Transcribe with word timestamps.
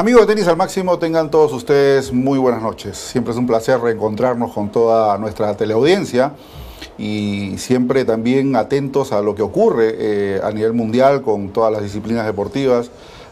Amigos 0.00 0.22
de 0.22 0.28
Tenis 0.28 0.48
al 0.48 0.56
Máximo, 0.56 0.98
tengan 0.98 1.30
todos 1.30 1.52
ustedes 1.52 2.10
muy 2.10 2.38
buenas 2.38 2.62
noches. 2.62 2.96
Siempre 2.96 3.32
es 3.32 3.38
un 3.38 3.46
placer 3.46 3.78
reencontrarnos 3.78 4.50
con 4.50 4.72
toda 4.72 5.18
nuestra 5.18 5.54
teleaudiencia 5.58 6.32
y 6.96 7.58
siempre 7.58 8.06
también 8.06 8.56
atentos 8.56 9.12
a 9.12 9.20
lo 9.20 9.34
que 9.34 9.42
ocurre 9.42 9.94
eh, 9.98 10.40
a 10.42 10.52
nivel 10.52 10.72
mundial 10.72 11.20
con 11.20 11.50
todas 11.50 11.70
las 11.70 11.82
disciplinas 11.82 12.24
deportivas 12.24 12.90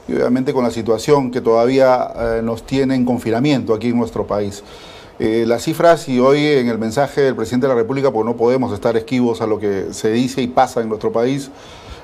y 0.08 0.12
obviamente 0.12 0.52
con 0.52 0.62
la 0.62 0.70
situación 0.70 1.30
que 1.30 1.40
todavía 1.40 2.12
eh, 2.14 2.40
nos 2.44 2.64
tiene 2.64 2.96
en 2.96 3.06
confinamiento 3.06 3.72
aquí 3.72 3.88
en 3.88 3.96
nuestro 3.96 4.26
país. 4.26 4.62
Eh, 5.18 5.44
las 5.46 5.62
cifras 5.62 6.06
y 6.06 6.20
hoy 6.20 6.44
en 6.44 6.68
el 6.68 6.76
mensaje 6.76 7.22
del 7.22 7.34
presidente 7.34 7.66
de 7.66 7.72
la 7.72 7.80
República, 7.80 8.10
pues 8.10 8.26
no 8.26 8.36
podemos 8.36 8.74
estar 8.74 8.94
esquivos 8.94 9.40
a 9.40 9.46
lo 9.46 9.58
que 9.58 9.86
se 9.92 10.12
dice 10.12 10.42
y 10.42 10.48
pasa 10.48 10.82
en 10.82 10.90
nuestro 10.90 11.12
país, 11.12 11.50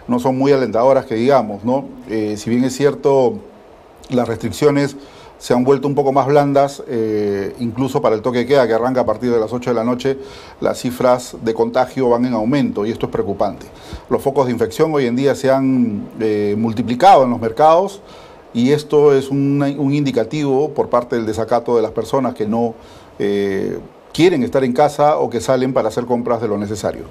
no 0.09 0.19
son 0.19 0.39
muy 0.39 0.53
alentadoras 0.53 1.05
que 1.05 1.17
digamos, 1.17 1.65
¿no? 1.65 1.85
si 2.09 2.49
bien 2.49 2.65
es 2.65 2.75
cierto, 2.75 3.41
las 4.11 4.29
restricciones 4.29 4.97
se 5.39 5.53
han 5.53 5.65
vuelto 5.65 5.89
un 5.89 5.95
poco 5.95 6.13
más 6.13 6.27
blandas, 6.27 6.83
eh, 6.87 7.55
incluso 7.59 8.01
para 8.01 8.15
el 8.15 8.23
toque 8.23 8.39
de 8.39 8.47
queda 8.47 8.67
que 8.67 8.73
arranca 8.73 9.01
a 9.01 9.07
partir 9.07 9.31
de 9.31 9.39
las 9.39 9.53
8 9.53 9.71
de 9.71 9.75
la 9.75 9.85
noche, 9.85 10.17
las 10.61 10.79
cifras 10.81 11.37
de 11.43 11.53
contagio 11.53 12.09
van 12.09 12.25
en 12.25 12.33
aumento 12.35 12.87
y 12.87 12.91
esto 12.91 13.07
es 13.07 13.13
preocupante. 13.13 13.67
Los 14.09 14.23
focos 14.23 14.47
de 14.47 14.53
infección 14.53 14.95
hoy 14.95 15.07
en 15.07 15.17
día 15.17 15.35
se 15.35 15.51
han 15.51 16.09
eh, 16.21 16.55
multiplicado 16.57 17.25
en 17.25 17.31
los 17.31 17.41
mercados 17.41 18.01
y 18.55 18.71
esto 18.71 19.13
es 19.13 19.29
un, 19.29 19.63
indicativo 19.93 20.71
por 20.71 20.89
parte 20.89 21.17
del 21.17 21.27
desacato 21.27 21.77
de 21.77 21.83
las 21.83 21.91
personas 21.91 22.35
que 22.35 22.47
no 22.47 22.75
eh, 23.19 23.79
quieren 24.15 24.45
estar 24.45 24.63
en 24.63 24.73
casa 24.73 25.19
o 25.19 25.29
que 25.29 25.41
salen 25.41 25.75
para 25.75 25.89
hacer 25.89 26.07
compras 26.07 26.41
de 26.41 26.47
lo 26.47 26.57
necesario. 26.57 27.03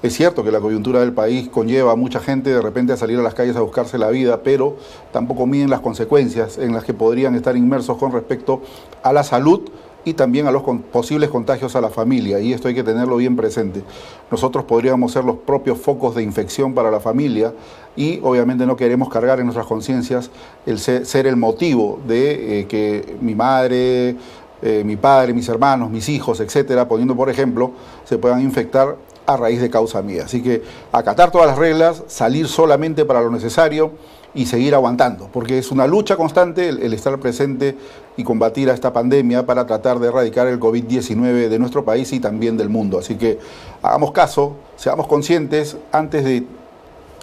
Es 0.00 0.14
cierto 0.14 0.44
que 0.44 0.52
la 0.52 0.60
coyuntura 0.60 1.00
del 1.00 1.12
país 1.12 1.48
conlleva 1.48 1.92
a 1.92 1.96
mucha 1.96 2.20
gente 2.20 2.50
de 2.50 2.62
repente 2.62 2.92
a 2.92 2.96
salir 2.96 3.18
a 3.18 3.22
las 3.22 3.34
calles 3.34 3.56
a 3.56 3.60
buscarse 3.60 3.98
la 3.98 4.08
vida, 4.08 4.42
pero 4.44 4.76
tampoco 5.12 5.44
miden 5.44 5.70
las 5.70 5.80
consecuencias 5.80 6.58
en 6.58 6.72
las 6.72 6.84
que 6.84 6.94
podrían 6.94 7.34
estar 7.34 7.56
inmersos 7.56 7.98
con 7.98 8.12
respecto 8.12 8.62
a 9.02 9.12
la 9.12 9.24
salud 9.24 9.62
y 10.04 10.14
también 10.14 10.46
a 10.46 10.50
los 10.50 10.62
posibles 10.92 11.30
contagios 11.30 11.76
a 11.76 11.80
la 11.80 11.88
familia, 11.88 12.40
y 12.40 12.52
esto 12.52 12.68
hay 12.68 12.74
que 12.74 12.82
tenerlo 12.82 13.16
bien 13.16 13.36
presente. 13.36 13.82
Nosotros 14.30 14.64
podríamos 14.64 15.12
ser 15.12 15.24
los 15.24 15.36
propios 15.36 15.78
focos 15.78 16.14
de 16.14 16.22
infección 16.22 16.74
para 16.74 16.90
la 16.90 17.00
familia 17.00 17.52
y 17.94 18.18
obviamente 18.22 18.66
no 18.66 18.76
queremos 18.76 19.08
cargar 19.10 19.38
en 19.38 19.46
nuestras 19.46 19.66
conciencias 19.66 20.30
el 20.66 20.78
ser, 20.78 21.26
el 21.26 21.36
motivo 21.36 22.00
de 22.06 22.60
eh, 22.60 22.66
que 22.66 23.16
mi 23.20 23.34
madre, 23.34 24.16
eh, 24.62 24.82
mi 24.84 24.96
padre, 24.96 25.34
mis 25.34 25.48
hermanos, 25.48 25.90
mis 25.90 26.08
hijos, 26.08 26.40
etcétera, 26.40 26.86
poniendo 26.86 27.16
por 27.16 27.28
ejemplo, 27.28 27.72
se 28.04 28.16
puedan 28.18 28.40
infectar 28.40 28.96
a 29.26 29.36
raíz 29.36 29.60
de 29.60 29.70
causa 29.70 30.02
mía. 30.02 30.22
Así 30.24 30.42
que 30.42 30.62
acatar 30.92 31.30
todas 31.30 31.48
las 31.48 31.58
reglas, 31.58 32.04
salir 32.06 32.48
solamente 32.48 33.04
para 33.04 33.20
lo 33.20 33.30
necesario 33.30 33.92
y 34.34 34.46
seguir 34.46 34.74
aguantando, 34.74 35.28
porque 35.32 35.58
es 35.58 35.70
una 35.70 35.86
lucha 35.86 36.16
constante 36.16 36.68
el, 36.68 36.94
estar 36.94 37.18
presente 37.18 37.76
y 38.16 38.24
combatir 38.24 38.70
a 38.70 38.74
esta 38.74 38.92
pandemia 38.92 39.44
para 39.44 39.66
tratar 39.66 39.98
de 39.98 40.08
erradicar 40.08 40.46
el 40.46 40.58
COVID-19 40.58 41.48
de 41.48 41.58
nuestro 41.58 41.84
país 41.84 42.12
y 42.12 42.20
también 42.20 42.56
del 42.56 42.70
mundo. 42.70 42.98
Así 42.98 43.16
que 43.16 43.38
hagamos 43.82 44.12
caso, 44.12 44.56
seamos 44.76 45.06
conscientes 45.06 45.76
antes 45.92 46.24
de 46.24 46.46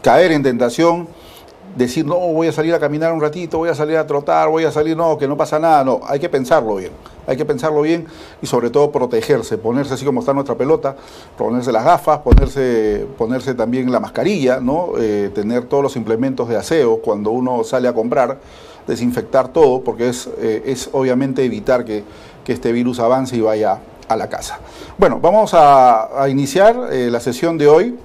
caer 0.03 0.31
en 0.31 0.43
tentación 0.43 1.07
decir, 1.75 2.05
no, 2.05 2.17
voy 2.17 2.47
a 2.47 2.51
salir 2.51 2.73
a 2.73 2.79
caminar 2.79 3.13
un 3.13 3.21
ratito, 3.21 3.57
voy 3.57 3.69
a 3.69 3.75
salir 3.75 3.97
a 3.97 4.05
trotar, 4.05 4.49
voy 4.49 4.63
a 4.63 4.71
salir, 4.71 4.97
no, 4.97 5.17
que 5.17 5.27
no 5.27 5.37
pasa 5.37 5.59
nada, 5.59 5.83
no, 5.83 6.01
hay 6.07 6.19
que 6.19 6.29
pensarlo 6.29 6.75
bien, 6.75 6.91
hay 7.27 7.37
que 7.37 7.45
pensarlo 7.45 7.81
bien 7.81 8.05
y 8.41 8.47
sobre 8.47 8.69
todo 8.69 8.91
protegerse, 8.91 9.57
ponerse 9.57 9.93
así 9.93 10.05
como 10.05 10.19
está 10.19 10.33
nuestra 10.33 10.55
pelota, 10.55 10.95
ponerse 11.37 11.71
las 11.71 11.85
gafas, 11.85 12.19
ponerse, 12.19 13.05
ponerse 13.17 13.53
también 13.53 13.91
la 13.91 13.99
mascarilla, 13.99 14.59
¿no? 14.59 14.93
Eh, 14.99 15.31
tener 15.33 15.65
todos 15.65 15.83
los 15.83 15.95
implementos 15.95 16.49
de 16.49 16.57
aseo 16.57 16.97
cuando 16.97 17.31
uno 17.31 17.63
sale 17.63 17.87
a 17.87 17.93
comprar, 17.93 18.39
desinfectar 18.87 19.49
todo, 19.49 19.81
porque 19.81 20.09
es, 20.09 20.27
eh, 20.39 20.63
es 20.65 20.89
obviamente 20.91 21.43
evitar 21.43 21.85
que, 21.85 22.03
que, 22.43 22.53
este 22.53 22.71
virus 22.71 22.99
avance 22.99 23.35
y 23.35 23.41
vaya 23.41 23.79
a 24.07 24.15
la 24.15 24.27
casa. 24.27 24.59
Bueno, 24.97 25.19
vamos 25.21 25.51
a, 25.53 26.27
iniciar 26.29 26.89
eh, 26.91 27.09
la 27.11 27.19
sesión 27.19 27.57
de 27.57 27.67
hoy 27.67 27.95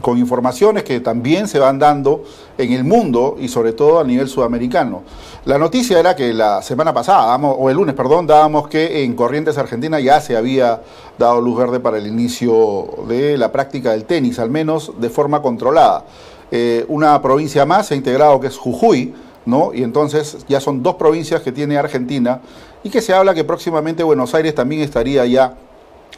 con 0.00 0.18
informaciones 0.18 0.82
que 0.82 1.00
también 1.00 1.48
se 1.48 1.58
van 1.58 1.78
dando 1.78 2.24
en 2.58 2.72
el 2.72 2.84
mundo 2.84 3.36
y 3.38 3.48
sobre 3.48 3.72
todo 3.72 4.00
a 4.00 4.04
nivel 4.04 4.28
sudamericano. 4.28 5.02
La 5.44 5.58
noticia 5.58 5.98
era 5.98 6.16
que 6.16 6.32
la 6.32 6.62
semana 6.62 6.92
pasada, 6.92 7.36
o 7.36 7.70
el 7.70 7.76
lunes, 7.76 7.94
perdón, 7.94 8.26
dábamos 8.26 8.68
que 8.68 9.04
en 9.04 9.14
Corrientes 9.14 9.58
Argentina 9.58 10.00
ya 10.00 10.20
se 10.20 10.36
había 10.36 10.82
dado 11.18 11.40
luz 11.40 11.58
verde 11.58 11.80
para 11.80 11.98
el 11.98 12.06
inicio 12.06 12.88
de 13.08 13.36
la 13.38 13.52
práctica 13.52 13.92
del 13.92 14.04
tenis, 14.04 14.38
al 14.38 14.50
menos 14.50 14.92
de 14.98 15.10
forma 15.10 15.42
controlada. 15.42 16.04
Eh, 16.50 16.84
una 16.88 17.20
provincia 17.20 17.64
más 17.66 17.86
se 17.86 17.94
ha 17.94 17.96
integrado 17.96 18.40
que 18.40 18.48
es 18.48 18.56
Jujuy, 18.56 19.14
¿no? 19.46 19.72
Y 19.74 19.82
entonces 19.82 20.44
ya 20.48 20.60
son 20.60 20.82
dos 20.82 20.94
provincias 20.96 21.42
que 21.42 21.52
tiene 21.52 21.76
Argentina 21.76 22.40
y 22.82 22.90
que 22.90 23.00
se 23.00 23.12
habla 23.12 23.34
que 23.34 23.44
próximamente 23.44 24.02
Buenos 24.02 24.34
Aires 24.34 24.54
también 24.54 24.82
estaría 24.82 25.26
ya 25.26 25.54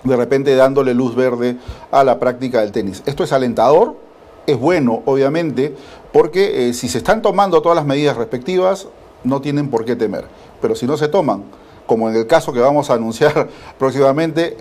de 0.05 0.17
repente 0.17 0.55
dándole 0.55 0.95
luz 0.95 1.15
verde 1.15 1.57
a 1.91 2.05
la 2.05 2.19
práctica 2.19 2.61
del 2.61 2.73
tenis. 2.73 3.03
Esto 3.07 3.25
es 3.25 3.33
alentador, 3.33 3.97
es 4.47 4.59
bueno, 4.59 5.03
obviamente, 5.07 5.75
porque 6.13 6.69
eh, 6.69 6.75
si 6.75 6.89
se 6.89 6.99
están 6.99 7.23
tomando 7.23 7.63
todas 7.63 7.77
las 7.77 7.85
medidas 7.85 8.17
respectivas, 8.17 8.89
no 9.25 9.41
tienen 9.41 9.71
por 9.71 9.85
qué 9.85 9.97
temer. 9.97 10.27
Pero 10.61 10.75
si 10.75 10.87
no 10.87 10.97
se 10.97 11.09
toman, 11.09 11.45
como 11.87 12.09
en 12.09 12.17
el 12.17 12.27
caso 12.27 12.53
que 12.53 12.61
vamos 12.61 12.91
a 12.91 12.95
anunciar 12.95 13.49
próximamente, 13.79 14.57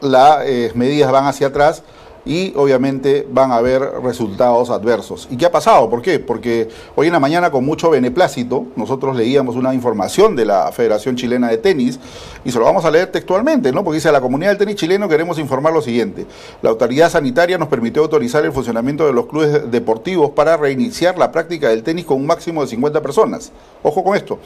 las 0.00 0.44
eh, 0.44 0.72
medidas 0.74 1.10
van 1.10 1.26
hacia 1.26 1.48
atrás 1.48 1.82
y 2.26 2.52
obviamente 2.56 3.26
van 3.30 3.52
a 3.52 3.56
haber 3.56 3.80
resultados 4.02 4.68
adversos. 4.70 5.28
¿Y 5.30 5.36
qué 5.36 5.46
ha 5.46 5.52
pasado? 5.52 5.88
¿Por 5.88 6.02
qué? 6.02 6.18
Porque 6.18 6.68
hoy 6.96 7.06
en 7.06 7.12
la 7.12 7.20
mañana 7.20 7.50
con 7.50 7.64
mucho 7.64 7.88
beneplácito 7.88 8.66
nosotros 8.74 9.16
leíamos 9.16 9.54
una 9.54 9.72
información 9.72 10.34
de 10.34 10.44
la 10.44 10.72
Federación 10.72 11.16
Chilena 11.16 11.48
de 11.48 11.58
Tenis 11.58 12.00
y 12.44 12.50
se 12.50 12.58
lo 12.58 12.64
vamos 12.64 12.84
a 12.84 12.90
leer 12.90 13.10
textualmente, 13.12 13.72
¿no? 13.72 13.84
Porque 13.84 13.96
dice, 13.96 14.08
a 14.08 14.12
la 14.12 14.20
comunidad 14.20 14.50
del 14.50 14.58
tenis 14.58 14.76
chileno 14.76 15.08
queremos 15.08 15.38
informar 15.38 15.72
lo 15.72 15.82
siguiente. 15.82 16.26
La 16.62 16.70
autoridad 16.70 17.10
sanitaria 17.10 17.58
nos 17.58 17.68
permitió 17.68 18.02
autorizar 18.02 18.44
el 18.44 18.52
funcionamiento 18.52 19.06
de 19.06 19.12
los 19.12 19.26
clubes 19.26 19.70
deportivos 19.70 20.30
para 20.30 20.56
reiniciar 20.56 21.18
la 21.18 21.30
práctica 21.30 21.68
del 21.68 21.82
tenis 21.82 22.04
con 22.04 22.18
un 22.18 22.26
máximo 22.26 22.62
de 22.62 22.68
50 22.68 23.02
personas. 23.02 23.52
Ojo 23.82 24.02
con 24.02 24.16
esto, 24.16 24.38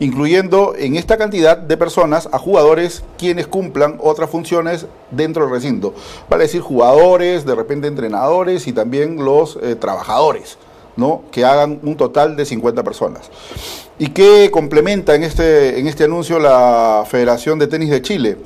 incluyendo 0.00 0.74
en 0.76 0.96
esta 0.96 1.16
cantidad 1.16 1.56
de 1.56 1.76
personas 1.76 2.28
a 2.32 2.38
jugadores 2.38 3.04
quienes 3.16 3.46
cumplan 3.46 3.98
otras 4.00 4.28
funciones 4.30 4.86
dentro 5.10 5.44
del 5.44 5.52
recinto. 5.52 5.94
Vale 6.28 6.44
decir, 6.44 6.60
jugadores, 6.60 7.27
de 7.28 7.54
repente 7.54 7.86
entrenadores 7.86 8.66
y 8.66 8.72
también 8.72 9.24
los 9.24 9.58
eh, 9.62 9.76
trabajadores, 9.76 10.58
¿no? 10.96 11.22
que 11.30 11.44
hagan 11.44 11.80
un 11.82 11.96
total 11.96 12.36
de 12.36 12.44
50 12.44 12.82
personas. 12.82 13.30
¿Y 13.98 14.08
qué 14.08 14.50
complementa 14.50 15.14
en 15.14 15.22
este, 15.22 15.78
en 15.78 15.86
este 15.86 16.04
anuncio 16.04 16.38
la 16.38 17.04
Federación 17.06 17.58
de 17.58 17.66
Tenis 17.66 17.90
de 17.90 18.02
Chile? 18.02 18.36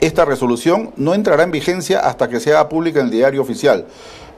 Esta 0.00 0.24
resolución 0.24 0.92
no 0.96 1.14
entrará 1.14 1.44
en 1.44 1.50
vigencia 1.50 2.00
hasta 2.00 2.28
que 2.28 2.40
sea 2.40 2.68
pública 2.68 3.00
en 3.00 3.06
el 3.06 3.12
diario 3.12 3.42
oficial 3.42 3.86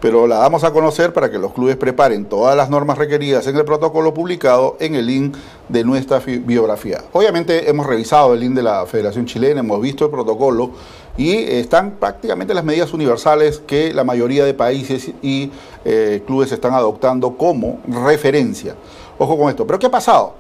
pero 0.05 0.27
la 0.27 0.37
damos 0.37 0.65
a 0.65 0.71
conocer 0.71 1.15
para 1.15 1.31
que 1.31 1.39
los 1.39 1.55
clubes 1.55 1.77
preparen 1.77 2.27
todas 2.27 2.55
las 2.55 2.69
normas 2.69 2.99
requeridas 2.99 3.47
en 3.47 3.57
el 3.57 3.65
protocolo 3.65 4.13
publicado 4.13 4.77
en 4.79 4.95
el 4.97 5.07
link 5.07 5.35
de 5.71 5.83
nuestra 5.83 6.19
biografía. 6.19 7.03
Obviamente 7.13 7.71
hemos 7.71 7.87
revisado 7.87 8.35
el 8.35 8.41
link 8.41 8.53
de 8.53 8.63
la 8.63 8.85
Federación 8.85 9.25
Chilena, 9.25 9.61
hemos 9.61 9.81
visto 9.81 10.05
el 10.05 10.11
protocolo 10.11 10.73
y 11.17 11.35
están 11.37 11.93
prácticamente 11.93 12.55
las 12.55 12.65
medidas 12.65 12.93
universales 12.93 13.63
que 13.67 13.93
la 13.93 14.05
mayoría 14.05 14.45
de 14.45 14.55
países 14.55 15.11
y 15.23 15.51
eh, 15.85 16.23
clubes 16.27 16.51
están 16.53 16.75
adoptando 16.75 17.37
como 17.37 17.79
referencia. 17.87 18.75
Ojo 19.19 19.39
con 19.39 19.49
esto. 19.49 19.67
Pero 19.67 19.79
¿qué 19.79 19.87
ha 19.87 19.91
pasado? 19.91 20.35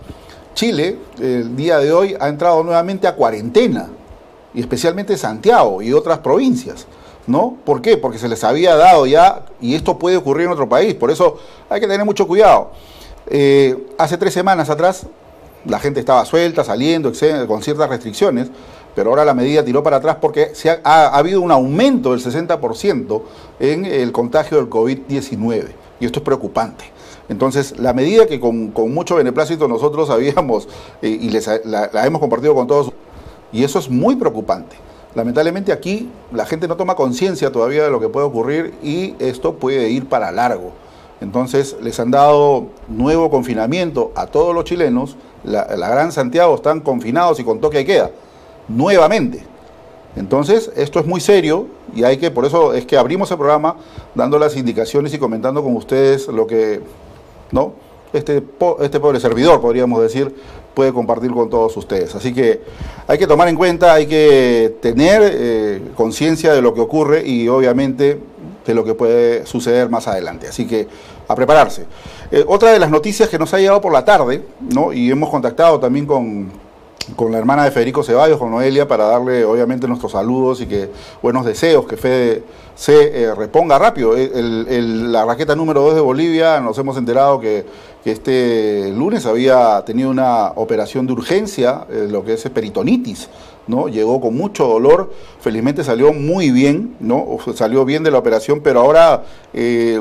Chile, 0.54 0.98
el 1.20 1.56
día 1.56 1.78
de 1.78 1.92
hoy, 1.92 2.16
ha 2.18 2.28
entrado 2.28 2.62
nuevamente 2.62 3.06
a 3.06 3.14
cuarentena, 3.14 3.88
y 4.52 4.60
especialmente 4.60 5.16
Santiago 5.16 5.82
y 5.82 5.92
otras 5.92 6.18
provincias. 6.18 6.86
¿no? 7.26 7.56
¿Por 7.64 7.80
qué? 7.80 7.96
Porque 7.96 8.18
se 8.18 8.28
les 8.28 8.44
había 8.44 8.76
dado 8.76 9.06
ya, 9.06 9.46
y 9.60 9.74
esto 9.74 9.98
puede 9.98 10.16
ocurrir 10.16 10.46
en 10.46 10.52
otro 10.52 10.68
país, 10.68 10.94
por 10.94 11.10
eso 11.10 11.38
hay 11.68 11.80
que 11.80 11.86
tener 11.86 12.04
mucho 12.04 12.26
cuidado. 12.26 12.70
Eh, 13.28 13.86
hace 13.96 14.18
tres 14.18 14.34
semanas 14.34 14.68
atrás 14.68 15.06
la 15.64 15.78
gente 15.78 16.00
estaba 16.00 16.24
suelta, 16.26 16.62
saliendo, 16.62 17.12
con 17.46 17.62
ciertas 17.62 17.88
restricciones, 17.88 18.48
pero 18.94 19.10
ahora 19.10 19.24
la 19.24 19.34
medida 19.34 19.64
tiró 19.64 19.82
para 19.82 19.96
atrás 19.96 20.18
porque 20.20 20.52
ha, 20.84 21.16
habido 21.16 21.40
un 21.40 21.50
aumento 21.50 22.12
del 22.12 22.20
60% 22.20 23.22
en 23.60 23.84
el 23.84 24.12
contagio 24.12 24.56
del 24.58 24.70
COVID-19, 24.70 25.68
y 26.00 26.06
esto 26.06 26.20
es 26.20 26.24
preocupante. 26.24 26.84
Entonces, 27.28 27.78
la 27.78 27.92
medida 27.92 28.26
que 28.26 28.38
con, 28.38 28.72
mucho 28.92 29.16
beneplácito 29.16 29.68
nosotros 29.68 30.10
habíamos 30.10 30.68
eh, 31.02 31.08
y 31.08 31.30
les, 31.30 31.48
la 31.64 32.06
hemos 32.06 32.20
compartido 32.20 32.54
con 32.54 32.66
todos, 32.66 32.92
y 33.52 33.64
eso 33.64 33.78
es 33.78 33.88
muy 33.88 34.16
preocupante. 34.16 34.76
Lamentablemente 35.14 35.72
aquí 35.72 36.10
la 36.32 36.44
gente 36.44 36.66
no 36.66 36.76
toma 36.76 36.96
conciencia 36.96 37.52
todavía 37.52 37.84
de 37.84 37.90
lo 37.90 38.00
que 38.00 38.08
puede 38.08 38.26
ocurrir 38.26 38.74
y 38.82 39.14
esto 39.20 39.54
puede 39.54 39.88
ir 39.90 40.08
para 40.08 40.32
largo. 40.32 40.72
Entonces 41.20 41.76
les 41.80 41.98
han 42.00 42.10
dado 42.10 42.66
nuevo 42.88 43.30
confinamiento 43.30 44.12
a 44.16 44.26
todos 44.26 44.54
los 44.54 44.64
chilenos. 44.64 45.16
La, 45.44 45.64
Gran 45.64 46.10
Santiago 46.10 46.56
están 46.56 46.80
confinados 46.80 47.38
y 47.38 47.44
con 47.44 47.60
toque 47.60 47.78
de 47.78 47.84
queda. 47.84 48.10
Nuevamente. 48.68 49.44
Entonces 50.16 50.70
esto 50.76 51.00
es 51.00 51.06
muy 51.06 51.20
serio 51.20 51.66
y 51.94 52.04
hay 52.04 52.18
que, 52.18 52.30
por 52.30 52.44
eso 52.44 52.72
es 52.72 52.86
que 52.86 52.96
abrimos 52.96 53.30
el 53.30 53.36
programa 53.36 53.76
dando 54.14 54.38
las 54.38 54.56
indicaciones 54.56 55.12
y 55.12 55.18
comentando 55.18 55.62
con 55.62 55.76
ustedes 55.76 56.28
lo 56.28 56.46
que, 56.46 56.80
¿no? 57.50 57.72
este, 58.14 58.42
este 58.80 59.00
pobre 59.00 59.18
servidor, 59.18 59.60
podríamos 59.60 60.00
decir, 60.00 60.34
puede 60.72 60.92
compartir 60.92 61.32
con 61.32 61.50
todos 61.50 61.76
ustedes. 61.76 62.14
Así 62.14 62.32
que 62.32 62.62
hay 63.08 63.18
que 63.18 63.26
tomar 63.26 63.48
en 63.48 63.56
cuenta, 63.56 63.92
hay 63.92 64.06
que 64.06 64.76
tener 64.80 65.22
eh, 65.24 65.82
conciencia 65.96 66.52
de 66.52 66.62
lo 66.62 66.74
que 66.74 66.80
ocurre 66.80 67.26
y 67.26 67.48
obviamente 67.48 68.20
de 68.64 68.74
lo 68.74 68.84
que 68.84 68.94
puede 68.94 69.44
suceder 69.46 69.90
más 69.90 70.06
adelante. 70.06 70.46
Así 70.46 70.66
que 70.66 70.86
a 71.26 71.34
prepararse. 71.34 71.86
Eh, 72.30 72.44
otra 72.46 72.72
de 72.72 72.78
las 72.78 72.90
noticias 72.90 73.28
que 73.28 73.38
nos 73.38 73.52
ha 73.52 73.58
llegado 73.58 73.80
por 73.80 73.92
la 73.92 74.04
tarde, 74.04 74.42
¿no? 74.60 74.92
y 74.92 75.10
hemos 75.10 75.28
contactado 75.28 75.80
también 75.80 76.06
con, 76.06 76.50
con 77.16 77.32
la 77.32 77.38
hermana 77.38 77.64
de 77.64 77.70
Federico 77.70 78.02
Ceballos, 78.02 78.38
con 78.38 78.50
Noelia, 78.50 78.88
para 78.88 79.04
darle 79.04 79.44
obviamente 79.44 79.86
nuestros 79.86 80.12
saludos 80.12 80.60
y 80.60 80.66
que 80.66 80.90
buenos 81.22 81.44
deseos, 81.44 81.86
que 81.86 81.96
Fede 81.96 82.42
se 82.74 83.22
eh, 83.22 83.34
reponga 83.34 83.78
rápido. 83.78 84.14
la 84.16 85.24
raqueta 85.24 85.54
número 85.54 85.82
2 85.82 85.94
de 85.96 86.00
Bolivia, 86.00 86.60
nos 86.60 86.78
hemos 86.78 86.96
enterado 86.96 87.40
que, 87.40 87.94
este 88.04 88.92
lunes 88.94 89.24
había 89.24 89.82
tenido 89.86 90.10
una 90.10 90.48
operación 90.56 91.06
de 91.06 91.14
urgencia, 91.14 91.86
eh, 91.88 92.06
lo 92.10 92.22
que 92.22 92.34
es 92.34 92.42
peritonitis, 92.50 93.30
¿no? 93.66 93.88
Llegó 93.88 94.20
con 94.20 94.36
mucho 94.36 94.66
dolor, 94.66 95.10
felizmente 95.40 95.82
salió 95.82 96.12
muy 96.12 96.50
bien, 96.50 96.96
¿no? 97.00 97.26
Salió 97.54 97.86
bien 97.86 98.02
de 98.02 98.10
la 98.10 98.18
operación, 98.18 98.60
pero 98.62 98.80
ahora... 98.80 99.24
Eh, 99.54 100.00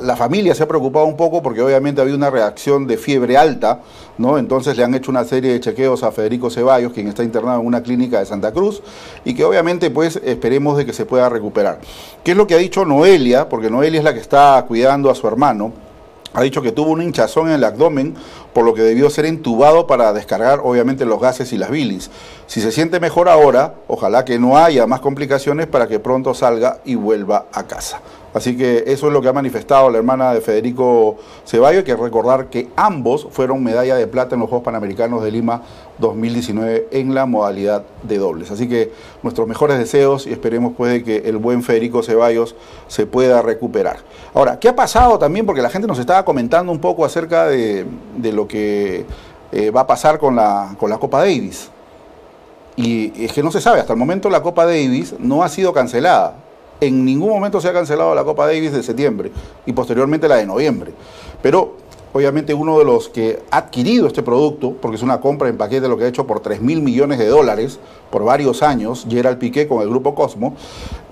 la 0.00 0.16
familia 0.16 0.54
se 0.54 0.62
ha 0.62 0.68
preocupado 0.68 1.06
un 1.06 1.16
poco 1.16 1.42
porque 1.42 1.62
obviamente 1.62 2.00
había 2.00 2.14
una 2.14 2.30
reacción 2.30 2.86
de 2.86 2.98
fiebre 2.98 3.36
alta, 3.36 3.80
¿no? 4.18 4.38
Entonces 4.38 4.76
le 4.76 4.84
han 4.84 4.94
hecho 4.94 5.10
una 5.10 5.24
serie 5.24 5.52
de 5.52 5.60
chequeos 5.60 6.02
a 6.02 6.12
Federico 6.12 6.50
Ceballos, 6.50 6.92
quien 6.92 7.08
está 7.08 7.22
internado 7.22 7.60
en 7.60 7.66
una 7.66 7.82
clínica 7.82 8.18
de 8.18 8.26
Santa 8.26 8.52
Cruz, 8.52 8.82
y 9.24 9.34
que 9.34 9.44
obviamente 9.44 9.90
pues 9.90 10.20
esperemos 10.22 10.76
de 10.76 10.84
que 10.84 10.92
se 10.92 11.06
pueda 11.06 11.28
recuperar. 11.28 11.80
¿Qué 12.22 12.32
es 12.32 12.36
lo 12.36 12.46
que 12.46 12.54
ha 12.54 12.58
dicho 12.58 12.84
Noelia? 12.84 13.48
Porque 13.48 13.70
Noelia 13.70 13.98
es 13.98 14.04
la 14.04 14.12
que 14.12 14.20
está 14.20 14.64
cuidando 14.68 15.10
a 15.10 15.14
su 15.14 15.26
hermano. 15.26 15.72
Ha 16.34 16.42
dicho 16.42 16.60
que 16.60 16.72
tuvo 16.72 16.90
una 16.90 17.02
hinchazón 17.02 17.48
en 17.48 17.54
el 17.54 17.64
abdomen, 17.64 18.14
por 18.52 18.66
lo 18.66 18.74
que 18.74 18.82
debió 18.82 19.08
ser 19.08 19.24
entubado 19.24 19.86
para 19.86 20.12
descargar 20.12 20.60
obviamente 20.62 21.06
los 21.06 21.18
gases 21.18 21.50
y 21.54 21.56
las 21.56 21.70
bilis. 21.70 22.10
Si 22.46 22.60
se 22.60 22.72
siente 22.72 23.00
mejor 23.00 23.30
ahora, 23.30 23.76
ojalá 23.88 24.26
que 24.26 24.38
no 24.38 24.58
haya 24.58 24.86
más 24.86 25.00
complicaciones 25.00 25.66
para 25.66 25.88
que 25.88 25.98
pronto 25.98 26.34
salga 26.34 26.80
y 26.84 26.94
vuelva 26.94 27.46
a 27.52 27.62
casa. 27.62 28.02
Así 28.36 28.54
que 28.54 28.84
eso 28.86 29.06
es 29.06 29.12
lo 29.14 29.22
que 29.22 29.28
ha 29.28 29.32
manifestado 29.32 29.88
la 29.88 29.96
hermana 29.96 30.34
de 30.34 30.42
Federico 30.42 31.16
Ceballos. 31.46 31.78
Hay 31.78 31.84
que 31.84 31.96
recordar 31.96 32.50
que 32.50 32.68
ambos 32.76 33.26
fueron 33.30 33.64
medalla 33.64 33.96
de 33.96 34.06
plata 34.06 34.34
en 34.34 34.42
los 34.42 34.50
Juegos 34.50 34.62
Panamericanos 34.62 35.22
de 35.22 35.30
Lima 35.30 35.62
2019 35.96 36.88
en 36.90 37.14
la 37.14 37.24
modalidad 37.24 37.84
de 38.02 38.18
dobles. 38.18 38.50
Así 38.50 38.68
que 38.68 38.92
nuestros 39.22 39.48
mejores 39.48 39.78
deseos 39.78 40.26
y 40.26 40.32
esperemos 40.32 40.74
pues 40.76 41.02
que 41.02 41.16
el 41.24 41.38
buen 41.38 41.62
Federico 41.62 42.02
Ceballos 42.02 42.54
se 42.88 43.06
pueda 43.06 43.40
recuperar. 43.40 44.00
Ahora, 44.34 44.60
¿qué 44.60 44.68
ha 44.68 44.76
pasado 44.76 45.18
también? 45.18 45.46
Porque 45.46 45.62
la 45.62 45.70
gente 45.70 45.88
nos 45.88 45.98
estaba 45.98 46.22
comentando 46.22 46.70
un 46.70 46.78
poco 46.78 47.06
acerca 47.06 47.46
de, 47.46 47.86
lo 48.34 48.46
que 48.46 49.06
eh, 49.50 49.70
va 49.70 49.80
a 49.80 49.86
pasar 49.86 50.18
con 50.18 50.36
la, 50.36 50.74
con 50.78 50.90
la 50.90 50.98
Copa 50.98 51.20
Davis. 51.20 51.70
Y 52.76 53.24
es 53.24 53.32
que 53.32 53.42
no 53.42 53.50
se 53.50 53.62
sabe, 53.62 53.80
hasta 53.80 53.94
el 53.94 53.98
momento 53.98 54.28
la 54.28 54.42
Copa 54.42 54.66
Davis 54.66 55.14
no 55.18 55.42
ha 55.42 55.48
sido 55.48 55.72
cancelada 55.72 56.34
en 56.80 57.04
ningún 57.04 57.30
momento 57.30 57.60
se 57.60 57.68
ha 57.68 57.72
cancelado 57.72 58.14
la 58.14 58.24
Copa 58.24 58.46
Davis 58.46 58.72
de 58.72 58.82
septiembre 58.82 59.30
y 59.64 59.72
posteriormente 59.72 60.28
la 60.28 60.36
de 60.36 60.46
noviembre. 60.46 60.92
Pero 61.42 61.74
obviamente 62.12 62.54
uno 62.54 62.78
de 62.78 62.84
los 62.84 63.08
que 63.10 63.42
ha 63.50 63.58
adquirido 63.58 64.06
este 64.06 64.22
producto, 64.22 64.72
porque 64.80 64.96
es 64.96 65.02
una 65.02 65.20
compra 65.20 65.48
en 65.48 65.58
paquete 65.58 65.86
lo 65.86 65.98
que 65.98 66.04
ha 66.04 66.08
hecho 66.08 66.26
por 66.26 66.40
3 66.40 66.62
mil 66.62 66.80
millones 66.80 67.18
de 67.18 67.26
dólares 67.26 67.78
por 68.10 68.24
varios 68.24 68.62
años, 68.62 69.06
Gerald 69.08 69.38
Piqué 69.38 69.68
con 69.68 69.82
el 69.82 69.88
grupo 69.88 70.14
Cosmo, 70.14 70.54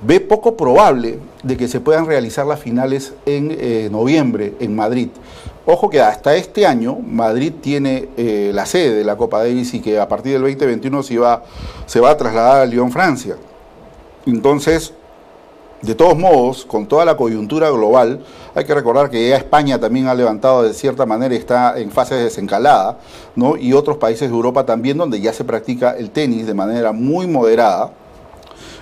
ve 0.00 0.20
poco 0.20 0.56
probable 0.56 1.18
de 1.42 1.56
que 1.56 1.68
se 1.68 1.80
puedan 1.80 2.06
realizar 2.06 2.46
las 2.46 2.60
finales 2.60 3.12
en 3.26 3.48
eh, 3.50 3.88
noviembre 3.90 4.54
en 4.60 4.74
Madrid. 4.74 5.08
Ojo 5.66 5.88
que 5.88 6.00
hasta 6.00 6.36
este 6.36 6.66
año 6.66 6.96
Madrid 6.96 7.52
tiene 7.60 8.08
eh, 8.16 8.50
la 8.54 8.66
sede 8.66 8.94
de 8.94 9.04
la 9.04 9.16
Copa 9.16 9.38
Davis 9.38 9.74
y 9.74 9.80
que 9.80 9.98
a 9.98 10.08
partir 10.08 10.32
del 10.32 10.42
2021 10.42 11.02
se, 11.02 11.18
va, 11.18 11.42
se 11.86 12.00
va 12.00 12.10
a 12.10 12.16
trasladar 12.16 12.62
a 12.62 12.66
Lyon, 12.66 12.90
Francia. 12.90 13.36
Entonces, 14.26 14.92
de 15.84 15.94
todos 15.94 16.16
modos, 16.16 16.64
con 16.64 16.86
toda 16.86 17.04
la 17.04 17.16
coyuntura 17.16 17.70
global, 17.70 18.20
hay 18.54 18.64
que 18.64 18.74
recordar 18.74 19.10
que 19.10 19.28
ya 19.28 19.36
España 19.36 19.78
también 19.78 20.06
ha 20.08 20.14
levantado 20.14 20.62
de 20.62 20.72
cierta 20.72 21.04
manera, 21.04 21.34
está 21.34 21.78
en 21.78 21.90
fase 21.90 22.14
de 22.14 22.24
desencalada, 22.24 22.98
¿no? 23.36 23.56
y 23.56 23.72
otros 23.74 23.98
países 23.98 24.30
de 24.30 24.34
Europa 24.34 24.64
también 24.64 24.96
donde 24.96 25.20
ya 25.20 25.32
se 25.32 25.44
practica 25.44 25.90
el 25.90 26.10
tenis 26.10 26.46
de 26.46 26.54
manera 26.54 26.92
muy 26.92 27.26
moderada. 27.26 27.92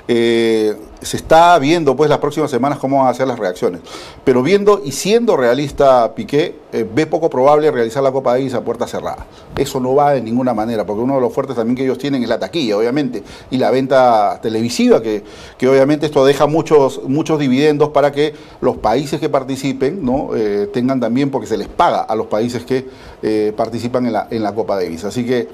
Eh, 0.09 0.75
se 1.01 1.17
está 1.17 1.59
viendo 1.59 1.97
pues 1.97 2.09
las 2.09 2.19
próximas 2.19 2.51
semanas 2.51 2.79
cómo 2.79 2.99
van 2.99 3.09
a 3.09 3.15
ser 3.15 3.27
las 3.27 3.39
reacciones. 3.39 3.81
Pero 4.25 4.43
viendo 4.43 4.81
y 4.85 4.93
siendo 4.93 5.37
realista 5.37 6.15
Piqué, 6.15 6.57
eh, 6.73 6.87
ve 6.93 7.07
poco 7.07 7.29
probable 7.29 7.71
realizar 7.71 8.03
la 8.03 8.13
Copa 8.13 8.33
Davis 8.33 8.55
a 8.55 8.63
puerta 8.63 8.87
cerrada. 8.87 9.27
Eso 9.57 9.81
no 9.81 9.95
va 9.95 10.13
de 10.13 10.23
ninguna 10.23 10.55
manera, 10.55 10.87
porque 10.87 11.03
uno 11.03 11.17
de 11.17 11.21
los 11.21 11.33
fuertes 11.33 11.57
también 11.57 11.77
que 11.77 11.85
ellos 11.85 11.99
tienen 11.99 12.23
es 12.23 12.29
la 12.29 12.39
taquilla, 12.39 12.77
obviamente, 12.77 13.23
y 13.51 13.59
la 13.59 13.71
venta 13.71 14.39
televisiva, 14.41 15.03
que, 15.03 15.25
que 15.59 15.69
obviamente 15.69 16.07
esto 16.07 16.25
deja 16.25 16.47
muchos, 16.47 17.03
muchos 17.09 17.39
dividendos 17.39 17.91
para 17.91 18.13
que 18.13 18.35
los 18.61 18.77
países 18.77 19.19
que 19.19 19.29
participen 19.29 20.05
¿no? 20.05 20.31
Eh, 20.37 20.69
tengan 20.73 21.01
también, 21.01 21.31
porque 21.31 21.47
se 21.49 21.57
les 21.57 21.69
paga 21.69 22.01
a 22.01 22.15
los 22.15 22.27
países 22.27 22.65
que 22.65 23.13
participan 23.57 24.07
en 24.07 24.15
la, 24.15 24.27
en 24.31 24.43
la 24.43 24.53
Copa 24.53 24.75
Davis. 24.75 25.05
Así 25.05 25.25
que 25.25 25.49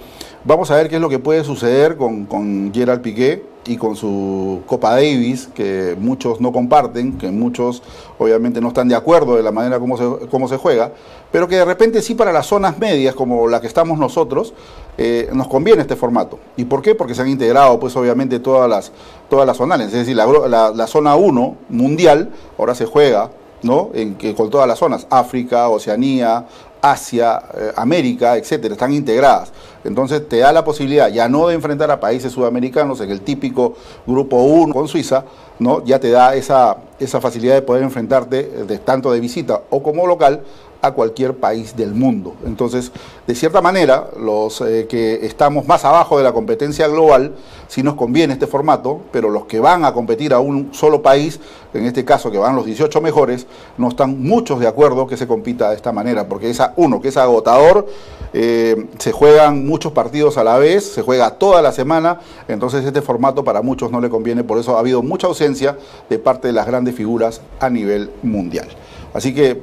vamos 0.44 0.70
a 0.70 0.76
ver 0.76 0.88
qué 0.88 0.96
es 0.96 1.02
lo 1.02 1.10
que 1.10 1.18
puede 1.18 1.44
suceder 1.44 1.98
con, 1.98 2.24
con 2.24 2.72
Gerald 2.72 3.02
Piqué 3.02 3.57
y 3.68 3.76
con 3.76 3.94
su 3.94 4.62
Copa 4.66 4.92
Davis, 4.92 5.48
que 5.54 5.94
muchos 6.00 6.40
no 6.40 6.52
comparten, 6.52 7.18
que 7.18 7.30
muchos 7.30 7.82
obviamente 8.18 8.60
no 8.60 8.68
están 8.68 8.88
de 8.88 8.94
acuerdo 8.94 9.36
de 9.36 9.42
la 9.42 9.52
manera 9.52 9.78
como 9.78 9.98
se, 9.98 10.26
cómo 10.28 10.48
se 10.48 10.56
juega, 10.56 10.92
pero 11.30 11.46
que 11.46 11.56
de 11.56 11.64
repente 11.64 12.00
sí 12.00 12.14
para 12.14 12.32
las 12.32 12.46
zonas 12.46 12.78
medias, 12.78 13.14
como 13.14 13.46
la 13.46 13.60
que 13.60 13.66
estamos 13.66 13.98
nosotros, 13.98 14.54
eh, 14.96 15.28
nos 15.34 15.48
conviene 15.48 15.82
este 15.82 15.96
formato. 15.96 16.38
¿Y 16.56 16.64
por 16.64 16.80
qué? 16.80 16.94
Porque 16.94 17.14
se 17.14 17.20
han 17.20 17.28
integrado, 17.28 17.78
pues 17.78 17.94
obviamente, 17.94 18.40
todas 18.40 18.68
las, 18.68 18.90
todas 19.28 19.46
las 19.46 19.58
zonales. 19.58 19.88
Es 19.88 19.92
decir, 19.92 20.16
la, 20.16 20.72
la, 20.74 20.86
zona 20.86 21.14
1 21.14 21.56
mundial 21.68 22.30
ahora 22.58 22.74
se 22.74 22.86
juega 22.86 23.30
¿no? 23.62 23.90
En 23.92 24.14
que 24.14 24.34
con 24.34 24.50
todas 24.50 24.68
las 24.68 24.78
zonas, 24.78 25.06
África, 25.10 25.68
Oceanía, 25.68 26.46
Asia, 26.80 27.42
eh, 27.54 27.72
América, 27.76 28.36
etcétera, 28.36 28.74
están 28.74 28.92
integradas. 28.92 29.52
Entonces 29.84 30.28
te 30.28 30.38
da 30.38 30.52
la 30.52 30.64
posibilidad 30.64 31.08
ya 31.08 31.28
no 31.28 31.48
de 31.48 31.54
enfrentar 31.54 31.90
a 31.90 32.00
países 32.00 32.32
sudamericanos 32.32 33.00
en 33.00 33.10
el 33.10 33.20
típico 33.20 33.74
grupo 34.06 34.42
1 34.42 34.74
con 34.74 34.88
Suiza, 34.88 35.24
¿no? 35.58 35.84
ya 35.84 35.98
te 35.98 36.10
da 36.10 36.34
esa, 36.34 36.76
esa 36.98 37.20
facilidad 37.20 37.54
de 37.54 37.62
poder 37.62 37.82
enfrentarte 37.82 38.64
de, 38.66 38.78
tanto 38.78 39.12
de 39.12 39.20
visita 39.20 39.62
o 39.70 39.82
como 39.82 40.06
local 40.06 40.42
a 40.80 40.92
cualquier 40.92 41.34
país 41.34 41.76
del 41.76 41.94
mundo. 41.94 42.34
Entonces, 42.46 42.92
de 43.26 43.34
cierta 43.34 43.60
manera, 43.60 44.08
los 44.18 44.60
eh, 44.60 44.86
que 44.88 45.26
estamos 45.26 45.66
más 45.66 45.84
abajo 45.84 46.18
de 46.18 46.24
la 46.24 46.32
competencia 46.32 46.86
global, 46.86 47.34
sí 47.66 47.82
nos 47.82 47.94
conviene 47.94 48.34
este 48.34 48.46
formato, 48.46 49.00
pero 49.10 49.28
los 49.28 49.46
que 49.46 49.58
van 49.60 49.84
a 49.84 49.92
competir 49.92 50.32
a 50.32 50.38
un 50.38 50.72
solo 50.72 51.02
país, 51.02 51.40
en 51.74 51.84
este 51.84 52.04
caso 52.04 52.30
que 52.30 52.38
van 52.38 52.54
los 52.54 52.64
18 52.64 53.00
mejores, 53.00 53.46
no 53.76 53.88
están 53.88 54.22
muchos 54.22 54.60
de 54.60 54.68
acuerdo 54.68 55.06
que 55.06 55.16
se 55.16 55.26
compita 55.26 55.70
de 55.70 55.76
esta 55.76 55.92
manera, 55.92 56.28
porque 56.28 56.48
esa, 56.48 56.74
uno, 56.76 57.00
que 57.00 57.08
es 57.08 57.16
agotador, 57.16 57.86
eh, 58.32 58.86
se 58.98 59.10
juegan 59.10 59.66
muchos 59.66 59.92
partidos 59.92 60.38
a 60.38 60.44
la 60.44 60.58
vez, 60.58 60.84
se 60.84 61.02
juega 61.02 61.32
toda 61.32 61.60
la 61.60 61.72
semana, 61.72 62.20
entonces 62.46 62.84
este 62.84 63.02
formato 63.02 63.42
para 63.42 63.62
muchos 63.62 63.90
no 63.90 64.00
le 64.00 64.10
conviene, 64.10 64.44
por 64.44 64.58
eso 64.58 64.76
ha 64.76 64.80
habido 64.80 65.02
mucha 65.02 65.26
ausencia 65.26 65.76
de 66.08 66.18
parte 66.18 66.48
de 66.48 66.54
las 66.54 66.66
grandes 66.66 66.94
figuras 66.94 67.40
a 67.58 67.68
nivel 67.68 68.10
mundial. 68.22 68.68
Así 69.14 69.34
que 69.34 69.60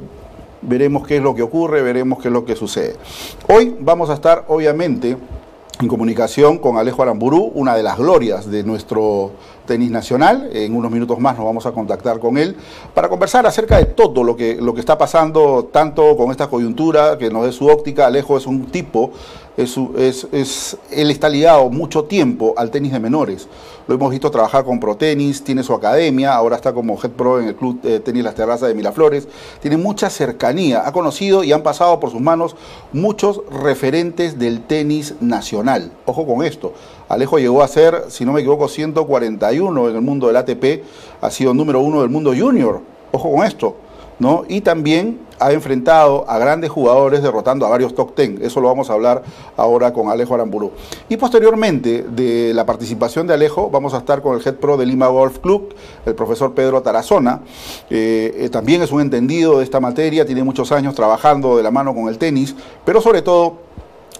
veremos 0.67 1.07
qué 1.07 1.17
es 1.17 1.23
lo 1.23 1.35
que 1.35 1.41
ocurre, 1.41 1.81
veremos 1.81 2.19
qué 2.21 2.29
es 2.29 2.33
lo 2.33 2.45
que 2.45 2.55
sucede. 2.55 2.95
Hoy 3.47 3.75
vamos 3.79 4.09
a 4.09 4.13
estar, 4.13 4.45
obviamente, 4.47 5.17
en 5.81 5.87
comunicación 5.89 6.57
con 6.57 6.77
Alejo 6.77 7.01
Aramburú, 7.01 7.51
una 7.53 7.75
de 7.75 7.83
las 7.83 7.97
glorias 7.97 8.49
de 8.49 8.63
nuestro 8.63 9.31
tenis 9.65 9.91
nacional. 9.91 10.49
En 10.53 10.73
unos 10.75 10.89
minutos 10.89 11.19
más 11.19 11.35
nos 11.35 11.45
vamos 11.45 11.65
a 11.65 11.73
contactar 11.73 12.19
con 12.19 12.37
él 12.37 12.55
para 12.93 13.09
conversar 13.09 13.45
acerca 13.45 13.77
de 13.77 13.85
todo 13.85 14.23
lo 14.23 14.37
que, 14.37 14.55
lo 14.55 14.73
que 14.73 14.79
está 14.79 14.97
pasando, 14.97 15.69
tanto 15.71 16.15
con 16.15 16.31
esta 16.31 16.47
coyuntura, 16.47 17.17
que 17.17 17.29
nos 17.29 17.45
dé 17.45 17.51
su 17.51 17.67
óptica. 17.67 18.05
Alejo 18.07 18.37
es 18.37 18.47
un 18.47 18.67
tipo, 18.67 19.11
es, 19.57 19.77
es, 20.31 20.77
él 20.91 21.11
está 21.11 21.29
ligado 21.29 21.69
mucho 21.69 22.03
tiempo 22.03 22.53
al 22.57 22.71
tenis 22.71 22.91
de 22.91 22.99
menores. 22.99 23.47
Lo 23.87 23.95
hemos 23.95 24.11
visto 24.11 24.31
trabajar 24.31 24.65
con 24.65 24.79
ProTenis, 24.79 25.43
tiene 25.43 25.63
su 25.63 25.73
academia, 25.73 26.33
ahora 26.33 26.55
está 26.55 26.73
como 26.73 26.99
head 27.01 27.11
pro 27.11 27.39
en 27.39 27.47
el 27.47 27.55
Club 27.55 27.81
de 27.81 27.99
Tenis 27.99 28.23
Las 28.23 28.35
Terrazas 28.35 28.67
de 28.67 28.73
Miraflores. 28.73 29.27
Tiene 29.61 29.77
mucha 29.77 30.09
cercanía, 30.09 30.87
ha 30.87 30.91
conocido 30.91 31.43
y 31.43 31.53
han 31.53 31.61
pasado 31.61 31.99
por 31.99 32.09
sus 32.09 32.19
manos 32.19 32.55
muchos 32.93 33.41
referentes 33.49 34.39
del 34.39 34.61
tenis 34.61 35.15
nacional. 35.21 35.91
Ojo 36.05 36.25
con 36.25 36.43
esto, 36.43 36.73
Alejo 37.07 37.37
llegó 37.37 37.61
a 37.61 37.67
ser, 37.67 38.05
si 38.09 38.25
no 38.25 38.33
me 38.33 38.41
equivoco, 38.41 38.67
141 38.67 39.89
en 39.89 39.95
el 39.95 40.01
mundo 40.01 40.27
del 40.27 40.37
ATP, 40.37 40.83
ha 41.21 41.29
sido 41.29 41.53
número 41.53 41.79
uno 41.79 42.01
del 42.01 42.09
mundo 42.09 42.33
junior. 42.35 42.81
Ojo 43.11 43.31
con 43.31 43.45
esto. 43.45 43.84
¿No? 44.19 44.43
Y 44.47 44.61
también 44.61 45.19
ha 45.39 45.51
enfrentado 45.51 46.25
a 46.29 46.37
grandes 46.37 46.69
jugadores 46.69 47.21
derrotando 47.21 47.65
a 47.65 47.69
varios 47.69 47.93
top 47.93 48.15
ten. 48.15 48.39
Eso 48.41 48.61
lo 48.61 48.67
vamos 48.67 48.89
a 48.89 48.93
hablar 48.93 49.23
ahora 49.57 49.91
con 49.93 50.09
Alejo 50.09 50.33
Aramburu. 50.33 50.71
Y 51.09 51.17
posteriormente 51.17 52.03
de 52.03 52.53
la 52.53 52.65
participación 52.65 53.27
de 53.27 53.33
Alejo, 53.33 53.69
vamos 53.69 53.93
a 53.93 53.97
estar 53.97 54.21
con 54.21 54.35
el 54.35 54.45
head 54.45 54.55
pro 54.55 54.77
de 54.77 54.85
Lima 54.85 55.07
Golf 55.07 55.39
Club, 55.39 55.73
el 56.05 56.15
profesor 56.15 56.53
Pedro 56.53 56.81
Tarazona. 56.81 57.41
Eh, 57.89 58.33
eh, 58.37 58.49
también 58.49 58.81
es 58.81 58.91
un 58.91 59.01
entendido 59.01 59.57
de 59.57 59.63
esta 59.63 59.79
materia, 59.79 60.25
tiene 60.25 60.43
muchos 60.43 60.71
años 60.71 60.95
trabajando 60.95 61.57
de 61.57 61.63
la 61.63 61.71
mano 61.71 61.93
con 61.93 62.07
el 62.07 62.17
tenis, 62.17 62.55
pero 62.85 63.01
sobre 63.01 63.21
todo 63.21 63.64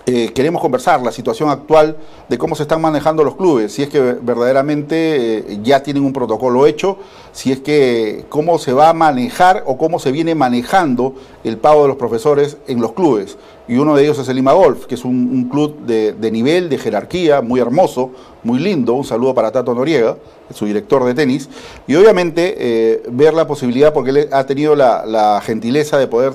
eh, 0.08 0.34
queremos 0.36 0.62
conversar 0.62 1.02
la 1.02 1.12
situación 1.12 1.50
actual 1.50 1.98
de 2.30 2.38
cómo 2.38 2.56
se 2.56 2.62
están 2.62 2.80
manejando 2.80 3.24
los 3.24 3.36
clubes, 3.36 3.74
si 3.74 3.82
es 3.82 3.90
que 3.90 4.00
verdaderamente 4.00 5.38
eh, 5.38 5.60
ya 5.64 5.82
tienen 5.82 6.04
un 6.04 6.14
protocolo 6.14 6.68
hecho, 6.68 7.00
si 7.32 7.52
es 7.52 7.60
que 7.62 8.26
cómo 8.30 8.60
se 8.60 8.72
va 8.72 8.90
a 8.90 8.94
manejar 8.94 9.64
o 9.66 9.80
cómo 9.80 9.98
se 9.98 10.12
viene 10.12 10.36
manejando 10.36 11.16
el 11.44 11.58
pago 11.58 11.82
de 11.82 11.88
los 11.88 11.98
profesores 11.98 12.58
en 12.68 12.82
los 12.82 12.94
clubes. 12.94 13.40
Y 13.68 13.78
uno 13.78 13.96
de 13.96 14.04
ellos 14.04 14.20
es 14.20 14.30
el 14.30 14.36
Lima 14.36 14.54
Golf, 14.54 14.86
que 14.86 14.94
es 14.94 15.04
un, 15.06 15.50
club 15.50 15.80
de, 15.88 16.32
nivel, 16.32 16.70
de 16.70 16.78
jerarquía, 16.78 17.42
muy 17.42 17.60
hermoso, 17.60 18.12
muy 18.44 18.60
lindo. 18.60 18.94
Un 18.94 19.06
saludo 19.06 19.34
para 19.34 19.52
Tato 19.52 19.74
Noriega, 19.74 20.18
su 20.54 20.68
director 20.68 21.04
de 21.04 21.16
tenis. 21.16 21.50
Y 21.88 21.96
obviamente 21.96 22.56
eh, 22.60 23.04
ver 23.10 23.34
la 23.34 23.48
posibilidad, 23.48 23.92
porque 23.92 24.12
él 24.12 24.30
ha 24.32 24.44
tenido 24.44 24.76
la 24.76 25.42
gentileza 25.44 25.98
de 25.98 26.06
poder 26.06 26.34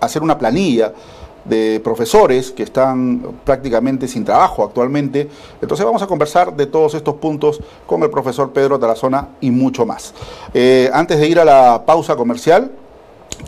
hacer 0.00 0.22
una 0.22 0.36
planilla 0.36 0.92
de 1.48 1.80
profesores 1.82 2.50
que 2.50 2.62
están 2.62 3.22
prácticamente 3.44 4.08
sin 4.08 4.24
trabajo 4.24 4.64
actualmente. 4.64 5.28
Entonces 5.60 5.84
vamos 5.84 6.02
a 6.02 6.06
conversar 6.06 6.54
de 6.56 6.66
todos 6.66 6.94
estos 6.94 7.14
puntos 7.16 7.60
con 7.86 8.02
el 8.02 8.10
profesor 8.10 8.52
Pedro 8.52 8.78
Tarazona 8.78 9.28
y 9.40 9.50
mucho 9.50 9.86
más. 9.86 10.14
Eh, 10.54 10.90
antes 10.92 11.18
de 11.18 11.28
ir 11.28 11.38
a 11.38 11.44
la 11.44 11.84
pausa 11.86 12.16
comercial, 12.16 12.70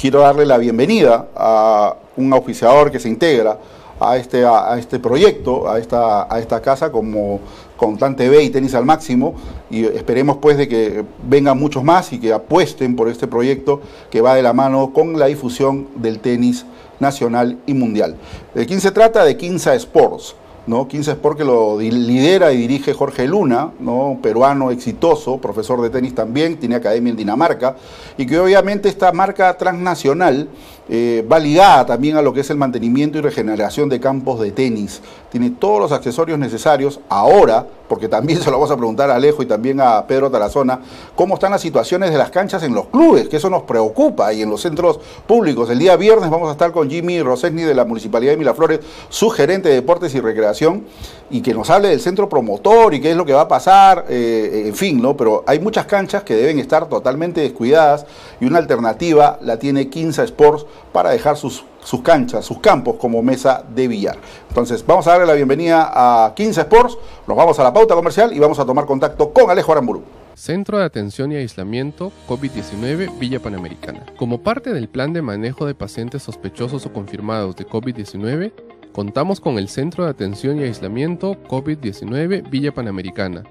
quiero 0.00 0.21
darle 0.21 0.47
la 0.47 0.59
bienvenida 0.59 1.28
a 1.35 1.97
un 2.17 2.33
auspiciador 2.33 2.90
que 2.90 3.00
se 3.00 3.09
integra 3.09 3.59
a 4.00 4.17
este, 4.17 4.45
a, 4.45 4.78
este 4.78 4.99
proyecto, 4.99 5.69
a 5.69 5.78
esta, 5.78 6.33
a 6.33 6.38
esta 6.38 6.61
casa 6.61 6.93
como 6.93 7.40
con 7.76 7.97
Tan 7.97 8.17
TV 8.17 8.43
y 8.43 8.50
Tenis 8.50 8.75
al 8.75 8.85
Máximo 8.85 9.35
y 9.71 9.85
esperemos 9.85 10.38
pues 10.38 10.57
de 10.57 10.69
que 10.69 11.05
vengan 11.23 11.59
muchos 11.59 11.83
más 11.85 12.12
y 12.12 12.21
que 12.21 12.33
apuesten 12.33 12.97
por 12.97 13.09
este 13.09 13.26
proyecto 13.26 13.81
que 14.11 14.21
va 14.21 14.35
de 14.35 14.43
la 14.43 14.52
mano 14.52 14.93
con 14.93 15.19
la 15.19 15.26
difusión 15.26 15.88
del 15.97 16.21
tenis 16.21 16.64
nacional 17.00 17.59
y 17.67 17.75
mundial. 17.75 18.17
¿De 18.55 18.67
quién 18.67 18.81
se 18.81 18.90
trata? 18.90 19.25
De 19.25 19.37
Quinza 19.37 19.75
Sports. 19.75 20.35
¿no? 20.69 20.87
Quinza 20.87 21.12
Sports 21.12 21.38
que 21.38 21.45
lo 21.45 21.78
lidera 21.81 22.52
y 22.52 22.59
dirige 22.59 22.93
Jorge 22.93 23.26
Luna, 23.26 23.73
¿no? 23.81 24.19
peruano 24.23 24.71
exitoso, 24.71 25.38
profesor 25.38 25.81
de 25.81 25.88
tenis 25.88 26.14
también, 26.14 26.59
tiene 26.59 26.75
academia 26.75 27.11
en 27.11 27.17
Dinamarca, 27.17 27.76
y 28.19 28.26
que 28.26 28.38
obviamente 28.38 28.90
esta 28.90 29.11
marca 29.12 29.57
transnacional 29.57 30.49
eh, 30.88 31.26
va 31.30 31.38
ligada 31.38 31.85
también 31.85 32.16
a 32.16 32.23
lo 32.23 32.33
que 32.33 32.40
es 32.40 32.50
el 32.50 32.57
mantenimiento 32.57 33.18
y 33.18 33.21
regeneración 33.21 33.88
de 33.88 34.00
campos 34.00 34.40
de 34.40 34.52
tenis. 34.52 35.02
Tiene 35.30 35.50
todos 35.50 35.80
los 35.80 35.92
accesorios 35.92 36.38
necesarios 36.38 37.00
ahora, 37.09 37.66
porque 37.88 38.09
también 38.09 38.40
se 38.42 38.50
lo 38.50 38.57
vamos 38.57 38.71
a 38.71 38.76
preguntar 38.76 39.11
a 39.11 39.16
Alejo 39.16 39.42
y 39.42 39.47
también 39.47 39.80
a 39.80 40.07
Pedro 40.07 40.30
Tarazona, 40.30 40.80
cómo 41.14 41.35
están 41.35 41.52
las 41.52 41.61
situaciones 41.61 42.11
de 42.11 42.16
las 42.16 42.30
canchas 42.30 42.62
en 42.62 42.75
los 42.75 42.87
clubes, 42.87 43.28
que 43.28 43.37
eso 43.37 43.50
nos 43.50 43.64
preocupa, 43.64 44.33
y 44.33 44.42
en 44.42 44.50
los 44.50 44.62
centros 44.62 44.99
públicos. 45.26 45.68
El 45.68 45.78
día 45.78 45.97
viernes 45.97 46.30
vamos 46.30 46.49
a 46.49 46.52
estar 46.52 46.73
con 46.73 46.88
Jimmy 46.88 47.23
Rosesni 47.23 47.62
de 47.62 47.75
la 47.75 47.85
Municipalidad 47.85 48.33
de 48.33 48.38
Miraflores, 48.38 48.80
su 49.11 49.28
gerente 49.30 49.68
de 49.68 49.76
Deportes 49.76 50.14
y 50.14 50.21
Recreación, 50.21 50.85
y 51.30 51.42
que 51.42 51.52
nos 51.52 51.68
hable 51.68 51.88
del 51.88 52.00
centro 52.00 52.28
promotor 52.28 52.95
y 52.95 53.00
qué 53.00 53.11
es 53.11 53.16
lo 53.16 53.26
que 53.26 53.35
va 53.35 53.42
a 53.42 53.49
pasar, 53.49 54.07
eh, 54.09 54.64
en 54.66 54.75
fin, 54.75 55.00
¿no? 55.02 55.16
Pero 55.16 55.45
hay 55.47 55.61
muchas 55.61 55.85
canchas 55.87 56.23
que 56.23 56.35
deben 56.35 56.59
estar 56.59 56.88
totalmente 56.88 57.42
descuidadas 57.42 58.07
y 58.40 58.47
una 58.47 58.59
alternativa 58.59 59.38
la 59.42 59.59
tiene 59.59 59.88
Quinza 59.88 60.25
Sports 60.25 60.64
para 60.92 61.11
dejar 61.11 61.37
sus, 61.37 61.64
sus 61.82 62.02
canchas, 62.02 62.44
sus 62.44 62.58
campos 62.58 62.97
como 63.00 63.23
mesa 63.23 63.64
de 63.75 63.88
billar. 63.88 64.16
Entonces, 64.49 64.85
vamos 64.87 65.06
a 65.06 65.12
darle 65.12 65.26
la 65.26 65.35
bienvenida 65.35 65.90
a 65.92 66.35
15 66.35 66.61
Sports, 66.62 66.99
nos 67.26 67.37
vamos 67.37 67.58
a 67.58 67.62
la 67.62 67.73
pauta 67.73 67.94
comercial 67.94 68.32
y 68.32 68.38
vamos 68.38 68.58
a 68.58 68.64
tomar 68.64 68.87
contacto 68.87 69.32
con 69.32 69.50
Alejo 69.50 69.73
Aramburu. 69.73 70.02
Centro 70.38 70.78
de 70.78 70.85
Atención 70.85 71.32
y 71.32 71.37
Aislamiento 71.37 72.12
COVID-19 72.28 73.18
Villa 73.18 73.40
Panamericana. 73.40 74.06
Como 74.16 74.40
parte 74.40 74.73
del 74.73 74.88
plan 74.88 75.12
de 75.12 75.20
manejo 75.20 75.66
de 75.66 75.75
pacientes 75.75 76.23
sospechosos 76.23 76.87
o 76.87 76.92
confirmados 76.92 77.56
de 77.56 77.66
COVID-19, 77.66 78.52
contamos 78.92 79.40
con 79.40 79.58
el 79.58 79.68
Centro 79.68 80.04
de 80.04 80.11
Atención 80.11 80.61
y 80.61 80.62
Aislamiento 80.62 81.42
COVID-19 81.49 82.49
Villa 82.49 82.73
Panamericana, 82.73 83.42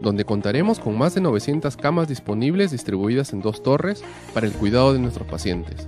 donde 0.00 0.24
contaremos 0.24 0.80
con 0.80 0.98
más 0.98 1.14
de 1.14 1.20
900 1.20 1.76
camas 1.76 2.08
disponibles 2.08 2.72
distribuidas 2.72 3.32
en 3.32 3.40
dos 3.40 3.62
torres 3.62 4.02
para 4.34 4.48
el 4.48 4.52
cuidado 4.54 4.92
de 4.92 4.98
nuestros 4.98 5.28
pacientes. 5.28 5.86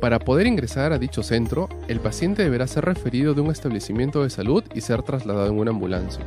Para 0.00 0.18
poder 0.18 0.46
ingresar 0.46 0.92
a 0.92 0.98
dicho 0.98 1.22
centro, 1.22 1.68
el 1.88 2.00
paciente 2.00 2.42
deberá 2.42 2.66
ser 2.66 2.84
referido 2.84 3.32
de 3.32 3.40
un 3.40 3.50
establecimiento 3.50 4.22
de 4.22 4.30
salud 4.30 4.62
y 4.74 4.82
ser 4.82 5.02
trasladado 5.02 5.48
en 5.48 5.58
una 5.58 5.70
ambulancia. 5.70 6.22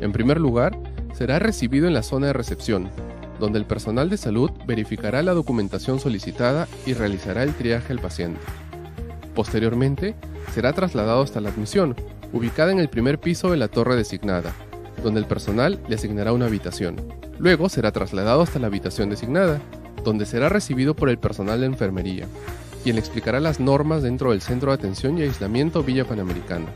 En 0.00 0.12
primer 0.12 0.40
lugar, 0.40 0.76
será 1.14 1.38
recibido 1.38 1.86
en 1.86 1.94
la 1.94 2.02
zona 2.02 2.28
de 2.28 2.32
recepción, 2.32 2.90
donde 3.38 3.60
el 3.60 3.66
personal 3.66 4.10
de 4.10 4.16
salud 4.16 4.50
verificará 4.66 5.22
la 5.22 5.32
documentación 5.32 6.00
solicitada 6.00 6.66
y 6.86 6.94
realizará 6.94 7.44
el 7.44 7.54
triaje 7.54 7.92
al 7.92 8.00
paciente. 8.00 8.40
Posteriormente, 9.32 10.16
será 10.52 10.72
trasladado 10.72 11.22
hasta 11.22 11.40
la 11.40 11.50
admisión, 11.50 11.94
ubicada 12.32 12.72
en 12.72 12.80
el 12.80 12.88
primer 12.88 13.20
piso 13.20 13.52
de 13.52 13.58
la 13.58 13.68
torre 13.68 13.94
designada, 13.94 14.52
donde 15.04 15.20
el 15.20 15.26
personal 15.26 15.80
le 15.88 15.94
asignará 15.94 16.32
una 16.32 16.46
habitación. 16.46 16.96
Luego 17.38 17.68
será 17.68 17.92
trasladado 17.92 18.42
hasta 18.42 18.58
la 18.58 18.66
habitación 18.66 19.08
designada, 19.08 19.60
donde 20.04 20.26
será 20.26 20.48
recibido 20.48 20.96
por 20.96 21.08
el 21.08 21.18
personal 21.18 21.60
de 21.60 21.66
enfermería, 21.66 22.26
quien 22.82 22.96
le 22.96 23.00
explicará 23.00 23.40
las 23.40 23.60
normas 23.60 24.02
dentro 24.02 24.30
del 24.30 24.40
Centro 24.40 24.70
de 24.70 24.76
Atención 24.76 25.18
y 25.18 25.22
Aislamiento 25.22 25.82
Villa 25.82 26.04
Panamericana. 26.04 26.66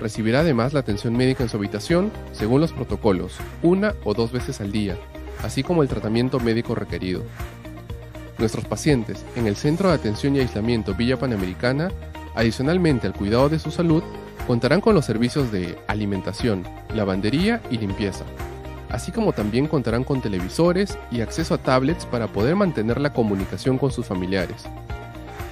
Recibirá 0.00 0.40
además 0.40 0.72
la 0.72 0.80
atención 0.80 1.16
médica 1.16 1.42
en 1.42 1.48
su 1.48 1.56
habitación, 1.56 2.12
según 2.32 2.60
los 2.60 2.72
protocolos, 2.72 3.36
una 3.62 3.94
o 4.04 4.14
dos 4.14 4.30
veces 4.30 4.60
al 4.60 4.70
día, 4.70 4.96
así 5.42 5.62
como 5.62 5.82
el 5.82 5.88
tratamiento 5.88 6.38
médico 6.38 6.74
requerido. 6.74 7.22
Nuestros 8.38 8.64
pacientes 8.64 9.24
en 9.34 9.46
el 9.46 9.56
Centro 9.56 9.88
de 9.88 9.96
Atención 9.96 10.36
y 10.36 10.40
Aislamiento 10.40 10.94
Villa 10.94 11.18
Panamericana, 11.18 11.90
adicionalmente 12.36 13.06
al 13.08 13.14
cuidado 13.14 13.48
de 13.48 13.58
su 13.58 13.70
salud, 13.70 14.02
contarán 14.46 14.80
con 14.80 14.94
los 14.94 15.04
servicios 15.04 15.50
de 15.50 15.76
alimentación, 15.88 16.64
lavandería 16.94 17.60
y 17.70 17.78
limpieza, 17.78 18.24
así 18.90 19.12
como 19.12 19.32
también 19.32 19.66
contarán 19.66 20.04
con 20.04 20.20
televisores 20.20 20.98
y 21.10 21.20
acceso 21.20 21.54
a 21.54 21.58
tablets 21.58 22.06
para 22.06 22.28
poder 22.28 22.56
mantener 22.56 23.00
la 23.00 23.12
comunicación 23.12 23.78
con 23.78 23.90
sus 23.90 24.06
familiares. 24.06 24.64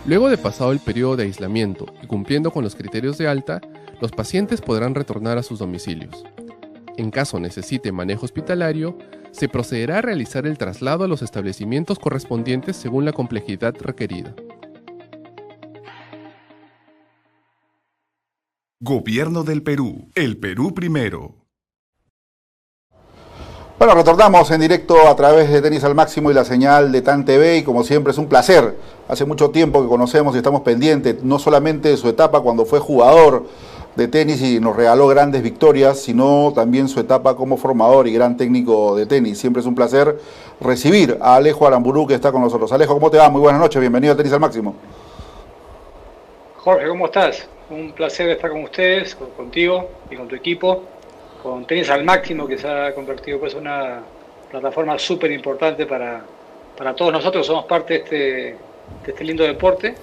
Luego 0.06 0.28
de 0.28 0.38
pasado 0.38 0.72
el 0.72 0.78
periodo 0.78 1.16
de 1.16 1.24
aislamiento 1.24 1.86
y 2.02 2.06
cumpliendo 2.06 2.50
con 2.50 2.62
los 2.62 2.76
criterios 2.76 3.18
de 3.18 3.28
alta, 3.28 3.60
los 4.00 4.12
pacientes 4.12 4.60
podrán 4.60 4.94
retornar 4.94 5.38
a 5.38 5.42
sus 5.42 5.58
domicilios. 5.58 6.24
En 6.96 7.10
caso 7.10 7.40
necesite 7.40 7.92
manejo 7.92 8.24
hospitalario, 8.24 8.96
se 9.32 9.48
procederá 9.48 9.98
a 9.98 10.02
realizar 10.02 10.46
el 10.46 10.58
traslado 10.58 11.04
a 11.04 11.08
los 11.08 11.22
establecimientos 11.22 11.98
correspondientes 11.98 12.76
según 12.76 13.04
la 13.04 13.12
complejidad 13.12 13.74
requerida. 13.80 14.34
Gobierno 18.80 19.42
del 19.42 19.62
Perú. 19.62 20.10
El 20.14 20.38
Perú 20.38 20.72
primero. 20.74 21.45
Bueno, 23.78 23.94
retornamos 23.94 24.50
en 24.52 24.62
directo 24.62 25.06
a 25.06 25.14
través 25.16 25.52
de 25.52 25.60
Tenis 25.60 25.84
al 25.84 25.94
Máximo 25.94 26.30
y 26.30 26.34
la 26.34 26.46
señal 26.46 26.90
de 26.92 27.02
TAN 27.02 27.26
TV 27.26 27.58
y 27.58 27.62
como 27.62 27.84
siempre 27.84 28.10
es 28.10 28.16
un 28.16 28.26
placer. 28.26 28.74
Hace 29.06 29.26
mucho 29.26 29.50
tiempo 29.50 29.82
que 29.82 29.88
conocemos 29.88 30.34
y 30.34 30.38
estamos 30.38 30.62
pendientes 30.62 31.22
no 31.22 31.38
solamente 31.38 31.90
de 31.90 31.98
su 31.98 32.08
etapa 32.08 32.40
cuando 32.40 32.64
fue 32.64 32.78
jugador 32.78 33.44
de 33.94 34.08
tenis 34.08 34.40
y 34.40 34.60
nos 34.60 34.76
regaló 34.76 35.08
grandes 35.08 35.42
victorias, 35.42 36.00
sino 36.00 36.54
también 36.54 36.88
su 36.88 37.00
etapa 37.00 37.36
como 37.36 37.58
formador 37.58 38.08
y 38.08 38.14
gran 38.14 38.38
técnico 38.38 38.96
de 38.96 39.04
tenis. 39.04 39.38
Siempre 39.38 39.60
es 39.60 39.66
un 39.66 39.74
placer 39.74 40.18
recibir 40.58 41.18
a 41.20 41.34
Alejo 41.34 41.66
Aramburú 41.66 42.06
que 42.06 42.14
está 42.14 42.32
con 42.32 42.40
nosotros. 42.40 42.72
Alejo, 42.72 42.94
¿cómo 42.94 43.10
te 43.10 43.18
va? 43.18 43.28
Muy 43.28 43.42
buenas 43.42 43.60
noches, 43.60 43.78
bienvenido 43.78 44.14
a 44.14 44.16
Tenis 44.16 44.32
al 44.32 44.40
Máximo. 44.40 44.74
Jorge, 46.56 46.88
¿cómo 46.88 47.04
estás? 47.04 47.46
Un 47.68 47.92
placer 47.92 48.30
estar 48.30 48.50
con 48.50 48.62
ustedes, 48.64 49.14
contigo 49.36 49.86
y 50.10 50.16
con 50.16 50.28
tu 50.28 50.34
equipo 50.34 50.95
con 51.46 51.64
Tenis 51.64 51.88
al 51.90 52.04
Máximo, 52.04 52.46
que 52.48 52.58
se 52.58 52.66
ha 52.66 52.92
convertido 52.92 53.38
pues 53.38 53.54
una 53.54 54.00
plataforma 54.50 54.98
súper 54.98 55.30
importante 55.30 55.86
para, 55.86 56.20
para 56.76 56.92
todos 56.92 57.12
nosotros, 57.12 57.46
somos 57.46 57.66
parte 57.66 57.94
de 57.94 58.00
este, 58.00 58.16
de 58.16 59.12
este 59.12 59.24
lindo 59.24 59.44
deporte 59.44 59.94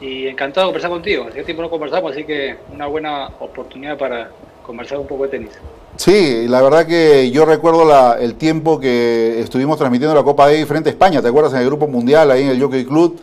y 0.00 0.26
encantado 0.26 0.66
de 0.66 0.68
conversar 0.68 0.90
contigo. 0.90 1.26
Hace 1.28 1.44
tiempo 1.44 1.62
no 1.62 1.68
conversamos, 1.68 2.12
así 2.12 2.24
que 2.24 2.56
una 2.72 2.86
buena 2.86 3.28
oportunidad 3.40 3.98
para 3.98 4.30
conversar 4.64 4.98
un 4.98 5.06
poco 5.06 5.24
de 5.24 5.28
tenis. 5.28 5.50
Sí, 5.96 6.46
la 6.48 6.62
verdad 6.62 6.86
que 6.86 7.30
yo 7.30 7.44
recuerdo 7.44 8.16
el 8.16 8.34
tiempo 8.36 8.80
que 8.80 9.38
estuvimos 9.40 9.76
transmitiendo 9.76 10.14
la 10.14 10.22
Copa 10.22 10.48
de 10.48 10.64
frente 10.64 10.88
a 10.88 10.92
España, 10.92 11.20
¿te 11.20 11.28
acuerdas? 11.28 11.52
En 11.52 11.60
el 11.60 11.66
Grupo 11.66 11.86
Mundial, 11.88 12.30
ahí 12.30 12.42
en 12.42 12.48
el 12.48 12.60
Jockey 12.60 12.86
Club, 12.86 13.18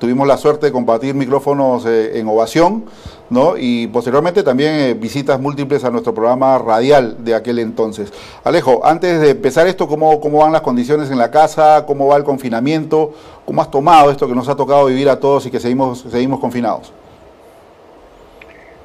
tuvimos 0.00 0.26
la 0.26 0.36
suerte 0.36 0.66
de 0.66 0.72
compartir 0.72 1.14
micrófonos 1.14 1.86
eh, 1.86 2.18
en 2.18 2.26
Ovación, 2.26 2.86
¿no? 3.28 3.54
Y 3.56 3.86
posteriormente 3.86 4.42
también 4.42 4.74
eh, 4.74 4.94
visitas 4.94 5.38
múltiples 5.38 5.84
a 5.84 5.90
nuestro 5.90 6.12
programa 6.12 6.58
radial 6.58 7.22
de 7.22 7.34
aquel 7.36 7.60
entonces. 7.60 8.12
Alejo, 8.42 8.80
antes 8.84 9.20
de 9.20 9.30
empezar 9.30 9.68
esto, 9.68 9.86
¿cómo, 9.86 10.20
¿cómo 10.20 10.38
van 10.38 10.52
las 10.52 10.62
condiciones 10.62 11.10
en 11.10 11.18
la 11.18 11.30
casa? 11.30 11.84
¿Cómo 11.86 12.08
va 12.08 12.16
el 12.16 12.24
confinamiento? 12.24 13.12
¿Cómo 13.44 13.62
has 13.62 13.70
tomado 13.70 14.10
esto 14.10 14.26
que 14.26 14.34
nos 14.34 14.48
ha 14.48 14.56
tocado 14.56 14.86
vivir 14.86 15.08
a 15.08 15.20
todos 15.20 15.46
y 15.46 15.50
que 15.50 15.60
seguimos, 15.60 16.04
seguimos 16.10 16.40
confinados? 16.40 16.92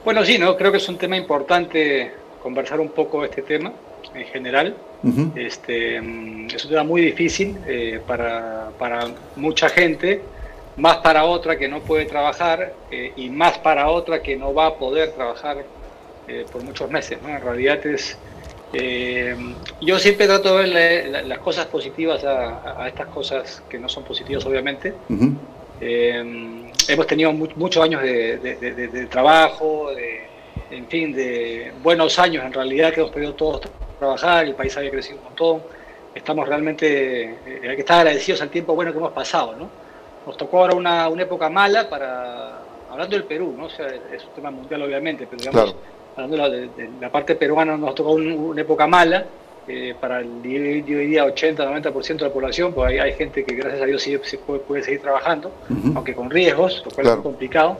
Bueno, 0.03 0.23
sí, 0.23 0.37
¿no? 0.37 0.55
creo 0.55 0.71
que 0.71 0.77
es 0.77 0.87
un 0.87 0.97
tema 0.97 1.17
importante 1.17 2.11
conversar 2.43 2.79
un 2.79 2.89
poco 2.89 3.25
este 3.25 3.41
tema 3.41 3.71
en 4.13 4.25
general. 4.25 4.75
este, 5.35 6.01
mm, 6.01 6.47
es 6.53 6.63
un 6.65 6.69
tema 6.69 6.83
muy 6.83 7.01
difícil 7.01 7.57
eh, 7.67 7.99
para, 8.05 8.69
para, 8.77 9.07
mucha 9.35 9.69
gente, 9.69 10.21
más 10.77 10.97
para 10.97 11.25
otra 11.25 11.57
que 11.57 11.67
no 11.67 11.79
puede 11.79 12.05
trabajar 12.05 12.73
eh, 12.91 13.13
y 13.15 13.29
más 13.29 13.57
para 13.59 13.89
otra 13.89 14.21
que 14.21 14.35
no 14.35 14.53
va 14.53 14.67
a 14.67 14.75
poder 14.75 15.11
trabajar 15.11 15.63
eh, 16.27 16.45
por 16.51 16.63
muchos 16.63 16.89
meses. 16.89 17.19
¿no? 17.21 17.29
En 17.29 17.41
realidad 17.41 17.85
es... 17.85 18.17
yo 19.81 19.99
siempre 19.99 20.27
trato 20.27 20.57
de 20.57 20.69
ver 20.69 21.25
las 21.25 21.39
cosas 21.39 21.65
positivas 21.67 22.23
a, 22.25 22.87
estas 22.87 23.07
cosas 23.07 23.63
que 23.69 23.79
no 23.79 23.87
son 23.87 24.03
positivas, 24.03 24.45
obviamente. 24.45 24.93
hemos 25.79 27.07
tenido 27.07 27.31
muchos 27.31 27.83
años 27.83 28.01
de, 28.01 28.37
de 28.37 29.05
trabajo, 29.05 29.91
de, 29.95 30.25
en 30.71 30.87
fin, 30.87 31.13
de 31.13 31.71
buenos 31.83 32.17
años 32.19 32.43
en 32.43 32.53
realidad 32.53 32.93
que 32.93 33.01
hemos 33.01 33.11
podido 33.11 33.33
todos 33.33 33.61
trabajar, 33.99 34.45
el 34.45 34.55
país 34.55 34.75
había 34.77 34.91
crecido 34.91 35.17
un 35.19 35.23
montón, 35.25 35.61
estamos 36.13 36.47
realmente, 36.47 37.23
eh, 37.23 37.61
hay 37.69 37.75
que 37.75 37.81
estar 37.81 37.99
agradecidos 37.99 38.41
al 38.41 38.49
tiempo 38.49 38.75
bueno 38.75 38.91
que 38.91 38.97
hemos 38.97 39.13
pasado, 39.13 39.55
¿no? 39.55 39.69
Nos 40.25 40.37
tocó 40.37 40.59
ahora 40.59 40.75
una, 40.75 41.07
una 41.09 41.23
época 41.23 41.49
mala 41.49 41.89
para, 41.89 42.59
hablando 42.91 43.15
del 43.15 43.25
Perú, 43.25 43.53
¿no? 43.57 43.65
O 43.65 43.69
sea, 43.69 43.87
es 43.87 44.23
un 44.23 44.31
tema 44.35 44.51
mundial 44.51 44.81
obviamente, 44.81 45.27
pero 45.29 45.39
digamos, 45.39 45.75
hablando 46.15 46.49
de 46.49 46.69
la, 46.99 47.09
parte 47.09 47.35
peruana 47.35 47.77
nos 47.77 47.93
tocó 47.93 48.11
una 48.11 48.61
época 48.61 48.87
mala, 48.87 49.25
eh, 49.67 49.95
para 49.99 50.19
el 50.19 50.43
yo 50.43 50.97
diría 50.99 51.25
80-90% 51.25 52.17
de 52.17 52.23
la 52.23 52.33
población, 52.33 52.73
pues 52.73 52.87
hay, 52.89 52.99
hay, 52.99 53.13
gente 53.13 53.43
que 53.43 53.55
gracias 53.55 53.81
a 53.81 53.85
Dios 53.85 54.01
sí, 54.01 54.37
puede, 54.37 54.83
seguir 54.83 55.01
trabajando, 55.01 55.51
aunque 55.95 56.13
con 56.13 56.29
riesgos, 56.29 56.83
lo 56.85 56.91
cual 56.91 57.07
es 57.07 57.15
complicado. 57.15 57.77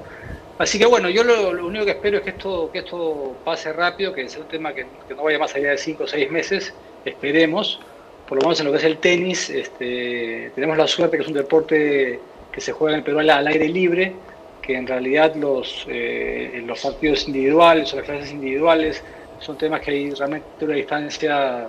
Así 0.58 0.80
que 0.80 0.86
bueno, 0.86 1.10
yo 1.10 1.24
lo, 1.24 1.66
único 1.66 1.86
que 1.86 1.92
espero 1.92 2.18
es 2.18 2.24
que 2.24 2.30
esto, 2.32 2.72
que 2.72 2.80
esto 2.80 3.36
pase 3.44 3.72
rápido, 3.74 4.14
que 4.14 4.28
sea 4.30 4.42
un 4.42 4.48
tema 4.48 4.74
que, 4.74 4.86
no 5.16 5.24
vaya 5.24 5.38
más 5.38 5.54
allá 5.54 5.72
de 5.72 5.78
5 5.78 6.04
o 6.04 6.08
6 6.08 6.32
meses, 6.32 6.74
esperemos, 7.04 7.80
por 8.28 8.38
lo 8.38 8.44
menos 8.44 8.60
en 8.62 8.66
lo 8.66 8.72
que 8.72 8.80
es 8.80 8.84
el 8.86 8.98
tenis, 8.98 9.50
este, 9.50 10.52
tenemos 10.56 10.78
la 10.78 10.88
suerte 10.88 11.18
que 11.18 11.24
es 11.24 11.28
un 11.28 11.36
deporte 11.36 12.20
que 12.56 12.62
se 12.62 12.72
juega 12.72 12.94
en 12.94 13.00
el 13.00 13.04
Perú 13.04 13.20
al, 13.20 13.48
aire 13.48 13.68
libre, 13.68 14.14
que 14.62 14.78
en 14.78 14.88
realidad 14.88 15.36
los, 15.36 15.86
eh, 15.90 16.64
los 16.66 16.82
partidos 16.82 17.28
individuales 17.28 17.92
o 17.92 17.98
las 17.98 18.06
clases 18.06 18.32
individuales 18.32 19.04
son 19.40 19.58
temas 19.58 19.82
que 19.82 19.92
hay 19.92 20.10
realmente 20.12 20.64
una 20.64 20.76
distancia 20.76 21.68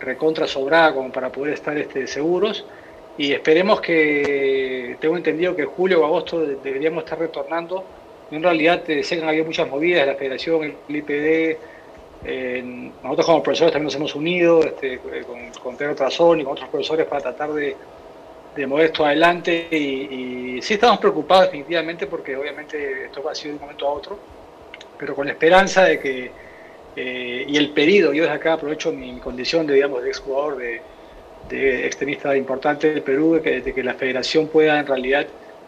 recontra 0.00 0.48
sobrada 0.48 0.92
como 0.92 1.12
para 1.12 1.30
poder 1.30 1.54
estar 1.54 1.78
este, 1.78 2.08
seguros. 2.08 2.66
Y 3.16 3.30
esperemos 3.30 3.80
que, 3.80 4.96
tengo 5.00 5.16
entendido 5.16 5.54
que 5.54 5.66
julio 5.66 6.02
o 6.02 6.04
agosto 6.04 6.40
deberíamos 6.40 7.04
estar 7.04 7.16
retornando. 7.16 7.84
En 8.32 8.42
realidad 8.42 8.82
eh, 8.90 9.04
sé 9.04 9.16
que 9.16 9.24
han 9.24 9.46
muchas 9.46 9.68
movidas, 9.70 10.04
la 10.04 10.16
federación, 10.16 10.74
el 10.88 10.96
IPD, 10.96 11.58
nosotros 13.04 13.26
como 13.26 13.42
profesores 13.42 13.72
también 13.72 13.84
nos 13.84 13.94
hemos 13.94 14.14
unido 14.16 14.64
este, 14.64 14.98
con, 14.98 15.50
con 15.62 15.76
Pedro 15.76 15.94
Trazón 15.94 16.40
y 16.40 16.42
con 16.42 16.54
otros 16.54 16.70
profesores 16.70 17.06
para 17.06 17.20
tratar 17.20 17.52
de, 17.52 17.76
mover 18.66 18.86
esto 18.86 19.04
adelante 19.04 19.68
y, 19.70 20.60
sí 20.62 20.74
estamos 20.74 20.98
preocupados 20.98 21.46
definitivamente 21.46 22.06
porque 22.06 22.36
obviamente 22.36 23.06
esto 23.06 23.22
va 23.22 23.32
a 23.32 23.34
sido 23.34 23.50
de 23.50 23.56
un 23.56 23.60
momento 23.62 23.86
a 23.86 23.92
otro, 23.92 24.18
pero 24.98 25.14
con 25.14 25.26
la 25.26 25.32
esperanza 25.32 25.84
de 25.84 25.98
que, 25.98 26.30
eh, 26.96 27.44
y 27.46 27.56
el 27.56 27.70
pedido, 27.70 28.12
yo 28.12 28.22
desde 28.22 28.36
acá 28.36 28.54
aprovecho 28.54 28.92
mi 28.92 29.18
condición 29.18 29.66
de, 29.66 29.74
digamos, 29.74 30.02
de 30.02 30.08
exjugador, 30.08 30.56
de, 30.56 30.80
de 31.48 31.86
extremista 31.86 32.36
importante 32.36 32.92
del 32.94 33.02
Perú, 33.02 33.34
de 33.34 33.62
que 33.62 33.82
la 33.82 33.94
federación 33.94 34.48
pueda 34.48 34.78
en 34.78 34.86
realidad 34.86 35.26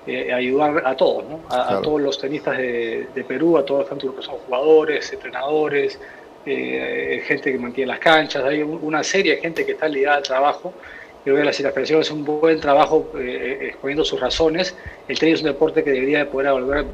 eh, 0.09 0.33
ayudar 0.33 0.85
a 0.87 0.95
todos, 0.95 1.25
¿no? 1.25 1.41
a, 1.51 1.81
todos 1.83 2.01
los 2.01 2.17
tenistas 2.17 2.57
de, 2.57 3.25
Perú, 3.27 3.59
a 3.59 3.65
todos 3.65 3.89
tanto 3.89 4.07
los 4.07 4.15
que 4.15 4.23
son 4.23 4.37
jugadores, 4.37 5.13
entrenadores, 5.13 5.99
eh, 6.45 7.25
gente 7.27 7.51
que 7.51 7.59
mantiene 7.59 7.89
las 7.89 7.99
canchas, 7.99 8.45
hay 8.45 8.63
una 8.63 9.03
serie 9.03 9.35
de 9.35 9.41
gente 9.41 9.67
que 9.67 9.73
está 9.73 9.89
ligada 9.89 10.19
al 10.19 10.23
trabajo. 10.23 10.73
Creo 11.27 11.39
que 11.39 11.43
la 11.43 11.53
Federación 11.53 12.03
es 12.03 12.11
un 12.13 12.25
buen 12.25 12.61
trabajo 12.61 13.11
eh, 13.19 13.59
exponiendo 13.63 14.05
sus 14.05 14.21
razones. 14.21 14.77
El 15.09 15.19
tenis 15.19 15.35
es 15.35 15.41
un 15.41 15.49
deporte 15.49 15.83
que 15.83 15.91
debería 15.91 16.31
poder 16.31 16.53
volver, 16.53 16.87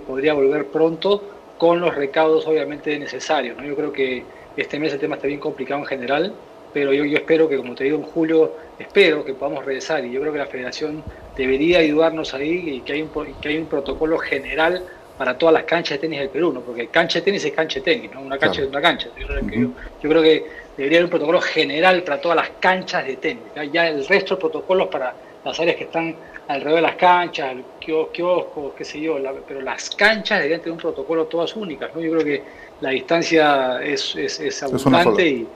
podría 0.00 0.34
volver 0.34 0.66
pronto 0.66 1.22
con 1.56 1.80
los 1.80 1.94
recaudos 1.94 2.44
obviamente 2.48 2.98
necesarios. 2.98 3.56
¿no? 3.56 3.64
Yo 3.64 3.76
creo 3.76 3.92
que 3.92 4.24
este 4.56 4.80
mes 4.80 4.94
el 4.94 4.98
tema 4.98 5.14
está 5.14 5.28
bien 5.28 5.38
complicado 5.38 5.80
en 5.80 5.86
general, 5.86 6.34
pero 6.74 6.92
yo, 6.92 7.04
yo 7.04 7.18
espero 7.18 7.48
que, 7.48 7.56
como 7.56 7.76
te 7.76 7.84
digo, 7.84 7.98
en 7.98 8.02
julio, 8.02 8.50
espero 8.80 9.24
que 9.24 9.34
podamos 9.34 9.64
regresar 9.64 10.04
y 10.04 10.10
yo 10.10 10.22
creo 10.22 10.32
que 10.32 10.40
la 10.40 10.46
federación 10.46 11.04
debería 11.36 11.78
ayudarnos 11.78 12.34
ahí 12.34 12.70
y 12.70 12.80
que 12.80 12.94
hay 12.94 13.02
un, 13.02 13.10
que 13.40 13.48
hay 13.48 13.58
un 13.58 13.66
protocolo 13.66 14.18
general 14.18 14.82
para 15.16 15.38
todas 15.38 15.52
las 15.52 15.62
canchas 15.62 15.98
de 15.98 15.98
tenis 15.98 16.18
del 16.18 16.30
Perú, 16.30 16.52
¿no? 16.52 16.62
porque 16.62 16.88
cancha 16.88 17.20
de 17.20 17.26
tenis 17.26 17.44
es 17.44 17.52
cancha 17.52 17.78
de 17.78 17.84
tenis, 17.84 18.10
¿no? 18.12 18.22
una 18.22 18.38
cancha 18.38 18.62
es 18.62 18.68
una 18.68 18.80
cancha. 18.80 19.08
Yo, 19.16 20.08
creo 20.08 20.20
que 20.20 20.46
debería 20.78 20.98
haber 20.98 21.04
un 21.06 21.10
protocolo 21.10 21.40
general 21.40 22.02
para 22.04 22.20
todas 22.20 22.36
las 22.36 22.50
canchas 22.60 23.04
de 23.04 23.16
tenis, 23.16 23.42
ya 23.72 23.88
el 23.88 24.06
resto 24.06 24.36
de 24.36 24.40
protocolos 24.40 24.86
para 24.86 25.12
las 25.44 25.58
áreas 25.58 25.76
que 25.76 25.84
están 25.84 26.14
alrededor 26.46 26.76
de 26.76 26.82
las 26.82 26.94
canchas, 26.94 27.52
el 27.52 27.64
kiosco, 27.80 28.74
qué 28.76 28.84
sé 28.84 29.00
yo, 29.00 29.18
pero 29.46 29.60
las 29.60 29.90
canchas 29.90 30.38
deberían 30.38 30.60
tener 30.60 30.72
un 30.72 30.78
protocolo 30.78 31.26
todas 31.26 31.54
únicas. 31.56 31.90
¿no? 31.94 32.00
Yo 32.00 32.12
creo 32.12 32.24
que 32.24 32.42
la 32.80 32.90
distancia 32.90 33.82
es, 33.82 34.14
es, 34.16 34.40
es 34.40 34.62
abundante 34.62 35.28
y, 35.28 35.48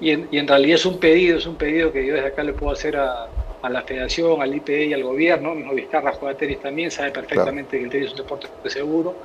y, 0.00 0.38
en, 0.38 0.48
realidad 0.48 0.76
es 0.76 0.86
un 0.86 0.98
pedido, 0.98 1.38
es 1.38 1.46
un 1.46 1.56
pedido 1.56 1.92
que 1.92 2.06
yo 2.06 2.14
desde 2.14 2.28
acá 2.28 2.44
le 2.44 2.52
puedo 2.52 2.72
hacer 2.72 2.96
a, 2.96 3.26
a 3.60 3.68
la 3.68 3.82
federación, 3.82 4.40
al 4.40 4.54
IPE 4.54 4.86
y 4.86 4.94
al 4.94 5.02
gobierno. 5.02 5.54
Mismo 5.54 5.74
Vizcarra 5.74 6.12
juega 6.12 6.38
tenis 6.38 6.60
también, 6.60 6.90
sabe 6.90 7.10
perfectamente 7.10 7.78
que 7.78 7.84
el 7.84 7.90
tenis 7.90 8.06
es 8.06 8.12
un 8.12 8.18
deporte 8.18 8.48
seguro. 8.66 9.16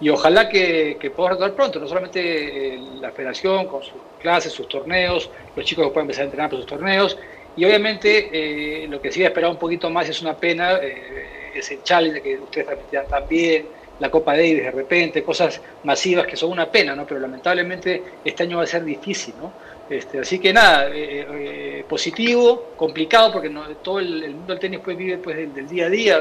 Y 0.00 0.08
ojalá 0.08 0.48
que, 0.48 0.96
que 0.98 1.10
podamos 1.10 1.38
retomar 1.38 1.54
pronto, 1.54 1.78
no 1.78 1.86
solamente 1.86 2.74
eh, 2.74 2.80
la 3.00 3.10
federación 3.10 3.66
con 3.66 3.82
sus 3.82 4.00
clases, 4.20 4.52
sus 4.52 4.66
torneos, 4.66 5.28
los 5.54 5.66
chicos 5.66 5.86
que 5.86 5.92
puedan 5.92 6.04
empezar 6.04 6.22
a 6.22 6.24
entrenar 6.26 6.50
por 6.50 6.58
sus 6.58 6.66
torneos. 6.66 7.18
Y 7.56 7.64
obviamente 7.64 8.30
eh, 8.32 8.88
lo 8.88 9.00
que 9.00 9.12
sí 9.12 9.22
esperado 9.22 9.52
un 9.52 9.58
poquito 9.58 9.90
más 9.90 10.08
es 10.08 10.22
una 10.22 10.34
pena, 10.34 10.78
eh, 10.82 11.52
es 11.54 11.70
el 11.70 11.82
challenge 11.82 12.22
que 12.22 12.38
ustedes 12.38 12.66
también, 13.08 13.66
la 13.98 14.10
Copa 14.10 14.32
Davis 14.32 14.62
de 14.62 14.70
repente, 14.70 15.22
cosas 15.22 15.60
masivas 15.84 16.26
que 16.26 16.36
son 16.36 16.50
una 16.50 16.70
pena, 16.70 16.96
¿no? 16.96 17.06
Pero 17.06 17.20
lamentablemente 17.20 18.02
este 18.24 18.44
año 18.44 18.56
va 18.56 18.62
a 18.62 18.66
ser 18.66 18.82
difícil, 18.82 19.34
¿no? 19.38 19.52
Este, 19.90 20.20
así 20.20 20.38
que 20.38 20.52
nada, 20.52 20.88
eh, 20.88 21.26
eh, 21.28 21.84
positivo, 21.88 22.68
complicado, 22.76 23.32
porque 23.32 23.48
no, 23.48 23.66
todo 23.82 23.98
el, 23.98 24.36
mundo 24.36 24.52
del 24.52 24.60
tenis 24.60 24.80
pues, 24.84 24.96
vive 24.96 25.18
pues, 25.18 25.36
del, 25.52 25.66
día 25.66 25.86
a 25.86 25.90
día, 25.90 26.20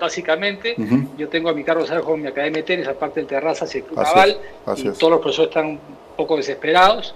básicamente. 0.00 0.74
Yo 1.18 1.28
tengo 1.28 1.50
a 1.50 1.52
mi 1.52 1.62
cargo 1.62 1.84
con 2.02 2.22
mi 2.22 2.28
academia 2.28 2.62
de 2.62 2.66
tenis, 2.66 2.88
aparte 2.88 3.20
del 3.20 3.26
terraza 3.26 3.66
el 3.66 3.84
Club 3.84 3.98
Naval, 3.98 4.38
y 4.74 4.82
todos 4.84 5.10
los 5.10 5.20
profesores 5.20 5.50
están 5.50 5.66
un 5.66 5.80
poco 6.16 6.38
desesperados. 6.38 7.14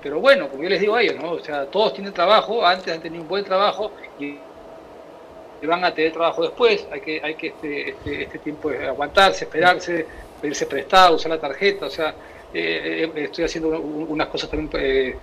Pero 0.00 0.20
bueno, 0.20 0.48
como 0.48 0.62
yo 0.62 0.68
les 0.68 0.80
digo 0.80 0.94
a 0.94 1.02
ellos, 1.02 1.16
¿no? 1.20 1.32
o 1.32 1.40
sea, 1.40 1.66
todos 1.66 1.92
tienen 1.92 2.12
trabajo, 2.12 2.64
antes 2.64 2.94
han 2.94 3.02
tenido 3.02 3.22
un 3.22 3.28
buen 3.28 3.44
trabajo 3.44 3.90
y 4.18 4.38
van 5.66 5.84
a 5.84 5.92
tener 5.92 6.12
trabajo 6.12 6.42
después, 6.42 6.86
hay 6.90 7.00
que, 7.00 7.20
hay 7.22 7.34
que 7.34 7.48
este, 7.48 7.90
este, 7.90 8.22
este 8.22 8.38
tiempo 8.38 8.70
aguantarse, 8.70 9.44
esperarse, 9.44 10.06
pedirse 10.40 10.66
prestado, 10.66 11.16
usar 11.16 11.32
la 11.32 11.40
tarjeta, 11.40 11.86
o 11.86 11.90
sea, 11.90 12.14
eh, 12.54 13.10
eh, 13.14 13.24
estoy 13.24 13.44
haciendo 13.44 13.80
unas 13.80 14.28
cosas 14.28 14.50
también 14.50 14.70
eh, 14.74 15.16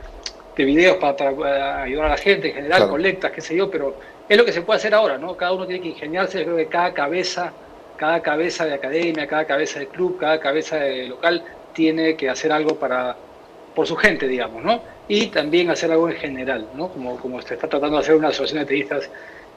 de 0.55 0.65
videos 0.65 0.97
para, 0.97 1.83
ayudar 1.83 2.05
a 2.05 2.09
la 2.09 2.17
gente 2.17 2.49
en 2.49 2.55
general, 2.55 2.89
colectas, 2.89 3.31
qué 3.31 3.41
sé 3.41 3.55
yo, 3.55 3.69
pero 3.69 3.95
es 4.27 4.37
lo 4.37 4.43
que 4.43 4.51
se 4.51 4.61
puede 4.61 4.77
hacer 4.77 4.93
ahora, 4.93 5.17
¿no? 5.17 5.37
Cada 5.37 5.53
uno 5.53 5.65
tiene 5.65 5.81
que 5.81 5.89
ingeniarse, 5.89 6.43
creo 6.43 6.57
que 6.57 6.67
cada 6.67 6.93
cabeza, 6.93 7.53
cada 7.95 8.21
cabeza 8.21 8.65
de 8.65 8.73
academia, 8.73 9.27
cada 9.27 9.45
cabeza 9.45 9.79
de 9.79 9.87
club, 9.87 10.17
cada 10.19 10.39
cabeza 10.39 10.77
de 10.77 11.07
local 11.07 11.43
tiene 11.73 12.15
que 12.15 12.29
hacer 12.29 12.51
algo 12.51 12.75
para 12.75 13.15
por 13.75 13.85
su 13.85 13.95
gente, 13.95 14.27
digamos, 14.27 14.63
¿no? 14.63 14.81
Y 15.07 15.27
también 15.27 15.69
hacer 15.69 15.91
algo 15.91 16.09
en 16.09 16.15
general, 16.15 16.67
¿no? 16.73 16.89
Como, 16.89 17.17
como 17.17 17.39
se 17.43 17.53
está 17.53 17.67
tratando 17.67 17.97
de 17.97 18.01
hacer 18.01 18.15
una 18.15 18.29
asociación 18.29 18.61
de 18.61 18.65
tenistas 18.65 19.09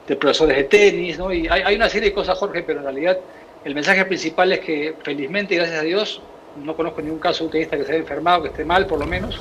de 0.07 0.15
profesores 0.15 0.57
de 0.57 0.63
tenis, 0.65 1.17
¿no? 1.17 1.33
Y 1.33 1.47
hay, 1.47 1.75
una 1.75 1.89
serie 1.89 2.09
de 2.09 2.13
cosas, 2.13 2.37
Jorge, 2.37 2.63
pero 2.63 2.79
en 2.79 2.85
realidad 2.85 3.17
el 3.63 3.73
mensaje 3.75 4.05
principal 4.05 4.51
es 4.51 4.59
que 4.59 4.95
felizmente, 5.03 5.55
gracias 5.55 5.79
a 5.79 5.83
Dios, 5.83 6.21
no 6.63 6.75
conozco 6.75 7.01
ningún 7.01 7.19
caso 7.19 7.39
de 7.39 7.45
un 7.45 7.51
tenista 7.51 7.77
que 7.77 7.83
se 7.83 7.91
haya 7.91 8.01
enfermado, 8.01 8.43
que 8.43 8.49
esté 8.49 8.65
mal 8.65 8.85
por 8.85 8.99
lo 8.99 9.05
menos, 9.05 9.39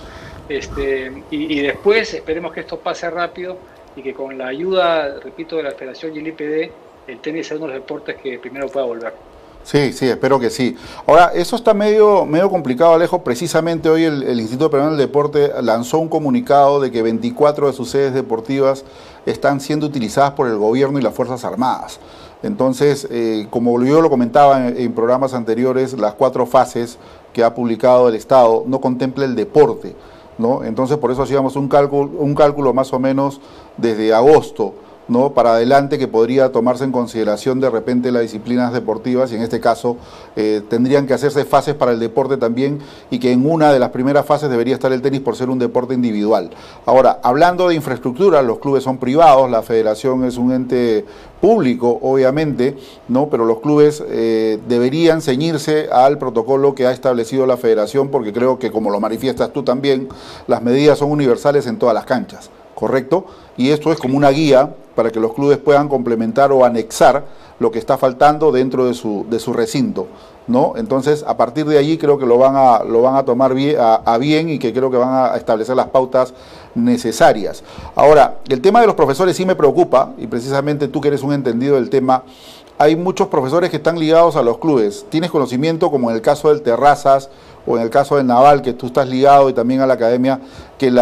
este, 0.49 1.23
y, 1.31 1.61
después 1.61 2.13
esperemos 2.13 2.53
que 2.53 2.61
esto 2.61 2.77
pase 2.79 3.09
rápido 3.09 3.57
y 3.95 4.03
que 4.03 4.13
con 4.13 4.37
la 4.37 4.49
ayuda, 4.49 5.21
repito, 5.23 5.57
de 5.57 5.63
la 5.63 5.71
Federación 5.71 6.15
y 6.17 6.19
el 6.19 6.27
IPD, 6.27 6.71
el 7.07 7.21
tenis 7.21 7.47
sea 7.47 7.57
uno 7.57 7.67
de 7.67 7.75
los 7.75 7.83
deportes 7.83 8.17
que 8.17 8.39
primero 8.39 8.69
pueda 8.69 8.85
volver. 8.85 9.13
Sí, 9.63 9.93
sí, 9.93 10.09
espero 10.09 10.41
que 10.41 10.51
sí. 10.51 10.77
Ahora, 11.07 11.31
eso 11.35 11.55
está 11.55 11.73
medio, 11.73 12.25
medio 12.25 12.51
complicado, 12.51 12.95
Alejo. 12.95 13.23
Precisamente 13.23 13.89
hoy 13.89 14.05
el, 14.05 14.23
el 14.25 14.41
Instituto 14.41 14.71
Peruano 14.71 14.97
del 14.97 15.07
Deporte 15.07 15.53
lanzó 15.63 15.99
un 15.99 16.09
comunicado 16.09 16.81
de 16.81 16.91
que 16.91 17.03
24 17.03 17.69
de 17.69 17.73
sus 17.73 17.91
sedes 17.91 18.13
deportivas 18.15 18.85
están 19.27 19.61
siendo 19.61 19.87
utilizadas 19.87 20.33
por 20.33 20.49
el 20.49 20.57
gobierno 20.57 20.99
y 20.99 21.03
las 21.03 21.15
Fuerzas 21.15 21.45
Armadas. 21.45 22.01
Entonces, 22.43 23.07
eh, 23.11 23.47
como 23.51 23.83
yo 23.83 24.01
lo 24.01 24.09
comentaba 24.09 24.69
en, 24.69 24.93
programas 24.93 25.35
anteriores, 25.35 25.93
las 25.99 26.15
cuatro 26.15 26.47
fases 26.47 26.99
que 27.33 27.45
ha 27.45 27.55
publicado 27.55 28.09
el 28.09 28.15
Estado 28.15 28.65
no 28.67 28.81
contempla 28.81 29.25
el 29.25 29.35
deporte, 29.35 29.95
¿no? 30.39 30.65
Entonces, 30.65 30.97
por 30.97 31.11
eso 31.11 31.23
hacíamos 31.23 31.57
un 31.57 31.69
cálculo, 31.69 32.11
un 32.19 32.35
cálculo 32.35 32.73
más 32.73 32.93
o 32.93 32.99
menos 32.99 33.41
desde 33.77 34.15
agosto 34.15 34.75
¿no? 35.11 35.33
para 35.33 35.55
adelante 35.55 35.99
que 35.99 36.07
podría 36.07 36.53
tomarse 36.53 36.85
en 36.85 36.93
consideración 36.93 37.61
de 37.61 37.69
repente 37.69 38.13
las 38.13 38.23
disciplinas 38.23 38.73
deportivas 38.73 39.33
y 39.33 39.35
en 39.35 39.43
este 39.43 39.59
caso 39.59 39.97
eh, 40.37 40.63
tendrían 40.71 41.07
que 41.09 41.15
hacerse 41.15 41.45
fases 41.45 41.75
para 41.75 41.91
el 41.91 41.99
deporte 41.99 42.37
también 42.37 42.79
y 43.11 43.19
que 43.19 43.33
en 43.33 43.45
una 43.45 43.73
de 43.73 43.81
las 43.81 43.91
primeras 43.91 44.25
fases 44.25 44.49
debería 44.49 44.75
estar 44.75 44.93
el 44.93 45.03
tenis 45.03 45.21
por 45.21 45.35
ser 45.35 45.51
un 45.51 45.59
deporte 45.59 45.95
individual. 45.95 46.51
Ahora, 46.87 47.19
hablando 47.25 47.69
de 47.69 47.75
infraestructura, 47.75 48.41
los 48.43 48.61
clubes 48.61 48.85
son 48.85 48.99
privados, 48.99 49.51
la 49.51 49.63
federación 49.63 50.25
es 50.25 50.39
un 50.39 50.53
ente 50.53 51.05
público, 51.41 51.99
obviamente, 52.03 52.77
¿no? 53.09 53.29
pero 53.29 53.45
los 53.45 53.59
clubes 53.61 54.05
eh, 54.07 54.61
deberían 54.69 55.23
ceñirse 55.23 55.89
al 55.91 56.19
protocolo 56.19 56.77
que 56.77 56.87
ha 56.87 56.93
establecido 56.93 57.47
la 57.47 57.57
federación 57.57 58.11
porque 58.11 58.33
creo 58.33 58.61
que 58.61 58.71
como 58.71 58.91
lo 58.91 59.01
manifiestas 59.01 59.53
tú 59.53 59.65
también, 59.65 60.09
las 60.47 60.63
medidas 60.63 60.99
son 60.99 61.11
universales 61.11 61.67
en 61.67 61.79
todas 61.79 61.95
las 61.97 62.05
canchas. 62.05 62.51
¿correcto? 62.81 63.27
Y 63.61 63.73
esto 63.73 63.93
es 63.93 63.99
como 63.99 64.17
una 64.17 64.31
guía 64.31 64.75
para 64.95 65.11
que 65.11 65.21
los 65.21 65.35
clubes 65.35 65.59
puedan 65.59 65.87
complementar 65.87 66.51
o 66.51 66.65
anexar 66.65 67.27
lo 67.59 67.71
que 67.71 67.79
está 67.79 67.99
faltando 67.99 68.51
dentro 68.53 68.87
de 68.87 68.95
su, 68.95 69.27
de 69.29 69.39
su 69.39 69.53
recinto. 69.53 70.07
¿no? 70.47 70.73
Entonces, 70.77 71.23
a 71.29 71.37
partir 71.37 71.67
de 71.67 71.77
allí 71.77 71.99
creo 71.99 72.17
que 72.17 72.25
lo 72.25 72.39
van 72.39 72.55
a, 72.57 72.83
lo 72.85 73.03
van 73.03 73.17
a 73.17 73.23
tomar 73.27 73.53
bien, 73.53 73.77
a, 73.79 74.17
bien 74.17 74.49
y 74.49 74.59
que 74.59 74.73
creo 74.73 74.91
que 74.91 74.97
van 74.97 75.13
a 75.13 75.37
establecer 75.37 75.77
las 75.77 75.89
pautas 75.89 76.33
necesarias. 76.75 77.63
Ahora, 77.97 78.39
el 78.49 78.63
tema 78.63 78.81
de 78.81 78.87
los 78.87 78.97
profesores 78.97 79.37
sí 79.37 79.45
me 79.45 79.55
preocupa, 79.55 80.15
y 80.17 80.27
precisamente 80.27 80.89
tú 80.89 81.03
que 81.03 81.09
eres 81.09 81.23
un 81.23 81.35
entendido 81.35 81.75
del 81.75 81.91
tema, 81.91 82.23
hay 82.79 82.97
muchos 82.97 83.29
profesores 83.29 83.69
que 83.69 83.77
están 83.77 83.99
ligados 83.99 84.37
a 84.37 84.43
los 84.43 84.57
clubes. 84.57 85.05
¿Tienes 85.11 85.31
conocimiento, 85.31 85.91
como 85.91 86.09
en 86.09 86.17
el 86.17 86.23
caso 86.23 86.49
del 86.49 86.63
Terrazas 86.63 87.29
o 87.71 87.77
en 87.77 87.83
el 87.83 87.91
caso 87.91 88.17
del 88.17 88.27
Naval, 88.27 88.63
que 88.63 88.73
tú 88.73 88.87
estás 88.87 89.09
ligado 89.09 89.49
y 89.49 89.53
también 89.53 89.81
a 89.81 89.87
la 89.87 89.95
academia, 89.95 90.41
que 90.79 90.93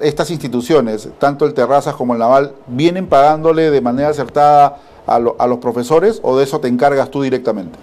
estas 0.00 0.30
instituciones, 0.30 1.08
tanto 1.18 1.44
el 1.44 1.54
Terrazas 1.54 1.94
como 1.94 2.14
el 2.14 2.18
Naval, 2.18 2.52
vienen 2.66 3.06
pagándole 3.06 3.70
de 3.70 3.80
manera 3.80 4.08
acertada 4.08 4.78
a, 5.06 5.18
los 5.18 5.58
profesores 5.58 6.20
o 6.22 6.36
de 6.36 6.44
eso 6.44 6.60
te 6.60 6.68
encargas 6.68 7.10
tú 7.10 7.22
directamente? 7.22 7.78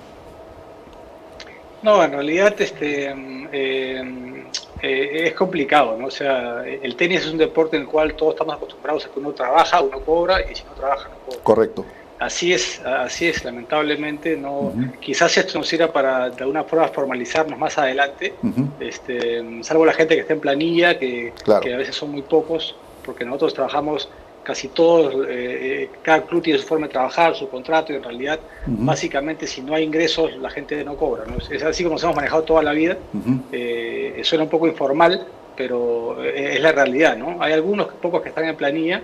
No, 1.84 2.04
en 2.04 2.12
realidad 2.12 2.54
este, 2.60 3.12
eh, 3.52 4.44
eh, 4.82 5.28
es 5.28 5.34
complicado, 5.34 5.98
¿no? 5.98 6.08
O 6.08 6.12
sea, 6.12 6.64
el 6.66 6.96
tenis 6.96 7.22
es 7.22 7.32
un 7.32 7.38
deporte 7.38 7.76
en 7.76 7.84
el 7.84 7.88
cual 7.88 8.16
todos 8.16 8.34
estamos 8.34 8.56
acostumbrados 8.56 9.06
a 9.06 9.10
que 9.10 9.20
uno 9.20 9.32
trabaja, 9.32 9.82
uno 9.82 10.00
cobra 10.00 10.42
y 10.42 10.56
si 10.56 10.64
no 10.64 10.72
trabaja 10.72 11.10
no 11.10 11.16
cobra. 11.26 11.44
Correcto 11.44 11.86
así 12.22 12.54
es, 12.54 12.80
así 12.86 13.28
es, 13.28 13.44
lamentablemente 13.44 14.38
no. 14.38 14.74
Quizás 15.00 15.36
esto 15.38 15.58
nos 15.58 15.68
sirva 15.68 15.92
para 15.92 16.30
de 16.30 16.42
alguna 16.42 16.64
forma 16.64 16.88
formalizarnos 16.90 17.58
más 17.58 17.78
adelante, 17.80 18.36
este, 18.80 19.64
salvo 19.64 19.86
la 19.86 19.94
gente 19.94 20.14
que 20.16 20.22
está 20.22 20.34
en 20.34 20.40
planilla, 20.40 21.00
que, 21.00 21.34
a 21.48 21.78
veces 21.78 21.96
son 21.96 22.12
muy 22.12 22.22
pocos, 22.22 22.76
porque 23.04 23.26
nosotros 23.26 23.56
trabajamos 23.56 24.08
casi 24.44 24.68
todos, 24.68 25.28
eh, 25.30 25.30
eh, 25.30 25.90
cada 26.04 26.22
club 26.24 26.44
tiene 26.44 26.60
su 26.60 26.68
forma 26.68 26.88
de 26.88 26.94
trabajar, 26.94 27.36
su 27.36 27.50
contrato, 27.50 27.92
y 27.92 27.96
en 27.96 28.04
realidad, 28.04 28.40
básicamente, 28.68 29.48
si 29.48 29.62
no 29.62 29.74
hay 29.74 29.84
ingresos, 29.84 30.38
la 30.38 30.52
gente 30.52 30.84
no 30.84 30.96
cobra. 30.96 31.24
Es 31.50 31.64
así 31.64 31.84
como 31.84 31.96
nos 31.96 32.04
hemos 32.04 32.16
manejado 32.16 32.44
toda 32.44 32.62
la 32.62 32.74
vida. 32.74 32.98
Eh, 33.52 34.22
suena 34.24 34.44
un 34.44 34.50
poco 34.50 34.68
informal, 34.68 35.26
pero 35.58 36.24
es 36.24 36.62
la 36.62 36.72
realidad, 36.72 37.18
¿no? 37.18 37.38
Hay 37.40 37.54
algunos 37.54 37.88
pocos 38.02 38.22
que 38.22 38.30
están 38.30 38.46
en 38.46 38.56
planilla 38.56 39.02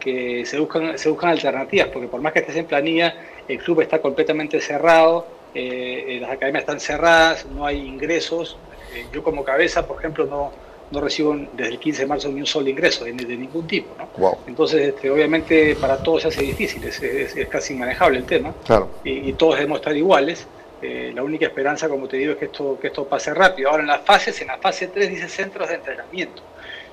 que 0.00 0.44
se 0.46 0.58
buscan, 0.58 0.98
se 0.98 1.08
buscan 1.08 1.30
alternativas, 1.30 1.88
porque 1.88 2.08
por 2.08 2.20
más 2.20 2.32
que 2.32 2.40
estés 2.40 2.56
en 2.56 2.64
planilla, 2.64 3.14
el 3.46 3.58
club 3.58 3.82
está 3.82 4.00
completamente 4.00 4.60
cerrado, 4.60 5.26
eh, 5.54 6.04
eh, 6.08 6.20
las 6.20 6.30
academias 6.30 6.62
están 6.62 6.80
cerradas, 6.80 7.46
no 7.46 7.66
hay 7.66 7.78
ingresos. 7.78 8.56
Eh, 8.94 9.06
yo 9.12 9.22
como 9.22 9.44
cabeza, 9.44 9.86
por 9.86 9.98
ejemplo, 9.98 10.24
no, 10.24 10.52
no 10.90 11.00
recibo 11.00 11.36
desde 11.52 11.72
el 11.72 11.78
15 11.78 12.02
de 12.02 12.06
marzo 12.06 12.28
ni 12.28 12.40
un 12.40 12.46
solo 12.46 12.68
ingreso 12.68 13.04
de, 13.04 13.12
ningún 13.12 13.66
tipo. 13.66 13.94
¿no? 13.98 14.38
Entonces, 14.46 14.88
este, 14.88 15.10
obviamente, 15.10 15.76
para 15.76 16.02
todos 16.02 16.22
se 16.22 16.28
hace 16.28 16.42
difícil, 16.42 16.84
es, 16.84 17.02
es, 17.02 17.48
casi 17.48 17.74
inmanejable 17.74 18.18
el 18.18 18.24
tema. 18.24 18.54
Claro. 18.64 18.90
Y, 19.04 19.32
todos 19.32 19.56
debemos 19.56 19.78
estar 19.78 19.96
iguales. 19.96 20.46
la 20.82 21.22
única 21.22 21.46
esperanza, 21.46 21.88
como 21.88 22.08
te 22.08 22.16
digo, 22.16 22.32
es 22.32 22.38
que 22.38 22.46
esto, 22.46 22.78
que 22.80 22.86
esto 22.88 23.04
pase 23.04 23.34
rápido. 23.34 23.70
Ahora, 23.70 23.82
en 23.82 23.88
las 23.88 24.02
fases, 24.02 24.40
en 24.40 24.48
la 24.48 24.58
fase 24.58 24.86
3 24.86 25.10
dice 25.10 25.28
centros 25.28 25.68
de 25.68 25.74
entrenamiento. 25.74 26.42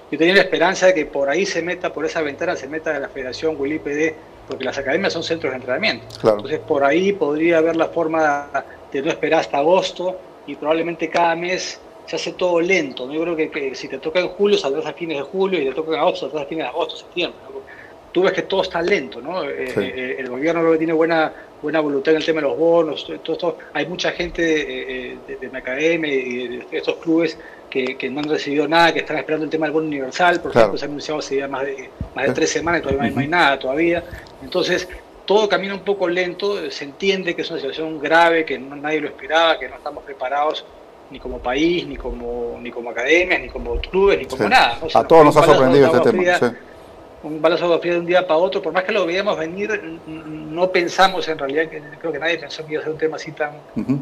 Yo 0.09 0.17
tenía 0.17 0.35
la 0.35 0.41
esperanza 0.41 0.87
de 0.87 0.93
que 0.93 1.05
por 1.05 1.29
ahí 1.29 1.45
se 1.45 1.61
meta, 1.61 1.91
por 1.91 2.05
esa 2.05 2.21
ventana 2.21 2.55
se 2.55 2.67
meta 2.67 2.93
de 2.93 2.99
la 2.99 3.09
Federación 3.09 3.55
Willy 3.59 3.79
PD, 3.79 4.15
porque 4.47 4.63
las 4.63 4.77
academias 4.77 5.11
son 5.11 5.23
centros 5.23 5.51
de 5.51 5.57
entrenamiento. 5.57 6.05
Entonces 6.23 6.59
por 6.59 6.83
ahí 6.83 7.11
podría 7.11 7.57
haber 7.57 7.75
la 7.75 7.87
forma 7.87 8.49
de 8.91 9.01
no 9.01 9.09
esperar 9.09 9.41
hasta 9.41 9.57
agosto 9.57 10.17
y 10.45 10.55
probablemente 10.55 11.09
cada 11.09 11.35
mes 11.35 11.79
se 12.05 12.15
hace 12.15 12.31
todo 12.33 12.61
lento. 12.61 13.11
Yo 13.11 13.21
creo 13.21 13.35
que, 13.35 13.75
si 13.75 13.89
te 13.89 13.97
toca 13.97 14.19
en 14.19 14.29
julio 14.29 14.57
saldrás 14.57 14.85
a 14.85 14.93
fines 14.93 15.17
de 15.17 15.23
julio 15.23 15.61
y 15.61 15.65
te 15.65 15.73
toca 15.73 15.91
en 15.91 15.99
agosto 15.99 16.21
saldrás 16.21 16.45
a 16.45 16.47
fines 16.47 16.63
de 16.63 16.69
agosto, 16.69 16.95
septiembre. 16.95 17.39
Tú 18.13 18.23
ves 18.23 18.31
que 18.31 18.43
todo 18.43 18.61
está 18.61 18.81
lento, 18.81 19.21
¿no? 19.21 19.43
Eh, 19.43 19.73
eh, 19.75 20.15
el 20.19 20.29
gobierno 20.29 20.63
lo 20.63 20.71
que 20.71 20.77
tiene 20.77 20.93
buena 20.93 21.33
buena 21.61 21.79
voluntad 21.79 22.13
en 22.13 22.17
el 22.17 22.25
tema 22.25 22.41
de 22.41 22.47
los 22.47 22.57
bonos, 22.57 23.05
todo 23.23 23.33
esto. 23.33 23.57
Hay 23.73 23.85
mucha 23.85 24.11
gente 24.11 24.41
de, 24.41 25.17
de, 25.27 25.35
de, 25.37 25.49
mi 25.49 25.57
academia 25.57 26.13
y 26.13 26.47
de 26.47 26.65
estos 26.71 26.97
clubes 26.97 27.37
que, 27.69 28.09
no 28.09 28.19
han 28.19 28.29
recibido 28.29 28.67
nada, 28.67 28.93
que 28.93 28.99
están 28.99 29.17
esperando 29.17 29.45
el 29.45 29.49
tema 29.49 29.65
del 29.65 29.73
bono 29.73 29.87
universal, 29.87 30.39
por 30.41 30.51
ejemplo, 30.51 30.77
se 30.77 30.85
ha 30.85 30.87
anunciado 30.87 31.19
hace 31.19 31.47
más 31.47 31.65
de, 31.65 31.89
más 32.15 32.27
de 32.27 32.33
tres 32.33 32.51
semanas 32.51 32.81
y 32.81 32.83
todavía 32.83 33.11
no 33.11 33.19
hay, 33.19 33.27
nada 33.27 33.59
todavía. 33.59 34.03
Entonces, 34.41 34.87
todo 35.25 35.47
camina 35.49 35.73
un 35.73 35.81
poco 35.81 36.07
lento, 36.07 36.71
se 36.71 36.85
entiende 36.85 37.35
que 37.35 37.41
es 37.41 37.49
una 37.49 37.59
situación 37.59 37.99
grave, 37.99 38.45
que 38.45 38.57
nadie 38.57 39.01
lo 39.01 39.07
esperaba, 39.07 39.59
que 39.59 39.67
no 39.67 39.75
estamos 39.75 40.03
preparados 40.03 40.65
ni 41.09 41.19
como 41.19 41.39
país, 41.39 41.87
ni 41.87 41.95
como, 41.95 42.57
ni 42.61 42.71
como 42.71 42.89
academias, 42.89 43.41
ni 43.41 43.49
como 43.49 43.79
clubes, 43.79 44.19
ni 44.19 44.25
como 44.25 44.49
nada. 44.49 44.79
a 44.93 45.03
todos 45.03 45.25
nos 45.25 45.37
ha 45.37 45.43
sorprendido 45.43 45.87
este 45.87 46.11
tema 46.11 46.55
un 47.23 47.41
balazo 47.41 47.79
de 47.79 47.89
de 47.89 47.99
un 47.99 48.05
día 48.05 48.27
para 48.27 48.39
otro, 48.39 48.61
por 48.61 48.73
más 48.73 48.83
que 48.83 48.91
lo 48.91 49.05
veíamos 49.05 49.37
venir, 49.37 49.99
no 50.05 50.71
pensamos 50.71 51.27
en 51.27 51.37
realidad, 51.37 51.67
que 51.67 51.81
creo 51.99 52.11
que 52.11 52.19
nadie 52.19 52.37
pensó 52.37 52.65
que 52.65 52.73
iba 52.73 52.81
a 52.81 52.83
ser 52.83 52.93
un 52.93 52.99
tema 52.99 53.15
así 53.15 53.31
tan, 53.31 53.53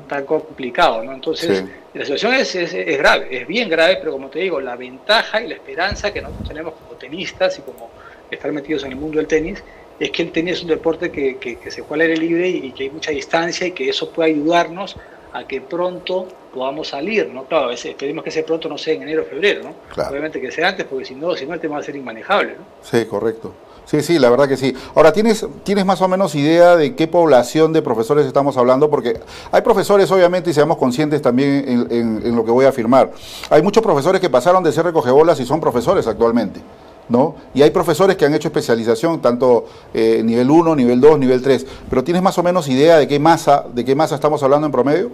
tan 0.08 0.25
complicado, 0.25 1.04
¿no? 1.04 1.13
Entonces, 1.13 1.63
la 1.93 2.04
situación 2.04 2.34
es, 2.34 2.56
es, 2.56 2.97
grave, 2.97 3.28
es 3.32 3.47
bien 3.47 3.69
grave, 3.69 3.97
pero 3.97 4.12
como 4.12 4.30
te 4.30 4.39
digo, 4.39 4.60
la 4.60 4.75
ventaja 4.75 5.41
y 5.41 5.47
la 5.47 5.56
esperanza 5.56 6.12
que 6.12 6.21
nosotros 6.21 6.47
tenemos 6.47 6.73
como 6.73 6.95
tenistas 6.97 7.58
y 7.60 7.62
como 7.62 7.89
estar 8.30 8.51
metidos 8.51 8.84
en 8.84 8.91
el 8.91 8.97
mundo 8.97 9.17
del 9.17 9.28
tenis, 9.28 9.63
es 9.97 10.12
que 10.12 10.23
el 10.23 10.32
tenis 10.32 10.58
es 10.58 10.63
un 10.63 10.69
deporte 10.69 11.10
que, 11.10 11.38
que, 11.38 11.71
se 11.71 11.82
juega 11.82 12.04
al 12.04 12.10
aire 12.12 12.17
libre 12.17 12.49
y, 12.49 12.65
y 12.65 12.71
que 12.71 12.84
hay 12.84 12.89
mucha 12.89 13.12
distancia 13.12 13.65
y 13.65 13.71
que 13.71 13.88
eso 13.89 14.10
puede 14.12 14.32
ayudarnos 14.32 14.97
a 15.36 15.45
que 15.45 15.60
pronto 15.60 16.28
podamos 16.54 16.88
salir, 16.88 17.30
¿no? 17.34 17.43
Claro, 17.43 17.69
esperemos 17.69 18.24
que 18.24 18.30
ese 18.30 18.43
pronto 18.43 18.69
no 18.69 18.78
sea 18.78 18.93
en 18.93 19.02
enero 19.02 19.24
o 19.24 19.26
febrero, 19.26 19.63
¿no? 19.63 20.04
Obviamente 20.10 20.39
que 20.39 20.50
sea 20.50 20.69
antes, 20.69 20.86
porque 20.86 21.04
si 21.04 21.13
no, 21.13 21.36
si 21.36 21.45
no 21.45 21.54
el 21.54 21.60
tema 21.60 21.76
va 21.76 21.82
a 21.82 21.84
ser 21.84 21.98
inmanejable, 21.98 22.54
¿no? 22.54 22.63
Sí, 22.82 23.06
correcto. 23.06 23.54
Sí, 23.84 24.02
sí, 24.02 24.17
la 24.17 24.30
verdad 24.30 24.48
que 24.48 24.56
sí. 24.56 24.74
Ahora, 24.95 25.12
¿tienes, 25.12 25.45
¿tienes 25.63 25.86
más 25.86 26.02
o 26.02 26.08
menos 26.08 26.34
idea 26.36 26.78
de 26.78 26.95
qué 26.95 27.08
población 27.08 27.74
de 27.74 27.82
profesores 27.82 28.26
estamos 28.26 28.56
hablando? 28.56 28.89
Porque 28.89 29.19
hay 29.52 29.62
profesores, 29.62 30.10
obviamente, 30.10 30.50
y 30.50 30.54
seamos 30.54 30.78
conscientes 30.78 31.21
también 31.21 31.88
en, 31.91 32.36
lo 32.36 32.45
que 32.45 32.52
voy 32.52 32.65
a 32.65 32.69
afirmar. 32.69 33.12
Hay 33.50 33.62
muchos 33.62 33.84
profesores 33.84 34.21
que 34.21 34.30
pasaron 34.30 34.63
de 34.63 34.71
ser 34.71 34.86
recogebolas 34.86 35.39
y 35.41 35.45
son 35.45 35.60
profesores 35.60 36.08
actualmente. 36.08 36.62
¿No? 37.08 37.36
Y 37.54 37.62
hay 37.62 37.70
profesores 37.70 38.15
que 38.15 38.26
han 38.26 38.34
hecho 38.34 38.48
especialización, 38.48 39.22
tanto 39.22 39.65
eh, 39.94 40.22
nivel 40.24 40.50
1, 40.50 40.76
nivel 40.76 41.00
2, 41.00 41.20
nivel 41.20 41.41
3. 41.41 41.65
Pero 41.89 42.04
¿tienes 42.04 42.24
más 42.24 42.38
o 42.39 42.44
menos 42.44 42.68
idea 42.68 42.98
de 42.98 43.08
qué 43.08 43.20
masa, 43.20 43.65
de 43.72 43.86
qué 43.86 43.94
masa 43.94 44.15
estamos 44.15 44.41
hablando 44.41 44.65
en 44.65 44.72
promedio? 44.72 45.12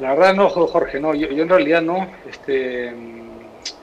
La 0.00 0.14
verdad 0.14 0.34
no, 0.34 0.48
Jorge, 0.48 1.00
no, 1.00 1.14
yo, 1.14 1.28
en 1.28 1.48
realidad 1.48 1.82
no. 1.82 2.06
Este, 2.28 2.92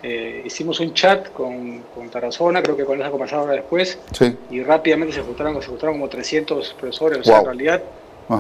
eh, 0.02 0.44
hicimos 0.46 0.80
un 0.80 0.94
chat 0.94 1.32
con, 1.34 1.84
con, 1.94 2.10
Tarazona, 2.10 2.64
creo 2.64 2.78
que 2.78 2.86
con 2.86 3.02
eso 3.02 3.12
conversado 3.12 3.42
ahora 3.42 3.54
después, 3.54 4.00
y 4.50 4.64
rápidamente 4.64 5.14
se 5.14 5.22
juntaron, 5.22 5.62
se 5.62 5.68
juntaron 5.68 5.96
como 5.96 6.08
300 6.08 6.74
profesores, 6.80 7.20
o 7.20 7.24
sea, 7.24 7.40
en 7.40 7.46
realidad 7.46 7.84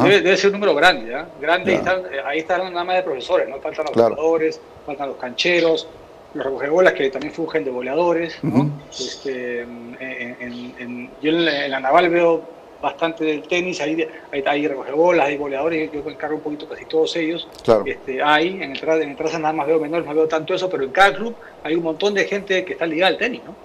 debe, 0.04 0.38
ser 0.38 0.48
un 0.48 0.54
número 0.54 0.74
grande, 0.74 1.12
¿ya? 1.12 1.28
Grande, 1.40 1.74
y 1.74 1.76
están, 1.76 2.00
eh, 2.06 2.22
ahí 2.26 2.40
están 2.40 2.72
nada 2.72 2.86
más 2.86 2.96
de 2.96 3.04
profesores, 3.04 3.50
¿no? 3.50 3.60
Faltan 3.60 3.86
los 3.86 3.94
jugadores, 3.94 4.62
faltan 4.86 5.10
los 5.10 5.18
cancheros, 5.18 5.88
los 6.36 6.46
recogebolas 6.46 6.94
que 6.94 7.10
también 7.10 7.34
fungen 7.34 7.64
de 7.64 7.72
voladores, 7.72 8.38
¿no? 8.44 8.70
este, 8.92 9.62
en, 9.62 11.10
yo 11.22 11.32
en 11.32 11.72
la 11.72 11.80
naval 11.80 12.10
veo 12.10 12.56
bastante 12.82 13.24
del 13.24 13.42
tenis, 13.44 13.82
hay, 13.82 14.08
hay, 14.32 14.44
hay 14.46 14.68
bolas, 14.94 15.28
hay 15.28 15.38
boleadores, 15.38 15.90
yo 15.92 16.08
encargo 16.08 16.36
un 16.36 16.42
poquito 16.42 16.70
casi 16.70 16.86
todos 16.86 17.16
ellos. 17.16 17.48
Este, 17.86 18.22
hay, 18.22 18.62
en 18.62 18.74
el, 18.74 18.84
en 19.02 19.10
el 19.10 19.42
nada 19.42 19.54
más 19.54 19.66
veo 19.66 19.80
menores, 19.80 20.06
no 20.06 20.14
veo 20.14 20.28
tanto 20.28 20.54
eso, 20.54 20.70
pero 20.70 20.84
en 20.84 20.92
cada 20.92 21.16
club 21.16 21.36
hay 21.64 21.76
un 21.76 21.84
montón 21.84 22.14
de 22.14 22.26
gente 22.26 22.64
que 22.64 22.74
está 22.74 22.86
ligada 22.86 23.14
al 23.14 23.18
tenis, 23.18 23.42
¿no? 23.44 23.56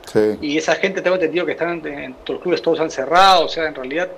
Y 0.40 0.56
esa 0.56 0.74
gente 0.76 1.02
tengo 1.02 1.16
entendido 1.16 1.44
que 1.44 1.52
están 1.52 1.84
en, 1.86 2.14
todos 2.24 2.36
los 2.36 2.42
clubes, 2.42 2.62
todos 2.62 2.80
han 2.80 2.90
cerrado, 2.90 3.44
o 3.44 3.48
sea, 3.48 3.66
en 3.66 3.74
realidad 3.74 4.08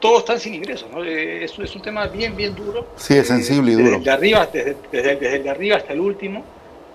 todos 0.00 0.18
están 0.18 0.38
sin 0.40 0.54
ingresos, 0.54 0.90
¿no? 0.92 1.02
Eh, 1.04 1.44
es, 1.44 1.58
es 1.58 1.74
un 1.76 1.82
tema 1.82 2.08
bien, 2.08 2.36
bien 2.36 2.54
duro. 2.54 2.88
Sí, 2.96 3.14
es 3.14 3.28
sensible 3.28 3.72
y 3.72 3.74
duro. 3.76 3.98
Desde, 3.98 4.10
arriba, 4.10 4.48
desde, 4.52 4.76
desde, 4.90 5.36
el 5.36 5.42
de 5.44 5.50
arriba 5.50 5.76
hasta 5.76 5.92
el 5.92 6.00
último, 6.00 6.44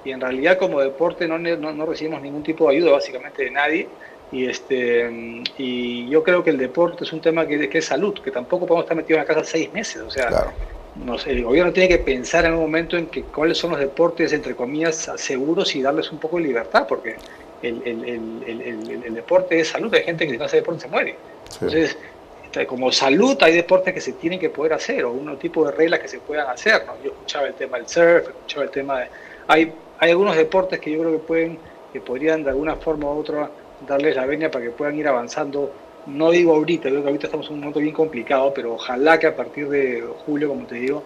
y 0.08 0.12
en 0.12 0.22
realidad 0.22 0.58
como 0.58 0.80
deporte 0.80 1.28
no, 1.28 1.38
no, 1.38 1.74
no 1.74 1.86
recibimos 1.86 2.22
ningún 2.22 2.41
tipo 2.41 2.70
de 2.70 2.78
ayuda 2.78 2.93
básicamente 2.93 3.43
de 3.43 3.52
nadie 3.52 3.88
Y, 4.32 4.46
este, 4.46 5.10
y 5.58 6.10
yo 6.10 6.24
creo 6.24 6.43
que 6.43 6.50
el 6.50 6.58
deporte 6.58 7.04
es 7.04 7.13
un 7.13 7.22
tema 7.22 7.46
que, 7.46 7.70
que 7.70 7.78
es 7.78 7.86
salud, 7.86 8.13
que 8.20 8.32
tampoco 8.32 8.65
podemos 8.65 8.86
estar 8.86 8.98
metidos 8.98 9.22
en 9.22 9.28
la 9.28 9.34
casa 9.34 9.43
seis 9.43 9.72
meses. 9.72 10.02
O 10.02 10.10
sea, 10.10 10.54
el 11.28 11.43
gobierno 11.43 11.72
tiene 11.72 11.88
que 11.88 12.00
pensar 12.00 12.46
en 12.46 12.54
un 12.54 12.60
momento 12.60 12.98
en 12.98 13.08
que 13.08 13.24
cuáles 13.24 13.58
son 13.58 13.72
los 13.72 13.80
deportes, 13.80 14.34
entre 14.34 14.56
comillas, 14.56 15.10
seguros 15.15 15.76
y 15.76 15.82
darles 15.82 16.12
un 16.12 16.17
poco 16.17 16.38
de 16.38 16.43
libertad, 16.43 16.86
porque 16.88 17.15
el, 17.62 17.82
el, 17.86 19.13
deporte 19.13 19.60
es 19.60 19.70
salud. 19.70 19.93
Hay 19.93 20.04
gente 20.04 20.26
que 20.26 20.32
si 20.32 20.38
no 20.38 20.46
hace 20.46 20.58
deporte 20.58 20.82
se 20.82 20.88
muere. 20.89 21.15
Entonces, 21.54 21.98
como 22.65 22.91
salud 22.91 23.38
hay 23.41 23.54
deportes 23.54 23.93
que 23.93 24.02
se 24.02 24.13
tienen 24.13 24.39
que 24.39 24.50
poder 24.50 24.74
hacer 24.74 25.06
o 25.06 25.12
un 25.12 25.38
tipo 25.38 25.65
de 25.65 25.72
reglas 25.72 26.00
que 26.00 26.08
se 26.08 26.20
puedan 26.20 26.50
hacer. 26.50 26.84
¿no? 26.86 26.93
Yo 27.04 27.12
escuchaba 27.12 27.48
el 27.48 27.54
tema 27.54 27.78
del 27.78 27.88
surf, 27.88 28.28
escuchaba 28.28 28.63
el 28.65 28.72
tema 28.72 29.00
de... 29.02 29.08
Hay, 29.48 29.74
hay 30.00 30.12
algunos 30.12 30.36
deportes 30.36 30.80
que 30.80 30.92
yo 30.92 31.00
creo 31.00 31.12
que 31.14 31.26
pueden, 31.26 31.60
que 31.92 32.02
podrían 32.02 32.44
de 32.44 32.50
alguna 32.52 32.76
forma 32.76 33.08
u 33.08 33.20
otra 33.20 33.50
darles 33.88 34.16
la 34.16 34.26
venia 34.26 34.52
para 34.52 34.66
que 34.66 34.72
puedan 34.72 34.96
ir 34.98 35.08
avanzando. 35.08 35.72
No 36.06 36.32
digo 36.32 36.56
ahorita, 36.56 36.90
creo 36.90 37.02
que 37.02 37.08
ahorita 37.08 37.28
estamos 37.28 37.48
en 37.48 37.54
un 37.56 37.60
momento 37.60 37.80
bien 37.80 37.94
complicado, 37.94 38.54
pero 38.54 38.74
ojalá 38.74 39.20
que 39.20 39.28
a 39.28 39.36
partir 39.36 39.68
de 39.68 40.04
julio, 40.26 40.50
como 40.50 40.66
te 40.66 40.76
digo, 40.76 41.04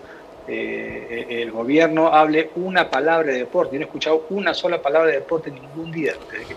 eh, 0.47 1.27
el 1.41 1.51
gobierno 1.51 2.07
hable 2.07 2.49
una 2.55 2.89
palabra 2.89 3.31
de 3.31 3.39
deporte. 3.39 3.73
Yo 3.73 3.79
no 3.79 3.85
he 3.85 3.87
escuchado 3.87 4.25
una 4.29 4.53
sola 4.53 4.81
palabra 4.81 5.09
de 5.09 5.15
deporte 5.15 5.51
ningún 5.51 5.91
día. 5.91 6.13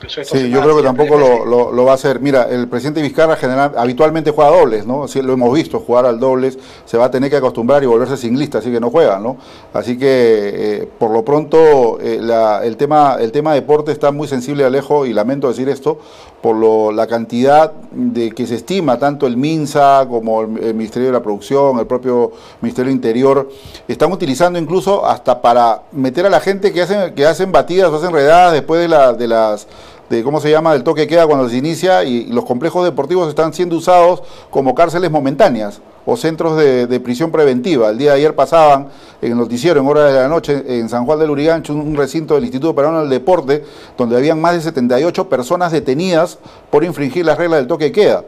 sí, 0.09 0.51
yo 0.51 0.63
creo 0.63 0.77
que 0.77 0.83
tampoco 0.83 1.19
lo, 1.19 1.73
lo, 1.73 1.85
va 1.85 1.93
a 1.93 1.95
hacer. 1.95 2.21
Mira, 2.21 2.49
el 2.49 2.69
presidente 2.69 3.03
Vizcarra 3.03 3.37
general, 3.37 3.73
habitualmente 3.77 4.31
juega 4.31 4.51
dobles, 4.51 4.87
¿no? 4.87 5.07
lo 5.23 5.33
hemos 5.33 5.55
visto, 5.55 5.81
jugar 5.81 6.07
al 6.07 6.19
dobles, 6.19 6.59
se 6.85 6.97
va 6.97 7.07
a 7.07 7.11
tener 7.11 7.31
que 7.31 7.37
acostumbrar 7.37 7.83
y 7.83 7.87
volverse 7.87 8.17
singlista, 8.17 8.59
así 8.59 8.71
que 8.71 8.81
no 8.81 8.91
juega, 8.91 9.19
¿no? 9.19 9.37
Así 9.73 9.99
que, 9.99 10.07
eh, 10.09 10.89
por 10.99 11.11
lo 11.11 11.25
pronto, 11.25 11.99
eh, 12.01 12.21
el, 12.63 12.77
tema, 12.77 13.17
el 13.21 13.33
tema 13.33 13.55
deporte 13.55 13.93
está 13.93 14.13
muy 14.13 14.29
sensible, 14.29 14.65
Alejo, 14.65 15.07
y 15.07 15.13
lamento 15.13 15.49
decir 15.49 15.69
esto, 15.69 15.99
por 16.43 16.57
lo, 16.57 16.93
la 16.93 17.07
cantidad 17.07 17.73
de 17.91 18.31
que 18.33 18.47
se 18.47 18.57
estima, 18.57 18.99
tanto 18.99 19.27
el 19.27 19.37
MINSA 19.37 20.07
como 20.09 20.43
el, 20.43 20.59
el 20.63 20.75
Ministerio 20.75 21.09
de 21.09 21.13
la 21.13 21.23
Producción, 21.23 21.79
el 21.79 21.87
propio 21.87 22.33
Ministerio 22.61 22.93
Interior, 22.93 23.49
están 23.89 24.13
utilizando 24.13 24.59
incluso 24.59 25.07
hasta 25.07 25.41
para 25.41 25.83
meter 25.93 26.27
a 26.27 26.31
la 26.31 26.41
gente 26.41 26.73
que 26.73 26.83
hacen, 26.83 27.15
que 27.15 27.27
hacen 27.27 27.53
batidas 27.53 27.91
o 27.91 27.97
hacen 27.97 28.13
redadas 28.13 28.53
después 28.53 28.81
de, 28.81 28.89
la, 28.89 29.13
de 29.13 29.29
las 29.29 29.67
de 30.11 30.23
cómo 30.23 30.41
se 30.41 30.51
llama 30.51 30.73
del 30.73 30.85
toque 30.85 31.07
queda 31.07 31.27
cuando 31.27 31.49
se 31.49 31.57
inicia 31.57 32.05
y, 32.05 32.27
los 32.27 32.45
complejos 32.45 32.85
deportivos 32.85 33.29
están 33.29 33.53
siendo 33.53 33.77
usados 33.77 34.23
como 34.51 34.75
cárceles 34.75 35.11
momentáneas 35.11 35.81
o 36.07 36.17
centros 36.19 36.59
de, 36.59 37.01
prisión 37.01 37.33
preventiva. 37.33 37.89
El 37.89 37.97
día 37.97 38.11
de 38.11 38.19
ayer 38.19 38.35
pasaban 38.35 38.89
en 39.23 39.33
el 39.33 39.39
noticiero 39.39 39.81
en 39.81 39.87
hora 39.87 40.05
de 40.05 40.13
la 40.13 40.29
noche 40.29 40.63
en 40.67 40.89
San 40.91 41.07
Juan 41.07 41.19
del 41.19 41.31
Urigancho, 41.31 41.73
un 41.73 41.97
recinto 41.97 42.35
del 42.35 42.45
Instituto 42.45 42.75
Peruano 42.75 43.01
del 43.01 43.09
Deporte, 43.09 43.65
donde 43.97 44.17
habían 44.17 44.39
más 44.39 44.55
de 44.55 44.61
78 44.61 45.29
personas 45.31 45.73
detenidas 45.73 46.39
por 46.71 46.85
infringir 46.85 47.25
las 47.25 47.39
reglas 47.39 47.61
del 47.61 47.67
toque 47.67 47.91
queda 47.91 48.25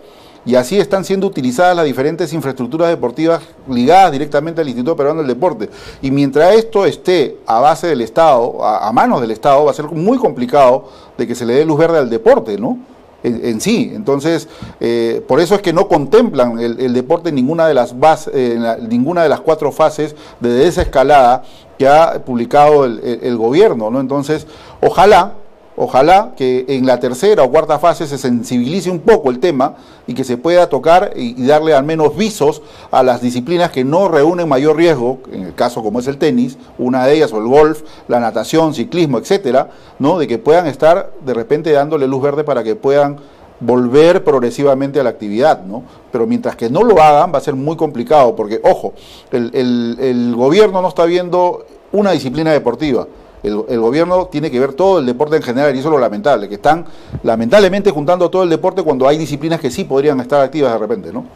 y 0.47 0.55
así 0.55 0.79
están 0.79 1.05
siendo 1.05 1.27
utilizadas 1.27 1.75
las 1.77 1.85
diferentes 1.85 2.33
infraestructuras 2.33 2.89
deportivas 2.89 3.43
ligadas 3.69 4.13
directamente 4.13 4.61
al 4.61 4.69
Instituto 4.69 4.95
Peruano 4.95 5.19
del 5.19 5.29
Deporte. 5.29 5.69
Y 6.01 6.13
mientras 6.13 6.55
esto 6.55 6.87
esté 6.87 7.39
a 7.47 7.59
base 7.59 7.89
del 7.89 8.01
Estado, 8.01 8.65
a, 8.65 8.91
manos 8.93 9.21
del 9.21 9.33
Estado, 9.33 9.65
va 9.65 9.73
a 9.73 9.75
ser 9.75 9.87
muy 9.87 10.19
complicado 10.19 10.89
de 11.19 11.27
que 11.27 11.35
se 11.35 11.45
le 11.45 11.55
dé 11.55 11.65
luz 11.65 11.79
verde 11.79 11.99
al 11.99 12.09
deporte, 12.09 12.57
¿no? 12.59 12.79
En, 13.25 13.61
sí. 13.61 13.91
Entonces, 13.93 14.49
eh, 14.79 15.21
por 15.27 15.41
eso 15.41 15.57
es 15.57 15.63
que 15.63 15.73
no 15.73 15.89
contemplan 15.89 16.61
el, 16.61 16.93
deporte 16.93 17.31
en 17.31 17.35
ninguna 17.35 17.67
de 17.67 17.75
las 17.75 17.99
bases, 17.99 18.33
en 18.33 18.89
ninguna 18.89 19.25
de 19.25 19.29
las 19.29 19.41
cuatro 19.41 19.73
fases 19.73 20.15
de 20.39 20.51
desescalada 20.51 21.43
que 21.77 21.89
ha 21.89 22.25
publicado 22.25 22.85
el, 22.85 23.01
el 23.21 23.37
gobierno, 23.37 23.91
¿no? 23.91 23.99
Entonces, 23.99 24.47
ojalá 24.81 25.33
Ojalá 25.79 26.33
que 26.35 26.65
en 26.69 26.87
la 26.87 26.99
tercera 27.01 27.43
o 27.43 27.51
cuarta 27.51 27.79
fase 27.79 28.07
se 28.07 28.17
sensibilice 28.17 28.91
un 28.91 29.01
poco 29.01 29.31
el 29.31 29.41
tema 29.41 29.75
y 30.07 30.15
que 30.15 30.25
se 30.25 30.39
pueda 30.39 30.71
tocar 30.71 31.13
y, 31.15 31.47
darle 31.47 31.75
al 31.75 31.85
menos 31.85 32.17
visos 32.17 32.63
a 32.91 33.03
las 33.03 33.21
disciplinas 33.21 33.71
que 33.71 33.85
no 33.85 34.09
reúnen 34.09 34.49
mayor 34.49 34.77
riesgo, 34.77 35.19
en 35.31 35.43
el 35.43 35.55
caso 35.55 35.83
como 35.83 36.01
es 36.01 36.07
el 36.07 36.17
tenis, 36.17 36.57
una 36.79 37.05
de 37.05 37.17
ellas 37.17 37.31
o 37.35 37.39
el 37.39 37.47
golf, 37.47 37.83
la 38.09 38.21
natación, 38.21 38.73
ciclismo, 38.73 39.19
etcétera, 39.19 39.69
¿no? 39.99 40.19
de 40.19 40.27
que 40.27 40.39
puedan 40.39 40.67
estar 40.67 41.13
de 41.25 41.35
repente 41.35 41.71
dándole 41.73 42.09
luz 42.09 42.23
verde 42.23 42.43
para 42.43 42.65
que 42.65 42.75
puedan 42.75 43.19
volver 43.61 44.25
progresivamente 44.25 44.99
a 44.99 45.03
la 45.03 45.11
actividad, 45.11 45.63
¿no? 45.63 45.83
Pero 46.13 46.27
mientras 46.27 46.57
que 46.57 46.69
no 46.69 46.83
lo 46.83 47.01
hagan 47.01 47.33
va 47.33 47.39
a 47.39 47.41
ser 47.41 47.55
muy 47.55 47.75
complicado, 47.75 48.37
porque, 48.37 48.61
ojo, 48.63 48.93
el 49.33 50.35
gobierno 50.37 50.83
no 50.83 50.89
está 50.89 51.07
viendo 51.07 51.65
una 51.91 52.11
disciplina 52.11 52.53
deportiva, 52.53 53.07
el, 53.43 53.81
gobierno 53.81 54.27
tiene 54.27 54.51
que 54.51 54.59
ver 54.59 54.75
todo 54.75 54.99
el 54.99 55.07
deporte 55.07 55.37
en 55.37 55.43
general 55.43 55.75
y 55.75 55.79
eso 55.79 55.89
es 55.89 55.93
lo 55.93 55.99
lamentable, 55.99 56.49
que 56.49 56.57
están 56.57 56.87
lamentablemente 57.23 57.91
juntando 57.91 58.31
todo 58.31 58.43
el 58.43 58.51
deporte 58.51 58.83
cuando 58.83 59.07
hay 59.07 59.19
disciplinas 59.19 59.61
que 59.61 59.71
sí 59.71 59.85
podrían 59.85 60.21
estar 60.21 60.43
activas 60.43 60.73
de 60.73 60.79
repente, 60.79 61.13
¿no? 61.13 61.27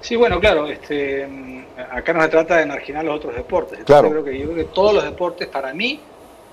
Sí, 0.00 0.16
bueno, 0.16 0.40
claro, 0.40 0.66
este, 0.66 1.28
acá 1.90 2.12
no 2.12 2.22
se 2.22 2.28
trata 2.28 2.56
de 2.56 2.66
marginar 2.66 3.04
los 3.04 3.16
otros 3.16 3.34
deportes. 3.34 3.80
Claro. 3.84 4.08
Yo 4.08 4.12
creo, 4.12 4.24
que, 4.24 4.38
yo 4.38 4.44
creo 4.50 4.56
que 4.56 4.72
todos 4.72 4.94
los 4.94 5.04
deportes, 5.04 5.48
para 5.48 5.74
mí, 5.74 6.00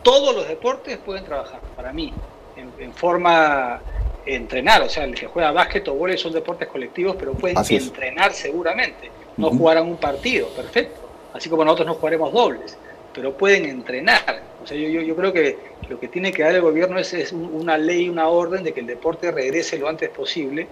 todos 0.03 0.36
los 0.36 0.47
deportes 0.47 0.97
pueden 0.97 1.23
trabajar, 1.23 1.62
para 1.75 1.93
mí, 1.93 2.13
en, 2.55 2.93
forma 2.93 3.79
entrenar, 4.25 4.81
o 4.81 4.89
sea, 4.89 5.05
el 5.05 5.15
que 5.15 5.27
juega 5.27 5.51
básquet 5.51 5.88
o 5.88 5.93
vóley 5.93 6.17
son 6.17 6.33
deportes 6.33 6.67
colectivos, 6.67 7.15
pero 7.17 7.33
pueden 7.33 7.57
entrenar 7.57 8.33
seguramente, 8.33 9.10
no 9.38 9.49
jugarán 9.49 9.88
un 9.88 9.97
partido, 9.97 10.47
perfecto, 10.49 10.99
así 11.33 11.49
como 11.49 11.63
nosotros 11.63 11.88
no 11.88 11.93
jugaremos 11.93 12.33
dobles 12.33 12.77
pero 13.17 13.36
pueden 13.36 13.65
entrenar. 13.65 14.43
O 14.63 14.67
sea, 14.67 14.77
yo, 14.77 15.01
yo, 15.01 15.15
creo 15.15 15.34
que 15.34 15.58
lo 15.89 15.99
que 15.99 16.08
tiene 16.08 16.32
que 16.32 16.43
dar 16.43 16.53
el 16.53 16.62
gobierno 16.62 16.99
es, 16.99 17.15
es, 17.15 17.32
una 17.32 17.75
ley, 17.75 18.08
una 18.08 18.27
orden 18.27 18.63
de 18.63 18.73
que 18.73 18.82
el 18.82 18.86
deporte 18.86 19.32
regrese 19.32 19.80
lo 19.80 19.89
antes 19.89 20.10
posible. 20.10 20.67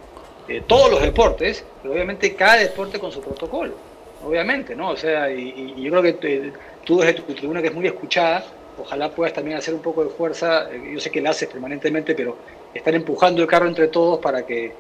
Eh, 0.48 0.62
todos 0.68 0.92
los 0.92 1.02
deportes, 1.02 1.66
pero 1.82 1.96
obviamente 1.96 2.36
cada 2.36 2.58
deporte 2.58 3.00
con 3.00 3.12
su 3.12 3.20
protocolo. 3.20 3.74
Obviamente, 4.24 4.76
¿no? 4.76 4.92
O 4.92 4.96
sea, 4.96 5.32
y, 5.32 5.74
yo 5.82 5.90
creo 5.90 6.04
que 6.04 6.18
eh, 6.22 6.54
tú 6.84 7.00
desde 7.00 7.14
tu 7.14 7.34
tribuna 7.34 7.64
que 7.64 7.70
es 7.70 7.74
muy 7.74 7.88
escuchada, 7.88 8.46
ojalá 8.80 9.10
puedas 9.10 9.34
también 9.34 9.58
hacer 9.58 9.74
un 9.74 9.82
poco 9.82 10.04
de 10.04 10.12
fuerza. 10.12 10.70
Eh, 10.72 10.92
yo 10.94 11.00
sé 11.00 11.10
que 11.10 11.22
la 11.22 11.32
haces 11.32 11.50
permanentemente, 11.50 12.14
pero 12.14 12.38
están 12.76 12.94
empujando 12.94 13.42
el 13.42 13.48
carro 13.48 13.68
entre 13.68 13.88
todos 13.88 14.20
para 14.20 14.46
que 14.46 14.72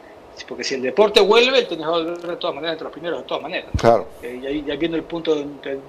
porque 0.43 0.63
si 0.63 0.76
el 0.76 0.82
deporte 0.82 1.21
vuelve, 1.21 1.60
el 1.60 1.67
tenis 1.67 1.86
va 1.86 1.89
a 1.89 1.98
volver 2.00 2.17
de 2.17 2.36
todas 2.36 2.56
maneras, 2.56 2.74
entre 2.74 2.84
los 2.86 2.93
primeros 2.93 3.21
de 3.21 3.28
todas 3.28 3.43
maneras. 3.43 3.69
Claro. 3.78 4.08
Eh, 4.21 4.39
y 4.41 4.45
ahí 4.45 4.63
ya 4.67 4.76
viendo 4.76 4.98
el 4.98 5.04
punto 5.04 5.36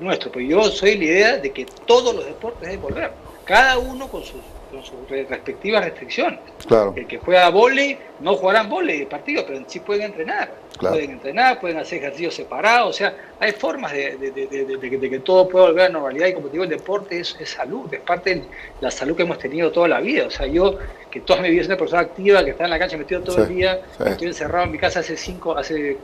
nuestro, 0.00 0.30
pues 0.30 0.48
yo 0.48 0.64
soy 0.64 0.96
la 0.96 1.04
idea 1.04 1.36
de 1.38 1.50
que 1.50 1.66
todos 1.86 2.14
los 2.14 2.24
deportes 2.24 2.60
deben 2.60 2.82
volver, 2.82 3.10
cada 3.44 3.78
uno 3.78 4.08
con 4.08 4.22
sus 4.22 4.40
con 4.70 4.84
sus 4.84 5.08
respectivas 5.08 5.84
restricciones. 5.84 6.40
Claro. 6.66 6.92
El 6.96 7.06
que 7.06 7.18
juega 7.18 7.48
vóley 7.50 7.96
no 8.20 8.34
jugarán 8.34 8.68
vóley 8.68 9.00
de 9.00 9.06
partido, 9.06 9.44
pero 9.46 9.64
sí 9.66 9.80
pueden 9.80 10.06
entrenar. 10.06 10.50
Pueden 10.78 11.12
entrenar, 11.12 11.58
pueden 11.58 11.78
hacer 11.78 11.98
ejercicios 11.98 12.34
separados, 12.34 12.90
o 12.90 12.92
sea, 12.92 13.16
hay 13.40 13.52
formas 13.52 13.92
de, 13.92 15.08
que 15.10 15.20
todo 15.20 15.48
pueda 15.48 15.68
volver 15.68 15.86
a 15.86 15.88
normalidad 15.88 16.26
y 16.26 16.34
como 16.34 16.48
te 16.48 16.52
digo, 16.52 16.64
el 16.64 16.70
deporte 16.70 17.18
es, 17.18 17.34
salud, 17.44 17.92
es 17.92 18.00
parte 18.00 18.34
de 18.34 18.42
la 18.82 18.90
salud 18.90 19.16
que 19.16 19.22
hemos 19.22 19.38
tenido 19.38 19.72
toda 19.72 19.88
la 19.88 20.00
vida. 20.00 20.26
O 20.26 20.30
sea, 20.30 20.46
yo 20.46 20.76
que 21.16 21.20
toda 21.22 21.40
mi 21.40 21.50
vida 21.50 21.62
soy 21.62 21.68
una 21.68 21.78
persona 21.78 22.02
activa, 22.02 22.44
que 22.44 22.50
está 22.50 22.64
en 22.64 22.70
la 22.70 22.78
cancha 22.78 22.96
metido 22.98 23.22
todo 23.22 23.42
el 23.42 23.48
día, 23.48 23.80
estoy 24.04 24.28
encerrado 24.28 24.66
en 24.66 24.72
mi 24.72 24.78
casa 24.78 25.00
hace 25.00 25.16
cinco, 25.16 25.56
hace 25.56 25.96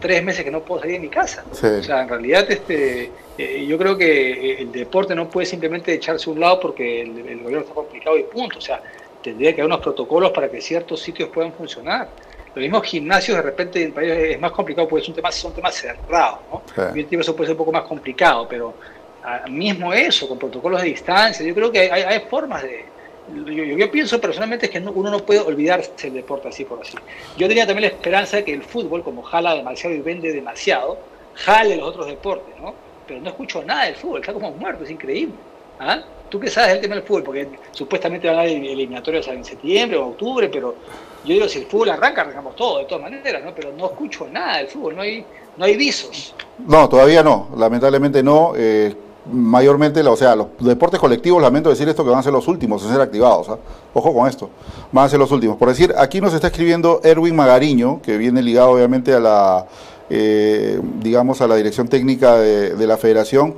tres 0.00 0.24
meses 0.24 0.44
que 0.44 0.50
no 0.50 0.62
puedo 0.62 0.80
salir 0.80 0.96
de 0.96 1.00
mi 1.00 1.08
casa. 1.08 1.44
O 1.50 1.54
sea, 1.54 2.02
en 2.02 2.08
realidad 2.08 2.44
este 2.50 3.10
eh, 3.38 3.64
yo 3.68 3.78
creo 3.78 3.96
que 3.96 4.32
eh, 4.32 4.62
el 4.62 4.72
deporte 4.72 5.14
no 5.14 5.28
puede 5.28 5.46
simplemente 5.46 5.94
echarse 5.94 6.28
a 6.28 6.32
un 6.32 6.40
lado 6.40 6.58
porque 6.58 7.02
el, 7.02 7.38
gobierno 7.40 7.60
está 7.60 7.72
complicado 7.72 8.18
y 8.18 8.24
punto. 8.24 8.58
O 8.58 8.60
sea, 8.60 8.82
tendría 9.22 9.54
que 9.54 9.60
haber 9.60 9.72
unos 9.72 9.80
protocolos 9.80 10.32
para 10.32 10.50
que 10.50 10.60
ciertos 10.60 11.00
sitios 11.00 11.28
puedan 11.28 11.52
funcionar. 11.52 12.08
Los 12.48 12.62
mismos 12.62 12.82
gimnasios 12.82 13.36
de 13.36 13.42
repente 13.42 13.80
en 13.80 13.92
países 13.92 14.18
es 14.34 14.40
más 14.40 14.50
complicado 14.50 14.88
porque 14.88 15.04
son 15.04 15.14
temas, 15.14 15.36
son 15.36 15.54
temas 15.54 15.76
cerrados, 15.76 16.40
¿no? 16.50 16.62
eso 16.96 17.36
puede 17.36 17.46
ser 17.46 17.52
un 17.52 17.58
poco 17.58 17.70
más 17.70 17.82
complicado, 17.82 18.48
pero 18.48 18.74
ah, 19.22 19.44
mismo 19.48 19.92
eso, 19.92 20.26
con 20.26 20.36
protocolos 20.36 20.82
de 20.82 20.88
distancia, 20.88 21.46
yo 21.46 21.54
creo 21.54 21.70
que 21.70 21.92
hay, 21.92 22.20
formas 22.28 22.64
de... 22.64 22.97
Yo, 23.34 23.64
yo, 23.64 23.90
pienso 23.90 24.20
personalmente 24.20 24.70
que 24.70 24.78
uno 24.78 25.10
no 25.10 25.18
puede 25.18 25.40
olvidarse 25.40 25.92
del 26.04 26.14
deporte 26.14 26.48
así 26.48 26.64
por 26.64 26.80
así. 26.80 26.96
Yo 27.36 27.48
tenía 27.48 27.66
también 27.66 27.90
la 27.90 27.96
esperanza 27.96 28.38
de 28.38 28.44
que 28.44 28.52
el 28.52 28.62
fútbol, 28.62 29.02
como 29.02 29.22
jala 29.22 29.54
demasiado 29.54 29.94
y 29.94 30.00
vende 30.00 30.32
demasiado, 30.32 30.98
jale 31.34 31.76
los 31.76 31.88
otros 31.88 32.06
deportes, 32.06 32.54
¿no? 32.60 32.74
pero 33.08 33.20
no 33.20 33.30
escucho 33.30 33.64
nada 33.64 33.86
del 33.86 33.96
fútbol, 33.96 34.20
está 34.20 34.32
como 34.32 34.50
muerto, 34.52 34.84
es 34.84 34.90
increíble. 34.90 35.34
¿Ah? 35.80 36.02
¿Tú 36.28 36.38
qué 36.38 36.50
sabes 36.50 36.72
del 36.72 36.82
tema 36.82 36.96
del 36.96 37.04
fútbol? 37.04 37.22
Porque 37.22 37.48
supuestamente 37.72 38.28
van 38.28 38.36
a 38.36 38.40
haber 38.42 38.52
eliminatorios 38.52 39.26
en 39.28 39.44
septiembre 39.44 39.96
o 39.96 40.08
octubre, 40.08 40.48
pero 40.48 40.74
yo 41.24 41.34
digo, 41.34 41.48
si 41.48 41.60
el 41.60 41.66
fútbol 41.66 41.90
arranca, 41.90 42.20
arrancamos 42.20 42.54
todo, 42.54 42.80
de 42.80 42.84
todas 42.84 43.10
maneras, 43.10 43.42
¿no? 43.42 43.54
Pero 43.54 43.72
no 43.72 43.86
escucho 43.86 44.28
nada 44.30 44.58
del 44.58 44.68
fútbol, 44.68 44.96
no 44.96 45.02
hay, 45.02 45.24
no 45.56 45.64
hay 45.64 45.76
visos. 45.76 46.34
No, 46.58 46.88
todavía 46.88 47.22
no, 47.22 47.48
lamentablemente 47.56 48.22
no. 48.22 48.52
Eh, 48.56 48.94
mayormente, 49.32 50.00
o 50.02 50.16
sea, 50.16 50.34
los 50.36 50.48
deportes 50.60 51.00
colectivos, 51.00 51.40
lamento 51.42 51.70
decir 51.70 51.88
esto, 51.88 52.04
que 52.04 52.10
van 52.10 52.20
a 52.20 52.22
ser 52.22 52.32
los 52.32 52.48
últimos 52.48 52.82
en 52.84 52.90
ser 52.90 53.00
activados. 53.00 53.48
¿ah? 53.48 53.58
Ojo 53.94 54.14
con 54.14 54.28
esto, 54.28 54.50
van 54.92 55.06
a 55.06 55.08
ser 55.08 55.18
los 55.18 55.30
últimos. 55.30 55.56
Por 55.56 55.68
decir, 55.68 55.94
aquí 55.96 56.20
nos 56.20 56.34
está 56.34 56.48
escribiendo 56.48 57.00
Erwin 57.04 57.36
Magariño, 57.36 58.00
que 58.02 58.16
viene 58.16 58.42
ligado 58.42 58.70
obviamente 58.70 59.12
a 59.14 59.20
la 59.20 59.66
eh, 60.10 60.80
digamos, 61.02 61.42
a 61.42 61.46
la 61.46 61.56
dirección 61.56 61.86
técnica 61.86 62.36
de, 62.38 62.86
la 62.86 62.96
federación. 62.96 63.54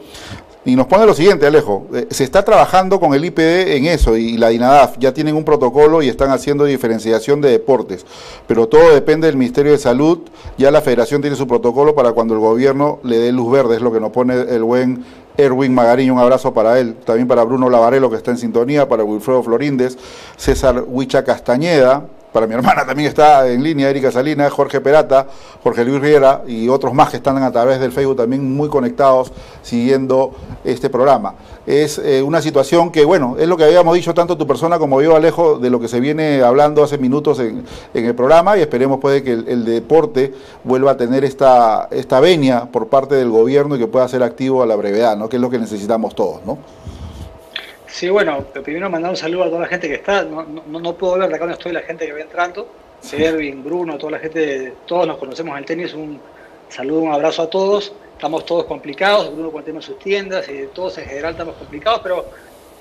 Y 0.65 0.75
nos 0.75 0.89
pone 0.89 1.07
lo 1.07 1.15
siguiente, 1.15 1.47
Alejo, 1.47 1.87
eh, 1.95 2.09
se 2.11 2.25
está 2.25 2.45
trabajando 2.45 2.99
con 2.99 3.15
el 3.15 3.25
IPD 3.25 3.77
en 3.77 3.87
eso 3.87 4.17
y 4.17 4.37
la 4.37 4.49
DINADAF 4.49 4.99
ya 4.99 5.15
tienen 5.15 5.37
un 5.37 5.45
protocolo 5.45 6.03
y 6.03 6.09
están 6.09 6.31
haciendo 6.33 6.65
diferenciación 6.65 7.41
de 7.41 7.51
deportes, 7.51 8.05
pero 8.47 8.69
todo 8.69 8.93
depende 8.93 9.27
del 9.27 9.39
Ministerio 9.39 9.73
de 9.73 9.79
Salud, 9.79 10.19
ya 10.59 10.71
la 10.71 10.83
federación 10.83 11.23
tiene 11.23 11.35
su 11.35 11.47
protocolo 11.47 11.95
para 11.95 12.13
cuando 12.13 12.35
el 12.35 12.41
gobierno 12.41 12.99
le 13.05 13.19
dé 13.19 13.33
luz 13.33 13.51
verde, 13.51 13.77
es 13.77 13.83
lo 13.83 13.91
que 13.91 14.01
nos 14.01 14.11
pone 14.11 14.35
el 14.35 14.63
buen 14.63 15.03
Erwin 15.41 15.75
Magariño, 15.75 16.15
un 16.15 16.21
abrazo 16.21 16.53
para 16.55 16.79
él, 16.79 16.95
también 17.05 17.27
para 17.27 17.43
Bruno 17.45 17.71
Lavarelo 17.71 18.11
que 18.11 18.17
está 18.17 18.31
en 18.31 18.39
sintonía, 18.39 18.89
para 18.89 19.05
Wilfredo 19.05 19.43
Florindes, 19.43 19.99
César 20.37 20.85
Huicha 20.87 21.25
Castañeda, 21.25 22.05
para 22.33 22.47
mi 22.47 22.55
hermana 22.55 22.87
también 22.87 23.09
está 23.09 23.49
en 23.49 23.63
línea, 23.63 23.91
Erika 23.91 24.11
Salinas, 24.13 24.53
Jorge 24.53 24.81
Perata, 24.81 25.27
Jorge 25.63 25.85
Luis 25.85 26.01
Riera 26.01 26.43
y 26.47 26.69
otros 26.69 26.95
más 26.95 27.11
que 27.11 27.17
están 27.17 27.43
a 27.43 27.51
través 27.51 27.81
del 27.81 27.93
Facebook 27.93 28.17
también 28.17 28.57
muy 28.57 28.69
conectados 28.69 29.33
siguiendo 29.63 30.33
este 30.65 30.91
programa. 30.91 31.35
Es 31.67 31.99
eh, 31.99 32.23
una 32.23 32.41
situación 32.41 32.91
que, 32.91 33.05
bueno, 33.05 33.37
es 33.39 33.49
lo 33.49 33.57
que 33.57 33.65
habíamos 33.65 33.95
dicho 33.95 34.15
tanto 34.15 34.37
tu 34.37 34.47
persona 34.47 34.79
como 34.79 35.03
yo, 35.03 35.17
Alejo, 35.17 35.59
de 35.59 35.71
lo 35.71 35.81
que 35.81 35.89
se 35.89 36.01
viene 36.01 36.43
hablando 36.43 36.83
hace 36.83 36.99
minutos 36.99 37.39
en, 37.41 37.65
el 37.95 38.15
programa 38.15 38.57
y 38.57 38.61
esperemos 38.61 38.99
pues 39.01 39.23
que 39.23 39.33
el, 39.33 39.65
deporte 39.65 40.35
vuelva 40.65 40.93
a 40.93 40.97
tener 40.97 41.25
esta, 41.25 41.89
esta 41.91 42.21
venia 42.21 42.67
por 42.71 42.89
parte 42.89 43.15
del 43.15 43.31
gobierno 43.31 43.77
y 43.77 43.79
que 43.79 43.87
pueda 43.87 44.09
ser 44.09 44.23
activo 44.23 44.63
a 44.63 44.67
la 44.67 44.77
brevedad, 44.77 45.17
¿no? 45.17 45.29
que 45.29 45.37
es 45.37 45.43
lo 45.43 45.51
que 45.51 45.59
necesitamos 45.59 46.15
todos. 46.15 46.41
¿no? 46.47 46.59
Sí, 47.91 48.09
bueno, 48.09 48.45
primero 48.63 48.89
mandar 48.89 49.11
un 49.11 49.17
saludo 49.17 49.45
a 49.45 49.47
toda 49.47 49.61
la 49.63 49.67
gente 49.67 49.89
que 49.89 49.95
está. 49.95 50.23
No, 50.23 50.45
no, 50.45 50.81
no 50.81 50.95
puedo 50.95 51.19
ver 51.19 51.29
de 51.29 51.35
acá 51.35 51.45
donde 51.45 51.55
estoy 51.55 51.73
la 51.73 51.83
gente 51.83 52.07
que 52.07 52.13
va 52.13 52.21
entrando. 52.21 52.69
Erwin, 53.13 53.65
Bruno, 53.65 53.99
toda 53.99 54.13
la 54.13 54.19
gente, 54.19 54.75
todos 54.87 55.07
nos 55.07 55.19
conocemos 55.19 55.53
en 55.53 55.59
el 55.59 55.65
tenis. 55.65 55.95
Un 55.95 56.21
saludo, 56.69 57.01
un 57.01 57.13
abrazo 57.13 57.43
a 57.43 57.51
todos. 57.51 57.93
Estamos 58.13 58.47
todos 58.47 58.65
complicados. 58.65 59.33
Bruno 59.35 59.51
con 59.51 59.83
sus 59.83 59.99
tiendas 59.99 60.49
y 60.49 60.67
todos 60.73 60.99
en 60.99 61.07
general 61.07 61.33
estamos 61.33 61.57
complicados, 61.57 62.01
pero 62.03 62.27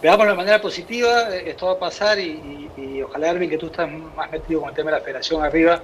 veámoslo 0.02 0.32
de 0.32 0.38
manera 0.38 0.62
positiva. 0.62 1.36
Esto 1.36 1.68
va 1.68 1.72
a 1.74 1.80
pasar 1.80 2.20
y, 2.20 3.02
ojalá, 3.04 3.32
Erwin, 3.32 3.50
que 3.50 3.58
tú 3.58 3.68
estás 3.68 3.90
más 4.16 4.32
metido 4.32 4.62
con 4.62 4.70
el 4.70 4.76
tema 4.76 4.92
de 4.92 4.98
la 4.98 5.04
federación 5.04 5.44
arriba, 5.44 5.82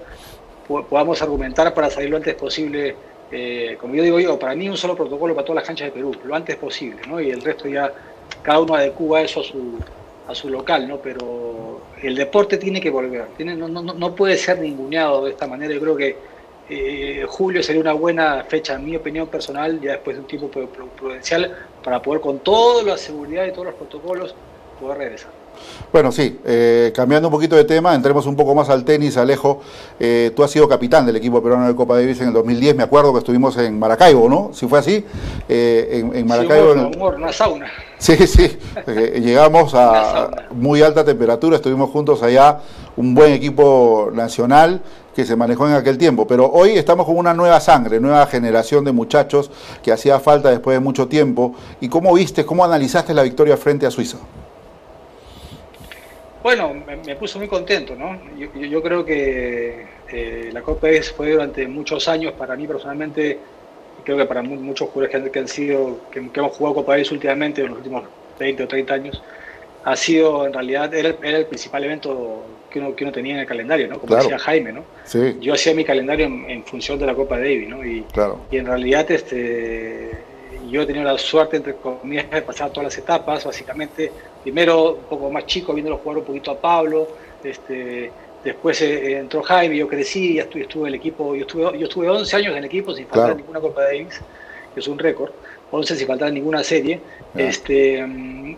podamos 0.67 1.21
argumentar 1.21 1.73
para 1.73 1.89
salir 1.89 2.09
lo 2.09 2.17
antes 2.17 2.35
posible. 2.35 2.95
Eh, 3.31 3.75
como 3.81 3.95
yo 3.95 4.03
digo 4.03 4.19
yo, 4.19 4.37
para 4.37 4.53
mí 4.53 4.69
un 4.69 4.77
solo 4.77 4.95
protocolo 4.95 5.33
para 5.33 5.45
todas 5.45 5.61
las 5.61 5.67
canchas 5.67 5.87
de 5.87 5.91
Perú, 5.93 6.15
lo 6.23 6.35
antes 6.35 6.57
posible, 6.57 7.01
¿no? 7.07 7.19
Y 7.19 7.31
el 7.31 7.41
resto 7.41 7.67
ya 7.67 7.91
cada 8.41 8.59
uno 8.59 8.75
adecua 8.75 9.21
eso 9.21 9.41
a 9.41 9.43
su, 9.43 9.79
a 10.27 10.35
su 10.35 10.49
local, 10.49 10.87
¿no? 10.87 10.97
Pero 10.97 11.81
el 12.01 12.15
deporte 12.15 12.57
tiene 12.57 12.79
que 12.81 12.89
volver, 12.89 13.25
tiene, 13.37 13.55
no, 13.55 13.67
no, 13.67 13.81
no 13.81 14.15
puede 14.15 14.37
ser 14.37 14.59
ninguneado 14.59 15.25
de 15.25 15.31
esta 15.31 15.47
manera. 15.47 15.73
Yo 15.73 15.79
creo 15.79 15.95
que 15.95 16.15
eh, 16.67 17.25
julio 17.27 17.61
sería 17.61 17.81
una 17.81 17.93
buena 17.93 18.43
fecha, 18.47 18.73
en 18.73 18.85
mi 18.85 18.95
opinión 18.95 19.27
personal, 19.27 19.79
ya 19.79 19.93
después 19.93 20.15
de 20.15 20.21
un 20.21 20.27
tiempo 20.27 20.49
prudencial, 20.49 21.55
para 21.83 22.01
poder 22.01 22.21
con 22.21 22.39
toda 22.39 22.83
la 22.83 22.97
seguridad 22.97 23.45
y 23.45 23.51
todos 23.51 23.65
los 23.67 23.75
protocolos 23.75 24.33
poder 24.79 24.97
regresar. 24.97 25.31
Bueno, 25.93 26.11
sí, 26.11 26.39
eh, 26.43 26.91
cambiando 26.93 27.27
un 27.27 27.31
poquito 27.31 27.55
de 27.55 27.63
tema, 27.63 27.93
entremos 27.93 28.25
un 28.25 28.35
poco 28.35 28.53
más 28.55 28.69
al 28.69 28.83
tenis, 28.83 29.15
Alejo. 29.15 29.61
Eh, 29.99 30.31
tú 30.35 30.43
has 30.43 30.51
sido 30.51 30.67
capitán 30.67 31.05
del 31.05 31.15
equipo 31.15 31.41
peruano 31.41 31.67
de 31.67 31.75
Copa 31.75 31.95
Davis 31.95 32.19
en 32.19 32.29
el 32.29 32.33
2010, 32.33 32.75
me 32.75 32.83
acuerdo 32.83 33.13
que 33.13 33.19
estuvimos 33.19 33.55
en 33.57 33.77
Maracaibo, 33.77 34.27
¿no? 34.27 34.49
Si 34.51 34.67
fue 34.67 34.79
así, 34.79 35.05
en, 35.47 36.15
en, 36.15 36.27
Maracaibo. 36.27 36.73
Sí, 36.73 36.79
en 36.79 37.03
una 37.03 37.31
sauna. 37.31 37.71
Sí, 38.05 38.27
sí, 38.27 38.59
llegamos 39.19 39.73
a 39.73 40.45
muy 40.51 40.83
alta 40.83 41.03
temperatura, 41.03 41.55
estuvimos 41.55 41.89
juntos 41.89 42.21
allá, 42.21 42.59
un 42.95 43.15
buen 43.15 43.33
equipo 43.33 44.11
nacional 44.13 44.79
que 45.15 45.25
se 45.25 45.35
manejó 45.35 45.67
en 45.67 45.73
aquel 45.73 45.97
tiempo, 45.97 46.27
pero 46.27 46.45
hoy 46.51 46.77
estamos 46.77 47.07
con 47.07 47.17
una 47.17 47.33
nueva 47.33 47.59
sangre, 47.59 47.99
nueva 47.99 48.27
generación 48.27 48.85
de 48.85 48.91
muchachos 48.91 49.49
que 49.81 49.91
hacía 49.91 50.19
falta 50.19 50.51
después 50.51 50.75
de 50.75 50.81
mucho 50.81 51.07
tiempo. 51.07 51.55
¿Y 51.81 51.89
cómo 51.89 52.13
viste, 52.13 52.45
cómo 52.45 52.63
analizaste 52.63 53.11
la 53.11 53.23
victoria 53.23 53.57
frente 53.57 53.87
a 53.87 53.91
Suiza? 53.91 54.19
Bueno, 56.43 56.75
me, 56.75 57.15
puso 57.15 57.39
muy 57.39 57.47
contento, 57.47 57.95
¿no? 57.95 58.19
Yo, 58.37 58.83
creo 58.83 59.03
que 59.03 59.87
eh, 60.11 60.51
la 60.53 60.61
Copa 60.61 60.89
ES 60.89 61.11
fue 61.11 61.31
durante 61.31 61.67
muchos 61.67 62.07
años, 62.07 62.33
para 62.33 62.55
mí 62.55 62.67
personalmente, 62.67 63.39
creo 64.05 64.17
que 64.17 64.25
para 64.25 64.41
muchos 64.41 64.89
jugadores 64.89 65.31
que 65.31 65.39
han, 65.39 65.47
sido, 65.47 65.99
que, 66.11 66.19
hemos 66.19 66.55
jugado 66.55 66.75
Copa 66.75 66.97
ES 66.97 67.11
últimamente, 67.11 67.61
en 67.61 67.69
los 67.69 67.77
últimos 67.77 68.03
20 68.39 68.63
o 68.63 68.67
30 68.67 68.93
años, 68.93 69.23
ha 69.83 69.95
sido 69.95 70.45
en 70.45 70.53
realidad, 70.53 70.93
era, 70.93 71.09
el 71.09 71.45
principal 71.47 71.83
evento 71.83 72.43
que 72.69 72.79
uno, 72.79 72.95
que 72.95 73.03
uno 73.03 73.11
tenía 73.11 73.33
en 73.33 73.39
el 73.41 73.45
calendario, 73.45 73.87
¿no? 73.87 73.99
Como 73.99 74.15
decía 74.15 74.39
Jaime, 74.39 74.71
¿no? 74.71 74.83
Sí. 75.03 75.37
Yo 75.41 75.53
hacía 75.53 75.73
mi 75.73 75.83
calendario 75.83 76.25
en, 76.25 76.63
función 76.63 76.97
de 76.97 77.05
la 77.05 77.13
Copa 77.13 77.37
Davis, 77.37 77.67
¿no? 77.67 77.85
Y, 77.85 78.05
y 78.51 78.57
en 78.57 78.65
realidad 78.65 79.09
este, 79.11 80.11
yo 80.69 80.81
he 80.81 80.85
tenido 80.85 81.05
la 81.05 81.17
suerte, 81.17 81.57
entre 81.57 81.75
comillas, 81.75 82.29
de 82.29 82.41
pasar 82.41 82.69
todas 82.69 82.85
las 82.85 82.97
etapas, 82.97 83.45
básicamente, 83.45 84.11
primero 84.43 84.93
un 84.93 85.03
poco 85.03 85.29
más 85.29 85.45
chico, 85.45 85.73
viéndolo 85.73 85.97
jugar 85.97 86.19
un 86.19 86.25
poquito 86.25 86.51
a 86.51 86.59
Pablo, 86.59 87.07
este, 87.43 88.11
después 88.45 88.79
eh, 88.81 89.17
entró 89.17 89.41
Jaime, 89.41 89.75
yo 89.75 89.87
crecí, 89.87 90.35
ya 90.35 90.43
estuve, 90.43 90.61
estuve 90.61 90.83
en 90.83 90.93
el 90.93 90.99
equipo, 90.99 91.35
yo 91.35 91.41
estuve, 91.41 91.79
yo 91.79 91.87
estuve 91.87 92.09
11 92.09 92.35
años 92.37 92.51
en 92.51 92.57
el 92.59 92.65
equipo 92.65 92.93
sin 92.93 93.07
faltar 93.07 93.35
ninguna 93.35 93.59
Copa 93.59 93.83
Davis, 93.83 94.21
que 94.73 94.79
es 94.79 94.87
un 94.87 94.99
récord, 94.99 95.31
11 95.71 95.95
sin 95.95 96.07
faltar 96.07 96.31
ninguna 96.31 96.63
serie, 96.63 97.01
este, 97.35 98.05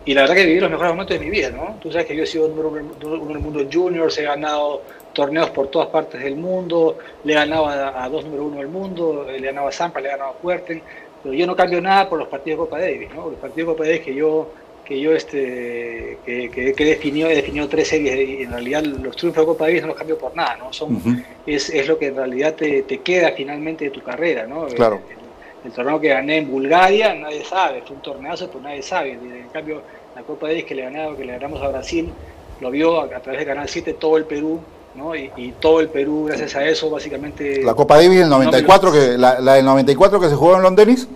y 0.06 0.13
la 0.13 0.21
verdad 0.21 0.36
que 0.36 0.45
viví 0.45 0.60
los 0.60 0.69
mejores 0.69 0.91
momentos 0.91 1.17
de 1.17 1.26
mi 1.26 1.32
vida, 1.32 1.50
¿no? 1.50 1.78
Tú 1.82 1.89
sabes 1.89 2.06
que 2.06 2.15
yo 2.15 2.23
he 2.23 2.28
sido 2.28 2.50
número 2.50 2.67
uno 2.69 3.34
del 3.34 3.39
mundo 3.39 3.65
juniors, 3.71 4.17
he 4.17 4.23
ganado 4.23 4.82
torneos 5.13 5.50
por 5.52 5.69
todas 5.69 5.88
partes 5.88 6.21
del 6.21 6.36
mundo, 6.36 6.97
le 7.23 7.32
he 7.32 7.36
ganado 7.36 7.67
a, 7.67 8.08
dos 8.10 8.26
número 8.26 8.43
uno 8.43 8.58
del 8.58 8.67
mundo, 8.67 9.26
le 9.26 9.38
he 9.38 9.41
ganado 9.41 9.69
a 9.69 9.71
Zampa, 9.71 10.02
le 10.02 10.10
he 10.10 10.12
ganado 10.12 10.32
a 10.32 10.45
Huerten, 10.45 10.82
pero 11.23 11.34
yo 11.34 11.47
no 11.47 11.56
cambio 11.56 11.82
nada 11.82 12.10
por 12.10 12.19
los 12.19 12.28
partidos 12.28 12.60
de 12.60 12.65
Copa 12.65 12.80
Davis, 12.80 13.10
¿no? 13.15 13.30
Los 13.30 13.39
partidos 13.39 13.69
de 13.69 13.73
Copa 13.73 13.84
Davis 13.86 14.02
que 14.02 14.13
yo 14.13 14.52
que 14.88 15.00
yo 15.02 15.13
este 15.13 16.17
que, 16.26 16.50
que, 16.50 16.73
he 16.78 16.95
definido 16.95 17.67
tres 17.67 17.89
series 17.89 18.30
y 18.30 18.43
en 18.43 18.52
realidad 18.52 18.84
los 18.84 19.17
triunfos 19.17 19.43
de 19.43 19.47
Copa 19.47 19.65
Davis 19.65 19.82
no 19.82 19.89
los 19.89 19.97
cambio 19.97 20.17
por 20.17 20.34
nada, 20.34 20.56
¿no? 20.56 20.71
Son, 20.71 21.26
es, 21.45 21.69
es, 21.69 21.88
lo 21.89 22.00
que 22.00 22.08
en 22.08 22.15
realidad 22.15 22.54
te, 22.54 22.84
te, 22.84 23.00
queda 23.00 23.34
finalmente 23.36 23.86
de 23.86 23.91
tu 23.91 24.02
carrera, 24.02 24.47
¿no? 24.47 24.65
Claro. 24.67 25.02
El, 25.65 25.71
torneo 25.73 26.00
que 26.00 26.08
gané 26.08 26.38
en 26.38 26.50
Bulgaria, 26.50 27.13
nadie 27.13 27.43
sabe, 27.43 27.82
fue 27.86 27.97
un 27.97 28.02
torneazo, 28.02 28.47
pero 28.47 28.62
nadie 28.62 28.82
sabe. 28.82 29.12
En 29.12 29.50
cambio, 29.52 29.82
la 30.15 30.21
Copa 30.21 30.47
Davis 30.47 30.63
que 30.63 30.76
le, 30.76 30.84
ganamos, 30.84 31.17
que 31.17 31.26
le 31.26 31.34
ganamos 31.34 31.62
a 31.62 31.67
Brasil, 31.67 32.10
lo 32.62 32.71
vio 32.71 33.02
a, 33.02 33.10
través 33.10 33.41
de 33.41 33.45
Canal 33.45 33.67
7 33.67 33.93
todo 33.95 34.15
el 34.15 34.23
Perú, 34.23 34.62
¿no? 34.95 35.13
Y, 35.13 35.54
todo 35.60 35.82
el 35.82 35.89
Perú, 35.89 36.26
gracias 36.28 36.56
a 36.56 36.65
eso, 36.65 36.89
básicamente... 36.89 37.62
La 37.62 37.73
Copa 37.73 37.97
Davis 37.97 38.19
del 38.19 38.30
94, 38.30 38.91
que, 38.93 39.17
la, 39.17 39.41
la 39.41 39.56
del 39.56 39.65
94 39.65 40.21
que 40.21 40.30
se 40.30 40.36
jugó 40.36 40.56
en 40.56 40.62
Londres 40.62 41.10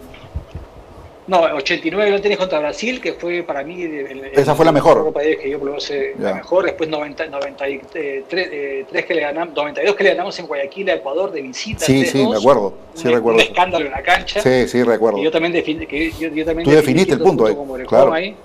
no, 1.31 1.39
89 1.43 2.11
lo 2.11 2.21
tenés 2.21 2.37
contra 2.37 2.59
Brasil, 2.59 2.99
que 2.99 3.13
fue 3.13 3.41
para 3.41 3.63
mí. 3.63 3.89
Esa 4.33 4.53
fue 4.53 4.65
la 4.65 4.73
mejor. 4.73 5.13
que 5.13 5.49
yo 5.49 5.59
probé 5.61 6.13
la 6.19 6.33
mejor. 6.33 6.65
Después 6.65 6.89
90, 6.89 7.27
93 7.27 8.25
eh, 8.29 8.85
que 9.07 9.13
le 9.13 9.21
ganamos, 9.21 9.55
92 9.55 9.95
que 9.95 10.03
le 10.03 10.09
ganamos 10.09 10.37
en 10.39 10.47
Guayaquil 10.47 10.89
a 10.89 10.95
Ecuador 10.95 11.31
de 11.31 11.41
visita. 11.41 11.85
Sí, 11.85 12.05
sí, 12.05 12.27
me 12.27 12.35
acuerdo. 12.35 12.73
Sí, 12.95 13.07
un, 13.07 13.13
recuerdo. 13.13 13.39
Un 13.39 13.45
escándalo 13.45 13.85
en 13.85 13.91
la 13.93 14.03
cancha. 14.03 14.41
Sí, 14.41 14.67
sí, 14.67 14.83
recuerdo. 14.83 15.19
Y 15.19 15.23
yo 15.23 15.31
también, 15.31 15.53
defini, 15.53 15.87
que 15.87 16.11
yo, 16.11 16.27
yo 16.27 16.43
también 16.43 16.67
Tú 16.67 16.75
definiste 16.75 17.13
el 17.13 17.21
punto, 17.21 17.45
ahí. 17.45 17.55
Como 17.55 17.75
claro. 17.75 18.11
ahí. 18.11 18.35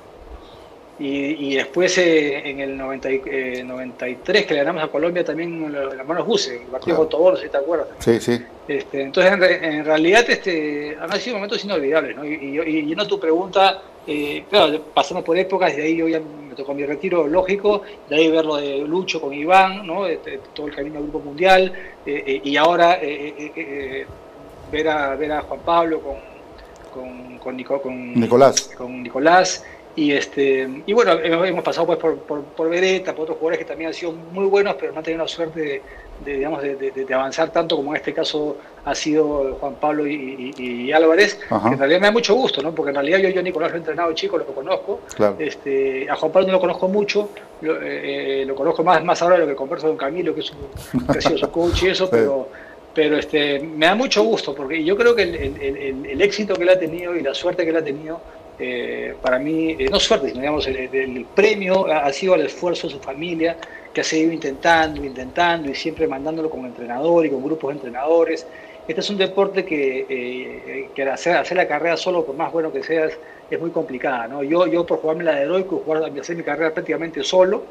Y, 0.98 1.50
y, 1.50 1.56
después 1.56 1.98
eh, 1.98 2.48
en 2.48 2.60
el 2.60 2.76
90, 2.76 3.08
eh, 3.10 3.62
93 3.62 4.46
que 4.46 4.54
le 4.54 4.60
ganamos 4.60 4.82
a 4.82 4.88
Colombia 4.88 5.22
también 5.22 5.70
los 5.70 5.92
hermanos 5.92 6.26
Buse, 6.26 6.56
el 6.56 6.68
partido 6.68 7.06
claro. 7.06 7.24
con 7.24 7.36
si 7.36 7.48
te 7.50 7.56
acuerdas. 7.58 7.88
Sí, 7.98 8.18
sí. 8.18 8.40
Este, 8.66 9.02
entonces, 9.02 9.32
en, 9.34 9.42
en, 9.42 9.84
realidad 9.84 10.24
este, 10.28 10.96
han 10.98 11.20
sido 11.20 11.36
momentos 11.36 11.62
inolvidables. 11.62 12.16
¿no? 12.16 12.24
Y, 12.24 12.60
y, 12.66 12.92
y 12.92 12.96
tu 13.06 13.20
pregunta, 13.20 13.82
eh, 14.06 14.44
claro, 14.48 14.80
pasamos 14.94 15.22
por 15.22 15.36
épocas, 15.36 15.76
de 15.76 15.82
ahí 15.82 15.96
yo 15.96 16.08
ya 16.08 16.18
me 16.20 16.54
tocó 16.54 16.72
mi 16.72 16.86
retiro 16.86 17.26
lógico, 17.26 17.82
de 18.08 18.16
ahí 18.16 18.30
ver 18.30 18.46
lo 18.46 18.56
de 18.56 18.78
Lucho 18.78 19.20
con 19.20 19.34
Iván, 19.34 19.86
¿no? 19.86 20.06
Este, 20.06 20.40
todo 20.54 20.68
el 20.68 20.74
camino 20.74 20.94
del 20.94 21.10
Grupo 21.10 21.26
Mundial, 21.26 21.74
eh, 22.06 22.24
eh, 22.26 22.40
y 22.42 22.56
ahora 22.56 22.98
ver, 24.72 24.88
a, 24.88 25.14
ver 25.14 25.32
a 25.32 25.42
Juan 25.42 25.60
Pablo 25.60 26.00
con, 26.00 26.16
con, 26.94 27.38
con, 27.38 27.54
Nico, 27.54 27.82
con 27.82 28.14
Nicolás. 28.18 28.70
Con 28.78 29.02
Nicolás 29.02 29.62
y, 29.96 30.12
este, 30.12 30.82
y 30.84 30.92
bueno, 30.92 31.12
hemos 31.12 31.64
pasado 31.64 31.86
pues 31.86 31.98
por, 31.98 32.18
por, 32.18 32.42
por 32.42 32.68
Beretta, 32.68 33.14
por 33.14 33.22
otros 33.22 33.38
jugadores 33.38 33.58
que 33.60 33.64
también 33.64 33.88
han 33.88 33.94
sido 33.94 34.12
muy 34.12 34.44
buenos, 34.44 34.76
pero 34.78 34.92
no 34.92 34.98
han 34.98 35.04
tenido 35.04 35.22
la 35.22 35.28
suerte 35.28 35.82
de, 36.22 36.34
digamos, 36.34 36.62
de, 36.62 36.76
de, 36.76 37.14
avanzar 37.14 37.50
tanto 37.50 37.76
como 37.76 37.92
en 37.92 37.96
este 37.96 38.12
caso 38.12 38.58
ha 38.84 38.94
sido 38.94 39.56
Juan 39.58 39.74
Pablo 39.76 40.06
y, 40.06 40.54
y, 40.58 40.92
Álvarez, 40.92 41.36
que 41.48 41.54
en 41.54 41.78
realidad 41.78 42.00
me 42.00 42.06
da 42.06 42.12
mucho 42.12 42.34
gusto, 42.34 42.62
¿no? 42.62 42.74
porque 42.74 42.90
en 42.90 42.96
realidad 42.96 43.18
yo, 43.20 43.30
yo 43.30 43.40
a 43.40 43.42
Nicolás 43.42 43.70
lo 43.70 43.76
he 43.76 43.78
entrenado 43.78 44.12
chico, 44.12 44.36
lo 44.36 44.44
conozco, 44.44 45.00
este, 45.38 46.08
a 46.10 46.16
Juan 46.16 46.30
Pablo 46.30 46.48
no 46.48 46.52
lo 46.54 46.60
conozco 46.60 46.88
mucho, 46.88 47.30
lo, 47.62 47.80
eh, 47.80 48.44
lo, 48.46 48.54
conozco 48.54 48.84
más, 48.84 49.02
más 49.02 49.20
ahora 49.22 49.36
de 49.36 49.42
lo 49.42 49.46
que 49.48 49.56
converso 49.56 49.88
con 49.88 49.96
Camilo, 49.96 50.34
que, 50.34 50.40
es 50.40 50.52
un, 50.52 51.06
que 51.06 51.18
ha 51.18 51.20
sido 51.22 51.38
su 51.38 51.50
coach 51.50 51.84
y 51.84 51.88
eso, 51.88 52.10
pero 52.10 52.48
pero 52.96 53.18
este, 53.18 53.60
me 53.60 53.84
da 53.84 53.94
mucho 53.94 54.22
gusto 54.22 54.54
porque 54.54 54.82
yo 54.82 54.96
creo 54.96 55.14
que 55.14 55.24
el, 55.24 55.34
el, 55.34 55.60
el, 55.60 56.06
el, 56.06 56.22
éxito 56.22 56.54
que 56.54 56.62
él 56.62 56.70
ha 56.70 56.78
tenido 56.78 57.14
y 57.14 57.20
la 57.20 57.34
suerte 57.34 57.62
que 57.64 57.68
él 57.68 57.76
ha 57.76 57.84
tenido 57.84 58.22
eh, 58.58 59.14
para 59.20 59.38
mí, 59.38 59.76
eh, 59.78 59.88
no 59.90 60.00
suerte, 60.00 60.28
sino 60.28 60.40
digamos, 60.40 60.66
el, 60.66 61.26
premio 61.34 61.86
ha, 61.86 62.10
sido 62.12 62.34
el 62.36 62.46
esfuerzo 62.46 62.86
de 62.86 62.94
su 62.94 63.00
familia, 63.00 63.56
que 63.92 64.00
ha 64.00 64.04
seguido 64.04 64.32
intentando, 64.32 65.04
intentando 65.04 65.70
y 65.70 65.74
siempre 65.74 66.06
mandándolo 66.06 66.48
como 66.48 66.66
entrenador 66.66 67.26
y 67.26 67.30
con 67.30 67.42
grupos 67.42 67.68
de 67.68 67.74
entrenadores. 67.74 68.46
este 68.88 69.00
es 69.00 69.10
un 69.10 69.18
deporte 69.18 69.64
que, 69.64 70.06
eh, 70.08 70.90
que 70.94 71.02
hacer, 71.02 71.36
hacer, 71.36 71.56
la 71.56 71.68
carrera 71.68 71.96
solo, 71.96 72.24
por 72.24 72.34
más 72.34 72.52
bueno 72.52 72.72
que 72.72 72.82
seas, 72.82 73.12
es 73.50 73.60
muy 73.60 73.70
complicada. 73.70 74.26
¿no? 74.26 74.42
Yo, 74.42 74.66
yo 74.66 74.86
por 74.86 75.00
jugarme 75.00 75.24
la 75.24 75.34
de 75.36 75.42
heroico, 75.42 75.82
jugar, 75.84 76.10
hacer 76.18 76.36
mi 76.36 76.42
carrera 76.42 76.72
prácticamente 76.72 77.22
solo, 77.22 77.64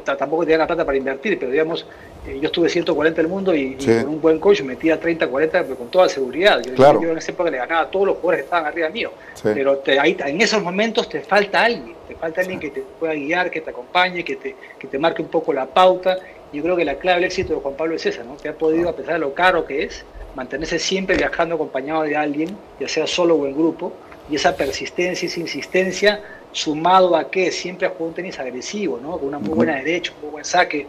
tampoco 0.00 0.44
tenía 0.44 0.58
la 0.58 0.66
plata 0.66 0.84
para 0.84 0.98
invertir, 0.98 1.38
pero 1.38 1.50
digamos, 1.50 1.86
eh, 2.26 2.38
yo 2.40 2.46
estuve 2.46 2.68
140 2.68 3.20
el 3.20 3.28
mundo 3.28 3.54
y, 3.54 3.74
con 3.74 4.08
un 4.08 4.20
buen 4.20 4.38
coach 4.38 4.62
metía 4.62 4.98
30, 4.98 5.28
40, 5.28 5.62
pero 5.62 5.76
con 5.76 5.88
toda 5.88 6.08
seguridad. 6.08 6.60
Yo, 6.62 6.74
claro. 6.74 7.00
yo 7.00 7.10
en 7.10 7.18
esa 7.18 7.32
época 7.32 7.50
le 7.50 7.58
ganaba 7.58 7.82
a 7.82 7.90
todos 7.90 8.06
los 8.06 8.16
jugadores 8.16 8.40
que 8.40 8.44
estaban 8.44 8.66
arriba 8.66 8.88
mío. 8.88 9.10
Pero 9.42 9.82
ahí, 10.00 10.16
en 10.18 10.40
esos 10.40 10.62
momentos 10.62 11.08
te 11.08 11.20
falta 11.20 11.64
alguien, 11.64 11.94
te 12.08 12.14
falta 12.14 12.40
alguien 12.40 12.58
que 12.58 12.70
te 12.70 12.82
pueda 12.98 13.14
guiar, 13.14 13.50
que 13.50 13.60
te 13.60 13.70
acompañe, 13.70 14.24
que 14.24 14.36
te, 14.36 14.56
que 14.78 14.86
te 14.86 14.98
marque 14.98 15.22
un 15.22 15.28
poco 15.28 15.52
la 15.52 15.66
pauta. 15.66 16.18
Yo 16.52 16.62
creo 16.62 16.76
que 16.76 16.84
la 16.84 16.96
clave 16.96 17.16
del 17.16 17.24
éxito 17.24 17.54
de 17.54 17.60
Juan 17.60 17.74
Pablo 17.74 17.96
es 17.96 18.06
esa, 18.06 18.24
¿no? 18.24 18.36
que 18.36 18.48
ha 18.48 18.54
podido, 18.54 18.88
a 18.88 18.96
pesar 18.96 19.14
de 19.14 19.20
lo 19.20 19.34
caro 19.34 19.66
que 19.66 19.84
es, 19.84 20.04
mantenerse 20.34 20.78
siempre 20.78 21.16
viajando 21.16 21.54
acompañado 21.54 22.02
de 22.02 22.16
alguien, 22.16 22.56
ya 22.78 22.88
sea 22.88 23.06
solo 23.06 23.36
o 23.36 23.46
en 23.46 23.54
grupo, 23.54 23.92
y 24.28 24.36
esa 24.36 24.56
persistencia 24.56 25.26
y 25.26 25.28
esa 25.28 25.40
insistencia 25.40 26.20
sumado 26.52 27.16
a 27.16 27.30
que 27.30 27.50
siempre 27.52 27.86
ha 27.86 27.90
jugado 27.90 28.08
un 28.08 28.14
tenis 28.14 28.38
agresivo, 28.38 28.98
¿no? 29.00 29.18
con 29.18 29.28
una 29.28 29.38
muy 29.38 29.54
buena 29.54 29.76
derecha, 29.76 30.12
un 30.16 30.22
muy 30.22 30.30
buen 30.30 30.44
saque. 30.44 30.86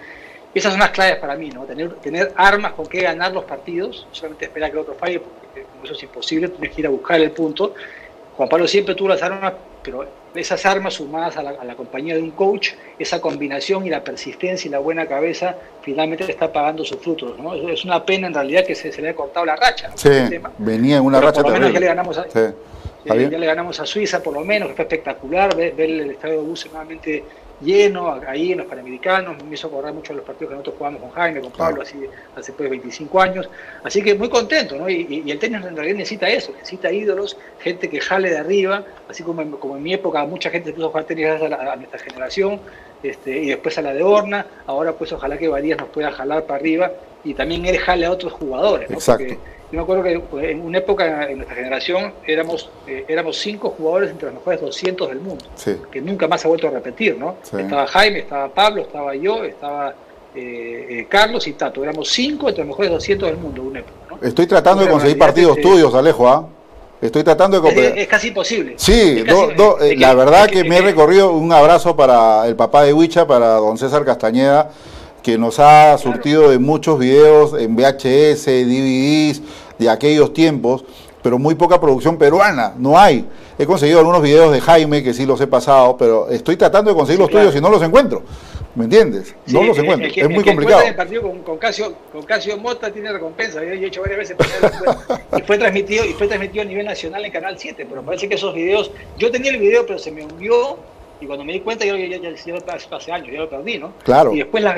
Esas 0.54 0.72
son 0.72 0.80
las 0.80 0.92
claves 0.92 1.18
para 1.18 1.36
mí, 1.36 1.50
¿no? 1.50 1.66
tener, 1.66 1.94
tener 1.96 2.34
armas 2.36 2.74
con 2.74 2.88
que 2.88 3.02
ganar 3.02 3.32
los 3.32 3.44
partidos, 3.44 4.08
solamente 4.12 4.46
esperar 4.46 4.72
que 4.72 4.78
el 4.78 4.82
otro 4.82 4.96
falle, 4.96 5.20
porque 5.20 5.66
eso 5.84 5.94
es 5.94 6.04
imposible, 6.04 6.48
tienes 6.50 6.74
que 6.74 6.82
ir 6.82 6.88
a 6.88 6.90
buscar 6.90 7.20
el 7.20 7.32
punto. 7.32 7.74
Juan 8.36 8.50
Pablo 8.50 8.68
siempre 8.68 8.96
tuvo 8.96 9.10
las 9.10 9.22
armas, 9.22 9.54
pero 9.84 10.06
esas 10.36 10.66
armas 10.66 10.96
sumadas 10.96 11.38
a 11.38 11.44
la, 11.44 11.76
compañía 11.76 12.16
de 12.16 12.22
un 12.22 12.32
coach, 12.32 12.72
esa 13.00 13.20
combinación 13.20 13.86
y 13.86 13.90
la 13.90 14.04
persistencia 14.04 14.68
y 14.68 14.72
la 14.72 14.80
buena 14.80 15.08
cabeza, 15.08 15.56
finalmente 15.82 16.30
está 16.30 16.52
pagando 16.52 16.86
sus 16.86 16.98
frutos. 16.98 17.38
¿no? 17.40 17.56
Es 17.56 17.84
una 17.84 18.06
pena 18.06 18.28
en 18.28 18.34
realidad 18.34 18.66
que 18.66 18.76
se, 18.76 18.90
le 19.02 19.10
haya 19.10 19.16
cortado 19.16 19.46
la 19.46 19.56
racha. 19.56 19.92
Sí, 19.96 20.10
venía 20.60 20.98
en 20.98 21.04
una 21.04 21.20
racha 21.20 21.42
por 21.42 21.52
lo 21.52 21.60
menos 21.60 21.74
ya 21.74 21.80
le 21.80 21.88
ganamos 21.88 22.18
a, 22.18 22.26
eh, 23.16 23.30
ya 23.32 23.38
le 23.38 23.46
ganamos 23.46 23.80
a 23.80 23.86
Suiza 23.86 24.22
por 24.22 24.34
lo 24.34 24.44
menos, 24.44 24.70
que 24.70 24.76
fue 24.76 24.84
espectacular 24.84 25.56
ver, 25.56 25.80
el 25.80 26.12
estadio 26.12 26.42
de 26.42 26.48
Buse 26.48 26.70
nuevamente 26.70 27.24
lleno, 27.62 28.22
ahí 28.28 28.52
en 28.52 28.60
los 28.60 28.68
Panamericanos, 28.68 29.44
me 29.44 29.56
hizo 29.56 29.68
acordar 29.68 29.94
mucho 29.94 30.14
de 30.14 30.18
los 30.18 30.26
partidos 30.26 30.50
que 30.50 30.56
nosotros 30.56 30.76
jugamos 30.78 31.02
con 31.02 31.10
Jaime, 31.12 31.42
con 31.42 31.52
Pablo, 31.52 31.82
así, 31.82 31.98
hace 32.36 32.54
pues 32.54 32.70
25 32.70 33.20
años, 33.20 33.50
así 33.84 34.04
que 34.04 34.14
muy 34.14 34.30
contento, 34.30 34.78
¿no? 34.78 34.88
Y, 34.90 35.24
el 35.30 35.40
tenis 35.40 35.66
en 35.66 35.76
realidad 35.76 35.98
necesita 35.98 36.30
eso, 36.30 36.52
necesita 36.52 36.92
ídolos, 36.92 37.38
gente 37.60 37.90
que 37.90 38.00
jale 38.00 38.30
de 38.30 38.38
arriba, 38.38 38.84
así 39.10 39.24
como 39.24 39.42
en, 39.42 39.52
como 39.52 39.76
en 39.76 39.84
mi 39.84 39.94
época 39.94 40.24
mucha 40.26 40.50
gente 40.50 40.70
se 40.70 40.74
puso 40.74 40.88
a 40.88 40.90
jugar 40.90 41.06
tenis 41.06 41.28
a, 41.28 41.76
nuestra 41.76 42.00
generación, 42.00 42.60
este, 43.02 43.38
y 43.40 43.48
después 43.48 43.78
a 43.78 43.82
la 43.82 43.94
de 43.94 44.04
Horna, 44.04 44.46
ahora 44.68 44.94
pues 44.94 45.12
ojalá 45.12 45.38
que 45.38 45.48
Varías 45.48 45.80
nos 45.80 45.90
pueda 45.90 46.12
jalar 46.12 46.46
para 46.46 46.60
arriba, 46.60 46.92
y 47.24 47.34
también 47.34 47.66
él 47.66 47.78
jale 47.80 48.06
a 48.06 48.12
otros 48.12 48.34
jugadores, 48.34 48.90
¿no? 48.90 48.98
Exacto. 48.98 49.36
Yo 49.72 49.80
me 49.80 49.84
acuerdo 49.84 50.04
que 50.04 50.20
pues, 50.20 50.50
en 50.50 50.62
una 50.62 50.78
época 50.78 51.30
en 51.30 51.38
nuestra 51.38 51.58
generación 51.58 52.14
éramos, 52.26 52.70
eh, 52.88 53.04
éramos 53.08 53.38
cinco 53.38 53.74
jugadores 53.78 54.12
entre 54.12 54.28
los 54.28 54.36
mejores 54.36 54.62
200 54.62 55.10
del 55.10 55.20
mundo, 55.20 55.46
que 55.92 56.02
nunca 56.02 56.28
más 56.28 56.40
se 56.40 56.48
ha 56.48 56.50
vuelto 56.50 56.68
a 56.68 56.72
repetir, 56.72 57.18
¿no? 57.18 57.36
Estaba 57.44 57.86
Jaime, 57.88 58.20
estaba 58.20 58.48
Pablo, 58.48 58.84
estaba 58.84 59.14
yo, 59.16 59.44
estaba 59.44 59.94
eh, 60.34 60.88
eh, 60.90 61.08
Carlos 61.10 61.46
y 61.48 61.54
Tato. 61.54 61.84
Éramos 61.84 62.08
cinco 62.10 62.48
entre 62.48 62.64
los 62.64 62.70
mejores 62.70 62.92
200 62.92 63.30
del 63.30 63.38
mundo 63.38 63.62
en 63.62 63.68
una 63.68 63.80
época, 63.80 63.98
¿no? 64.10 64.26
Estoy 64.26 64.48
tratando 64.48 64.84
de 64.84 64.90
conseguir 64.90 65.18
partidos 65.18 65.60
tuyos, 65.60 65.94
Alejo, 65.94 66.30
¿ah? 66.30 66.48
Estoy 67.02 67.24
tratando 67.24 67.62
de... 67.62 67.88
Es, 67.90 67.98
es 67.98 68.08
casi 68.08 68.30
imposible. 68.30 68.74
Sí, 68.78 69.24
la 69.98 70.14
verdad 70.16 70.50
que, 70.50 70.64
me 70.64 70.78
he 70.78 70.82
recorrido 70.82 71.32
un 71.32 71.52
abrazo 71.52 71.96
para 71.96 72.48
el 72.48 72.56
papá 72.56 72.84
de 72.84 72.94
Huicha, 72.94 73.28
para 73.28 73.56
don 73.56 73.78
César 73.78 74.04
Castañeda, 74.04 74.72
que 75.28 75.38
nos 75.38 75.60
ha 75.60 75.98
surtido 75.98 76.50
de 76.50 76.58
muchos 76.58 76.98
videos 76.98 77.54
en 77.60 77.76
VHS, 77.76 78.46
DVDs 78.46 79.42
de 79.78 79.90
aquellos 79.90 80.32
tiempos, 80.32 80.86
pero 81.22 81.38
muy 81.38 81.54
poca 81.56 81.82
producción 81.82 82.18
peruana, 82.18 82.74
no 82.78 82.98
hay. 82.98 83.28
He 83.60 83.66
conseguido 83.66 84.00
algunos 84.00 84.22
videos 84.22 84.54
de 84.54 84.62
Jaime 84.62 85.04
que 85.04 85.14
sí 85.14 85.26
los 85.26 85.42
he 85.42 85.48
pasado, 85.48 85.98
pero 85.98 86.30
estoy 86.30 86.56
tratando 86.56 86.92
de 86.92 86.96
conseguir 86.96 87.20
los 87.20 87.30
tuyos 87.30 87.54
y 87.54 87.60
no 87.60 87.70
los 87.70 87.84
encuentro. 87.84 88.24
¿Me 88.74 88.86
entiendes? 88.86 89.36
no 89.48 89.64
los 89.64 89.78
encuentro. 89.78 90.08
es 90.08 90.30
muy 90.30 90.46
complicado. 90.46 90.84
El 90.84 90.96
partido 90.96 91.24
con, 91.24 91.40
con, 91.40 91.58
Casio, 91.58 91.94
con 92.14 92.24
Casio 92.24 92.58
Mota 92.58 92.90
tiene 92.90 93.12
recompensa. 93.12 93.62
Yo 93.62 93.72
he 93.72 93.86
hecho 93.86 94.00
varias 94.00 94.20
veces 94.20 94.38
y 95.38 95.42
fue 95.42 95.58
transmitido 95.58 96.06
y 96.06 96.14
fue 96.14 96.28
transmitido 96.28 96.62
a 96.62 96.66
nivel 96.66 96.86
nacional 96.86 97.26
en 97.26 97.34
Canal 97.34 97.60
7. 97.60 97.86
Pero 97.90 98.02
parece 98.02 98.30
que 98.30 98.36
esos 98.36 98.56
videos, 98.56 98.92
yo 99.18 99.30
tenía 99.30 99.52
el 99.52 99.58
video, 99.58 99.86
pero 99.86 100.00
se 100.00 100.10
me 100.10 100.22
envió 100.22 100.78
y 101.20 101.26
cuando 101.26 101.44
me 101.44 101.54
di 101.54 101.62
cuenta 101.62 101.86
yo 101.86 101.96
ya, 101.96 102.08
ya, 102.08 102.18
ya, 102.18 102.30
hace 102.96 103.12
años, 103.12 103.30
ya 103.32 103.40
lo 103.40 103.50
perdí, 103.50 103.78
¿no? 103.78 103.94
Claro. 104.04 104.34
Y 104.34 104.38
después 104.38 104.64
los, 104.64 104.74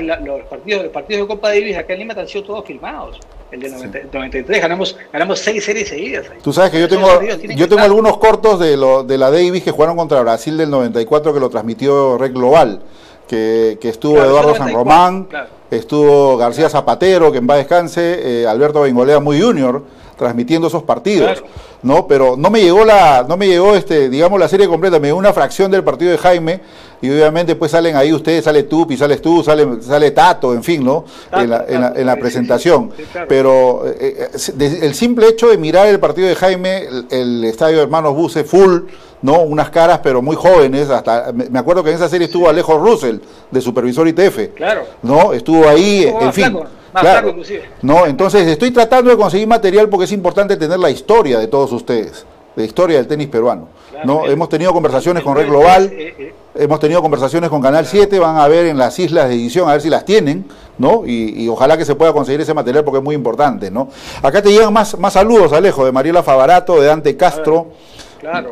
partidos, 0.50 0.84
los 0.84 0.92
partidos 0.92 1.22
de 1.24 1.28
Copa 1.28 1.50
Davis 1.50 1.78
acá 1.78 1.94
en 1.94 2.00
Lima 2.00 2.14
han 2.18 2.28
sido 2.28 2.44
todos 2.44 2.66
filmados. 2.66 3.20
El 3.52 3.62
del 3.62 3.74
93 3.74 4.62
ganamos, 4.62 4.96
ganamos 5.12 5.40
seis 5.40 5.66
series 5.66 5.90
seguidas. 5.90 6.28
Tú 6.44 6.54
sabes 6.54 6.72
que 6.72 6.80
yo 6.80 6.88
tengo, 6.88 7.08
yo 7.22 7.68
tengo 7.68 7.82
algunos 7.82 8.18
cortos 8.18 8.60
de, 8.60 8.78
lo, 8.78 9.04
de 9.04 9.18
la 9.18 9.32
Davis 9.32 9.64
que 9.64 9.72
jugaron 9.72 9.98
contra 9.98 10.22
Brasil 10.22 10.56
del 10.56 10.70
94 10.70 11.34
que 11.34 11.40
lo 11.40 11.50
transmitió 11.50 12.18
Red 12.18 12.34
Global, 12.34 12.84
que, 13.28 13.80
que 13.82 13.90
estuvo 13.90 14.22
Eduardo 14.24 14.56
San 14.56 14.72
Román, 14.72 15.28
estuvo 15.72 16.38
García 16.38 16.70
Zapatero, 16.70 17.32
que 17.32 17.38
en 17.40 17.48
va 17.50 17.58
descanse, 17.58 18.42
eh, 18.42 18.48
Alberto 18.48 18.82
Bengolea 18.82 19.20
muy 19.20 19.42
junior 19.42 19.84
transmitiendo 20.18 20.68
esos 20.68 20.84
partidos, 20.84 21.44
¿no? 21.82 22.06
Pero 22.06 22.36
no 22.38 22.50
me 22.50 22.62
llegó 22.62 22.84
la, 22.84 23.26
no 23.28 23.38
me 23.38 23.48
llegó 23.48 23.76
este, 23.76 24.10
digamos 24.10 24.38
la 24.38 24.50
serie 24.50 24.68
completa, 24.68 25.00
me 25.00 25.08
llegó 25.08 25.18
una 25.18 25.32
fracción 25.32 25.72
del 25.72 25.84
partido 25.84 26.12
de 26.12 26.18
Jaime 26.18 26.60
y 27.02 27.10
obviamente 27.10 27.56
pues 27.56 27.72
salen 27.72 27.96
ahí 27.96 28.12
ustedes, 28.12 28.44
sale 28.44 28.68
y 28.90 28.98
sales 28.98 29.22
tú, 29.22 29.44
sale, 29.44 29.82
sale 29.82 30.12
Tato, 30.12 30.54
en 30.54 30.64
fin, 30.64 30.84
¿no? 30.84 31.06
en, 31.32 31.50
la, 32.06 32.16
presentación. 32.18 32.92
Pero 33.28 33.84
eh, 33.88 34.30
eh, 34.34 34.80
el 34.82 34.94
simple 34.94 35.28
hecho 35.28 35.48
de 35.48 35.58
mirar 35.58 35.88
el 35.88 36.00
partido 36.00 36.28
de 36.28 36.36
Jaime, 36.36 36.88
el, 37.10 37.44
estadio 37.46 37.78
de 37.78 37.84
Hermanos 37.84 38.16
Buse 38.16 38.44
full, 38.44 38.82
¿no? 39.22 39.42
Unas 39.42 39.70
caras, 39.70 40.00
pero 40.04 40.22
muy 40.22 40.36
jóvenes. 40.36 40.90
Hasta 40.90 41.32
me 41.32 41.60
acuerdo 41.60 41.84
que 41.84 41.92
en 41.92 41.96
esa 41.96 42.10
serie 42.10 42.26
estuvo 42.26 42.50
Alejo 42.50 42.78
Russell, 42.78 43.20
de 43.50 43.62
supervisor 43.62 44.08
ITF. 44.08 44.56
Claro. 44.56 44.84
¿No? 45.02 45.34
Estuvo 45.34 45.68
ahí, 45.68 46.04
en 46.20 46.34
fin. 46.34 46.60
claro. 46.94 47.36
No, 47.82 48.08
entonces 48.08 48.46
estoy 48.48 48.72
tratando 48.72 49.10
de 49.10 49.16
conseguir 49.16 49.48
material 49.48 49.88
porque 49.88 50.06
es 50.06 50.12
importante 50.12 50.58
tener 50.58 50.80
la 50.80 50.90
historia 50.90 51.40
de 51.40 51.48
todos 51.48 51.72
ustedes, 51.72 52.26
la 52.58 52.64
historia 52.64 52.98
del 52.98 53.08
tenis 53.08 53.28
peruano. 53.28 53.70
¿no? 54.04 54.26
Hemos 54.26 54.50
tenido 54.50 54.74
conversaciones 54.74 55.24
con 55.24 55.36
Red 55.36 55.48
Global. 55.48 55.90
Eh, 55.92 56.34
Hemos 56.56 56.80
tenido 56.80 57.02
conversaciones 57.02 57.50
con 57.50 57.62
Canal 57.62 57.86
7, 57.86 58.18
van 58.18 58.38
a 58.38 58.48
ver 58.48 58.66
en 58.66 58.78
las 58.78 58.98
islas 58.98 59.30
de 59.30 59.36
edición, 59.36 59.70
a 59.70 59.74
ver 59.74 59.82
si 59.82 59.90
las 59.90 60.04
tienen, 60.04 60.46
¿no? 60.80 61.04
Y, 61.06 61.48
ojalá 61.48 61.78
que 61.78 61.86
se 61.86 61.94
pueda 61.94 62.12
conseguir 62.12 62.42
ese 62.42 62.56
material 62.56 62.84
porque 62.84 62.98
es 62.98 63.04
muy 63.04 63.14
importante, 63.14 63.70
¿no? 63.70 63.90
Acá 64.24 64.42
te 64.42 64.50
llegan 64.52 64.74
más, 64.74 64.98
más 64.98 65.14
saludos, 65.14 65.54
Alejo, 65.54 65.86
de 65.86 65.92
Mariela 65.92 66.24
Favarato, 66.24 66.82
de 66.82 66.88
Dante 66.88 67.16
Castro, 67.16 67.68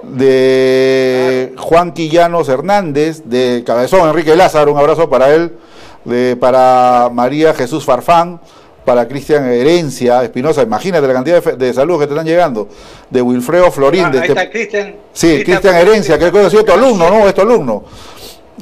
de 0.03 1.55
Juan 1.57 1.91
Quillanos 1.93 2.47
Hernández, 2.49 3.23
de 3.25 3.63
Cabezón 3.65 4.07
Enrique 4.07 4.35
Lázaro, 4.35 4.71
un 4.71 4.77
abrazo 4.77 5.09
para 5.09 5.33
él, 5.33 5.57
de, 6.05 6.37
para 6.39 7.09
María 7.11 7.55
Jesús 7.55 7.83
Farfán, 7.83 8.39
para 8.87 9.05
Cristian 9.05 9.45
Herencia 9.51 10.23
Espinosa, 10.23 10.63
imagínate 10.63 11.05
la 11.05 11.13
cantidad 11.13 11.43
de, 11.43 11.73
saludos 11.73 11.99
que 11.99 12.07
te 12.07 12.13
están 12.13 12.25
llegando, 12.25 12.69
de 13.09 13.21
Wilfredo 13.21 13.69
Florín. 13.69 14.05
Ah, 14.05 14.09
de 14.11 14.19
ahí 14.19 14.29
está 14.29 14.49
Cristian. 14.49 14.95
Sí, 15.11 15.43
Cristian 15.43 15.75
Herencia, 15.75 16.17
que 16.17 16.23
ha 16.23 16.49
sido 16.49 16.63
tu 16.63 16.71
alumno, 16.71 17.09
¿no? 17.09 17.27
Es 17.27 17.33
tu 17.33 17.41
alumno. 17.41 17.83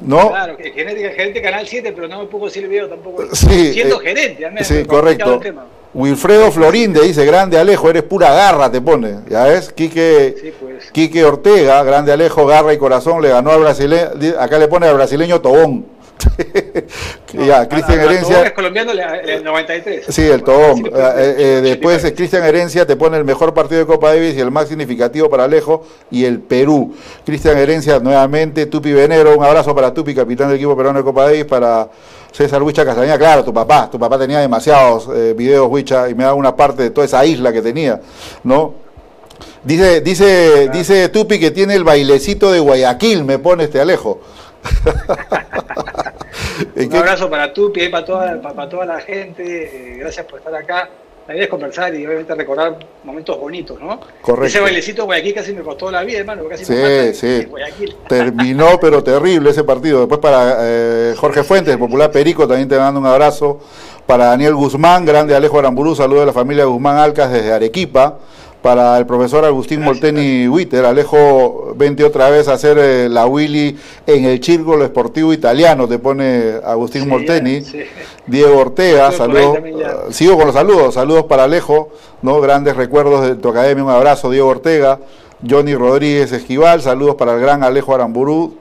¿No? 0.04 0.30
Claro, 0.30 0.58
que 0.58 0.72
gerente, 0.72 1.12
gerente 1.12 1.42
Canal 1.44 1.68
7, 1.68 1.94
pero 1.96 2.08
no 2.08 2.24
me 2.24 2.26
puedo 2.26 2.46
decir 2.46 2.64
el 2.64 2.72
video 2.72 2.90
tampoco. 2.90 3.24
Sí, 3.36 3.74
siendo 3.74 4.02
eh, 4.02 4.06
gerente, 4.06 4.48
al 4.48 4.66
Sí, 4.66 4.84
correcto. 4.86 5.40
Wilfredo 5.94 6.52
Florín 6.52 6.92
te 6.92 7.04
dice, 7.04 7.24
grande 7.24 7.60
Alejo, 7.60 7.88
eres 7.92 8.02
pura 8.02 8.34
garra, 8.34 8.72
te 8.72 8.82
pone. 8.82 9.20
¿Ya 9.30 9.44
ves? 9.44 9.72
Quique, 9.74 10.36
sí, 10.42 10.54
pues. 10.60 10.92
Quique 10.92 11.24
Ortega, 11.24 11.84
grande 11.84 12.12
Alejo, 12.12 12.48
garra 12.48 12.74
y 12.74 12.80
corazón, 12.80 13.22
le 13.22 13.30
ganó 13.30 13.52
al 13.52 13.60
brasileño, 13.60 14.10
acá 14.40 14.58
le 14.58 14.68
pone 14.68 14.88
al 14.88 14.96
brasileño 14.96 15.40
Tobón. 15.40 15.86
ya, 17.34 17.68
Cristian 17.68 18.00
Herencia. 18.00 18.44
Es 18.44 18.52
colombiano 18.54 18.92
el 18.92 19.44
93. 19.44 20.06
Sí, 20.10 20.24
el 20.24 20.44
Tobón. 20.44 20.86
Eh, 20.86 21.36
eh, 21.38 21.62
después 21.64 22.04
Cristian 22.16 22.44
Herencia 22.44 22.86
te 22.86 22.96
pone 22.96 23.18
el 23.18 23.26
mejor 23.26 23.54
partido 23.54 23.80
de 23.80 23.86
Copa 23.86 24.10
Davis 24.14 24.36
y 24.36 24.40
el 24.40 24.52
más 24.52 24.68
significativo 24.68 25.30
para 25.30 25.46
Alejo 25.46 25.86
y 26.12 26.26
el 26.26 26.40
Perú. 26.40 26.96
Cristian 27.26 27.58
Herencia 27.58 28.00
nuevamente, 28.00 28.66
Tupi 28.66 28.92
Venero, 28.94 29.38
un 29.38 29.44
abrazo 29.44 29.76
para 29.76 29.94
Tupi, 29.94 30.16
capitán 30.16 30.48
del 30.48 30.58
equipo 30.58 30.76
peruano 30.76 31.00
de 31.00 31.06
Copa 31.06 31.26
Davis, 31.26 31.46
para 31.46 31.90
César 32.32 32.62
Huicha 32.62 32.86
Castañeda, 32.86 33.18
claro, 33.18 33.44
tu 33.44 33.54
papá, 33.54 33.90
tu 33.90 33.98
papá 33.98 34.18
tenía 34.20 34.40
demasiados 34.40 35.08
eh, 35.14 35.34
videos 35.38 35.68
Huicha 35.70 36.10
y 36.10 36.16
me 36.16 36.24
da 36.24 36.34
una 36.34 36.56
parte 36.56 36.84
de 36.84 36.90
toda 36.90 37.06
esa 37.06 37.26
isla 37.26 37.54
que 37.54 37.62
tenía, 37.62 38.02
¿no? 38.44 38.86
Dice, 39.64 40.02
dice, 40.02 40.70
dice 40.70 41.10
Tupi 41.10 41.40
que 41.40 41.52
tiene 41.52 41.76
el 41.76 41.84
bailecito 41.84 42.52
de 42.52 42.60
Guayaquil, 42.60 43.24
me 43.24 43.40
pone 43.40 43.66
este 43.66 43.82
Alejo. 43.82 44.20
Un 46.76 46.96
abrazo 46.96 47.30
para 47.30 47.54
Tupi 47.54 47.84
y 47.84 47.90
para 47.90 48.06
toda, 48.06 48.42
para, 48.42 48.70
toda 48.70 48.86
la 48.86 49.00
gente. 49.00 49.44
Eh, 49.44 49.98
gracias 49.98 50.26
por 50.26 50.40
estar 50.40 50.56
acá. 50.56 50.90
La 51.28 51.34
idea 51.34 51.46
es 51.46 51.50
conversar 51.50 51.96
y 51.96 52.06
obviamente 52.06 52.36
recordar 52.36 52.78
momentos 53.04 53.40
bonitos, 53.40 53.82
¿no? 53.82 54.00
Correcto. 54.22 54.46
Ese 54.46 54.60
bailecito 54.60 55.06
Guayaquil 55.06 55.34
casi 55.34 55.54
me 55.54 55.64
costó 55.64 55.90
la 55.90 56.04
vida, 56.04 56.20
hermano. 56.20 56.44
Casi 56.48 56.66
sí, 56.66 56.74
me 56.74 57.14
sí. 57.14 57.48
Terminó, 58.08 58.80
pero 58.80 59.04
terrible 59.04 59.50
ese 59.50 59.64
partido. 59.64 60.02
Después 60.02 60.20
para 60.20 60.58
eh, 60.60 61.16
Jorge 61.18 61.44
Fuentes, 61.44 61.74
el 61.74 61.80
popular 61.80 62.12
Perico, 62.12 62.48
también 62.48 62.70
te 62.70 62.78
mando 62.78 63.00
un 63.00 63.08
abrazo. 63.08 63.60
Para 64.06 64.26
Daniel 64.26 64.54
Guzmán, 64.54 65.04
grande 65.04 65.36
Alejo 65.36 65.58
Aramburú, 65.58 65.96
saludo 65.96 66.20
de 66.20 66.28
la 66.28 66.34
familia 66.34 66.66
Guzmán 66.66 66.98
Alcas 66.98 67.32
desde 67.32 67.52
Arequipa 67.52 68.20
para 68.66 68.98
el 68.98 69.06
profesor 69.06 69.46
Agustín 69.46 69.84
Molteni 69.84 70.48
Witter. 70.48 70.86
Alejo, 70.86 71.76
vente 71.76 72.04
otra 72.04 72.32
vez 72.32 72.48
a 72.48 72.54
hacer 72.54 72.80
eh, 72.80 73.08
la 73.08 73.28
Willy 73.28 73.78
en 74.08 74.26
el 74.26 74.44
Círculo 74.44 74.84
Esportivo 74.84 75.32
Italiano, 75.32 75.88
te 75.88 76.00
pone 76.00 76.54
Agustín 76.66 77.08
Molteni. 77.08 77.62
Diego 78.26 78.58
Ortega, 78.58 79.12
saludos. 79.12 79.60
Uh, 79.60 80.12
sigo 80.12 80.36
con 80.36 80.48
los 80.48 80.56
saludos, 80.56 80.96
saludos 80.96 81.26
para 81.26 81.44
Alejo, 81.44 81.90
¿no? 82.24 82.42
Grandes 82.42 82.76
recuerdos 82.76 83.28
de 83.28 83.36
tu 83.36 83.50
academia, 83.50 83.84
un 83.84 83.92
abrazo, 83.92 84.32
Diego 84.32 84.48
Ortega. 84.48 84.98
Johnny 85.48 85.76
Rodríguez 85.76 86.32
Esquival, 86.32 86.82
saludos 86.82 87.16
para 87.16 87.34
el 87.34 87.42
gran 87.42 87.64
Alejo 87.64 87.94
Aramburú. 87.94 88.56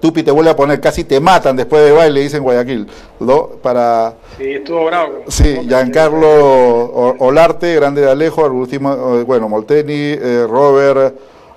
Tupi 0.00 0.22
te 0.22 0.30
vuelve 0.30 0.50
a 0.50 0.56
poner, 0.56 0.80
casi 0.80 1.04
te 1.04 1.20
matan 1.20 1.56
después 1.56 1.84
de 1.84 1.92
baile, 1.92 2.20
dicen 2.20 2.42
Guayaquil. 2.42 2.86
¿no? 3.20 3.48
Para, 3.62 4.14
sí, 4.38 4.52
estuvo 4.52 4.84
bravo. 4.86 5.20
Sí, 5.28 5.58
Giancarlo 5.66 7.14
Olarte, 7.18 7.74
grande 7.76 8.02
de 8.02 8.10
Alejo, 8.10 8.46
eh, 8.46 9.24
bueno, 9.24 9.48
Molteni, 9.48 9.92
eh, 9.94 10.46
Robert 10.48 11.14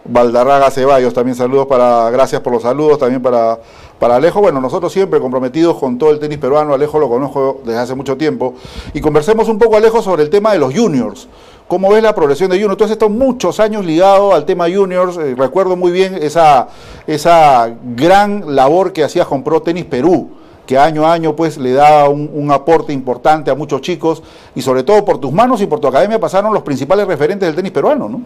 Valdarraga 0.08 0.70
Ceballos, 0.70 1.14
también 1.14 1.36
saludos 1.36 1.66
para, 1.66 2.10
gracias 2.12 2.40
por 2.42 2.54
los 2.54 2.62
saludos, 2.62 3.00
también 3.00 3.22
para, 3.22 3.60
para 3.98 4.18
Alejo. 4.18 4.40
Bueno, 4.40 4.62
nosotros 4.62 4.94
siempre 4.94 5.20
comprometidos 5.20 5.78
con 5.78 5.98
todo 5.98 6.12
el 6.12 6.20
tenis 6.20 6.38
peruano, 6.38 6.74
Alejo 6.74 7.00
lo 7.00 7.10
conozco 7.10 7.62
desde 7.66 7.80
hace 7.80 7.96
mucho 7.96 8.16
tiempo, 8.16 8.54
y 8.94 9.02
conversemos 9.02 9.50
un 9.50 9.58
poco, 9.58 9.76
Alejo, 9.76 10.02
sobre 10.04 10.22
el 10.24 10.30
tema 10.30 10.54
de 10.54 10.60
los 10.60 10.74
juniors. 10.74 11.28
¿Cómo 11.68 11.90
ves 11.90 12.04
la 12.04 12.14
progresión 12.14 12.52
de 12.52 12.58
Juniors? 12.58 12.78
Tú 12.78 12.84
has 12.84 12.92
estado 12.92 13.10
muchos 13.10 13.60
años 13.60 13.84
ligado 13.84 14.36
al 14.36 14.46
tema 14.46 14.66
Juniors. 14.72 15.18
Eh, 15.18 15.34
recuerdo 15.36 15.76
muy 15.76 15.92
bien 15.92 16.16
esa, 16.22 16.68
esa 17.08 17.76
gran 17.84 18.56
labor 18.56 18.94
que 18.94 19.04
hacías 19.04 19.26
con 19.26 19.44
Pro 19.44 19.64
Tenis 19.64 19.86
Perú, 19.86 20.30
que 20.68 20.78
año 20.78 21.08
a 21.08 21.14
año 21.14 21.36
pues 21.36 21.58
le 21.58 21.74
da 21.74 22.08
un, 22.08 22.52
aporte 22.52 22.94
importante 22.94 23.50
a 23.50 23.56
muchos 23.56 23.82
chicos 23.82 24.22
y 24.54 24.62
sobre 24.62 24.84
todo 24.84 25.04
por 25.04 25.20
tus 25.20 25.32
manos 25.32 25.60
y 25.60 25.66
por 25.66 25.80
tu 25.80 25.88
academia 25.88 26.20
pasaron 26.20 26.54
los 26.54 26.62
principales 26.62 27.08
referentes 27.08 27.48
del 27.48 27.56
tenis 27.56 27.72
peruano, 27.72 28.10
¿no? 28.10 28.22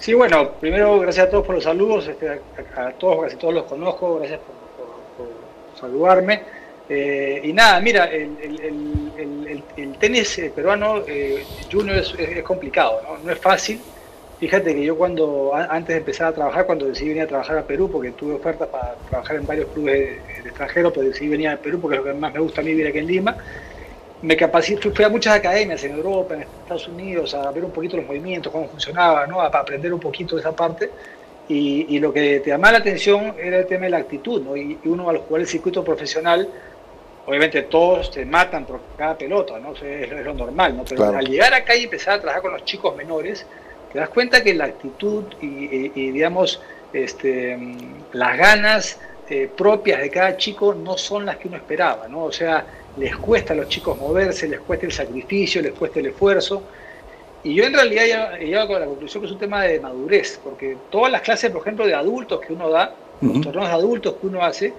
Sí, 0.00 0.14
bueno, 0.14 0.50
primero 0.60 0.98
gracias 0.98 1.28
a 1.28 1.30
todos 1.30 1.46
por 1.46 1.54
los 1.54 1.64
saludos, 1.64 2.08
este, 2.08 2.40
a, 2.76 2.90
todos, 2.98 3.22
casi 3.22 3.36
todos 3.36 3.54
los 3.54 3.64
conozco, 3.64 4.16
gracias 4.18 4.40
por 4.40 5.78
saludarme. 5.80 6.57
Eh, 6.88 7.42
y 7.44 7.52
nada, 7.52 7.80
mira, 7.80 8.06
el, 8.06 8.32
tenis 10.00 10.38
eh, 10.38 10.50
peruano 10.54 11.02
eh, 11.06 11.44
junior 11.70 11.98
es, 11.98 12.42
complicado, 12.42 13.00
¿no? 13.02 13.18
¿no? 13.18 13.32
es 13.32 13.38
fácil. 13.38 13.80
Fíjate 14.38 14.74
que 14.74 14.84
yo 14.84 14.96
cuando, 14.96 15.52
antes 15.54 15.88
de 15.88 15.96
empezar 15.96 16.28
a 16.28 16.32
trabajar, 16.32 16.64
cuando 16.64 16.86
decidí 16.86 17.08
venir 17.08 17.24
a 17.24 17.26
trabajar 17.26 17.58
a 17.58 17.62
Perú, 17.62 17.90
porque 17.90 18.12
tuve 18.12 18.34
ofertas 18.34 18.68
para 18.68 18.94
trabajar 19.08 19.36
en 19.36 19.46
varios 19.46 19.68
clubes 19.70 20.18
extranjeros, 20.44 20.92
pero 20.94 21.08
decidí 21.08 21.28
venir 21.28 21.48
a 21.48 21.56
Perú 21.56 21.80
porque 21.80 21.96
es 21.96 22.04
lo 22.04 22.12
que 22.12 22.14
más 22.14 22.32
me 22.32 22.38
gusta 22.40 22.60
a 22.60 22.64
mí 22.64 22.70
vivir 22.70 22.86
aquí 22.86 22.98
en 22.98 23.06
Lima, 23.08 23.36
me 24.22 24.36
capacité, 24.36 24.90
fui 24.90 25.04
a 25.04 25.08
muchas 25.08 25.34
academias 25.34 25.82
en 25.82 25.94
Europa, 25.94 26.34
en 26.34 26.42
Estados 26.42 26.86
Unidos, 26.86 27.34
a 27.34 27.50
ver 27.50 27.64
un 27.64 27.72
poquito 27.72 27.96
los 27.96 28.06
movimientos, 28.06 28.52
cómo 28.52 28.68
funcionaba, 28.68 29.26
¿no? 29.26 29.40
a 29.40 29.46
aprender 29.46 29.92
un 29.92 30.00
poquito 30.00 30.36
de 30.36 30.40
esa 30.40 30.54
parte. 30.54 30.90
Y, 31.50 31.98
lo 31.98 32.12
que 32.12 32.40
te 32.40 32.50
llamaba 32.50 32.72
la 32.72 32.78
atención 32.78 33.34
era 33.42 33.60
el 33.60 33.66
tema 33.66 33.84
de 33.84 33.90
la 33.90 33.98
actitud, 33.98 34.42
¿no? 34.42 34.56
y, 34.56 34.78
uno 34.84 35.08
a 35.08 35.14
los 35.14 35.22
jugar 35.22 35.40
el 35.40 35.48
circuito 35.48 35.82
profesional 35.82 36.48
obviamente 37.28 37.62
todos 37.62 38.10
te 38.10 38.24
matan 38.24 38.64
por 38.64 38.80
cada 38.96 39.18
pelota, 39.18 39.58
¿no? 39.58 39.74
es, 39.74 40.10
lo 40.24 40.32
normal, 40.32 40.74
¿no? 40.78 40.84
Pero 40.86 41.08
al 41.08 41.26
llegar 41.26 41.52
acá 41.52 41.76
y 41.76 41.84
empezar 41.84 42.14
a 42.14 42.20
trabajar 42.22 42.40
con 42.40 42.52
los 42.52 42.64
chicos 42.64 42.96
menores, 42.96 43.44
te 43.92 43.98
das 43.98 44.08
cuenta 44.08 44.42
que 44.42 44.54
la 44.54 44.64
actitud 44.64 45.24
y, 45.42 46.10
digamos, 46.10 46.62
este, 46.90 47.58
las 48.12 48.38
ganas 48.38 48.98
eh, 49.28 49.50
propias 49.54 50.00
de 50.00 50.08
cada 50.08 50.38
chico 50.38 50.72
no 50.72 50.96
son 50.96 51.26
las 51.26 51.36
que 51.36 51.48
uno 51.48 51.58
esperaba, 51.58 52.08
¿no? 52.08 52.24
O 52.24 52.32
sea, 52.32 52.64
les 52.96 53.14
cuesta 53.18 53.52
a 53.52 53.56
los 53.56 53.68
chicos 53.68 53.98
moverse, 53.98 54.48
les 54.48 54.60
cuesta 54.60 54.86
el 54.86 54.92
sacrificio, 54.92 55.60
les 55.60 55.72
cuesta 55.72 56.00
el 56.00 56.06
esfuerzo. 56.06 56.62
Y 57.44 57.54
yo 57.54 57.64
en 57.64 57.74
realidad 57.74 58.40
he 58.40 58.46
llegado 58.46 58.74
a 58.74 58.80
la 58.80 58.86
conclusión 58.86 59.22
que 59.22 59.26
es 59.26 59.32
un 59.32 59.38
tema 59.38 59.64
de 59.64 59.80
madurez, 59.80 60.40
porque 60.42 60.78
todas 60.90 61.12
las 61.12 61.20
clases, 61.20 61.50
por 61.50 61.60
ejemplo, 61.60 61.86
de 61.86 61.94
adultos 61.94 62.40
que 62.40 62.54
uno 62.54 62.70
da, 62.70 62.94
los 63.20 63.42
torneos 63.42 63.68
de 63.68 63.74
adultos 63.74 64.14
que 64.18 64.26
uno 64.26 64.42
hace, 64.42 64.72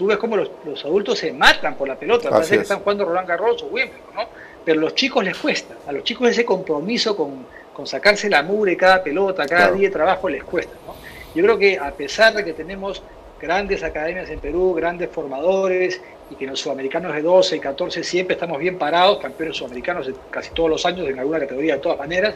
tú 0.00 0.06
ves 0.06 0.16
cómo 0.16 0.34
los, 0.34 0.50
adultos 0.82 1.18
se 1.18 1.30
matan 1.30 1.74
por 1.74 1.86
la 1.86 1.94
pelota, 1.94 2.30
parece 2.30 2.56
que 2.56 2.62
están 2.62 2.78
jugando 2.80 3.04
Roland 3.04 3.28
Garros 3.28 3.62
o 3.62 3.66
Wimbledon, 3.66 4.14
¿no? 4.14 4.28
Pero 4.64 4.80
a 4.80 4.84
los 4.84 4.94
chicos 4.94 5.22
les 5.22 5.36
cuesta, 5.36 5.74
a 5.86 5.92
los 5.92 6.04
chicos 6.04 6.30
ese 6.30 6.42
compromiso 6.42 7.14
con, 7.14 7.44
sacarse 7.84 8.30
la 8.30 8.42
mugre 8.42 8.78
cada 8.78 9.02
pelota, 9.02 9.44
cada 9.44 9.72
día 9.72 9.88
de 9.88 9.92
trabajo 9.92 10.30
les 10.30 10.42
cuesta, 10.42 10.72
¿no? 10.86 10.94
Yo 11.34 11.42
creo 11.42 11.58
que 11.58 11.78
a 11.78 11.90
pesar 11.90 12.32
de 12.32 12.42
que 12.42 12.54
tenemos 12.54 13.02
grandes 13.38 13.82
academias 13.82 14.30
en 14.30 14.40
Perú, 14.40 14.72
grandes 14.72 15.10
formadores, 15.10 16.00
y 16.30 16.34
que 16.34 16.46
los 16.46 16.58
sudamericanos 16.58 17.14
de 17.14 17.20
12 17.20 17.56
y 17.56 17.60
14 17.60 18.02
siempre 18.02 18.34
estamos 18.34 18.58
bien 18.58 18.78
parados, 18.78 19.18
campeones 19.18 19.58
sudamericanos 19.58 20.10
casi 20.30 20.50
todos 20.54 20.70
los 20.70 20.86
años 20.86 21.06
en 21.10 21.18
alguna 21.18 21.40
categoría 21.40 21.74
de 21.74 21.80
todas 21.80 21.98
maneras, 21.98 22.34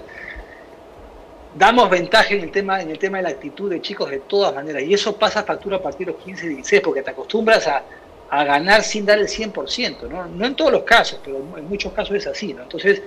damos 1.55 1.89
ventaja 1.89 2.35
en 2.35 2.43
el 2.43 2.51
tema 2.51 2.81
en 2.83 2.91
el 2.91 2.99
tema 2.99 3.19
de 3.19 3.25
la 3.25 3.29
actitud 3.31 3.71
de 3.71 3.81
chicos 3.81 4.11
de 4.11 4.19
todas 4.21 4.55
maneras 4.55 4.83
y 4.83 4.95
eso 4.95 5.17
pasa 5.17 5.43
factura 5.45 5.77
a 5.77 5.83
partir 5.83 6.07
de 6.07 6.13
los 6.13 6.23
15 6.23 6.49
16 6.49 6.83
porque 6.83 7.03
te 7.03 7.11
acostumbras 7.11 7.67
a, 7.69 7.83
ganar 8.31 8.83
sin 8.83 9.07
dar 9.07 9.21
el 9.21 9.29
100%, 9.29 10.09
¿no? 10.09 10.27
no 10.27 10.45
en 10.45 10.57
todos 10.57 10.73
los 10.73 10.83
casos, 10.83 11.21
pero 11.25 11.37
en 11.57 11.69
muchos 11.69 11.93
casos 11.93 12.17
es 12.17 12.27
así, 12.27 12.53
¿no? 12.53 12.65
Entonces, 12.65 13.01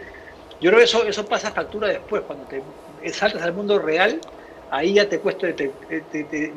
yo 0.61 0.69
creo 0.69 0.77
que 0.77 0.85
eso, 0.85 1.05
eso 1.05 1.25
pasa 1.25 1.51
factura 1.51 1.89
después, 1.89 2.21
cuando 2.21 2.45
te 2.45 2.61
saltas 3.11 3.41
al 3.41 3.51
mundo 3.51 3.77
real, 3.77 4.21
ahí 4.71 4.93
ya 4.93 5.07
te 5.07 5.19
cuesta, 5.19 5.53
te, 5.53 5.71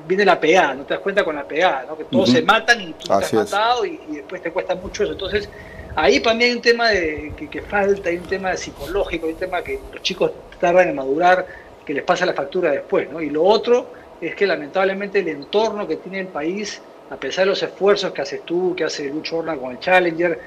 viene 0.06 0.24
la 0.24 0.40
PA, 0.40 0.74
no 0.74 0.84
te 0.84 0.94
das 0.94 1.02
cuenta 1.02 1.24
con 1.24 1.36
la 1.36 1.46
PA, 1.46 1.84
¿no? 1.88 1.96
que 1.96 2.04
todos 2.04 2.30
se 2.30 2.42
matan 2.42 2.80
y 2.80 2.92
tú 2.92 3.08
te 3.08 3.12
has 3.12 3.32
matado 3.32 3.84
y, 3.84 3.98
después 4.08 4.42
te 4.42 4.52
cuesta 4.52 4.74
mucho 4.74 5.04
eso. 5.04 5.12
Entonces, 5.12 5.48
ahí 5.94 6.20
para 6.20 6.36
mí 6.36 6.44
hay 6.44 6.52
un 6.52 6.62
tema 6.62 6.90
de, 6.90 7.32
que, 7.36 7.48
que, 7.48 7.62
falta, 7.62 8.08
hay 8.08 8.16
un 8.16 8.26
tema 8.26 8.56
psicológico, 8.56 9.26
hay 9.26 9.32
un 9.32 9.38
tema 9.38 9.62
que 9.62 9.80
los 9.92 10.02
chicos 10.02 10.32
tardan 10.60 10.88
en 10.88 10.96
madurar, 10.96 11.46
que 11.84 11.94
les 11.94 12.04
pasa 12.04 12.26
la 12.26 12.34
factura 12.34 12.70
después. 12.70 13.10
¿no? 13.10 13.20
Y 13.20 13.30
lo 13.30 13.44
otro 13.44 13.86
es 14.20 14.34
que 14.34 14.46
lamentablemente 14.46 15.20
el 15.20 15.28
entorno 15.28 15.86
que 15.86 15.96
tiene 15.96 16.20
el 16.20 16.28
país, 16.28 16.80
a 17.10 17.16
pesar 17.16 17.44
de 17.44 17.50
los 17.50 17.62
esfuerzos 17.62 18.12
que 18.12 18.22
haces 18.22 18.42
tú, 18.44 18.74
que 18.76 18.84
hace 18.84 19.08
Lucho 19.08 19.38
Horna 19.38 19.56
con 19.56 19.72
el 19.72 19.78
Challenger, 19.78 20.38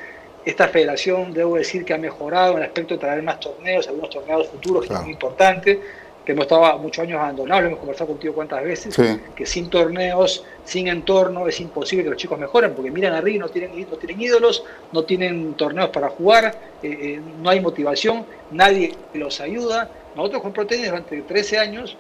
esta 0.46 0.68
federación 0.68 1.34
debo 1.34 1.56
decir 1.56 1.86
que 1.86 1.94
ha 1.94 1.98
mejorado 1.98 2.54
en 2.54 2.58
el 2.60 2.64
aspecto 2.66 2.96
de 2.96 3.00
traer 3.00 3.24
más 3.24 3.40
torneos, 3.40 3.88
algunos 3.88 4.10
torneos 4.10 4.48
futuros 4.48 4.86
que 4.86 4.94
es 4.94 5.02
muy 5.02 5.12
importante, 5.12 5.80
que 6.26 6.32
hemos 6.32 6.44
estado 6.44 6.78
muchos 6.80 7.04
años 7.04 7.20
abandonados, 7.20 7.64
lo 7.64 7.68
hemos 7.70 7.80
conversado 7.80 8.10
contigo 8.10 8.34
cuántas 8.34 8.64
veces, 8.64 8.96
que 9.36 9.46
sin 9.46 9.70
torneos, 9.70 10.44
sin 10.64 10.88
entorno, 10.88 11.48
es 11.48 11.60
imposible 11.60 12.04
que 12.04 12.10
los 12.12 12.18
chicos 12.18 12.40
mejoren, 12.40 12.74
porque 12.74 12.92
miran 12.92 13.14
arriba 13.14 13.36
y 13.36 13.40
no 13.40 13.50
tienen, 13.50 13.88
no 13.90 13.98
tienen 13.98 14.22
ídolos, 14.22 14.64
no 14.92 15.04
tienen 15.04 15.54
torneos 15.56 15.90
para 15.90 16.10
jugar, 16.10 16.56
eh, 16.82 16.98
eh, 17.02 17.22
no 17.42 17.50
hay 17.50 17.60
motivación, 17.60 18.26
nadie 18.52 18.96
los 19.14 19.42
ayuda, 19.42 19.90
nosotros 20.16 20.42
con 20.42 20.54
Protein 20.54 20.86
durante 20.86 21.22
13 21.22 21.58
años, 21.58 21.98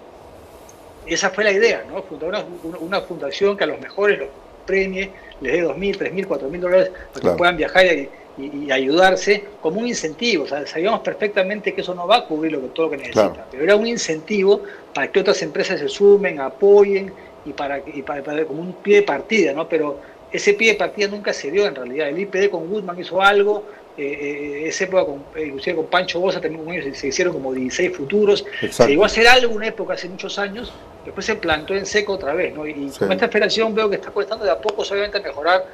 esa 1.05 1.29
fue 1.29 1.43
la 1.43 1.51
idea, 1.51 1.83
¿no? 1.89 2.01
Fundar 2.03 2.45
una, 2.79 3.01
fundación 3.01 3.57
que 3.57 3.63
a 3.63 3.67
los 3.67 3.79
mejores 3.79 4.19
los 4.19 4.29
premie, 4.65 5.11
les 5.41 5.53
dé 5.53 5.65
2.000, 5.65 5.97
3.000, 5.97 6.27
4.000 6.27 6.59
dólares 6.59 6.91
para 7.13 7.31
que 7.31 7.37
puedan 7.37 7.57
viajar 7.57 7.85
y, 7.85 8.09
ayudarse 8.71 9.43
como 9.61 9.81
un 9.81 9.87
incentivo. 9.87 10.45
O 10.45 10.47
sea, 10.47 10.65
sabíamos 10.65 11.01
perfectamente 11.01 11.73
que 11.73 11.81
eso 11.81 11.93
no 11.93 12.07
va 12.07 12.17
a 12.17 12.25
cubrir 12.25 12.53
lo 12.53 12.61
que, 12.61 12.67
todo 12.69 12.87
lo 12.87 12.91
que 12.91 12.97
necesitan, 12.97 13.45
pero 13.51 13.63
era 13.63 13.75
un 13.75 13.85
incentivo 13.85 14.61
para 14.93 15.11
que 15.11 15.19
otras 15.19 15.41
empresas 15.43 15.79
se 15.79 15.87
sumen, 15.87 16.39
apoyen 16.39 17.13
y 17.45 17.53
para, 17.53 17.77
y 17.85 18.01
para, 18.01 18.45
como 18.45 18.61
un 18.61 18.73
pie 18.73 18.97
de 18.97 19.03
partida, 19.03 19.53
¿no? 19.53 19.67
Pero 19.67 19.99
ese 20.31 20.55
pie 20.55 20.71
de 20.71 20.79
partida 20.79 21.07
nunca 21.09 21.31
se 21.31 21.51
dio 21.51 21.67
en 21.67 21.75
realidad. 21.75 22.09
El 22.09 22.19
IPD 22.19 22.49
con 22.49 22.67
Goodman 22.67 22.99
hizo 22.99 23.21
algo, 23.21 23.65
eh, 23.95 24.03
eh, 24.03 24.67
esa 24.67 24.85
época, 24.85 25.05
con, 25.05 25.23
eh, 25.35 25.45
inclusive 25.45 25.75
con 25.75 25.85
Pancho 25.85 26.19
Bosa, 26.19 26.41
también 26.41 26.95
se, 26.95 27.07
hicieron 27.07 27.33
como 27.33 27.53
16 27.53 27.95
futuros. 27.95 28.43
Se 28.71 28.87
llegó 28.87 29.03
a 29.03 29.05
hacer 29.05 29.27
algo 29.27 29.53
una 29.53 29.67
época 29.67 29.93
hace 29.93 30.09
muchos 30.09 30.39
años, 30.39 30.73
después 31.05 31.25
se 31.25 31.35
plantó 31.35 31.75
en 31.75 31.85
seco 31.85 32.13
otra 32.13 32.33
vez. 32.33 32.55
¿no? 32.55 32.65
Y 32.65 32.89
con 32.97 33.11
esta 33.11 33.27
operación 33.27 33.75
veo 33.75 33.89
que 33.89 33.97
está 33.97 34.09
costando 34.09 34.45
de 34.45 34.51
a 34.51 34.57
poco, 34.59 34.81
obviamente, 34.81 35.19
mejorar. 35.19 35.65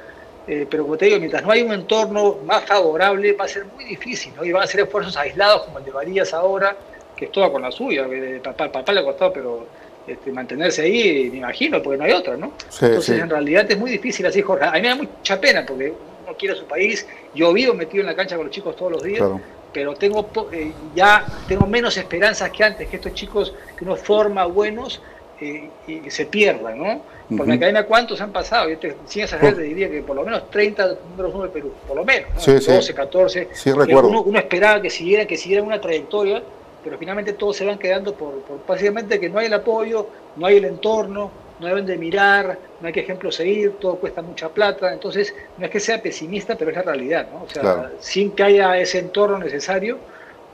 Eh, 0.46 0.66
pero 0.68 0.82
como 0.82 0.96
te 0.96 1.06
digo, 1.06 1.18
mientras 1.18 1.42
no 1.42 1.50
hay 1.50 1.62
un 1.62 1.72
entorno 1.72 2.38
más 2.44 2.64
favorable, 2.64 3.32
va 3.32 3.44
a 3.44 3.48
ser 3.48 3.64
muy 3.66 3.84
difícil. 3.84 4.34
¿no? 4.36 4.44
Y 4.44 4.52
van 4.52 4.64
a 4.64 4.66
ser 4.66 4.80
esfuerzos 4.80 5.16
aislados, 5.16 5.62
como 5.62 5.78
el 5.78 5.84
de 5.84 5.90
Varías 5.90 6.34
ahora, 6.34 6.76
que 7.16 7.26
es 7.26 7.32
toda 7.32 7.50
con 7.50 7.62
la 7.62 7.70
suya. 7.70 8.06
Papá, 8.42 8.70
papá 8.70 8.92
le 8.92 9.00
ha 9.00 9.04
costado, 9.04 9.32
pero 9.32 9.66
este, 10.06 10.30
mantenerse 10.30 10.82
ahí, 10.82 11.30
me 11.30 11.38
imagino, 11.38 11.82
porque 11.82 11.96
no 11.96 12.04
hay 12.04 12.12
otra, 12.12 12.36
¿no? 12.36 12.52
Entonces, 12.82 13.18
en 13.18 13.30
realidad 13.30 13.70
es 13.70 13.78
muy 13.78 13.92
difícil 13.92 14.26
así, 14.26 14.42
Jorge. 14.42 14.66
A 14.66 14.72
mí 14.72 14.82
me 14.82 14.88
da 14.88 14.96
mucha 14.96 15.40
pena, 15.40 15.64
porque 15.64 15.94
quiere 16.38 16.56
su 16.56 16.64
país. 16.64 17.06
Yo 17.34 17.52
vivo 17.52 17.74
metido 17.74 18.02
en 18.02 18.06
la 18.06 18.16
cancha 18.16 18.36
con 18.36 18.46
los 18.46 18.54
chicos 18.54 18.76
todos 18.76 18.92
los 18.92 19.02
días, 19.02 19.28
pero 19.72 19.94
tengo 19.94 20.28
eh, 20.52 20.72
ya 20.94 21.24
tengo 21.46 21.66
menos 21.66 21.96
esperanzas 21.96 22.50
que 22.50 22.64
antes, 22.64 22.88
que 22.88 22.96
estos 22.96 23.14
chicos 23.14 23.54
que 23.76 23.84
uno 23.84 23.96
forma 23.96 24.44
buenos 24.46 25.00
eh, 25.40 25.70
y 25.86 26.10
se 26.10 26.26
pierdan, 26.26 26.78
¿no? 26.78 27.02
Por 27.36 27.46
la 27.46 27.58
cadena, 27.58 27.84
¿cuántos 27.84 28.20
han 28.20 28.32
pasado? 28.32 28.68
Yo 28.68 28.78
te, 28.78 28.96
sin 29.06 29.22
exagerar, 29.22 29.54
te 29.54 29.62
diría 29.62 29.88
que 29.88 30.02
por 30.02 30.16
lo 30.16 30.24
menos 30.24 30.50
30 30.50 30.96
números 31.10 31.32
uno 31.32 31.44
de 31.44 31.48
Perú, 31.50 31.72
por 31.86 31.96
lo 31.96 32.04
menos, 32.04 32.44
12, 32.44 32.92
14. 32.92 33.48
Uno, 33.88 34.22
uno, 34.22 34.38
esperaba 34.38 34.82
que 34.82 34.90
siguieran, 34.90 35.28
que 35.28 35.36
siguieran 35.36 35.66
una 35.66 35.80
trayectoria, 35.80 36.42
pero 36.82 36.98
finalmente 36.98 37.34
todos 37.34 37.56
se 37.56 37.64
van 37.64 37.78
quedando 37.78 38.14
por, 38.14 38.40
por 38.40 38.66
básicamente 38.66 39.20
que 39.20 39.28
no 39.30 39.38
hay 39.38 39.46
el 39.46 39.54
apoyo, 39.54 40.08
no 40.36 40.46
hay 40.46 40.56
el 40.56 40.64
entorno, 40.64 41.30
no 41.60 41.66
deben 41.66 41.86
de 41.86 41.96
mirar, 41.96 42.58
no 42.80 42.86
hay 42.86 42.92
que 42.92 43.00
ejemplo 43.00 43.30
seguir, 43.30 43.72
todo 43.78 43.96
cuesta 43.96 44.22
mucha 44.22 44.48
plata, 44.48 44.92
entonces 44.92 45.34
no 45.58 45.66
es 45.66 45.70
que 45.70 45.78
sea 45.78 46.00
pesimista, 46.02 46.56
pero 46.56 46.70
es 46.70 46.76
la 46.78 46.82
realidad, 46.82 47.28
¿no? 47.30 47.44
O 47.44 47.48
sea, 47.48 47.92
sin 48.00 48.32
que 48.32 48.42
haya 48.42 48.78
ese 48.78 48.98
entorno 48.98 49.38
necesario, 49.38 49.98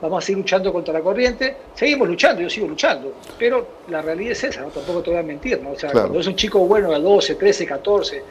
vamos 0.01 0.23
a 0.23 0.25
seguir 0.25 0.39
luchando 0.39 0.71
contra 0.73 0.93
la 0.93 1.01
corriente, 1.01 1.55
seguimos 1.73 2.09
luchando, 2.09 2.41
yo 2.41 2.49
sigo 2.49 2.67
luchando, 2.67 3.13
pero 3.39 3.65
la 3.87 4.01
realidad 4.01 4.33
es 4.33 4.43
esa, 4.43 4.61
¿no? 4.61 4.67
tampoco 4.67 5.01
te 5.01 5.11
voy 5.11 5.19
a 5.19 5.23
mentir, 5.23 5.61
¿no? 5.61 5.71
O 5.71 5.79
sea, 5.79 5.91
cuando 5.91 6.19
es 6.19 6.27
un 6.27 6.35
chico 6.35 6.59
bueno 6.59 6.91
de 6.91 6.99
12, 6.99 7.35
13, 7.35 7.65
14, 7.65 8.23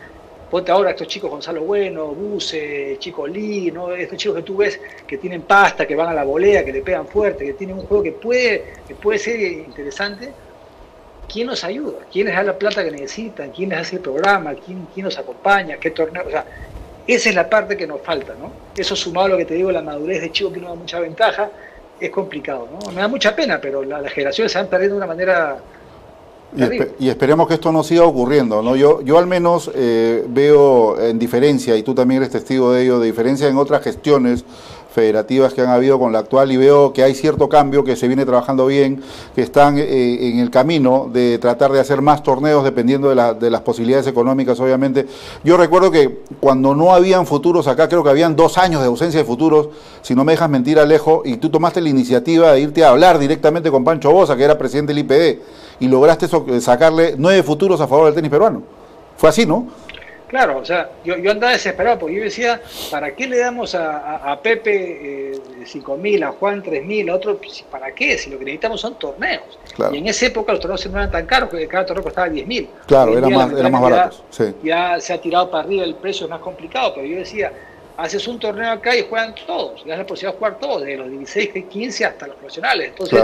ponte 0.51 0.71
ahora 0.71 0.91
estos 0.91 1.09
chicos 1.09 1.31
Gonzalo 1.31 1.63
Bueno, 1.63 2.09
Buse, 2.09 2.97
Chico 2.99 3.27
Lee, 3.27 3.71
¿no? 3.73 3.91
estos 3.93 4.19
chicos 4.19 4.37
que 4.37 4.43
tú 4.43 4.59
ves 4.59 4.79
que 5.07 5.17
tienen 5.19 5.43
pasta, 5.43 5.87
que 5.87 5.97
van 5.97 6.09
a 6.09 6.15
la 6.15 6.25
volea, 6.25 6.65
que 6.65 6.73
le 6.73 6.83
pegan 6.83 7.09
fuerte, 7.09 7.45
que 7.47 7.55
tienen 7.55 7.79
un 7.79 7.87
juego 7.87 8.03
que 8.03 8.13
puede, 8.13 8.75
que 8.87 8.95
puede 8.95 9.19
ser 9.19 9.41
interesante, 9.41 10.31
¿quién 11.31 11.47
nos 11.47 11.65
ayuda? 11.65 11.99
¿Quién 12.13 12.27
les 12.27 12.37
da 12.37 12.43
la 12.43 12.59
plata 12.59 12.85
que 12.85 12.91
necesitan? 12.91 13.51
¿Quién 13.51 13.71
les 13.71 13.81
hace 13.81 13.97
el 13.97 14.03
programa? 14.03 14.55
¿Quién, 14.55 14.87
quién 14.93 15.05
nos 15.05 15.19
acompaña? 15.19 15.77
¿Qué 15.77 15.91
torneo? 15.91 16.25
O 16.27 16.31
sea, 16.31 16.45
esa 17.07 17.29
es 17.29 17.35
la 17.35 17.49
parte 17.49 17.77
que 17.77 17.87
nos 17.87 18.01
falta, 18.01 18.35
¿no? 18.35 18.51
Eso 18.77 18.97
sumado 18.97 19.27
a 19.27 19.29
lo 19.31 19.37
que 19.37 19.45
te 19.45 19.55
digo, 19.55 19.71
la 19.71 19.83
madurez 19.83 20.21
de 20.21 20.33
chico 20.33 20.53
que 20.53 20.61
no 20.61 20.69
da 20.69 20.75
mucha 20.75 21.01
ventaja, 21.01 21.51
es 22.01 22.11
complicado, 22.11 22.69
¿no? 22.73 22.93
Me 22.93 23.01
da 23.01 23.09
mucha 23.09 23.35
pena, 23.35 23.61
pero 23.61 23.85
las 23.85 24.13
generaciones 24.13 24.53
se 24.53 24.59
van 24.59 24.69
perdiendo 24.69 24.97
de 24.97 24.99
una 24.99 25.07
manera 25.07 25.59
y, 26.99 27.09
esperemos 27.09 27.49
que 27.49 27.55
esto 27.55 27.73
no 27.73 27.83
siga 27.83 28.05
ocurriendo. 28.05 28.63
¿no? 28.63 28.77
Yo, 28.77 29.03
yo 29.03 29.19
al 29.19 29.27
menos 29.27 29.71
eh, 29.75 30.25
veo 30.29 30.99
en 31.01 31.19
diferencia, 31.19 31.77
y 31.77 31.83
tú 31.83 31.95
también 31.95 32.23
eres 32.23 32.33
testigo 32.33 32.73
de 32.73 32.83
ello, 32.83 33.01
de 33.01 33.07
diferencia 33.07 33.49
en 33.49 33.59
otras 33.59 33.83
gestiones 33.83 34.45
federativas 34.97 35.53
que 35.53 35.61
han 35.61 35.69
habido 35.69 35.99
con 35.99 36.11
la 36.11 36.21
actual 36.21 36.51
y 36.51 36.57
veo 36.57 36.95
que 36.95 37.03
hay 37.03 37.15
cierto 37.15 37.51
cambio, 37.51 37.85
que 37.85 37.97
se 37.97 38.09
viene 38.09 38.25
trabajando 38.25 38.65
bien, 38.65 39.03
que 39.35 39.43
están 39.43 39.77
eh, 39.77 40.31
en 40.31 40.39
el 40.39 40.51
camino 40.51 41.11
de 41.13 41.37
tratar 41.37 41.71
de 41.71 41.81
hacer 41.81 42.01
más 42.01 42.23
torneos 42.23 42.65
dependiendo 42.65 43.15
de, 43.15 43.35
de, 43.35 43.51
las 43.51 43.61
posibilidades 43.61 44.07
económicas, 44.07 44.59
obviamente. 44.59 45.07
Yo 45.45 45.59
recuerdo 45.59 45.91
que 45.91 46.23
cuando 46.41 46.75
no 46.75 46.95
habían 46.95 47.27
futuros 47.27 47.69
acá, 47.69 47.91
creo 47.91 48.03
que 48.03 48.09
habían 48.09 48.37
dos 48.37 48.57
años 48.57 48.81
de 48.81 48.87
ausencia 48.87 49.21
de 49.21 49.27
futuros, 49.27 49.69
si 50.01 50.15
no 50.15 50.25
me 50.25 50.33
dejas 50.33 50.49
mentir 50.49 50.79
Alejo, 50.79 51.21
y 51.27 51.37
tú 51.37 51.51
tomaste 51.51 51.83
la 51.83 51.91
iniciativa 51.91 52.53
de 52.53 52.61
irte 52.61 52.83
a 52.83 52.89
hablar 52.89 53.19
directamente 53.19 53.71
con 53.71 53.85
Pancho 53.85 54.11
Bosa, 54.11 54.35
que 54.35 54.45
era 54.45 54.57
presidente 54.57 54.95
del 54.95 55.01
IPD, 55.01 55.43
y 55.81 55.89
lograste 55.89 56.27
sacarle 56.59 57.17
nueve 57.19 57.43
futuros 57.43 57.83
a 57.83 57.87
favor 57.87 58.07
del 58.07 58.15
tenis 58.15 58.31
peruano. 58.31 58.63
Fue 59.19 59.29
así, 59.29 59.45
¿no? 59.45 59.67
Claro, 60.29 60.59
o 60.59 60.65
sea, 60.65 60.91
yo, 61.05 61.17
yo 61.17 61.31
andaba 61.31 61.53
desesperado 61.53 61.99
porque 61.99 62.17
yo 62.17 62.25
decía, 62.25 62.61
¿para 62.91 63.15
qué 63.15 63.29
le 63.29 63.39
damos 63.39 63.75
a, 63.77 64.39
Pepe 64.43 65.33
eh, 65.33 65.41
5.000, 65.63 66.25
a 66.25 66.33
Juan 66.33 66.63
3.000, 66.63 67.11
a 67.11 67.15
otro? 67.15 67.41
¿Para 67.71 67.95
qué? 67.95 68.19
Si 68.19 68.31
lo 68.31 68.39
que 68.39 68.45
necesitamos 68.45 68.81
son 68.81 68.99
torneos. 68.99 69.59
Y 69.93 69.99
en 69.99 70.09
esa 70.09 70.27
época 70.27 70.53
los 70.53 70.61
torneos 70.61 70.85
no 70.87 70.99
eran 70.99 71.11
tan 71.13 71.27
caros, 71.27 71.49
porque 71.49 71.69
cada 71.69 71.87
torneo 71.87 72.03
costaba 72.03 72.29
10.000. 72.29 72.69
Claro, 72.87 73.17
eran 73.17 73.33
más, 73.33 73.53
era 73.53 73.69
más 73.69 73.81
baratos. 73.81 74.25
Ya, 74.63 74.99
se 75.01 75.13
ha 75.13 75.21
tirado 75.21 75.51
para 75.51 75.65
arriba 75.65 75.85
el 75.85 75.95
precio, 75.95 76.27
es 76.27 76.31
más 76.31 76.41
complicado, 76.41 76.93
pero 76.95 77.07
yo 77.07 77.19
decía, 77.19 77.53
haces 77.97 78.27
un 78.27 78.41
torneo 78.41 78.71
acá 78.71 78.97
y 78.97 79.07
juegan 79.09 79.35
todos, 79.47 79.83
y 79.85 79.89
das 79.89 79.99
la 79.99 80.07
posibilidad 80.07 80.33
de 80.33 80.39
jugar 80.39 80.59
todos, 80.59 80.83
de 80.83 80.97
los 80.97 81.09
16, 81.09 81.65
15 81.69 82.05
hasta 82.05 82.27
los 82.27 82.37
profesionales. 82.37 82.89
Entonces, 82.89 83.23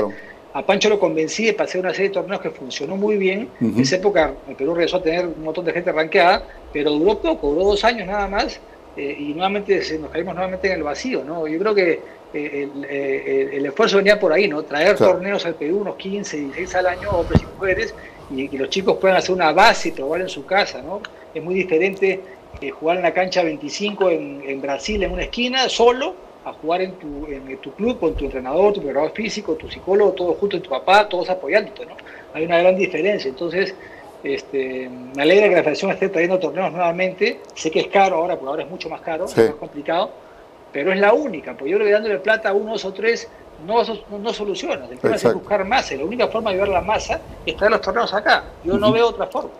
a 0.54 0.64
Pancho 0.64 0.88
lo 0.88 0.98
convencí 0.98 1.46
de 1.46 1.54
pasar 1.54 1.80
una 1.80 1.92
serie 1.92 2.08
de 2.08 2.14
torneos 2.14 2.40
que 2.40 2.50
funcionó 2.50 2.96
muy 2.96 3.16
bien. 3.16 3.48
En 3.60 3.78
esa 3.80 3.96
época 3.96 4.34
el 4.48 4.54
Perú 4.54 4.74
regresó 4.74 4.98
a 4.98 5.02
tener 5.02 5.26
un 5.26 5.42
montón 5.42 5.64
de 5.64 5.72
gente 5.72 5.90
ranqueada, 5.90 6.44
pero 6.72 6.90
duró 6.90 7.18
poco, 7.18 7.50
duró 7.50 7.64
dos 7.64 7.84
años 7.84 8.06
nada 8.06 8.28
más, 8.28 8.60
eh, 8.96 9.16
y 9.18 9.32
nuevamente 9.32 9.80
nos 9.98 10.10
caímos 10.10 10.34
nuevamente 10.34 10.68
en 10.68 10.74
el 10.74 10.82
vacío. 10.82 11.24
¿no? 11.24 11.46
Yo 11.46 11.58
creo 11.58 11.74
que 11.74 11.92
eh, 12.34 12.68
eh, 12.88 13.50
el, 13.54 13.64
esfuerzo 13.64 13.96
venía 13.96 14.20
por 14.20 14.32
ahí, 14.32 14.46
¿no? 14.46 14.62
traer 14.62 14.96
torneos 14.96 15.46
al 15.46 15.54
Perú, 15.54 15.78
unos 15.78 15.96
15, 15.96 16.36
16 16.36 16.74
al 16.74 16.86
año, 16.86 17.10
hombres 17.10 17.40
y 17.42 17.46
mujeres, 17.46 17.94
y 18.30 18.48
que 18.48 18.58
los 18.58 18.68
chicos 18.68 18.98
puedan 18.98 19.16
hacer 19.16 19.34
una 19.34 19.52
base 19.52 19.88
y 19.88 19.92
probar 19.92 20.20
en 20.20 20.28
su 20.28 20.44
casa. 20.44 20.82
¿no? 20.82 21.00
Es 21.34 21.42
muy 21.42 21.54
diferente 21.54 22.20
jugar 22.78 22.98
en 22.98 23.04
la 23.04 23.14
cancha 23.14 23.42
25 23.42 24.10
en, 24.10 24.42
en 24.46 24.60
Brasil, 24.60 25.02
en 25.02 25.12
una 25.12 25.22
esquina, 25.22 25.70
solo, 25.70 26.14
a 26.44 26.52
jugar 26.52 26.82
en 26.82 26.92
tu, 26.92 27.26
en 27.26 27.56
tu 27.58 27.72
club 27.72 28.00
con 28.00 28.14
tu 28.14 28.24
entrenador, 28.24 28.72
tu 28.72 28.82
preparador 28.82 29.12
físico, 29.12 29.54
tu 29.54 29.70
psicólogo, 29.70 30.12
todos 30.12 30.36
juntos, 30.38 30.62
tu 30.62 30.70
papá, 30.70 31.08
todos 31.08 31.30
apoyándote, 31.30 31.86
¿no? 31.86 31.96
Hay 32.34 32.44
una 32.44 32.58
gran 32.58 32.76
diferencia. 32.76 33.28
Entonces, 33.28 33.74
este, 34.24 34.88
me 34.88 35.22
alegra 35.22 35.48
que 35.48 35.54
la 35.54 35.62
federación 35.62 35.90
esté 35.92 36.08
trayendo 36.08 36.38
torneos 36.38 36.72
nuevamente. 36.72 37.40
Sé 37.54 37.70
que 37.70 37.80
es 37.80 37.86
caro 37.88 38.16
ahora, 38.16 38.34
porque 38.34 38.50
ahora 38.50 38.62
es 38.64 38.70
mucho 38.70 38.88
más 38.88 39.00
caro, 39.00 39.26
es 39.26 39.36
más 39.36 39.54
complicado, 39.54 40.10
pero 40.72 40.92
es 40.92 40.98
la 40.98 41.12
única. 41.12 41.56
Pues 41.56 41.70
yo 41.70 41.76
creo 41.76 41.86
que 41.86 41.92
dándole 41.92 42.18
plata 42.18 42.50
a 42.50 42.52
unos 42.52 42.84
o 42.84 42.92
tres 42.92 43.28
no, 43.66 43.82
no, 44.18 44.32
soluciona. 44.32 44.86
El 44.86 44.98
tema 44.98 45.16
es 45.16 45.34
buscar 45.34 45.64
masa. 45.64 45.94
La 45.94 46.04
única 46.04 46.28
forma 46.28 46.50
de 46.50 46.58
ver 46.58 46.68
la 46.68 46.80
masa 46.80 47.20
es 47.46 47.56
traer 47.56 47.72
los 47.72 47.80
torneos 47.80 48.12
acá. 48.12 48.44
Yo 48.64 48.78
no 48.78 48.92
veo 48.92 49.08
otra 49.08 49.26
forma. 49.26 49.50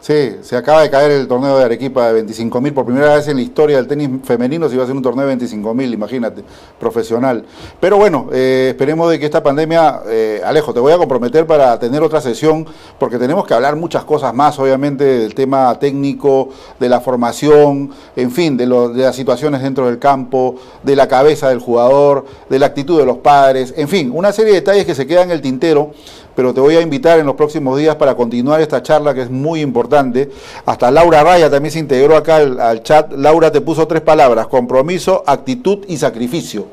Sí, 0.00 0.36
se 0.42 0.56
acaba 0.56 0.82
de 0.82 0.90
caer 0.90 1.10
el 1.10 1.26
torneo 1.26 1.58
de 1.58 1.64
Arequipa 1.64 2.12
de 2.12 2.24
25.000 2.24 2.72
por 2.72 2.84
primera 2.84 3.16
vez 3.16 3.26
en 3.26 3.36
la 3.36 3.42
historia 3.42 3.76
del 3.76 3.88
tenis 3.88 4.08
femenino. 4.22 4.68
Se 4.68 4.74
iba 4.74 4.82
a 4.82 4.84
hacer 4.84 4.96
un 4.96 5.02
torneo 5.02 5.26
de 5.26 5.36
25.000, 5.36 5.92
imagínate, 5.92 6.44
profesional. 6.78 7.44
Pero 7.80 7.96
bueno, 7.96 8.28
eh, 8.32 8.68
esperemos 8.70 9.10
de 9.10 9.18
que 9.18 9.24
esta 9.24 9.42
pandemia, 9.42 10.02
eh, 10.06 10.40
Alejo, 10.44 10.72
te 10.72 10.78
voy 10.78 10.92
a 10.92 10.98
comprometer 10.98 11.46
para 11.46 11.78
tener 11.80 12.00
otra 12.02 12.20
sesión, 12.20 12.64
porque 12.98 13.18
tenemos 13.18 13.44
que 13.44 13.54
hablar 13.54 13.74
muchas 13.74 14.04
cosas 14.04 14.32
más, 14.32 14.56
obviamente, 14.60 15.04
del 15.04 15.34
tema 15.34 15.76
técnico, 15.80 16.50
de 16.78 16.88
la 16.88 17.00
formación, 17.00 17.90
en 18.14 18.30
fin, 18.30 18.56
de, 18.56 18.66
de 18.66 19.02
las 19.02 19.16
situaciones 19.16 19.62
dentro 19.62 19.86
del 19.86 19.98
campo, 19.98 20.54
de 20.84 20.94
la 20.94 21.08
cabeza 21.08 21.48
del 21.48 21.58
jugador, 21.58 22.24
de 22.48 22.58
la 22.60 22.66
actitud 22.66 22.98
de 23.00 23.04
los 23.04 23.18
padres, 23.18 23.74
en 23.76 23.88
fin, 23.88 24.12
una 24.14 24.32
serie 24.32 24.52
de 24.52 24.60
detalles 24.60 24.86
que 24.86 24.94
se 24.94 25.08
quedan 25.08 25.24
en 25.24 25.32
el 25.32 25.40
tintero 25.40 25.90
pero 26.38 26.54
te 26.54 26.60
voy 26.60 26.76
a 26.76 26.80
invitar 26.80 27.18
en 27.18 27.26
los 27.26 27.34
próximos 27.34 27.76
días 27.76 27.96
para 27.96 28.14
continuar 28.14 28.60
esta 28.60 28.80
charla 28.80 29.12
que 29.12 29.22
es 29.22 29.28
muy 29.28 29.60
importante. 29.60 30.28
Hasta 30.66 30.88
Laura 30.88 31.24
Raya 31.24 31.50
también 31.50 31.72
se 31.72 31.80
integró 31.80 32.14
acá 32.14 32.36
al, 32.36 32.80
chat. 32.84 33.10
Laura 33.10 33.50
te 33.50 33.60
puso 33.60 33.88
tres 33.88 34.02
palabras, 34.02 34.46
compromiso, 34.46 35.24
actitud 35.26 35.84
y 35.88 35.96
sacrificio. 35.96 36.64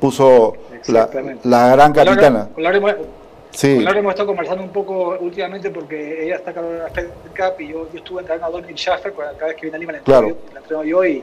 Puso 0.00 0.54
la, 0.88 1.06
gran 1.76 1.92
capitana. 1.92 2.48
Con 2.52 2.64
Laura, 2.64 2.96
sí. 3.52 3.78
Laura 3.78 4.00
hemos 4.00 4.10
estado 4.10 4.26
conversando 4.26 4.64
un 4.64 4.70
poco 4.70 5.16
últimamente 5.20 5.70
porque 5.70 6.24
ella 6.24 6.34
está 6.34 6.50
acá 6.50 6.62
en 6.62 6.78
la 6.80 6.88
Fed 6.88 7.06
Cup 7.28 7.60
y 7.60 7.68
yo, 7.68 7.86
estuve 7.94 8.22
entrenando 8.22 8.48
a 8.48 8.50
Dominic 8.50 8.76
Schaffer 8.76 9.12
cada 9.14 9.46
vez 9.46 9.54
que 9.54 9.62
viene 9.62 9.76
a 9.76 9.78
Lima 9.78 9.92
la 9.92 9.98
entreno, 9.98 10.36
la 10.52 10.58
entreno 10.58 10.82
yo 10.82 11.04
y, 11.04 11.22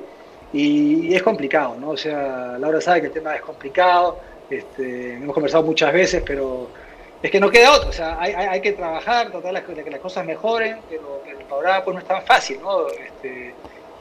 y, 0.53 1.13
es 1.13 1.21
complicado, 1.21 1.75
¿no? 1.77 1.89
O 1.89 1.97
sea, 1.97 2.55
Laura 2.57 2.79
sabe 2.79 3.01
que 3.01 3.07
el 3.07 3.13
tema 3.13 3.35
es 3.35 3.41
complicado, 3.41 4.19
este, 4.49 5.15
hemos 5.15 5.33
conversado 5.33 5.65
muchas 5.65 5.91
veces, 5.91 6.23
pero 6.25 6.69
es 7.23 7.31
que 7.31 7.39
no 7.39 7.49
queda 7.49 7.71
otro, 7.71 7.89
o 7.89 7.93
sea, 7.93 8.17
hay, 8.19 8.33
hay, 8.33 8.61
que 8.61 8.73
trabajar, 8.73 9.31
tratar 9.31 9.65
de 9.65 9.83
que 9.83 9.89
las 9.89 10.01
cosas 10.01 10.25
mejoren, 10.25 10.77
pero, 10.89 11.21
panorama 11.49 11.83
pues 11.83 11.93
no 11.95 12.01
es 12.01 12.07
tan 12.07 12.21
fácil, 12.23 12.59
¿no? 12.61 12.87
Este, 12.87 13.53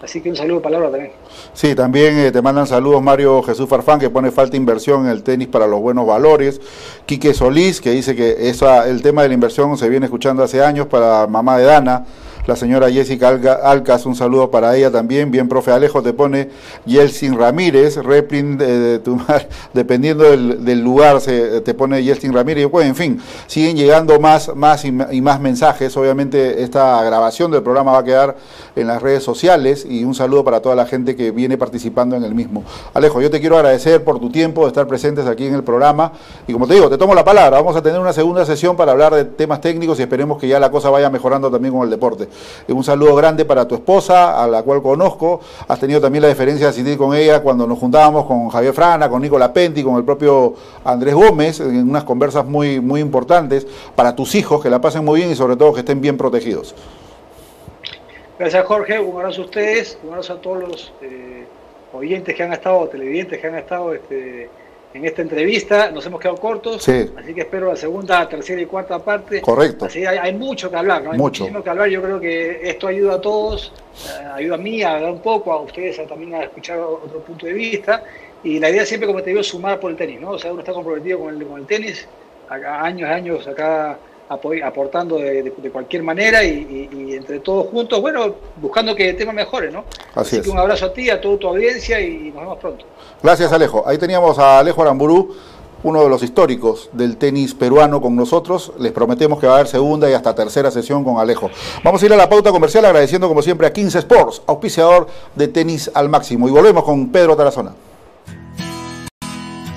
así 0.02 0.20
que 0.20 0.28
un 0.28 0.34
saludo 0.34 0.60
para 0.60 0.72
Laura 0.72 0.90
también. 0.90 1.12
Sí, 1.52 1.76
también 1.76 2.18
eh, 2.18 2.32
te 2.32 2.42
mandan 2.42 2.66
saludos 2.66 3.00
Mario 3.00 3.40
Jesús 3.44 3.68
Farfán, 3.68 4.00
que 4.00 4.10
pone 4.10 4.32
falta 4.32 4.56
inversión 4.56 5.04
en 5.04 5.12
el 5.12 5.22
tenis 5.22 5.46
para 5.46 5.68
los 5.68 5.80
buenos 5.80 6.04
valores. 6.04 6.60
Quique 7.06 7.32
Solís, 7.32 7.80
que 7.80 7.90
dice 7.90 8.16
que 8.16 8.48
esa, 8.48 8.88
el 8.88 9.02
tema 9.02 9.22
de 9.22 9.28
la 9.28 9.34
inversión 9.34 9.76
se 9.78 9.88
viene 9.88 10.06
escuchando 10.06 10.42
hace 10.42 10.64
años 10.64 10.88
para 10.88 11.28
mamá 11.28 11.58
de 11.58 11.64
Dana 11.64 12.04
la 12.46 12.56
señora 12.56 12.90
Jessica 12.90 13.28
Alcas, 13.62 14.04
un 14.04 14.16
saludo 14.16 14.50
para 14.50 14.76
ella 14.76 14.90
también. 14.90 15.30
Bien, 15.30 15.48
profe 15.48 15.70
Alejo, 15.70 16.02
te 16.02 16.12
pone 16.12 16.48
Yeltsin 16.86 17.38
Ramírez, 17.38 17.96
reprint 17.98 18.60
de, 18.60 18.98
tu 18.98 19.20
dependiendo 19.72 20.24
del, 20.24 20.80
lugar, 20.80 21.20
se, 21.20 21.60
te 21.60 21.72
pone 21.74 22.02
Yeltsin 22.02 22.32
Ramírez. 22.32 22.68
Bueno, 22.68 22.88
en 22.88 22.96
fin, 22.96 23.20
siguen 23.46 23.76
llegando 23.76 24.18
más, 24.18 24.54
más 24.56 24.84
y, 24.84 24.90
más 24.90 25.40
mensajes. 25.40 25.96
Obviamente, 25.96 26.62
esta 26.62 27.02
grabación 27.04 27.52
del 27.52 27.62
programa 27.62 27.92
va 27.92 27.98
a 27.98 28.04
quedar 28.04 28.36
en 28.74 28.88
las 28.88 29.00
redes 29.00 29.22
sociales 29.22 29.86
y 29.88 30.02
un 30.02 30.14
saludo 30.14 30.42
para 30.42 30.60
toda 30.60 30.74
la 30.74 30.86
gente 30.86 31.14
que 31.14 31.30
viene 31.30 31.56
participando 31.56 32.16
en 32.16 32.24
el 32.24 32.34
mismo. 32.34 32.64
Alejo, 32.94 33.20
yo 33.20 33.30
te 33.30 33.38
quiero 33.38 33.56
agradecer 33.56 34.02
por 34.02 34.18
tu 34.18 34.30
tiempo 34.30 34.62
de 34.62 34.68
estar 34.68 34.88
presentes 34.88 35.26
aquí 35.26 35.46
en 35.46 35.54
el 35.54 35.62
programa 35.62 36.12
y 36.48 36.52
como 36.52 36.66
te 36.66 36.74
digo, 36.74 36.90
te 36.90 36.98
tomo 36.98 37.14
la 37.14 37.24
palabra. 37.24 37.58
Vamos 37.58 37.76
a 37.76 37.82
tener 37.82 38.00
una 38.00 38.12
segunda 38.12 38.44
sesión 38.44 38.76
para 38.76 38.90
hablar 38.92 39.14
de 39.14 39.24
temas 39.24 39.60
técnicos 39.60 40.00
y 40.00 40.02
esperemos 40.02 40.40
que 40.40 40.48
ya 40.48 40.58
la 40.58 40.72
cosa 40.72 40.90
vaya 40.90 41.08
mejorando 41.08 41.48
también 41.48 41.72
con 41.72 41.84
el 41.84 41.90
deporte. 41.90 42.31
Un 42.68 42.84
saludo 42.84 43.14
grande 43.14 43.44
para 43.44 43.66
tu 43.66 43.74
esposa, 43.74 44.42
a 44.42 44.46
la 44.46 44.62
cual 44.62 44.82
conozco. 44.82 45.40
Has 45.68 45.78
tenido 45.78 46.00
también 46.00 46.22
la 46.22 46.28
diferencia 46.28 46.66
de 46.66 46.70
asistir 46.70 46.96
con 46.98 47.14
ella 47.14 47.40
cuando 47.40 47.66
nos 47.66 47.78
juntábamos 47.78 48.26
con 48.26 48.48
Javier 48.48 48.72
Frana, 48.74 49.08
con 49.08 49.22
Nicola 49.22 49.52
Penti, 49.52 49.82
con 49.82 49.96
el 49.96 50.04
propio 50.04 50.54
Andrés 50.84 51.14
Gómez, 51.14 51.60
en 51.60 51.88
unas 51.88 52.04
conversas 52.04 52.46
muy, 52.46 52.80
muy 52.80 53.00
importantes 53.00 53.66
para 53.94 54.14
tus 54.14 54.34
hijos, 54.34 54.62
que 54.62 54.70
la 54.70 54.80
pasen 54.80 55.04
muy 55.04 55.20
bien 55.20 55.30
y 55.30 55.34
sobre 55.34 55.56
todo 55.56 55.72
que 55.72 55.80
estén 55.80 56.00
bien 56.00 56.16
protegidos. 56.16 56.74
Gracias 58.38 58.64
Jorge, 58.66 58.98
un 58.98 59.16
abrazo 59.16 59.42
a 59.42 59.44
ustedes, 59.44 59.98
un 60.02 60.10
abrazo 60.10 60.32
a 60.32 60.40
todos 60.40 60.58
los 60.58 60.92
eh, 61.00 61.44
oyentes 61.92 62.34
que 62.34 62.42
han 62.42 62.52
estado, 62.52 62.88
televidentes 62.88 63.40
que 63.40 63.46
han 63.46 63.54
estado 63.56 63.94
este, 63.94 64.50
en 64.94 65.04
esta 65.04 65.22
entrevista. 65.22 65.90
Nos 65.90 66.04
hemos 66.06 66.20
quedado 66.20 66.38
cortos, 66.38 66.88
así 66.88 67.34
que 67.34 67.40
espero 67.40 67.68
la 67.68 67.76
segunda, 67.76 68.28
tercera 68.28 68.60
y 68.60 68.66
cuarta 68.66 68.98
parte. 68.98 69.40
Correcto. 69.40 69.86
Así 69.86 70.04
hay, 70.04 70.34
mucho 70.34 70.70
que 70.70 70.76
hablar, 70.76 71.02
¿no? 71.02 71.12
Hay 71.12 71.18
muchísimo 71.18 71.62
que 71.62 71.70
hablar. 71.70 71.88
Yo 71.88 72.02
creo 72.02 72.20
que 72.20 72.68
esto 72.68 72.88
ayuda 72.88 73.14
a 73.14 73.20
todos, 73.20 73.72
eh, 74.06 74.26
ayuda 74.34 74.54
a 74.54 74.58
mí 74.58 74.82
a 74.82 74.96
hablar 74.96 75.12
un 75.12 75.20
poco, 75.22 75.52
a 75.52 75.60
ustedes 75.60 75.96
también 76.06 76.34
a 76.34 76.44
escuchar 76.44 76.78
otro 76.78 77.20
punto 77.20 77.46
de 77.46 77.52
vista. 77.52 78.04
Y 78.44 78.58
la 78.58 78.70
idea 78.70 78.84
siempre, 78.84 79.06
como 79.06 79.22
te 79.22 79.30
digo, 79.30 79.40
es 79.40 79.46
sumar 79.46 79.78
por 79.78 79.90
el 79.90 79.96
tenis, 79.96 80.20
¿no? 80.20 80.30
O 80.30 80.38
sea, 80.38 80.50
uno 80.52 80.60
está 80.60 80.72
comprometido 80.72 81.20
con 81.20 81.34
el, 81.34 81.46
con 81.46 81.60
el 81.60 81.66
tenis, 81.66 82.08
a, 82.48 82.84
años, 82.84 83.08
años 83.08 83.46
acá 83.46 83.98
aportando 84.32 85.16
de, 85.16 85.52
cualquier 85.72 86.02
manera 86.02 86.44
y, 86.44 87.14
entre 87.14 87.40
todos 87.40 87.68
juntos, 87.68 88.00
bueno, 88.00 88.34
buscando 88.56 88.94
que 88.94 89.10
el 89.10 89.16
tema 89.16 89.32
mejore, 89.32 89.70
¿no? 89.70 89.84
Así, 90.14 90.40
que 90.40 90.50
un 90.50 90.58
abrazo 90.58 90.86
a 90.86 90.92
ti, 90.92 91.10
a 91.10 91.20
toda 91.20 91.38
tu 91.38 91.48
audiencia 91.48 92.00
y 92.00 92.30
nos 92.30 92.42
vemos 92.42 92.58
pronto. 92.58 92.84
Gracias, 93.22 93.52
Alejo. 93.52 93.84
Ahí 93.86 93.98
teníamos 93.98 94.38
a 94.38 94.58
Alejo 94.58 94.82
Aramburú 94.82 95.34
uno 95.84 96.02
de 96.02 96.08
los 96.08 96.22
históricos 96.22 96.90
del 96.92 97.16
tenis 97.16 97.54
peruano 97.54 98.00
con 98.00 98.14
nosotros. 98.14 98.72
Les 98.78 98.92
prometemos 98.92 99.40
que 99.40 99.46
va 99.46 99.54
a 99.54 99.56
haber 99.56 99.68
segunda 99.68 100.08
y 100.08 100.12
hasta 100.12 100.34
tercera 100.34 100.70
sesión 100.70 101.04
con 101.04 101.18
Alejo. 101.18 101.50
Vamos 101.82 102.02
a 102.02 102.06
ir 102.06 102.12
a 102.12 102.16
la 102.16 102.28
pauta 102.28 102.52
comercial 102.52 102.84
agradeciendo 102.84 103.28
como 103.28 103.42
siempre 103.42 103.66
a 103.66 103.72
15 103.72 103.98
Sports, 103.98 104.42
auspiciador 104.46 105.08
de 105.34 105.48
tenis 105.48 105.90
al 105.94 106.08
máximo. 106.08 106.48
Y 106.48 106.50
volvemos 106.52 106.84
con 106.84 107.10
Pedro 107.10 107.36
Tarazona. 107.36 107.74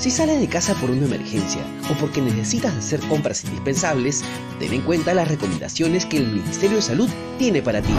Si 0.06 0.12
sales 0.12 0.40
de 0.40 0.48
casa 0.48 0.76
por 0.76 0.92
una 0.92 1.08
emergencia 1.08 1.66
o 1.90 1.96
porque 1.96 2.22
necesitas 2.22 2.76
hacer 2.76 3.00
compras 3.08 3.44
indispensables, 3.44 4.24
ten 4.60 4.72
en 4.72 4.82
cuenta 4.82 5.16
las 5.16 5.28
recomendaciones 5.28 6.06
que 6.06 6.18
el 6.18 6.28
Ministerio 6.28 6.76
de 6.76 6.84
Salud 6.84 7.10
tiene 7.40 7.64
para 7.64 7.82
ti. 7.82 7.92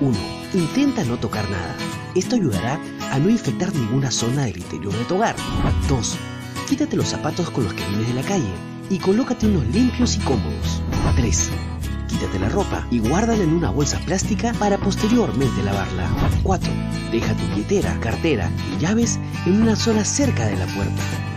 1. 0.00 0.18
Intenta 0.54 1.04
no 1.04 1.18
tocar 1.18 1.48
nada. 1.48 1.76
Esto 2.16 2.34
ayudará 2.34 2.80
a 3.12 3.18
no 3.20 3.30
infectar 3.30 3.72
ninguna 3.72 4.10
zona 4.10 4.46
del 4.46 4.56
interior 4.56 4.92
de 4.92 5.04
tu 5.04 5.14
hogar. 5.14 5.36
2 5.88 6.18
Quítate 6.68 6.96
los 6.96 7.06
zapatos 7.06 7.48
con 7.50 7.62
los 7.62 7.74
que 7.74 7.86
vienes 7.90 8.08
de 8.08 8.14
la 8.14 8.28
calle 8.28 8.52
y 8.90 8.98
colócate 8.98 9.46
unos 9.46 9.64
limpios 9.68 10.16
y 10.16 10.18
cómodos. 10.18 10.82
3. 11.14 11.50
Quítate 12.08 12.40
la 12.40 12.48
ropa 12.48 12.88
y 12.90 12.98
guárdala 12.98 13.44
en 13.44 13.52
una 13.52 13.70
bolsa 13.70 14.00
plástica 14.00 14.52
para 14.54 14.78
posteriormente 14.78 15.62
lavarla. 15.62 16.10
4. 16.42 16.68
Deja 17.12 17.36
tu 17.36 17.46
billetera, 17.54 17.96
cartera 18.00 18.50
y 18.76 18.80
llaves 18.80 19.20
en 19.46 19.62
una 19.62 19.76
zona 19.76 20.04
cerca 20.04 20.44
de 20.46 20.56
la 20.56 20.66
puerta. 20.66 21.31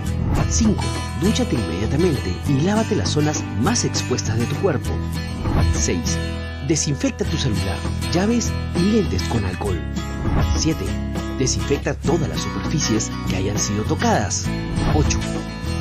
5. 0.49 0.83
Dúchate 1.21 1.55
inmediatamente 1.55 2.35
y 2.47 2.61
lávate 2.61 2.95
las 2.95 3.09
zonas 3.09 3.43
más 3.61 3.85
expuestas 3.85 4.37
de 4.37 4.45
tu 4.45 4.55
cuerpo. 4.55 4.89
6. 5.73 6.17
Desinfecta 6.67 7.25
tu 7.25 7.37
celular, 7.37 7.77
llaves 8.11 8.51
y 8.75 8.91
lentes 8.91 9.23
con 9.23 9.43
alcohol. 9.45 9.79
7. 10.57 10.83
Desinfecta 11.37 11.93
todas 11.93 12.29
las 12.29 12.41
superficies 12.41 13.11
que 13.29 13.35
hayan 13.35 13.59
sido 13.59 13.83
tocadas. 13.83 14.45
8. 14.95 15.19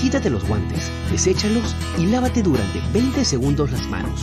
Quítate 0.01 0.29
los 0.31 0.47
guantes, 0.47 0.91
deséchalos 1.11 1.75
y 1.99 2.07
lávate 2.07 2.43
durante 2.43 2.81
20 2.93 3.25
segundos 3.25 3.71
las 3.71 3.87
manos. 3.89 4.21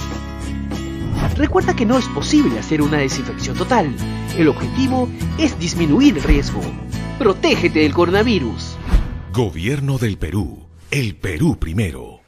Recuerda 1.36 1.76
que 1.76 1.86
no 1.86 1.98
es 1.98 2.08
posible 2.10 2.60
hacer 2.60 2.82
una 2.82 2.98
desinfección 2.98 3.58
total. 3.58 3.96
El 4.38 4.48
objetivo 4.48 5.10
es 5.38 5.58
disminuir 5.58 6.18
el 6.18 6.24
riesgo. 6.24 6.62
Protégete 7.18 7.80
del 7.80 7.94
coronavirus. 7.94 8.71
Gobierno 9.34 9.98
del 9.98 10.18
Perú. 10.18 10.58
El 10.92 11.16
Perú 11.16 11.56
primero. 11.58 12.20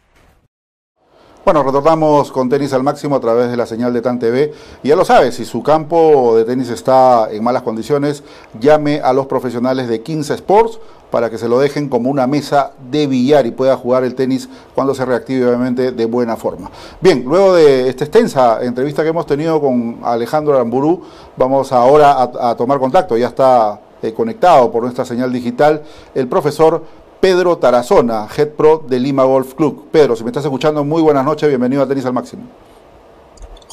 Bueno, 1.43 1.61
retornamos 1.61 2.31
con 2.31 2.47
tenis 2.47 2.71
al 2.71 2.81
máximo 2.81 3.17
a 3.17 3.19
través 3.19 3.51
de 3.51 3.57
la 3.57 3.65
señal 3.65 3.91
de 3.91 4.01
TAN 4.01 4.19
TV. 4.19 4.53
Y 4.83 4.87
ya 4.87 4.95
lo 4.95 5.03
sabes, 5.03 5.35
si 5.35 5.43
su 5.43 5.61
campo 5.61 6.37
de 6.37 6.45
tenis 6.45 6.69
está 6.69 7.27
en 7.29 7.43
malas 7.43 7.63
condiciones, 7.63 8.23
llame 8.57 9.01
a 9.01 9.11
los 9.11 9.25
profesionales 9.25 9.89
de 9.89 10.01
15 10.01 10.33
Sports 10.35 10.79
para 11.11 11.29
que 11.29 11.37
se 11.37 11.49
lo 11.49 11.59
dejen 11.59 11.89
como 11.89 12.09
una 12.09 12.25
mesa 12.25 12.71
de 12.89 13.05
billar 13.05 13.45
y 13.45 13.51
pueda 13.51 13.75
jugar 13.75 14.05
el 14.05 14.15
tenis 14.15 14.47
cuando 14.73 14.95
se 14.95 15.03
reactive 15.03 15.45
obviamente 15.45 15.91
de 15.91 16.05
buena 16.05 16.37
forma. 16.37 16.71
Bien, 17.01 17.25
luego 17.25 17.53
de 17.55 17.89
esta 17.89 18.05
extensa 18.05 18.63
entrevista 18.63 19.03
que 19.03 19.09
hemos 19.09 19.25
tenido 19.25 19.59
con 19.59 19.99
Alejandro 20.03 20.53
Aramburú, 20.53 21.01
vamos 21.35 21.73
ahora 21.73 22.21
a, 22.21 22.55
tomar 22.55 22.79
contacto. 22.79 23.17
Ya 23.17 23.27
está 23.27 23.81
eh, 24.03 24.13
conectado 24.13 24.71
por 24.71 24.83
nuestra 24.83 25.05
señal 25.05 25.31
digital 25.31 25.81
el 26.13 26.27
profesor 26.27 26.83
Pedro 27.19 27.57
Tarazona, 27.57 28.27
Head 28.35 28.49
Pro 28.49 28.83
de 28.85 28.99
Lima 28.99 29.23
Golf 29.23 29.53
Club. 29.53 29.87
Pedro, 29.91 30.15
si 30.15 30.23
me 30.23 30.29
estás 30.29 30.43
escuchando, 30.43 30.83
muy 30.83 31.01
buenas 31.01 31.23
noches, 31.23 31.47
bienvenido 31.47 31.81
a 31.81 31.87
Tenis 31.87 32.05
al 32.05 32.13
Máximo. 32.13 32.43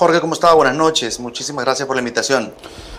Jorge, 0.00 0.20
¿cómo 0.20 0.32
estás? 0.32 0.54
Buenas 0.54 0.76
noches, 0.76 1.20
muchísimas 1.20 1.62
gracias 1.64 1.86
por 1.86 1.94
la 1.94 2.00
invitación. 2.00 2.52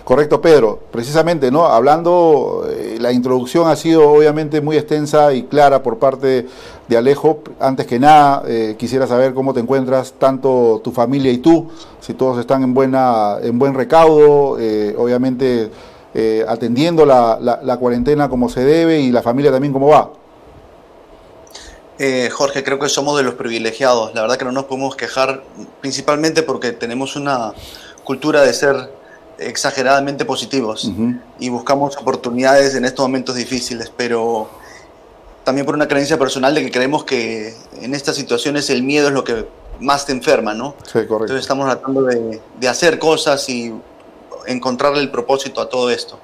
Correcto, 0.04 0.40
Pedro. 0.40 0.80
Precisamente, 0.92 1.50
¿no? 1.50 1.66
Hablando, 1.66 2.68
eh, 2.70 2.98
la 3.00 3.12
introducción 3.12 3.68
ha 3.68 3.76
sido 3.76 4.08
obviamente 4.08 4.62
muy 4.62 4.78
extensa 4.78 5.34
y 5.34 5.44
clara 5.44 5.82
por 5.82 6.00
parte 6.00 6.48
de 6.88 6.98
Alejo. 6.98 7.40
Antes 7.60 7.88
que 7.88 7.98
nada, 7.98 8.44
eh, 8.46 8.76
quisiera 8.78 9.08
saber 9.08 9.34
cómo 9.34 9.54
te 9.54 9.62
encuentras, 9.62 10.14
tanto 10.20 10.80
tu 10.84 10.92
familia 10.92 11.32
y 11.32 11.40
tú, 11.40 11.70
si 12.02 12.14
todos 12.14 12.38
están 12.40 12.62
en, 12.62 12.74
buena, 12.74 13.38
en 13.42 13.58
buen 13.58 13.74
recaudo, 13.74 14.58
eh, 14.60 14.96
obviamente 14.96 15.72
atendiendo 16.47 17.05
la, 17.05 17.39
la 17.39 17.78
cuarentena 17.78 18.30
como 18.30 18.49
se 18.49 18.64
debe 18.66 18.99
y 18.99 19.12
la 19.12 19.22
familia 19.22 19.51
también 19.51 19.72
cómo 19.74 19.88
va. 19.88 20.12
Eh, 22.03 22.32
Jorge, 22.32 22.64
creo 22.64 22.80
que 22.80 22.89
somos 22.89 23.16
de 23.16 23.22
los 23.22 23.36
privilegiados. 23.36 24.16
La 24.16 24.24
verdad 24.24 24.36
que 24.36 24.43
no 24.43 24.51
nos 24.51 24.64
podemos 24.64 24.95
quejar, 24.95 25.43
principalmente 25.82 26.41
porque 26.41 26.72
tenemos 26.72 27.16
una 27.16 27.53
cultura 28.03 28.41
de 28.41 28.51
ser 28.55 28.91
exageradamente 29.38 30.26
positivos 30.26 30.91
y 31.39 31.49
buscamos 31.49 31.95
oportunidades 31.97 32.74
en 32.74 32.86
estos 32.86 33.05
momentos 33.05 33.36
difíciles, 33.36 33.91
pero 33.95 34.49
también 35.43 35.64
por 35.64 35.76
una 35.76 35.88
creencia 35.88 36.18
personal 36.18 36.55
de 36.55 36.64
que 36.64 36.72
creemos 36.72 37.03
que 37.03 37.53
en 37.80 37.93
estas 37.93 38.16
situaciones 38.16 38.72
el 38.72 38.82
miedo 38.82 39.09
es 39.09 39.14
lo 39.14 39.24
que 39.24 39.47
más 39.80 40.07
te 40.07 40.12
enferma, 40.12 40.55
¿no? 40.55 40.74
Sí, 40.84 41.05
correcto. 41.05 41.14
Entonces 41.14 41.41
estamos 41.41 41.68
tratando 41.68 42.01
de, 42.01 42.41
de 42.59 42.68
hacer 42.68 42.97
cosas 42.97 43.47
y 43.47 43.76
encontrarle 44.48 45.00
el 45.00 45.12
propósito 45.12 45.62
a 45.62 45.70
todo 45.70 45.89
esto. 45.89 46.20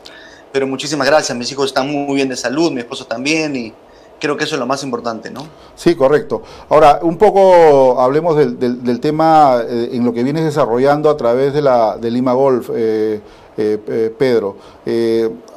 Pero 0.51 0.67
muchísimas 0.67 1.07
gracias, 1.07 1.37
mis 1.37 1.51
hijos 1.51 1.67
están 1.67 1.91
muy 1.91 2.15
bien 2.15 2.29
de 2.29 2.37
salud, 2.37 2.71
mi 2.71 2.79
esposo 2.79 3.05
también 3.05 3.55
y 3.55 3.73
creo 4.19 4.37
que 4.37 4.45
eso 4.45 4.55
es 4.55 4.59
lo 4.59 4.65
más 4.65 4.83
importante, 4.83 5.29
¿no? 5.29 5.47
Sí, 5.75 5.95
correcto. 5.95 6.41
Ahora, 6.69 6.99
un 7.01 7.17
poco 7.17 7.99
hablemos 7.99 8.35
del, 8.35 8.99
tema 8.99 9.61
eh, 9.67 9.89
en 9.93 10.03
lo 10.03 10.13
que 10.13 10.23
vienes 10.23 10.43
desarrollando 10.43 11.09
a 11.09 11.17
través 11.17 11.53
de, 11.53 11.61
la, 11.61 11.97
de 11.97 12.11
Lima 12.11 12.33
Golf, 12.33 12.69
eh, 12.73 13.21
eh, 13.59 14.15
Pedro. 14.17 14.55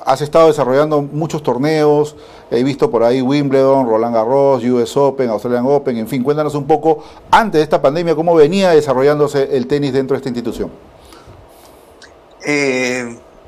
has 0.05 0.21
estado 0.21 0.49
desarrollando 0.49 1.03
muchos 1.03 1.43
torneos, 1.43 2.17
he 2.51 2.65
visto 2.65 2.91
por 2.91 3.03
ahí 3.03 3.21
Wimbledon, 3.21 3.87
Roland 3.87 4.15
Garros, 4.15 4.65
US 4.65 4.97
Open, 4.97 5.29
Australian 5.29 5.67
Open, 5.67 5.99
en 5.99 6.09
fin, 6.09 6.23
cuéntanos 6.23 6.55
un 6.55 6.67
poco, 6.67 7.05
antes 7.31 7.59
de 7.59 7.63
esta 7.63 7.83
pandemia, 7.83 8.15
cómo 8.15 8.35
venía 8.35 8.71
desarrollándose 8.71 9.57
el 9.57 9.67
tenis 9.67 9.93
dentro 9.93 10.15
de 10.15 10.19
esta 10.19 10.29
institución. 10.31 10.71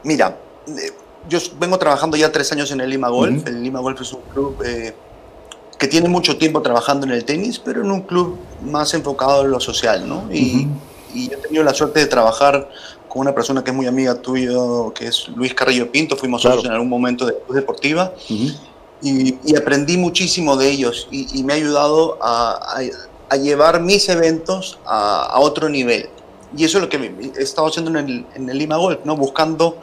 Mira, 0.03 0.37
yo 1.29 1.39
vengo 1.59 1.79
trabajando 1.79 2.17
ya 2.17 2.33
tres 2.33 2.51
años 2.53 2.71
en 2.71 2.81
el 2.81 2.91
Lima 2.91 3.09
Golf. 3.09 3.47
El 3.47 3.63
Lima 3.63 3.81
Golf 3.81 4.01
es 4.01 4.13
un 4.13 4.23
club 4.23 4.63
eh, 4.65 4.95
que 5.79 5.89
tiene 5.89 6.09
mucho 6.09 6.37
tiempo 6.37 6.63
trabajando 6.63 7.07
en 7.07 7.13
el 7.13 7.25
tenis, 7.25 7.59
pero 7.59 7.83
en 7.83 7.91
un 7.91 8.03
club 8.03 8.39
más 8.65 8.95
enfocado 8.95 9.45
en 9.45 9.51
lo 9.51 9.61
social, 9.61 10.09
¿no? 10.09 10.29
Y, 10.33 10.69
he 11.15 11.37
tenido 11.37 11.63
la 11.63 11.75
suerte 11.75 12.01
de 12.01 12.07
trabajar 12.07 12.71
con 13.07 13.21
una 13.21 13.35
persona 13.35 13.63
que 13.63 13.71
es 13.71 13.77
muy 13.77 13.87
amiga 13.87 14.15
tuyo, 14.15 14.91
que 14.95 15.09
es 15.09 15.29
Luis 15.29 15.53
Carrillo 15.53 15.93
Pinto. 15.93 16.17
Fuimos 16.17 16.41
socios 16.41 16.65
en 16.65 16.73
algún 16.73 16.89
momento 16.89 17.27
de 17.27 17.35
Cruz 17.35 17.57
Deportiva. 17.57 18.15
y, 19.03 19.55
aprendí 19.55 19.99
muchísimo 19.99 20.57
de 20.57 20.71
ellos 20.71 21.07
y, 21.11 21.43
me 21.45 21.53
ha 21.53 21.57
ayudado 21.57 22.19
a, 22.23 22.81
llevar 23.37 23.81
mis 23.83 24.09
eventos 24.09 24.79
a, 24.87 25.39
otro 25.39 25.69
nivel. 25.69 26.09
Y 26.57 26.65
eso 26.65 26.79
es 26.79 26.85
lo 26.85 26.89
que 26.89 26.97
he 27.37 27.43
estado 27.43 27.69
haciendo 27.69 27.91
en 27.91 28.09
el, 28.09 28.27
en 28.35 28.49
el 28.49 28.59
Lima 28.59 28.77
Golf, 28.77 29.01
¿no? 29.05 29.17
Buscando 29.17 29.79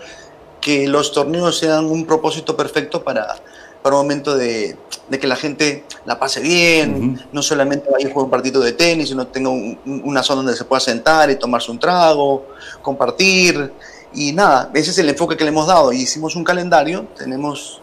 que 0.61 0.87
los 0.87 1.11
torneos 1.11 1.57
sean 1.57 1.85
un 1.85 2.05
propósito 2.05 2.55
perfecto 2.55 3.03
para, 3.03 3.35
para 3.81 3.95
un 3.95 4.01
momento 4.03 4.35
de, 4.35 4.77
de, 5.09 5.19
que 5.19 5.27
la 5.27 5.35
gente 5.35 5.85
la 6.05 6.19
pase 6.19 6.41
bien, 6.41 7.25
no 7.31 7.41
solamente 7.41 7.89
vaya 7.89 8.07
a 8.07 8.11
jugar 8.11 8.25
un 8.25 8.31
partido 8.31 8.61
de 8.61 8.73
tenis, 8.73 9.09
sino 9.09 9.27
tenga 9.27 9.49
una 9.49 10.21
zona 10.21 10.43
donde 10.43 10.57
se 10.57 10.65
pueda 10.65 10.79
sentar 10.79 11.29
y 11.29 11.37
tomarse 11.37 11.71
un 11.71 11.79
trago, 11.79 12.47
compartir. 12.81 13.71
Y 14.13 14.33
nada, 14.33 14.69
ese 14.73 14.91
es 14.91 14.97
el 14.97 15.09
enfoque 15.09 15.37
que 15.37 15.43
le 15.43 15.49
hemos 15.49 15.67
dado. 15.67 15.93
hicimos 15.93 16.35
un 16.35 16.43
calendario, 16.43 17.07
tenemos 17.17 17.81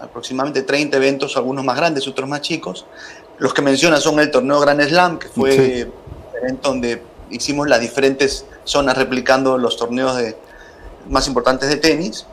aproximadamente 0.00 0.62
30 0.62 0.96
eventos, 0.96 1.36
algunos 1.36 1.64
más 1.64 1.76
grandes, 1.76 2.06
otros 2.06 2.28
más 2.28 2.40
chicos. 2.42 2.86
Los 3.38 3.54
que 3.54 3.62
mencionas 3.62 4.02
son 4.02 4.18
el 4.20 4.30
torneo 4.30 4.60
Grand 4.60 4.80
Slam, 4.82 5.18
que 5.18 5.28
fue 5.28 5.80
el 5.80 5.92
evento 6.42 6.68
donde 6.68 7.02
hicimos 7.30 7.68
las 7.68 7.80
diferentes 7.80 8.44
zonas 8.64 8.96
replicando 8.96 9.58
los 9.58 9.76
torneos 9.76 10.16
de, 10.16 10.36
más 11.08 11.26
importantes 11.26 11.68
de 11.68 11.76
tenis. 11.76 12.26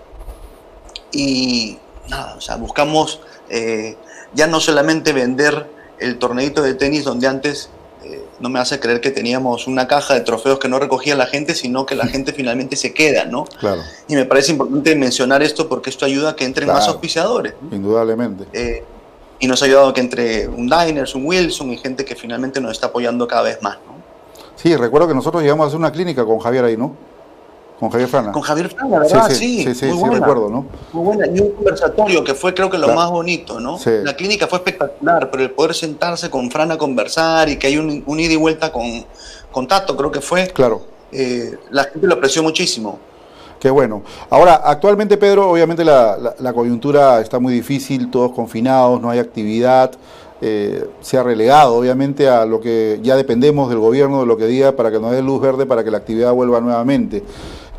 Y 1.11 1.77
nada, 2.09 2.35
o 2.35 2.41
sea, 2.41 2.57
buscamos 2.57 3.21
eh, 3.49 3.95
ya 4.33 4.47
no 4.47 4.59
solamente 4.59 5.13
vender 5.13 5.67
el 5.99 6.17
torneito 6.17 6.61
de 6.61 6.73
tenis 6.73 7.05
donde 7.05 7.27
antes 7.27 7.69
eh, 8.03 8.23
no 8.39 8.49
me 8.49 8.59
hace 8.59 8.79
creer 8.79 8.99
que 8.99 9.11
teníamos 9.11 9.65
una 9.67 9.87
caja 9.87 10.13
de 10.13 10.21
trofeos 10.21 10.59
que 10.59 10.67
no 10.67 10.77
recogía 10.77 11.15
la 11.15 11.25
gente, 11.25 11.55
sino 11.55 11.85
que 11.85 11.95
la 11.95 12.05
gente 12.07 12.33
finalmente 12.33 12.75
se 12.75 12.93
queda, 12.93 13.25
¿no? 13.25 13.45
Claro. 13.45 13.81
Y 14.07 14.15
me 14.15 14.25
parece 14.25 14.51
importante 14.51 14.95
mencionar 14.95 15.41
esto 15.41 15.69
porque 15.69 15.89
esto 15.89 16.05
ayuda 16.05 16.31
a 16.31 16.35
que 16.35 16.45
entren 16.45 16.67
más 16.67 16.87
auspiciadores. 16.87 17.53
Indudablemente. 17.71 18.45
Eh, 18.53 18.83
y 19.39 19.47
nos 19.47 19.61
ha 19.61 19.65
ayudado 19.65 19.89
a 19.89 19.93
que 19.93 20.01
entre 20.01 20.47
un 20.47 20.69
Diners, 20.69 21.15
un 21.15 21.25
Wilson 21.25 21.71
y 21.71 21.77
gente 21.77 22.05
que 22.05 22.15
finalmente 22.15 22.61
nos 22.61 22.71
está 22.71 22.87
apoyando 22.87 23.27
cada 23.27 23.43
vez 23.43 23.61
más, 23.61 23.77
¿no? 23.85 23.94
Sí, 24.55 24.75
recuerdo 24.75 25.07
que 25.07 25.13
nosotros 25.13 25.41
llegamos 25.43 25.65
a 25.65 25.67
hacer 25.67 25.79
una 25.79 25.91
clínica 25.91 26.25
con 26.25 26.39
Javier 26.39 26.65
ahí, 26.65 26.77
¿no? 26.77 26.93
Con 27.79 27.89
Javier 27.89 28.07
Frana. 28.09 28.31
Con 28.31 28.41
Javier 28.41 28.69
Frana, 28.69 28.99
¿verdad? 28.99 29.29
Sí, 29.29 29.63
sí, 29.65 29.75
sí, 29.75 29.85
muy 29.87 29.95
sí, 29.95 29.99
buena. 29.99 30.19
recuerdo, 30.19 30.49
¿no? 30.49 30.65
Muy 30.93 31.03
buena. 31.03 31.27
Y 31.27 31.41
un 31.41 31.51
conversatorio 31.51 32.23
que 32.23 32.33
fue 32.33 32.53
creo 32.53 32.69
que 32.69 32.77
lo 32.77 32.85
Claro. 32.85 33.01
más 33.01 33.11
bonito, 33.11 33.59
¿no? 33.59 33.77
Sí. 33.77 33.89
La 34.01 34.15
clínica 34.15 34.47
fue 34.47 34.59
espectacular, 34.59 35.29
pero 35.29 35.43
el 35.43 35.51
poder 35.51 35.73
sentarse 35.73 36.29
con 36.29 36.49
Fran 36.49 36.71
a 36.71 36.77
conversar 36.77 37.49
y 37.49 37.57
que 37.57 37.67
hay 37.67 37.77
un, 37.77 38.01
un 38.05 38.19
ida 38.19 38.31
y 38.31 38.37
vuelta 38.37 38.71
con, 38.71 39.05
con 39.51 39.67
Tato, 39.67 39.97
creo 39.97 40.09
que 40.09 40.21
fue, 40.21 40.47
Claro. 40.47 40.83
eh, 41.11 41.57
la 41.71 41.83
gente 41.83 42.07
lo 42.07 42.13
apreció 42.13 42.41
muchísimo. 42.43 42.97
Qué 43.59 43.69
bueno. 43.69 44.03
Ahora, 44.29 44.61
actualmente, 44.63 45.17
Pedro, 45.17 45.49
obviamente 45.49 45.83
la, 45.83 46.15
la- 46.17 46.35
la 46.39 46.53
coyuntura 46.53 47.19
está 47.19 47.39
muy 47.39 47.51
difícil, 47.53 48.09
todos 48.09 48.31
confinados, 48.31 49.01
no 49.01 49.09
hay 49.09 49.19
actividad, 49.19 49.91
eh, 50.41 50.87
se 51.01 51.17
ha 51.17 51.23
relegado, 51.23 51.75
obviamente, 51.75 52.27
a 52.29 52.45
lo 52.45 52.59
que 52.61 52.99
ya 53.03 53.15
dependemos 53.15 53.69
del 53.69 53.79
gobierno, 53.79 54.19
de 54.21 54.25
lo 54.25 54.37
que 54.37 54.47
diga, 54.47 54.73
para 54.73 54.91
que 54.91 54.99
nos 54.99 55.11
dé 55.11 55.21
luz 55.21 55.41
verde 55.41 55.65
para 55.65 55.83
que 55.83 55.91
la 55.91 55.97
actividad 55.97 56.33
vuelva 56.33 56.59
nuevamente. 56.61 57.23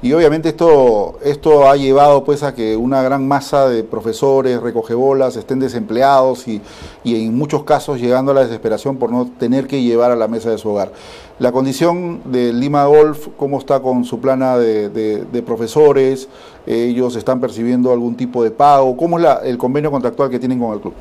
Y 0.03 0.13
obviamente 0.13 0.51
esto, 0.51 1.19
esto 1.25 1.69
ha 1.69 1.75
llevado 1.75 2.23
pues 2.23 2.43
a 2.43 2.55
que 2.55 2.77
una 2.77 3.03
gran 3.03 3.27
masa 3.27 3.67
de 3.67 3.83
profesores, 3.83 4.61
recogebolas, 4.61 5.37
estén 5.37 5.59
desempleados 5.59 6.47
y, 6.49 6.61
y 7.03 7.25
en 7.27 7.35
muchos 7.37 7.65
casos 7.65 7.99
llegando 7.99 8.33
a 8.33 8.35
la 8.35 8.43
desesperación 8.43 8.99
por 8.99 9.11
no 9.11 9.27
tener 9.39 9.67
que 9.67 9.83
llevar 9.83 10.11
a 10.11 10.17
la 10.17 10.29
mesa 10.29 10.51
de 10.51 10.59
su 10.59 10.69
hogar. 10.69 10.93
La 11.39 11.51
condición 11.51 12.21
de 12.27 12.53
Lima 12.53 12.85
Golf, 12.85 13.29
¿cómo 13.39 13.59
está 13.59 13.81
con 13.81 14.05
su 14.05 14.21
plana 14.21 14.59
de, 14.59 14.91
de- 14.91 15.25
de 15.25 15.43
profesores? 15.43 16.29
¿Ellos 16.67 17.17
están 17.17 17.41
percibiendo 17.41 17.91
algún 17.91 18.17
tipo 18.17 18.45
de 18.45 18.51
pago? 18.51 18.97
¿Cómo 18.99 19.17
es 19.17 19.23
la- 19.25 19.41
el 19.45 19.57
convenio 19.57 19.91
contractual 19.91 20.29
que 20.29 20.39
tienen 20.39 20.59
con 20.61 20.75
el 20.75 20.81
club? 20.81 20.95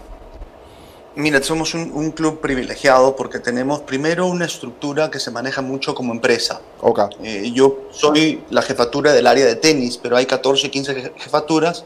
Mira, 1.16 1.42
somos 1.42 1.74
un, 1.74 1.92
un 1.94 2.12
club 2.12 2.42
privilegiado 2.42 3.16
porque 3.16 3.40
tenemos 3.40 3.80
primero 3.82 4.26
una 4.28 4.46
estructura 4.46 5.10
que 5.10 5.20
se 5.20 5.32
maneja 5.32 5.62
mucho 5.62 5.96
como 5.96 6.12
empresa. 6.12 6.60
Ok, 6.82 7.00
Eh, 7.24 7.52
yo 7.54 7.78
soy 7.92 8.44
la 8.50 8.62
jefatura 8.62 9.14
del 9.14 9.26
área 9.28 9.46
de 9.46 9.56
tenis, 9.56 9.98
pero 10.02 10.18
hay 10.18 10.26
14, 10.26 10.70
15 10.70 10.94
je- 10.94 11.14
jefaturas 11.18 11.86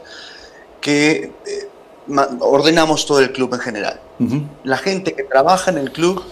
que 0.80 1.32
eh, 1.46 1.68
ordenamos 2.40 3.06
todo 3.06 3.20
el 3.20 3.30
club 3.32 3.54
en 3.54 3.60
general. 3.60 4.00
La 4.64 4.76
gente 4.76 5.14
que 5.14 5.22
trabaja 5.22 5.70
en 5.70 5.78
el 5.78 5.92
club 5.92 6.22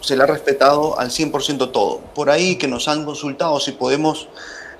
se 0.00 0.16
le 0.16 0.22
ha 0.24 0.26
respetado 0.26 0.98
al 0.98 1.10
100% 1.10 1.70
todo. 1.70 2.00
Por 2.14 2.28
ahí 2.30 2.56
que 2.56 2.66
nos 2.68 2.88
han 2.88 3.04
consultado 3.04 3.60
si 3.60 3.72
podemos 3.72 4.28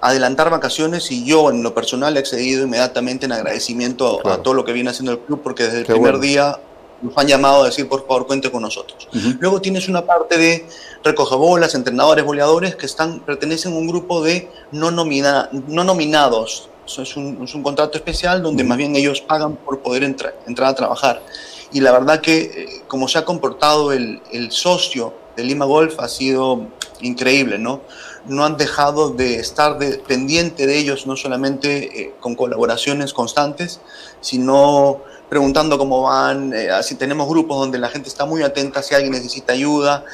adelantar 0.02 0.50
vacaciones 0.50 1.10
y 1.12 1.24
yo 1.24 1.50
en 1.50 1.62
lo 1.62 1.74
personal 1.74 2.16
he 2.16 2.20
accedido 2.20 2.64
inmediatamente 2.64 3.26
en 3.26 3.32
agradecimiento 3.32 4.18
a- 4.18 4.22
Claro. 4.22 4.40
a 4.40 4.42
todo 4.42 4.54
lo 4.54 4.64
que 4.64 4.72
viene 4.72 4.90
haciendo 4.90 5.12
el 5.12 5.18
club 5.20 5.40
porque 5.42 5.64
desde 5.64 5.78
el 5.80 5.84
primer 5.86 6.12
bueno. 6.12 6.18
día 6.18 6.58
nos 7.02 7.16
han 7.16 7.26
llamado 7.26 7.62
a 7.62 7.66
decir 7.66 7.88
por 7.88 8.06
favor 8.06 8.26
cuente 8.26 8.50
con 8.50 8.62
nosotros. 8.62 9.08
Ujú. 9.14 9.34
Luego 9.40 9.60
tienes 9.60 9.88
una 9.88 10.04
parte 10.04 10.36
de 10.38 10.66
recogebolas, 11.02 11.74
entrenadores, 11.74 12.24
boleadores 12.24 12.76
que 12.76 12.86
están, 12.86 13.20
pertenecen 13.20 13.72
a 13.72 13.76
un 13.76 13.86
grupo 13.88 14.22
de 14.22 14.50
no, 14.72 14.90
nomina- 14.90 15.48
no 15.52 15.84
nominados. 15.84 16.68
Eso 16.86 17.02
es 17.02 17.16
un, 17.16 17.42
es 17.44 17.54
un 17.54 17.62
contrato 17.62 17.96
especial 17.98 18.42
donde 18.42 18.64
más 18.64 18.76
bien 18.76 18.94
ellos 18.96 19.20
pagan 19.20 19.56
por 19.56 19.80
poder 19.80 20.02
entra- 20.02 20.34
entrar 20.46 20.68
a 20.70 20.74
trabajar. 20.74 21.22
Y 21.72 21.80
la 21.80 21.92
verdad 21.92 22.20
que 22.20 22.38
eh, 22.40 22.82
como 22.88 23.06
se 23.08 23.16
ha 23.18 23.24
comportado 23.24 23.92
el, 23.92 24.20
el 24.32 24.50
socio 24.50 25.14
de 25.36 25.44
Lima 25.44 25.64
Golf 25.66 26.00
ha 26.00 26.08
sido 26.08 26.66
increíble, 27.00 27.58
¿no? 27.58 27.80
No 28.26 28.44
han 28.44 28.56
dejado 28.56 29.10
de 29.10 29.36
estar 29.36 29.78
de- 29.78 29.98
pendiente 29.98 30.66
de 30.66 30.76
ellos, 30.78 31.06
no 31.06 31.16
solamente 31.16 32.00
eh, 32.02 32.14
con 32.20 32.34
colaboraciones 32.34 33.14
constantes, 33.14 33.80
sino 34.20 35.00
preguntando 35.30 35.78
cómo 35.78 36.02
van, 36.02 36.52
eh, 36.52 36.70
así 36.70 36.96
tenemos 36.96 37.26
grupos 37.28 37.58
donde 37.58 37.78
la 37.78 37.88
gente 37.88 38.08
está 38.10 38.26
muy 38.26 38.42
atenta 38.42 38.82
si 38.82 38.94
alguien 38.94 39.12
necesita 39.12 39.52
ayuda 39.54 40.04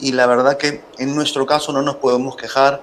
y 0.00 0.12
la 0.12 0.26
verdad 0.26 0.56
que 0.56 0.80
en 0.98 1.14
nuestro 1.14 1.44
caso 1.46 1.72
no 1.72 1.82
nos 1.82 1.96
podemos 1.96 2.34
quejar. 2.36 2.80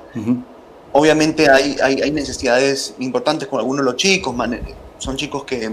Obviamente 0.94 1.50
hay, 1.50 1.76
hay, 1.84 2.02
hay 2.02 2.12
necesidades 2.12 2.94
importantes 3.00 3.48
con 3.48 3.60
algunos 3.60 3.86
de 3.86 3.92
los 3.92 3.98
chicos, 3.98 4.34
man- 4.36 4.62
son 5.00 5.18
chicos 5.18 5.44
que 5.44 5.72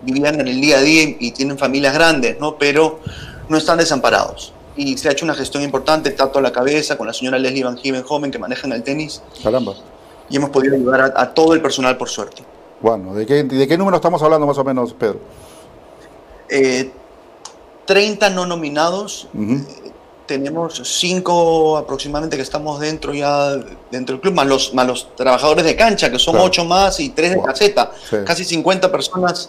vivían 0.00 0.40
en 0.40 0.48
el 0.48 0.60
día 0.60 0.78
a 0.78 0.80
día 0.80 1.16
y 1.18 1.32
tienen 1.32 1.58
familias 1.58 1.94
grandes, 1.94 2.38
¿no? 2.40 2.56
pero 2.56 3.00
no 3.48 3.56
están 3.56 3.78
desamparados. 3.78 4.52
Y 4.76 4.96
se 4.98 5.08
ha 5.08 5.12
hecho 5.12 5.24
una 5.24 5.34
gestión 5.34 5.62
importante, 5.62 6.10
tato 6.10 6.38
a 6.38 6.42
la 6.42 6.50
cabeza, 6.52 6.96
con 6.96 7.06
la 7.06 7.12
señora 7.12 7.38
Leslie 7.38 7.62
Van 7.64 7.76
joven 8.04 8.30
que 8.30 8.38
maneja 8.38 8.66
en 8.66 8.72
el 8.72 8.82
tenis, 8.82 9.20
Caramba. 9.42 9.74
y 10.30 10.36
hemos 10.36 10.50
podido 10.50 10.74
ayudar 10.74 11.00
a, 11.16 11.20
a 11.22 11.34
todo 11.34 11.54
el 11.54 11.60
personal 11.62 11.96
por 11.96 12.08
suerte. 12.08 12.42
Bueno, 12.84 13.14
¿de 13.14 13.24
qué, 13.24 13.42
¿de 13.44 13.66
qué 13.66 13.78
número 13.78 13.96
estamos 13.96 14.22
hablando 14.22 14.46
más 14.46 14.58
o 14.58 14.62
menos, 14.64 14.92
Pedro? 14.92 15.18
Eh, 16.50 16.90
30 17.86 18.28
no 18.28 18.44
nominados, 18.44 19.26
Ujú. 19.32 19.64
tenemos 20.26 20.82
5 20.84 21.78
aproximadamente 21.78 22.36
que 22.36 22.42
estamos 22.42 22.78
dentro 22.80 23.14
ya 23.14 23.52
dentro 23.90 24.16
del 24.16 24.20
club, 24.20 24.34
más 24.34 24.46
los, 24.46 24.74
más 24.74 24.86
los 24.86 25.16
trabajadores 25.16 25.64
de 25.64 25.74
cancha, 25.76 26.10
que 26.10 26.18
son 26.18 26.32
Claro. 26.34 26.46
8 26.48 26.64
más 26.66 27.00
y 27.00 27.08
3 27.08 27.30
de 27.30 27.36
Wow. 27.36 27.46
caseta. 27.46 27.90
Sí. 28.10 28.16
Casi 28.26 28.44
50 28.44 28.92
personas 28.92 29.48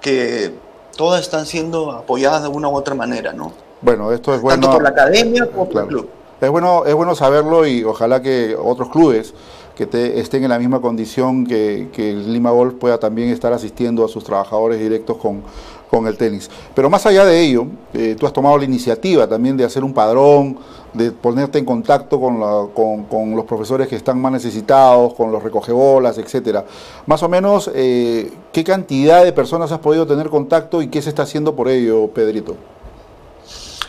que 0.00 0.54
todas 0.96 1.22
están 1.22 1.44
siendo 1.44 1.90
apoyadas 1.90 2.44
de 2.44 2.48
una 2.50 2.68
u 2.68 2.76
otra 2.76 2.94
manera, 2.94 3.32
¿no? 3.32 3.52
Bueno, 3.80 4.12
esto 4.12 4.32
es 4.32 4.40
bueno. 4.40 4.60
Tanto 4.60 4.76
por 4.76 4.84
la 4.84 4.90
academia 4.90 5.46
como 5.46 5.64
por 5.64 5.72
Claro. 5.72 5.86
el 5.88 5.92
club. 5.92 6.08
Es 6.40 6.50
bueno, 6.50 6.84
es 6.86 6.94
bueno 6.94 7.16
saberlo 7.16 7.66
y 7.66 7.82
ojalá 7.82 8.22
que 8.22 8.54
otros 8.56 8.90
clubes 8.90 9.34
que 9.76 9.86
te- 9.86 10.18
estén 10.18 10.42
en 10.42 10.48
la 10.50 10.58
misma 10.58 10.80
condición 10.80 11.46
que, 11.46 11.88
que 11.92 12.10
el 12.10 12.32
Lima 12.32 12.50
Golf 12.50 12.74
pueda 12.74 12.98
también 12.98 13.28
estar 13.28 13.52
asistiendo 13.52 14.04
a 14.04 14.08
sus 14.08 14.24
trabajadores 14.24 14.80
directos 14.80 15.18
con, 15.18 15.42
con 15.90 16.06
el 16.06 16.16
tenis. 16.16 16.50
Pero 16.74 16.88
más 16.90 17.04
allá 17.06 17.24
de 17.26 17.40
ello, 17.42 17.66
eh, 17.92 18.16
tú 18.18 18.26
has 18.26 18.32
tomado 18.32 18.56
la 18.58 18.64
iniciativa 18.64 19.28
también 19.28 19.56
de 19.56 19.64
hacer 19.64 19.84
un 19.84 19.92
padrón, 19.92 20.56
de 20.94 21.12
ponerte 21.12 21.58
en 21.58 21.66
contacto 21.66 22.18
con, 22.18 22.40
la- 22.40 22.66
con- 22.74 23.04
con 23.04 23.36
los 23.36 23.44
profesores 23.44 23.86
que 23.86 23.96
están 23.96 24.18
más 24.18 24.32
necesitados, 24.32 25.12
con 25.12 25.30
los 25.30 25.42
recogebolas, 25.42 26.16
etcétera. 26.16 26.64
Más 27.04 27.22
o 27.22 27.28
menos, 27.28 27.70
eh, 27.74 28.32
¿qué 28.54 28.64
cantidad 28.64 29.22
de 29.24 29.32
personas 29.34 29.70
has 29.72 29.78
podido 29.80 30.06
tener 30.06 30.30
contacto 30.30 30.80
y 30.80 30.88
qué 30.88 31.02
se 31.02 31.10
está 31.10 31.24
haciendo 31.24 31.54
por 31.54 31.68
ello, 31.68 32.08
Pedrito? 32.08 32.56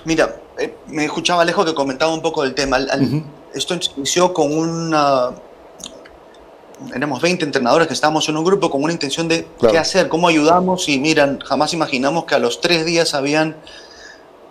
Mira, 0.03 0.35
eh, 0.57 0.75
me 0.87 1.05
escuchaba 1.05 1.43
Alejo 1.43 1.63
que 1.65 1.73
comentaba 1.73 2.13
un 2.13 2.21
poco 2.21 2.43
del 2.43 2.53
tema. 2.53 2.75
Al- 2.75 2.89
al- 2.89 3.23
Esto 3.53 3.73
inició 3.95 4.33
con 4.33 4.55
una... 4.55 5.31
Éramos 6.93 7.21
20 7.21 7.43
entrenadores 7.45 7.87
que 7.87 7.93
estábamos 7.93 8.27
en 8.29 8.37
un 8.37 8.43
grupo 8.45 8.69
con 8.69 8.83
una 8.83 8.93
intención 8.93 9.27
de 9.27 9.45
Claro. 9.59 9.73
qué 9.73 9.79
hacer, 9.79 10.07
cómo 10.09 10.27
ayudamos 10.27 10.87
y 10.89 10.99
miran, 10.99 11.39
jamás 11.39 11.73
imaginamos 11.73 12.25
que 12.25 12.35
a 12.35 12.39
los 12.39 12.61
tres 12.61 12.85
días 12.85 13.13
habían 13.13 13.55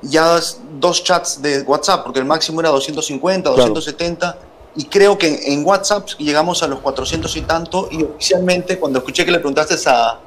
ya 0.02 0.38
dos 0.78 1.04
chats 1.04 1.40
de 1.40 1.62
WhatsApp, 1.62 2.02
porque 2.04 2.18
el 2.18 2.24
máximo 2.26 2.60
era 2.60 2.70
250, 2.70 3.54
Claro. 3.54 3.72
270, 3.72 4.38
y 4.76 4.84
creo 4.84 5.16
que 5.16 5.28
en, 5.28 5.60
en 5.60 5.64
WhatsApp 5.66 6.08
llegamos 6.18 6.62
a 6.62 6.66
los 6.68 6.80
400 6.80 7.34
y 7.36 7.40
tanto, 7.42 7.88
y 7.90 8.02
oficialmente 8.02 8.78
cuando 8.78 8.98
escuché 8.98 9.24
que 9.24 9.30
le 9.30 9.38
preguntaste 9.38 9.74
a, 9.88 10.18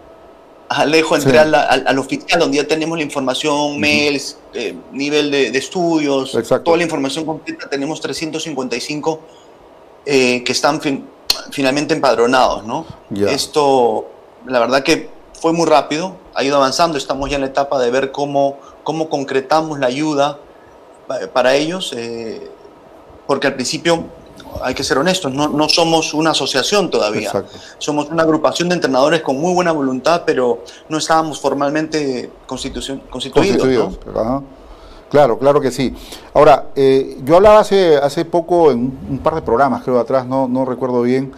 a 0.70 0.82
Alejo, 0.82 1.16
entré 1.16 1.32
Sí. 1.34 1.38
al, 1.38 1.54
al- 1.54 1.84
al 1.86 2.00
oficial 2.00 2.40
donde 2.40 2.58
ya 2.58 2.68
tenemos 2.68 2.98
la 2.98 3.04
información, 3.04 3.80
mails, 3.80 4.38
eh, 4.54 4.76
nivel 4.92 5.30
de, 5.32 5.52
de 5.52 5.60
estudios, 5.60 6.34
Exacto. 6.34 6.64
toda 6.64 6.78
la 6.78 6.84
información 6.84 7.26
completa, 7.26 7.70
tenemos 7.70 8.00
355 8.02 9.20
eh, 10.06 10.44
que 10.44 10.52
están 10.52 10.80
fin- 10.82 11.06
finalmente 11.52 11.94
empadronados, 11.94 12.64
¿no? 12.66 12.86
Esto, 13.30 14.06
la 14.46 14.60
verdad 14.60 14.84
que 14.84 15.10
fue 15.40 15.54
muy 15.54 15.68
rápido, 15.68 16.16
ha 16.36 16.44
ido 16.44 16.58
avanzando, 16.58 16.98
estamos 16.98 17.30
ya 17.30 17.36
en 17.36 17.42
la 17.42 17.48
etapa 17.48 17.80
de 17.80 17.92
ver 17.92 18.12
cómo, 18.12 18.58
cómo 18.84 19.10
concretamos 19.10 19.80
la 19.80 19.88
ayuda 19.88 20.38
pa- 21.08 21.20
para 21.34 21.56
ellos, 21.56 21.94
eh, 21.96 22.50
porque 23.28 23.48
al 23.48 23.56
principio, 23.56 24.06
hay 24.64 24.74
que 24.74 24.84
ser 24.84 24.98
honestos, 24.98 25.32
no, 25.32 25.48
no 25.48 25.70
somos 25.70 26.14
una 26.14 26.32
asociación 26.32 26.90
todavía, 26.90 27.28
Exacto. 27.28 27.58
somos 27.78 28.10
una 28.10 28.24
agrupación 28.24 28.68
de 28.70 28.76
entrenadores 28.76 29.22
con 29.22 29.38
muy 29.40 29.54
buena 29.54 29.72
voluntad, 29.72 30.24
pero 30.26 30.64
no 30.90 30.98
estábamos 30.98 31.40
formalmente 31.40 32.32
constitución- 32.48 33.02
constituidos. 33.10 34.00
¿no? 34.06 34.44
Claro, 35.10 35.40
claro 35.40 35.60
que 35.60 35.72
sí. 35.72 35.96
Ahora, 36.34 36.68
eh, 36.76 37.18
yo 37.26 37.36
hablaba 37.36 37.60
hace, 37.60 37.98
hace 37.98 38.26
poco 38.26 38.72
en 38.72 38.98
un, 39.10 39.20
par 39.20 39.36
de 39.36 39.42
programas, 39.42 39.84
creo, 39.84 40.00
atrás, 40.00 40.28
no, 40.28 40.48
no 40.48 40.66
recuerdo 40.66 41.02
bien, 41.02 41.32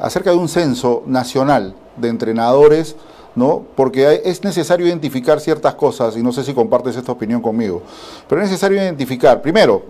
acerca 0.00 0.30
de 0.30 0.36
un 0.36 0.48
censo 0.48 1.02
nacional 1.06 1.74
de 1.96 2.08
entrenadores, 2.08 2.96
¿no? 3.34 3.64
Porque 3.76 4.22
es 4.24 4.42
necesario 4.44 4.86
identificar 4.86 5.40
ciertas 5.40 5.74
cosas, 5.74 6.16
y 6.16 6.22
no 6.22 6.32
sé 6.32 6.42
si 6.42 6.54
compartes 6.54 6.96
esta 6.96 7.12
opinión 7.12 7.42
conmigo, 7.42 7.82
pero 8.28 8.40
es 8.40 8.48
necesario 8.48 8.78
identificar, 8.78 9.42
primero, 9.42 9.82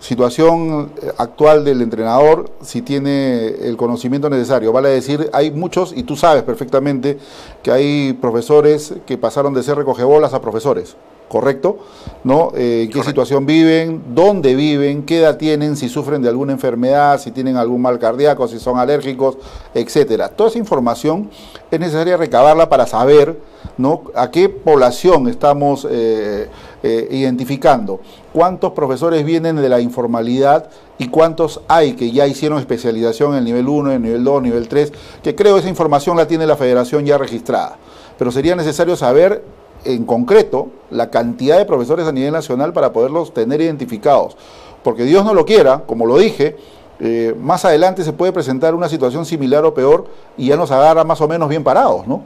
situación 0.00 0.92
eh, 1.00 1.12
actual 1.16 1.64
del 1.64 1.80
entrenador, 1.80 2.50
si 2.60 2.82
tiene 2.82 3.46
el 3.46 3.76
conocimiento 3.76 4.28
necesario. 4.28 4.72
Vale 4.72 4.88
decir, 4.88 5.30
hay 5.32 5.50
muchos, 5.52 5.92
y 5.96 6.02
tú 6.02 6.16
sabes 6.16 6.42
perfectamente, 6.42 7.18
que 7.62 7.70
hay 7.70 8.12
profesores 8.14 8.94
que 9.06 9.16
pasaron 9.16 9.54
de 9.54 9.62
ser 9.62 9.76
recogebolas 9.76 10.34
a 10.34 10.40
profesores. 10.40 10.96
¿Correcto? 11.28 11.78
¿No? 12.24 12.52
Eh, 12.56 12.84
¿En 12.84 12.90
qué 12.90 13.02
situación 13.02 13.46
viven? 13.46 14.02
¿Dónde 14.14 14.54
viven? 14.54 15.04
¿Qué 15.04 15.18
edad 15.18 15.36
tienen? 15.36 15.76
Si 15.76 15.88
sufren 15.88 16.22
de 16.22 16.28
alguna 16.28 16.52
enfermedad, 16.52 17.20
si 17.20 17.30
tienen 17.30 17.56
algún 17.56 17.82
mal 17.82 17.98
cardíaco, 17.98 18.48
si 18.48 18.58
son 18.58 18.78
alérgicos, 18.78 19.36
etcétera. 19.74 20.28
Toda 20.28 20.50
esa 20.50 20.58
información 20.58 21.30
es 21.70 21.78
necesaria 21.78 22.16
recabarla 22.16 22.68
para 22.68 22.86
saber 22.86 23.38
¿no? 23.76 24.04
a 24.14 24.30
qué 24.30 24.48
población 24.48 25.28
estamos 25.28 25.86
eh, 25.88 26.48
eh, 26.82 27.08
identificando, 27.10 28.00
cuántos 28.32 28.72
profesores 28.72 29.24
vienen 29.24 29.56
de 29.56 29.68
la 29.68 29.80
informalidad 29.80 30.70
y 30.98 31.08
cuántos 31.08 31.60
hay 31.68 31.92
que 31.92 32.10
ya 32.10 32.26
hicieron 32.26 32.58
especialización 32.58 33.32
en 33.32 33.38
el 33.38 33.44
nivel 33.44 33.68
1, 33.68 33.90
en 33.90 33.96
el 33.96 34.02
nivel 34.02 34.24
2, 34.24 34.42
nivel 34.42 34.68
3, 34.68 34.92
que 35.22 35.34
creo 35.34 35.58
esa 35.58 35.68
información 35.68 36.16
la 36.16 36.26
tiene 36.26 36.46
la 36.46 36.56
federación 36.56 37.04
ya 37.04 37.18
registrada. 37.18 37.76
Pero 38.18 38.32
sería 38.32 38.56
necesario 38.56 38.96
saber 38.96 39.44
en 39.84 40.04
concreto 40.04 40.68
la 40.90 41.10
cantidad 41.10 41.58
de 41.58 41.64
profesores 41.64 42.06
a 42.06 42.12
nivel 42.12 42.32
nacional 42.32 42.72
para 42.72 42.92
poderlos 42.92 43.32
tener 43.32 43.60
identificados. 43.60 44.36
Porque 44.82 45.04
Dios 45.04 45.24
no 45.24 45.34
lo 45.34 45.44
quiera, 45.44 45.82
como 45.86 46.06
lo 46.06 46.18
dije, 46.18 46.56
eh, 47.00 47.34
más 47.38 47.64
adelante 47.64 48.02
se 48.02 48.12
puede 48.12 48.32
presentar 48.32 48.74
una 48.74 48.88
situación 48.88 49.24
similar 49.24 49.64
o 49.64 49.74
peor 49.74 50.06
y 50.36 50.48
ya 50.48 50.56
nos 50.56 50.70
agarra 50.70 51.04
más 51.04 51.20
o 51.20 51.28
menos 51.28 51.48
bien 51.48 51.62
parados, 51.62 52.06
¿no? 52.06 52.22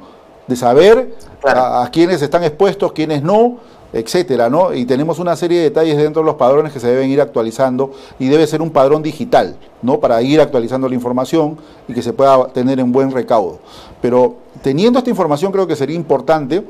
De 0.47 0.57
saber 0.57 1.15
a, 1.45 1.83
a, 1.83 1.91
quiénes 1.91 2.23
están 2.23 2.43
expuestos, 2.43 2.93
quiénes 2.93 3.23
no, 3.23 3.59
etcétera, 3.93 4.49
¿no? 4.49 4.73
Y 4.73 4.87
tenemos 4.87 5.19
una 5.19 5.37
serie 5.37 5.59
de 5.59 5.65
detalles 5.65 5.99
dentro 5.99 6.23
de 6.23 6.27
los 6.27 6.37
padrones 6.37 6.73
que 6.73 6.81
se 6.81 6.89
deben 6.89 7.11
ir 7.11 7.21
actualizando 7.21 7.93
y 8.19 8.29
debe 8.29 8.47
ser 8.47 8.63
un 8.63 8.71
padrón 8.71 9.03
digital, 9.03 9.57
¿no? 9.83 10.01
Para 10.01 10.23
ir 10.23 10.41
actualizando 10.41 10.89
la 10.89 10.95
información 10.95 11.59
y 11.87 11.93
que 11.93 12.03
se 12.03 12.13
pueda 12.13 12.47
tener 12.49 12.81
en 12.81 12.93
buen 12.93 13.11
recaudo. 13.11 13.59
Pero 14.01 14.37
teniendo 14.63 14.99
esta 14.99 15.11
información 15.11 15.53
creo 15.53 15.67
que 15.67 15.77
sería 15.77 15.97
importante 15.97 16.65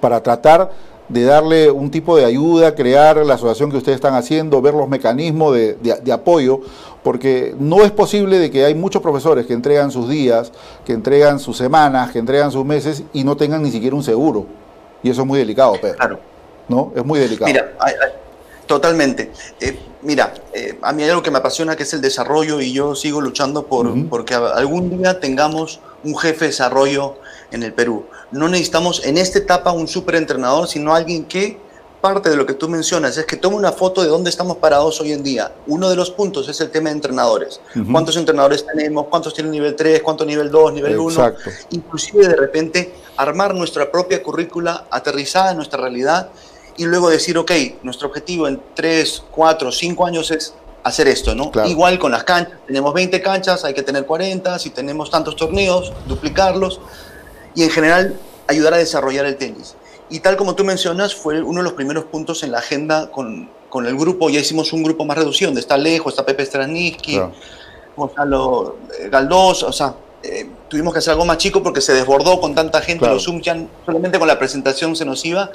para 0.00 0.22
tratar 0.22 0.70
de 1.08 1.24
darle 1.24 1.70
un 1.70 1.90
tipo 1.90 2.16
de 2.16 2.24
ayuda, 2.24 2.74
crear 2.74 3.18
la 3.18 3.34
asociación 3.34 3.70
que 3.70 3.76
ustedes 3.76 3.96
están 3.96 4.14
haciendo, 4.14 4.62
ver 4.62 4.74
los 4.74 4.88
mecanismos 4.88 5.54
de, 5.54 5.74
de, 5.74 5.94
de, 6.00 6.12
apoyo, 6.12 6.60
porque 7.02 7.54
no 7.58 7.82
es 7.82 7.90
posible 7.90 8.38
de 8.38 8.50
que 8.50 8.64
hay 8.64 8.74
muchos 8.74 9.02
profesores 9.02 9.46
que 9.46 9.52
entregan 9.52 9.90
sus 9.90 10.08
días, 10.08 10.52
que 10.86 10.92
entregan 10.92 11.38
sus 11.38 11.58
semanas, 11.58 12.12
que 12.12 12.18
entregan 12.18 12.50
sus 12.50 12.64
meses 12.64 13.02
y 13.12 13.24
no 13.24 13.36
tengan 13.36 13.62
ni 13.62 13.70
siquiera 13.70 13.94
un 13.94 14.04
seguro. 14.04 14.46
Y 15.02 15.10
eso 15.10 15.22
es 15.22 15.26
muy 15.26 15.38
delicado, 15.38 15.74
Pedro. 15.80 15.96
Claro. 15.96 16.20
¿No? 16.68 16.92
Es 16.94 17.04
muy 17.04 17.18
delicado. 17.18 17.50
Mira, 17.50 17.72
totalmente. 18.66 19.32
Eh, 19.60 19.78
mira, 20.02 20.32
eh, 20.54 20.78
a 20.80 20.92
mí 20.92 21.02
hay 21.02 21.10
algo 21.10 21.22
que 21.22 21.30
me 21.30 21.38
apasiona 21.38 21.76
que 21.76 21.82
es 21.82 21.92
el 21.92 22.00
desarrollo 22.00 22.60
y 22.60 22.72
yo 22.72 22.94
sigo 22.94 23.20
luchando 23.20 23.66
por 23.66 23.86
uh 23.86 23.94
-huh. 23.94 24.08
porque 24.08 24.34
algún 24.34 24.96
día 24.96 25.20
tengamos 25.20 25.80
un 26.04 26.16
jefe 26.16 26.46
de 26.46 26.50
desarrollo 26.52 27.16
en 27.50 27.64
el 27.64 27.72
Perú. 27.72 28.06
No 28.32 28.48
necesitamos 28.48 29.04
en 29.04 29.18
esta 29.18 29.38
etapa 29.38 29.72
un 29.72 29.86
superentrenador, 29.86 30.66
sino 30.66 30.94
alguien 30.94 31.26
que 31.26 31.58
parte 32.00 32.30
de 32.30 32.36
lo 32.36 32.46
que 32.46 32.54
tú 32.54 32.68
mencionas 32.68 33.16
es 33.16 33.26
que 33.26 33.36
tome 33.36 33.56
una 33.56 33.72
foto 33.72 34.02
de 34.02 34.08
dónde 34.08 34.30
estamos 34.30 34.56
parados 34.56 35.00
hoy 35.00 35.12
en 35.12 35.22
día. 35.22 35.52
Uno 35.66 35.88
de 35.88 35.96
los 35.96 36.10
puntos 36.10 36.48
es 36.48 36.60
el 36.60 36.70
tema 36.70 36.88
de 36.88 36.96
entrenadores. 36.96 37.60
Uh 37.74 37.78
-huh. 37.78 37.92
¿Cuántos 37.92 38.16
entrenadores 38.16 38.66
tenemos? 38.66 39.06
¿Cuántos 39.08 39.34
tienen 39.34 39.52
nivel 39.52 39.76
3? 39.76 40.02
¿Cuántos 40.02 40.26
nivel 40.26 40.50
2? 40.50 40.72
¿Nivel 40.72 40.98
1? 40.98 41.32
Inclusive 41.70 42.26
de 42.26 42.36
repente 42.36 42.94
armar 43.16 43.54
nuestra 43.54 43.90
propia 43.90 44.22
currícula 44.22 44.86
aterrizada 44.90 45.50
en 45.50 45.58
nuestra 45.58 45.80
realidad 45.80 46.30
y 46.76 46.86
luego 46.86 47.10
decir, 47.10 47.36
ok, 47.38 47.52
nuestro 47.82 48.08
objetivo 48.08 48.48
en 48.48 48.60
3, 48.74 49.24
4, 49.30 49.70
5 49.70 50.06
años 50.06 50.30
es 50.30 50.54
hacer 50.82 51.06
esto, 51.06 51.34
¿no? 51.34 51.50
Claro. 51.50 51.68
Igual 51.68 51.98
con 51.98 52.10
las 52.10 52.24
canchas, 52.24 52.54
tenemos 52.66 52.92
20 52.94 53.20
canchas, 53.22 53.64
hay 53.64 53.74
que 53.74 53.82
tener 53.82 54.06
40, 54.06 54.58
si 54.58 54.70
tenemos 54.70 55.10
tantos 55.10 55.36
torneos, 55.36 55.92
duplicarlos 56.08 56.80
y 57.54 57.62
en 57.62 57.70
general 57.70 58.18
ayudar 58.48 58.74
a 58.74 58.78
desarrollar 58.78 59.26
el 59.26 59.36
tenis. 59.36 59.74
Y 60.10 60.20
tal 60.20 60.36
como 60.36 60.54
tú 60.54 60.64
mencionas, 60.64 61.14
fue 61.14 61.42
uno 61.42 61.60
de 61.60 61.64
los 61.64 61.72
primeros 61.72 62.04
puntos 62.04 62.42
en 62.42 62.52
la 62.52 62.58
agenda 62.58 63.10
con, 63.10 63.48
con 63.70 63.86
el 63.86 63.96
grupo, 63.96 64.28
ya 64.28 64.40
hicimos 64.40 64.72
un 64.72 64.82
grupo 64.82 65.04
más 65.04 65.16
reducido, 65.16 65.48
donde 65.48 65.62
está 65.62 65.74
Alejo, 65.74 66.10
está 66.10 66.26
Pepe 66.26 66.44
Straniski, 66.44 67.14
claro. 67.14 67.32
Gonzalo 67.96 68.76
eh, 68.98 69.08
Galdós, 69.08 69.62
o 69.62 69.72
sea, 69.72 69.94
eh, 70.22 70.46
tuvimos 70.68 70.92
que 70.92 70.98
hacer 70.98 71.12
algo 71.12 71.24
más 71.24 71.38
chico 71.38 71.62
porque 71.62 71.80
se 71.80 71.94
desbordó 71.94 72.40
con 72.40 72.54
tanta 72.54 72.80
gente, 72.80 73.00
claro. 73.00 73.14
los 73.14 73.24
Zoom 73.24 73.40
ya 73.40 73.56
solamente 73.86 74.18
con 74.18 74.28
la 74.28 74.38
presentación 74.38 74.94
se 74.94 75.04
nos 75.04 75.24
iba, 75.24 75.50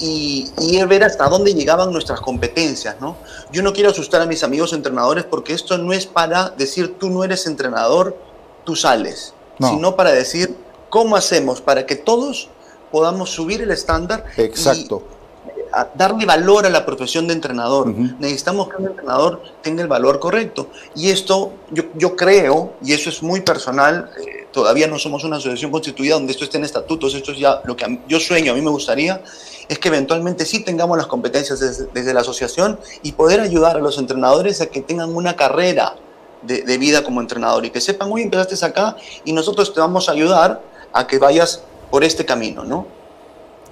y, 0.00 0.50
y, 0.58 0.82
ver 0.84 1.04
hasta 1.04 1.28
dónde 1.28 1.54
llegaban 1.54 1.92
nuestras 1.92 2.20
competencias, 2.20 2.96
¿no? 3.00 3.16
Yo 3.52 3.62
no 3.62 3.72
quiero 3.72 3.90
asustar 3.90 4.20
a 4.20 4.26
mis 4.26 4.42
amigos 4.42 4.72
entrenadores 4.72 5.22
porque 5.22 5.52
esto 5.52 5.78
no 5.78 5.92
es 5.92 6.06
para 6.06 6.50
decir 6.50 6.98
tú 6.98 7.10
no 7.10 7.22
eres 7.22 7.46
entrenador, 7.46 8.16
tú 8.64 8.74
sales, 8.74 9.34
no. 9.60 9.68
sino 9.68 9.94
para 9.94 10.10
decir 10.10 10.56
cómo 10.92 11.16
hacemos 11.16 11.62
para 11.62 11.86
que 11.86 11.96
todos 11.96 12.50
podamos 12.90 13.30
subir 13.30 13.62
el 13.62 13.70
estándar 13.70 14.26
Exacto. 14.36 15.02
y 15.02 15.98
darle 15.98 16.26
valor 16.26 16.66
a 16.66 16.68
la 16.68 16.84
profesión 16.84 17.26
de 17.26 17.32
entrenador. 17.32 17.88
Uh 17.88 17.92
-huh. 17.92 18.16
Necesitamos 18.18 18.68
que 18.68 18.76
un 18.76 18.88
entrenador 18.88 19.42
tenga 19.62 19.80
el 19.80 19.88
valor 19.88 20.18
correcto. 20.18 20.68
Y 20.94 21.08
esto 21.08 21.54
yo, 21.70 21.84
yo 21.94 22.14
creo, 22.14 22.74
y 22.84 22.92
eso 22.92 23.08
es 23.08 23.22
muy 23.22 23.40
personal, 23.40 24.10
eh, 24.20 24.46
todavía 24.52 24.86
no 24.86 24.98
somos 24.98 25.24
una 25.24 25.36
asociación 25.38 25.70
constituida 25.70 26.16
donde 26.16 26.32
esto 26.32 26.44
esté 26.44 26.58
en 26.58 26.64
estatutos, 26.64 27.14
esto 27.14 27.32
es 27.32 27.38
ya 27.38 27.62
lo 27.64 27.74
que 27.74 27.84
yo 28.06 28.20
sueño, 28.20 28.52
a 28.52 28.54
mí 28.54 28.60
me 28.60 28.68
gustaría, 28.78 29.22
es 29.70 29.78
que 29.78 29.88
eventualmente 29.88 30.44
sí 30.44 30.62
tengamos 30.62 30.98
las 30.98 31.06
competencias 31.06 31.58
desde, 31.58 31.86
desde 31.94 32.12
la 32.12 32.20
asociación 32.20 32.78
y 33.02 33.12
poder 33.12 33.40
ayudar 33.40 33.76
a 33.78 33.80
los 33.80 33.96
entrenadores 33.96 34.60
a 34.60 34.66
que 34.66 34.82
tengan 34.82 35.16
una 35.16 35.36
carrera 35.36 35.94
de, 36.42 36.60
de 36.70 36.76
vida 36.76 37.02
como 37.02 37.22
entrenador 37.22 37.64
y 37.64 37.70
que 37.70 37.80
sepan, 37.80 38.12
hoy 38.12 38.20
empezaste 38.20 38.62
acá 38.62 38.94
y 39.24 39.32
nosotros 39.32 39.72
te 39.72 39.80
vamos 39.80 40.10
a 40.10 40.12
ayudar 40.12 40.71
a 40.92 41.06
que 41.06 41.18
vayas 41.18 41.62
por 41.90 42.04
este 42.04 42.24
camino, 42.24 42.64
¿no? 42.64 42.86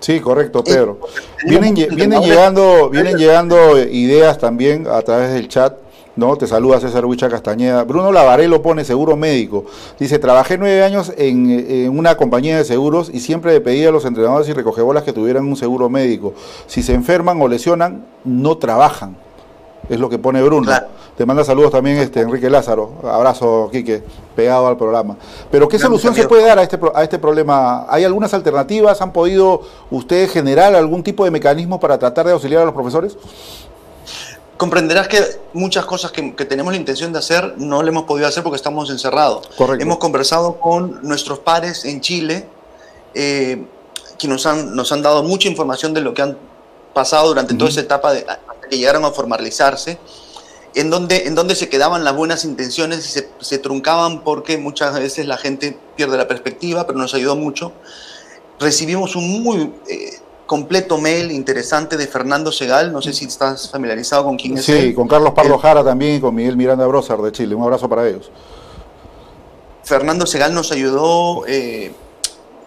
Sí, 0.01 0.21
correcto, 0.21 0.65
Pedro. 0.65 0.99
Vienen, 1.45 1.75
vienen, 1.75 2.23
llegando, 2.23 2.89
vienen 2.89 3.19
llegando 3.19 3.79
ideas 3.79 4.39
también 4.39 4.87
a 4.87 5.03
través 5.03 5.33
del 5.33 5.49
chat. 5.49 5.77
¿no? 6.17 6.37
Te 6.37 6.47
saluda 6.47 6.81
César 6.81 7.05
Huicha 7.05 7.29
Castañeda. 7.29 7.85
Bruno 7.85 8.11
Lavarelo 8.11 8.63
pone 8.63 8.85
seguro 8.85 9.17
médico. 9.17 9.67
Dice, 9.99 10.19
trabajé 10.19 10.59
nueve 10.59 10.83
años 10.83 11.13
en, 11.17 11.51
en, 11.51 11.99
una 11.99 12.17
compañía 12.17 12.57
de 12.57 12.65
seguros 12.65 13.11
y 13.13 13.21
siempre 13.21 13.53
le 13.53 13.61
pedí 13.61 13.85
a 13.85 13.91
los 13.91 14.05
entrenadores 14.05 14.49
y 14.49 14.53
recogebolas 14.53 15.03
que 15.03 15.13
tuvieran 15.13 15.47
un 15.47 15.57
seguro 15.57 15.89
médico. 15.89 16.35
Si 16.67 16.83
se 16.83 16.95
enferman 16.95 17.41
o 17.41 17.49
lesionan, 17.49 18.05
no 18.25 18.59
trabajan. 18.59 19.17
Es 19.91 19.99
lo 19.99 20.09
que 20.09 20.19
pone 20.19 20.41
Bruno. 20.41 20.67
Claro. 20.67 20.87
Te 21.17 21.27
manda 21.27 21.43
saludos 21.43 21.73
también 21.73 21.99
este 21.99 22.21
Enrique 22.21 22.49
Lázaro. 22.49 22.93
Abrazo, 23.03 23.69
Quique, 23.73 24.05
pegado 24.37 24.69
al 24.69 24.77
programa. 24.77 25.17
Pero 25.51 25.67
¿qué 25.67 25.81
solución 25.81 26.15
se 26.15 26.29
puede 26.29 26.47
dar 26.47 26.61
a 26.61 26.63
este, 26.63 26.79
a 26.95 27.03
este 27.03 27.19
problema? 27.19 27.87
¿Hay 27.91 28.05
algunas 28.05 28.33
alternativas? 28.33 29.03
¿Han 29.03 29.13
podido 29.13 29.63
ustedes 29.91 30.31
generar 30.31 30.77
algún 30.77 31.03
tipo 31.03 31.25
de 31.25 31.33
mecanismo 31.33 31.81
para 31.81 31.99
tratar 31.99 32.25
de 32.27 32.33
auxiliar 32.33 32.63
a 32.63 32.65
los 32.65 32.75
profesores? 32.75 33.17
comprenderás 34.57 35.09
que 35.09 35.25
muchas 35.55 35.87
cosas 35.87 36.13
que, 36.13 36.35
que, 36.35 36.45
tenemos 36.45 36.71
la 36.71 36.79
intención 36.79 37.15
de 37.15 37.19
hacer 37.19 37.55
no 37.57 37.83
le 37.83 37.89
hemos 37.89 38.03
podido 38.03 38.29
hacer 38.29 38.43
porque 38.43 38.57
estamos 38.57 38.91
encerrados. 38.91 39.49
Correcto. 39.57 39.83
Hemos 39.83 39.97
conversado 39.97 40.61
con 40.61 41.01
nuestros 41.03 41.39
pares 41.39 41.87
en 41.87 42.03
Chile, 42.03 42.47
eh, 43.15 43.65
que 44.19 44.29
nos 44.29 44.45
han, 44.45 44.77
nos 44.77 44.93
han 44.93 45.01
dado 45.01 45.23
mucha 45.23 45.49
información 45.49 45.95
de 45.95 46.03
lo 46.03 46.13
que 46.13 46.21
han 46.21 46.37
pasado 46.93 47.29
durante 47.29 47.55
uh 47.55 47.57
-huh. 47.57 47.59
toda 47.59 47.71
esa 47.71 47.81
etapa 47.81 48.13
de, 48.13 48.27
que 48.71 48.79
llegaron 48.79 49.05
a 49.05 49.11
formalizarse, 49.11 49.99
en 50.75 50.89
donde, 50.89 51.27
en 51.27 51.35
donde 51.35 51.55
se 51.55 51.69
quedaban 51.69 52.05
las 52.05 52.17
buenas 52.17 52.45
intenciones 52.45 53.01
y 53.01 53.11
se, 53.11 53.29
se 53.41 53.59
truncaban 53.59 54.25
porque 54.25 54.57
muchas 54.57 54.99
veces 54.99 55.27
la 55.27 55.37
gente 55.37 55.77
pierde 55.97 56.17
la 56.17 56.29
perspectiva, 56.29 56.87
pero 56.87 56.99
nos 56.99 57.13
ayudó 57.13 57.37
mucho. 57.37 57.73
Recibimos 58.59 59.17
un 59.17 59.43
muy... 59.43 59.73
Eh, 59.89 60.21
completo 60.51 60.99
mail 60.99 61.31
interesante 61.31 61.97
de 61.97 62.09
Fernando 62.09 62.51
Segal. 62.51 62.93
No 62.93 63.01
sé 63.01 63.13
si 63.13 63.27
estás 63.27 63.71
familiarizado 63.71 64.25
con 64.25 64.37
quién 64.37 64.59
es. 64.59 64.65
Sí, 64.65 64.73
él. 64.73 64.95
con 64.97 65.07
Carlos 65.07 65.33
Pardo 65.33 65.57
Jara 65.59 65.85
también 65.85 66.17
y 66.17 66.21
con 66.21 66.35
Miguel 66.35 66.57
Miranda 66.57 66.85
Brosar 66.89 67.23
de 67.23 67.31
Chile. 67.31 67.55
Un 67.55 67.63
abrazo 67.63 67.89
para 67.89 68.09
ellos. 68.09 68.33
Fernando 69.85 70.27
Segal 70.27 70.53
nos 70.53 70.73
ayudó 70.73 71.45
eh, 71.47 71.93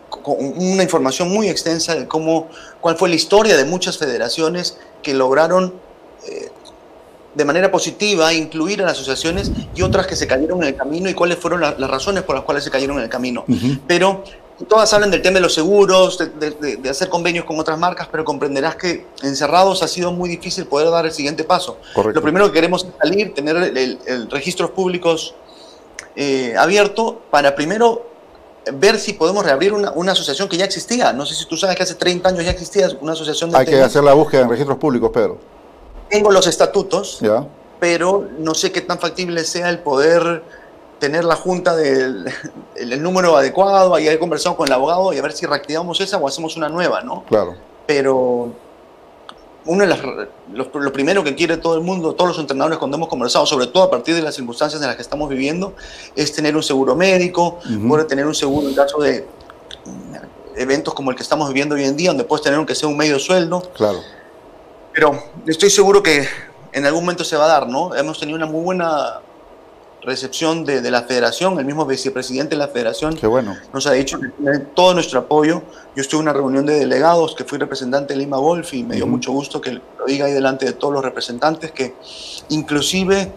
con 0.09 0.35
una 0.39 0.81
información 0.81 1.29
muy 1.29 1.49
extensa 1.49 1.93
de 1.93 2.07
cómo, 2.07 2.47
cuál 2.79 2.95
fue 2.95 3.09
la 3.09 3.15
historia 3.15 3.57
de 3.57 3.65
muchas 3.65 3.97
federaciones 3.97 4.77
que 5.01 5.13
lograron 5.13 5.73
eh, 6.27 6.51
de 7.35 7.45
manera 7.45 7.71
positiva 7.71 8.31
incluir 8.33 8.81
a 8.81 8.85
las 8.85 8.93
asociaciones 8.93 9.51
y 9.75 9.81
otras 9.81 10.05
que 10.05 10.15
se 10.15 10.27
cayeron 10.27 10.61
en 10.61 10.69
el 10.69 10.75
camino 10.75 11.09
y 11.09 11.13
cuáles 11.13 11.37
fueron 11.37 11.61
la, 11.61 11.75
las 11.77 11.89
razones 11.89 12.23
por 12.23 12.35
las 12.35 12.43
cuales 12.43 12.63
se 12.63 12.69
cayeron 12.69 12.97
en 12.97 13.03
el 13.03 13.09
camino. 13.09 13.43
Uh 13.47 13.53
-huh. 13.53 13.79
Pero 13.87 14.23
todas 14.67 14.93
hablan 14.93 15.09
del 15.09 15.21
tema 15.21 15.35
de 15.35 15.41
los 15.41 15.53
seguros, 15.53 16.17
de, 16.17 16.51
de, 16.51 16.77
de, 16.77 16.89
hacer 16.89 17.09
convenios 17.09 17.45
con 17.45 17.59
otras 17.59 17.77
marcas, 17.79 18.07
pero 18.11 18.23
comprenderás 18.23 18.75
que 18.75 19.07
encerrados 19.23 19.81
ha 19.81 19.87
sido 19.87 20.11
muy 20.11 20.29
difícil 20.29 20.65
poder 20.65 20.89
dar 20.91 21.05
el 21.05 21.11
siguiente 21.11 21.43
paso. 21.43 21.77
Correcto. 21.93 22.19
Lo 22.19 22.23
primero 22.23 22.45
que 22.47 22.53
queremos 22.53 22.83
es 22.83 22.91
salir, 23.01 23.33
tener 23.33 23.57
el, 23.57 23.77
el, 23.77 23.99
el 24.05 24.29
registros 24.29 24.69
públicos 24.71 25.33
eh, 26.15 26.53
abierto 26.57 27.23
para 27.31 27.55
primero 27.55 28.05
ver 28.73 28.99
si 28.99 29.13
podemos 29.13 29.43
reabrir 29.43 29.73
una, 29.73 29.91
una, 29.91 30.11
asociación 30.13 30.47
que 30.47 30.57
ya 30.57 30.65
existía. 30.65 31.11
No 31.11 31.25
sé 31.25 31.35
si 31.35 31.45
tú 31.45 31.57
sabes 31.57 31.75
que 31.75 31.83
hace 31.83 31.95
30 31.95 32.29
años 32.29 32.45
ya 32.45 32.51
existía 32.51 32.87
una 33.01 33.13
asociación 33.13 33.51
de... 33.51 33.57
Hay 33.57 33.65
que 33.65 33.81
hacer 33.81 34.03
la 34.03 34.13
búsqueda 34.13 34.41
en 34.41 34.49
registros 34.49 34.77
públicos, 34.77 35.09
Pedro. 35.11 35.37
Tengo 36.09 36.31
los 36.31 36.47
estatutos, 36.47 37.19
pero 37.79 38.27
no 38.37 38.53
sé 38.53 38.71
qué 38.71 38.81
tan 38.81 38.99
factible 38.99 39.43
sea 39.43 39.69
el 39.69 39.79
poder 39.79 40.43
tener 40.99 41.25
la 41.25 41.35
junta 41.35 41.75
del 41.75 42.31
el, 42.75 42.93
el 42.93 43.03
número 43.03 43.35
adecuado, 43.35 43.93
ahí 43.93 44.07
he 44.07 44.17
conversado 44.19 44.55
con 44.55 44.67
el 44.67 44.73
abogado 44.73 45.11
y 45.11 45.17
a 45.17 45.21
ver 45.21 45.33
si 45.33 45.45
reactivamos 45.45 45.99
esa 45.99 46.17
o 46.17 46.27
hacemos 46.27 46.55
una 46.55 46.69
nueva, 46.69 47.01
¿no? 47.01 47.25
Claro. 47.25 47.55
Pero 47.85 48.53
uno 49.65 49.83
de 49.83 49.89
las, 49.89 49.99
lo, 50.53 50.93
primero 50.93 51.23
que 51.23 51.35
quiere 51.35 51.57
todo 51.57 51.75
el 51.75 51.81
mundo, 51.81 52.13
todos 52.13 52.29
los 52.29 52.39
entrenadores 52.39 52.77
cuando 52.77 52.97
hemos 52.97 53.07
conversado, 53.07 53.45
sobre 53.45 53.67
todo 53.67 53.83
a 53.83 53.91
partir 53.91 54.15
de 54.15 54.21
las 54.21 54.35
circunstancias 54.35 54.81
en 54.81 54.87
las 54.87 54.95
que 54.95 55.01
estamos 55.01 55.29
viviendo, 55.29 55.73
es 56.15 56.33
tener 56.33 56.55
un 56.55 56.63
seguro 56.63 56.95
médico, 56.95 57.59
poder 57.87 58.07
tener 58.07 58.25
un 58.25 58.35
seguro 58.35 58.67
en 58.67 58.75
caso 58.75 58.99
de 58.99 59.25
eventos 60.55 60.93
como 60.93 61.11
el 61.11 61.17
que 61.17 61.23
estamos 61.23 61.47
viviendo 61.47 61.75
hoy 61.75 61.83
en 61.85 61.95
día, 61.95 62.09
donde 62.09 62.23
puedes 62.23 62.43
tener 62.43 62.57
aunque 62.57 62.75
sea 62.75 62.89
un 62.89 62.97
medio 62.97 63.19
sueldo. 63.19 63.61
Claro. 63.75 63.99
Pero 64.93 65.23
estoy 65.47 65.69
seguro 65.69 66.03
que 66.03 66.27
en 66.71 66.85
algún 66.85 67.03
momento 67.03 67.23
se 67.23 67.35
va 67.35 67.45
a 67.45 67.47
dar, 67.47 67.67
¿no? 67.67 67.95
Hemos 67.95 68.19
tenido 68.19 68.37
una 68.37 68.45
muy 68.45 68.61
buena 68.63 69.19
recepción 70.03 70.65
de, 70.65 70.91
la 70.91 71.03
federación, 71.03 71.57
el 71.59 71.65
mismo 71.65 71.85
vicepresidente 71.85 72.55
de 72.55 72.57
la 72.57 72.67
federación 72.67 73.17
bueno. 73.23 73.55
nos 73.73 73.87
ha 73.87 73.93
dicho 73.93 74.19
que 74.19 74.27
tiene 74.29 74.59
todo 74.59 74.93
nuestro 74.93 75.19
apoyo. 75.19 75.63
Yo 75.95 76.01
estuve 76.01 76.19
en 76.19 76.23
una 76.23 76.33
reunión 76.33 76.65
de 76.65 76.75
delegados, 76.75 77.35
que 77.35 77.45
fui 77.45 77.57
representante 77.57 78.13
de 78.13 78.19
Lima 78.19 78.37
Golf 78.37 78.73
y 78.73 78.83
me 78.83 78.95
dio 78.95 79.07
mucho 79.07 79.31
gusto 79.31 79.61
que 79.61 79.71
lo 79.71 80.05
diga 80.05 80.25
ahí 80.25 80.33
delante 80.33 80.65
de 80.65 80.73
todos 80.73 80.93
los 80.93 81.03
representantes, 81.03 81.71
que 81.71 81.95
inclusive 82.49 83.31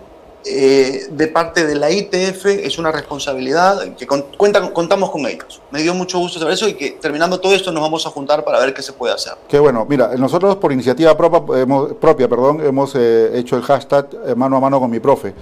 eh, 0.48 1.08
de 1.10 1.26
parte 1.26 1.66
de 1.66 1.74
la 1.74 1.90
ITF 1.90 2.46
es 2.46 2.78
una 2.78 2.92
responsabilidad 2.92 3.96
que 3.96 4.06
contamos 4.06 5.10
con 5.10 5.26
ellos. 5.26 5.60
Me 5.72 5.82
dio 5.82 5.92
mucho 5.92 6.20
gusto 6.20 6.38
saber 6.38 6.54
eso 6.54 6.68
y 6.68 6.74
que 6.74 6.92
terminando 6.92 7.40
todo 7.40 7.52
esto 7.52 7.72
nos 7.72 7.82
vamos 7.82 8.06
a 8.06 8.10
juntar 8.10 8.44
para 8.44 8.60
ver 8.60 8.72
qué 8.72 8.80
se 8.80 8.92
puede 8.92 9.12
hacer. 9.12 9.32
Qué 9.48 9.58
bueno. 9.58 9.84
Mira, 9.88 10.14
nosotros 10.16 10.54
por 10.56 10.72
iniciativa 10.72 11.16
propia, 11.16 11.60
hemos, 11.60 11.94
propia 11.94 12.28
perdón, 12.28 12.64
hemos 12.64 12.94
eh, 12.94 13.36
hecho 13.36 13.56
el 13.56 13.62
hashtag 13.62 14.08
eh, 14.24 14.34
mano 14.36 14.58
a 14.58 14.60
mano 14.60 14.78
con 14.78 14.88
mi 14.88 15.00
profe 15.00 15.34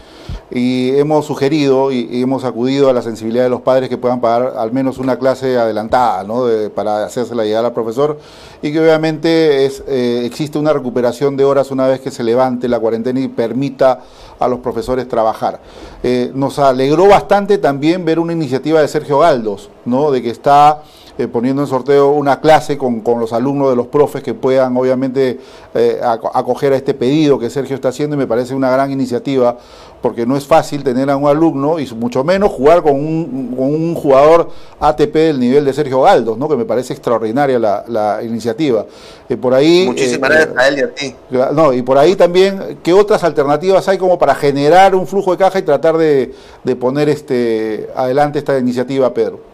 y 0.50 0.96
hemos 0.96 1.26
sugerido 1.26 1.92
y, 1.92 2.22
hemos 2.22 2.44
acudido 2.44 2.88
a 2.88 2.94
la 2.94 3.02
sensibilidad 3.02 3.44
de 3.44 3.50
los 3.50 3.60
padres 3.60 3.90
que 3.90 3.98
puedan 3.98 4.22
pagar 4.22 4.54
al 4.56 4.72
menos 4.72 4.96
una 4.96 5.18
clase 5.18 5.58
adelantada 5.58 6.24
¿no? 6.24 6.46
para 6.74 7.04
hacérsela 7.04 7.44
llegar 7.44 7.64
al 7.64 7.74
profesor 7.74 8.18
y 8.62 8.72
que 8.72 8.80
obviamente 8.80 9.66
es, 9.66 9.82
existe 9.86 10.58
una 10.58 10.72
recuperación 10.72 11.36
de 11.36 11.44
horas 11.44 11.70
una 11.70 11.86
vez 11.86 12.00
que 12.00 12.10
se 12.10 12.22
levante 12.22 12.68
la 12.68 12.78
cuarentena 12.78 13.20
y 13.20 13.28
permita 13.28 14.00
a 14.38 14.48
los 14.48 14.60
profesores 14.60 14.93
trabajar. 15.02 15.60
Eh, 16.04 16.30
nos 16.34 16.60
alegró 16.60 17.08
bastante 17.08 17.58
también 17.58 18.04
ver 18.04 18.20
una 18.20 18.32
iniciativa 18.32 18.80
de 18.80 18.86
Sergio 18.86 19.18
Galdos, 19.18 19.70
¿no? 19.84 20.10
de 20.10 20.22
que 20.22 20.30
está 20.30 20.82
eh, 21.16 21.28
poniendo 21.28 21.62
en 21.62 21.68
sorteo 21.68 22.10
una 22.10 22.40
clase 22.40 22.76
con, 22.76 23.02
los 23.20 23.32
alumnos 23.32 23.70
de 23.70 23.76
los 23.76 23.86
profes 23.86 24.20
que 24.20 24.34
puedan 24.34 24.76
obviamente 24.76 25.38
eh, 25.72 26.00
acoger 26.02 26.72
a 26.72 26.76
este 26.76 26.92
pedido 26.92 27.38
que 27.38 27.50
Sergio 27.50 27.76
está 27.76 27.90
haciendo 27.90 28.16
y 28.16 28.18
me 28.18 28.26
parece 28.26 28.52
una 28.52 28.68
gran 28.68 28.90
iniciativa 28.90 29.56
porque 30.02 30.26
no 30.26 30.36
es 30.36 30.44
fácil 30.44 30.82
tener 30.82 31.08
a 31.10 31.16
un 31.16 31.28
alumno 31.28 31.78
y 31.78 31.86
mucho 31.94 32.24
menos 32.24 32.50
jugar 32.50 32.82
con 32.82 32.94
un, 32.96 33.94
jugador 33.94 34.50
ATP 34.80 35.14
del 35.14 35.38
nivel 35.38 35.64
de 35.64 35.72
Sergio 35.72 36.02
Galdos, 36.02 36.36
¿no? 36.36 36.48
que 36.48 36.56
me 36.56 36.64
parece 36.64 36.92
extraordinaria 36.92 37.60
la, 37.60 38.20
iniciativa. 38.24 38.84
Eh, 39.28 39.36
por 39.36 39.54
ahí, 39.54 39.86
Muchísimas 39.86 40.30
gracias 40.30 40.56
a 40.58 40.68
él 40.68 40.78
y 40.78 40.82
a 40.82 40.94
ti. 40.94 41.14
No, 41.54 41.72
y 41.72 41.82
por 41.82 41.96
ahí 41.96 42.16
también, 42.16 42.80
¿qué 42.82 42.92
otras 42.92 43.22
alternativas 43.22 43.86
hay 43.88 43.98
como 43.98 44.18
para 44.18 44.34
generar 44.34 44.96
un 44.96 45.06
flujo 45.06 45.30
de 45.30 45.38
caja 45.38 45.60
y 45.60 45.62
tratar 45.62 45.96
de, 45.96 46.34
de 46.64 46.76
poner 46.76 47.08
este, 47.08 47.88
adelante 47.94 48.40
esta 48.40 48.58
iniciativa, 48.58 49.14
Pedro? 49.14 49.53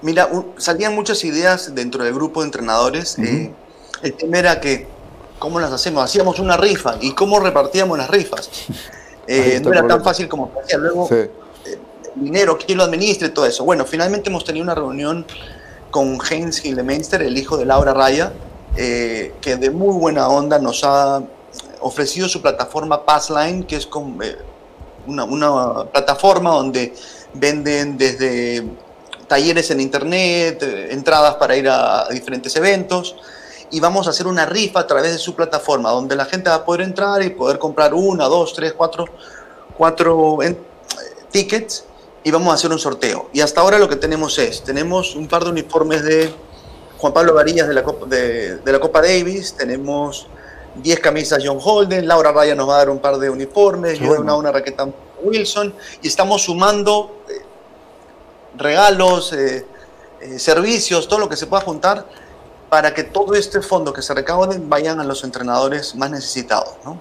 Mira, 0.00 0.28
salían 0.58 0.94
muchas 0.94 1.24
ideas 1.24 1.74
dentro 1.74 2.04
del 2.04 2.14
grupo 2.14 2.40
de 2.40 2.46
entrenadores. 2.46 3.18
Eh, 3.18 3.52
el 4.02 4.14
tema 4.14 4.38
era 4.38 4.60
que, 4.60 4.86
¿cómo 5.38 5.58
las 5.58 5.72
hacemos? 5.72 6.04
Hacíamos 6.04 6.38
una 6.38 6.56
rifa. 6.56 6.96
¿Y 7.00 7.12
cómo 7.14 7.40
repartíamos 7.40 7.98
las 7.98 8.10
rifas? 8.10 8.50
Eh, 9.30 9.60
no 9.62 9.70
era 9.74 9.86
tan 9.86 10.02
fácil 10.02 10.26
como 10.26 10.50
hacía. 10.58 10.78
Luego, 10.78 11.06
eh, 11.12 11.30
dinero, 12.14 12.56
quién 12.56 12.78
lo 12.78 12.84
administre, 12.84 13.28
todo 13.28 13.44
eso. 13.44 13.62
Bueno, 13.62 13.84
finalmente 13.84 14.30
hemos 14.30 14.42
tenido 14.42 14.64
una 14.64 14.74
reunión 14.74 15.26
con 15.90 16.18
Heinz 16.30 16.64
Hildemeister, 16.64 17.20
el 17.20 17.36
hijo 17.36 17.58
de 17.58 17.66
Laura 17.66 17.92
Raya, 17.92 18.32
que 18.74 19.56
de 19.60 19.70
muy 19.70 19.94
buena 19.98 20.30
onda 20.30 20.58
nos 20.58 20.82
ha 20.82 21.22
ofrecido 21.80 22.26
su 22.26 22.40
plataforma 22.40 23.04
Passline, 23.04 23.64
que 23.64 23.76
es 23.76 23.86
una, 25.06 25.24
una 25.24 25.84
plataforma 25.92 26.48
donde 26.52 26.94
venden 27.34 27.98
desde 27.98 28.64
talleres 29.28 29.70
en 29.70 29.80
internet, 29.80 30.62
eh, 30.62 30.88
entradas 30.90 31.36
para 31.36 31.56
ir 31.56 31.68
a, 31.68 32.08
diferentes 32.10 32.54
eventos 32.56 33.16
y 33.70 33.80
vamos 33.80 34.06
a 34.06 34.10
hacer 34.10 34.26
una 34.26 34.46
rifa 34.46 34.80
a 34.80 34.86
través 34.86 35.12
de 35.12 35.18
su 35.18 35.34
plataforma 35.34 35.90
donde 35.90 36.16
la 36.16 36.24
gente 36.24 36.48
va 36.48 36.56
a 36.56 36.64
poder 36.64 36.80
entrar 36.80 37.22
y 37.22 37.30
poder 37.30 37.58
comprar 37.58 37.94
una, 37.94 38.24
dos, 38.24 38.54
tres, 38.54 38.72
cuatro, 38.72 39.04
cuatro 39.76 40.42
eh, 40.42 40.56
tickets 41.30 41.84
y 42.24 42.30
vamos 42.30 42.50
a 42.50 42.54
hacer 42.54 42.72
un 42.72 42.78
sorteo. 42.78 43.28
Y 43.32 43.40
hasta 43.40 43.60
ahora 43.60 43.78
lo 43.78 43.88
que 43.88 43.96
tenemos 43.96 44.38
es, 44.38 44.64
tenemos 44.64 45.14
un 45.14 45.28
par 45.28 45.44
de 45.44 45.50
uniformes 45.50 46.02
de 46.02 46.32
Juan 46.96 47.12
Pablo 47.12 47.34
Varillas 47.34 47.68
de 47.68 47.74
la 47.74 47.84
Copa, 47.84 48.06
de, 48.06 48.60
la 48.64 48.80
Copa 48.80 49.02
Davis, 49.02 49.54
tenemos 49.54 50.26
10 50.76 51.00
camisas 51.00 51.42
John 51.44 51.58
Holden, 51.62 52.08
Laura 52.08 52.32
Raya 52.32 52.54
nos 52.54 52.68
va 52.68 52.76
a 52.76 52.78
dar 52.78 52.90
un 52.90 52.98
par 52.98 53.18
de 53.18 53.30
uniformes, 53.30 53.98
yo 54.00 54.20
una, 54.20 54.34
una 54.34 54.50
raqueta 54.50 54.88
Wilson 55.22 55.74
y 56.02 56.08
estamos 56.08 56.42
sumando 56.42 57.22
eh, 57.28 57.42
regalos, 58.58 59.32
eh, 59.32 59.66
eh, 60.20 60.38
servicios, 60.38 61.08
todo 61.08 61.20
lo 61.20 61.28
que 61.28 61.36
se 61.36 61.46
pueda 61.46 61.62
juntar 61.62 62.06
para 62.68 62.92
que 62.92 63.04
todo 63.04 63.34
este 63.34 63.62
fondo 63.62 63.92
que 63.92 64.02
se 64.02 64.12
recaude 64.12 64.60
vayan 64.62 65.00
a 65.00 65.04
los 65.04 65.24
entrenadores 65.24 65.94
más 65.94 66.10
necesitados. 66.10 66.74
¿no? 66.84 66.98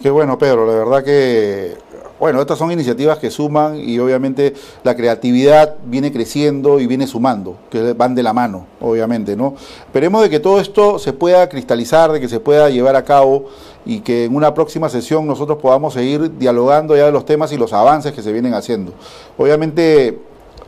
Qué 0.00 0.08
bueno, 0.08 0.38
Pedro, 0.38 0.66
la 0.66 0.72
verdad 0.72 1.04
que, 1.04 1.76
bueno, 2.18 2.40
estas 2.40 2.58
son 2.58 2.72
iniciativas 2.72 3.18
que 3.18 3.30
suman 3.30 3.76
y 3.76 3.98
obviamente 3.98 4.54
la 4.82 4.96
creatividad 4.96 5.76
viene 5.84 6.10
creciendo 6.10 6.80
y 6.80 6.86
viene 6.86 7.06
sumando, 7.06 7.58
que 7.68 7.92
van 7.92 8.14
de 8.14 8.22
la 8.22 8.32
mano, 8.32 8.66
obviamente, 8.80 9.36
¿no? 9.36 9.56
Esperemos 9.80 10.22
de 10.22 10.30
que 10.30 10.40
todo 10.40 10.58
esto 10.58 10.98
se 10.98 11.12
pueda 11.12 11.46
cristalizar, 11.50 12.12
de 12.12 12.20
que 12.20 12.30
se 12.30 12.40
pueda 12.40 12.70
llevar 12.70 12.96
a 12.96 13.04
cabo 13.04 13.50
y 13.84 14.00
que 14.00 14.24
en 14.24 14.34
una 14.34 14.54
próxima 14.54 14.88
sesión 14.88 15.26
nosotros 15.26 15.58
podamos 15.60 15.92
seguir 15.92 16.38
dialogando 16.38 16.96
ya 16.96 17.04
de 17.04 17.12
los 17.12 17.26
temas 17.26 17.52
y 17.52 17.58
los 17.58 17.74
avances 17.74 18.12
que 18.12 18.22
se 18.22 18.32
vienen 18.32 18.54
haciendo. 18.54 18.94
Obviamente 19.36 20.18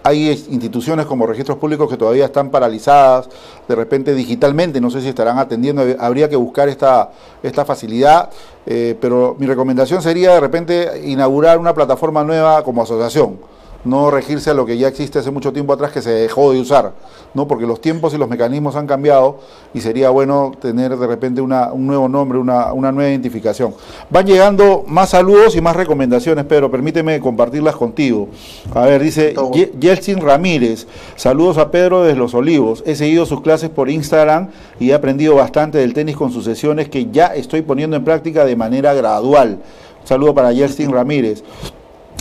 hay 0.03 0.31
instituciones 0.51 1.07
como 1.07 1.27
registros 1.27 1.59
públicos 1.59 1.89
que 1.89 1.97
todavía 1.97 2.25
están 2.25 2.51
paralizadas, 2.51 3.29
de 3.69 3.75
repente 3.75 4.15
digitalmente, 4.15 4.81
no 4.81 4.91
sé 4.91 5.01
si 5.01 5.09
estarán 5.09 5.39
atendiendo, 5.39 5.85
habría 5.99 6.29
que 6.29 6.37
buscar 6.37 6.69
esta, 6.69 7.11
esta 7.43 7.65
facilidad, 7.65 8.31
eh, 8.67 8.97
pero 9.01 9.37
mi 9.39 9.47
recomendación 9.47 10.03
sería 10.03 10.35
de 10.35 10.41
repente 10.41 11.03
inaugurar 11.05 11.59
una 11.59 11.75
plataforma 11.75 12.25
nueva 12.25 12.63
como 12.65 12.83
asociación 12.83 13.52
no 13.85 14.11
regirse 14.11 14.51
a 14.51 14.55
lo 14.55 14.65
que 14.65 14.79
ya 14.79 14.89
existe 14.89 15.19
hace 15.19 15.31
mucho 15.31 15.53
tiempo 15.53 15.73
atrás 15.73 15.93
que 15.93 16.03
se 16.03 16.11
dejó 16.11 16.53
de 16.53 16.61
usar, 16.61 16.93
¿no? 17.35 17.49
porque 17.49 17.67
los 17.67 17.81
tiempos 17.81 18.15
y 18.15 18.19
los 18.19 18.29
mecanismos 18.29 18.77
han 18.77 18.87
cambiado 18.87 19.39
y 19.75 19.81
sería 19.81 20.11
bueno 20.11 20.53
tener 20.61 20.97
de 20.97 21.07
repente 21.07 21.41
una, 21.41 21.73
un 21.73 21.87
nuevo 21.87 22.09
nombre, 22.09 22.39
una, 22.39 22.73
una, 22.73 22.93
nueva 22.93 23.11
identificación. 23.11 23.75
Van 24.11 24.27
llegando 24.27 24.85
más 24.87 25.11
saludos 25.11 25.57
y 25.57 25.61
más 25.61 25.75
recomendaciones, 25.75 26.45
Pedro, 26.45 26.71
permíteme 26.71 27.19
compartirlas 27.21 27.75
contigo. 27.75 28.29
A 28.75 28.83
ver, 28.87 29.03
dice 29.03 29.35
Yeltsin 29.79 30.21
Ramírez, 30.21 30.87
saludos 31.17 31.59
a 31.59 31.71
Pedro 31.71 32.05
desde 32.05 32.19
Los 32.19 32.35
Olivos, 32.35 32.83
he 32.87 32.95
seguido 32.95 33.27
sus 33.27 33.41
clases 33.41 33.71
por 33.71 33.91
Instagram 33.91 34.49
y 34.79 34.91
he 34.91 34.95
aprendido 34.95 35.35
bastante 35.35 35.79
del 35.79 35.95
tenis 35.95 36.17
con 36.17 36.31
sus 36.31 36.45
sesiones 36.45 36.89
que 36.89 37.11
ya 37.11 37.27
estoy 37.27 37.63
poniendo 37.63 37.97
en 37.97 38.05
práctica 38.05 38.45
de 38.45 38.57
manera 38.57 38.95
gradual. 38.95 39.59
saludo 40.05 40.35
para 40.35 40.53
Yeltsin 40.53 40.93
Ramírez. 40.93 41.43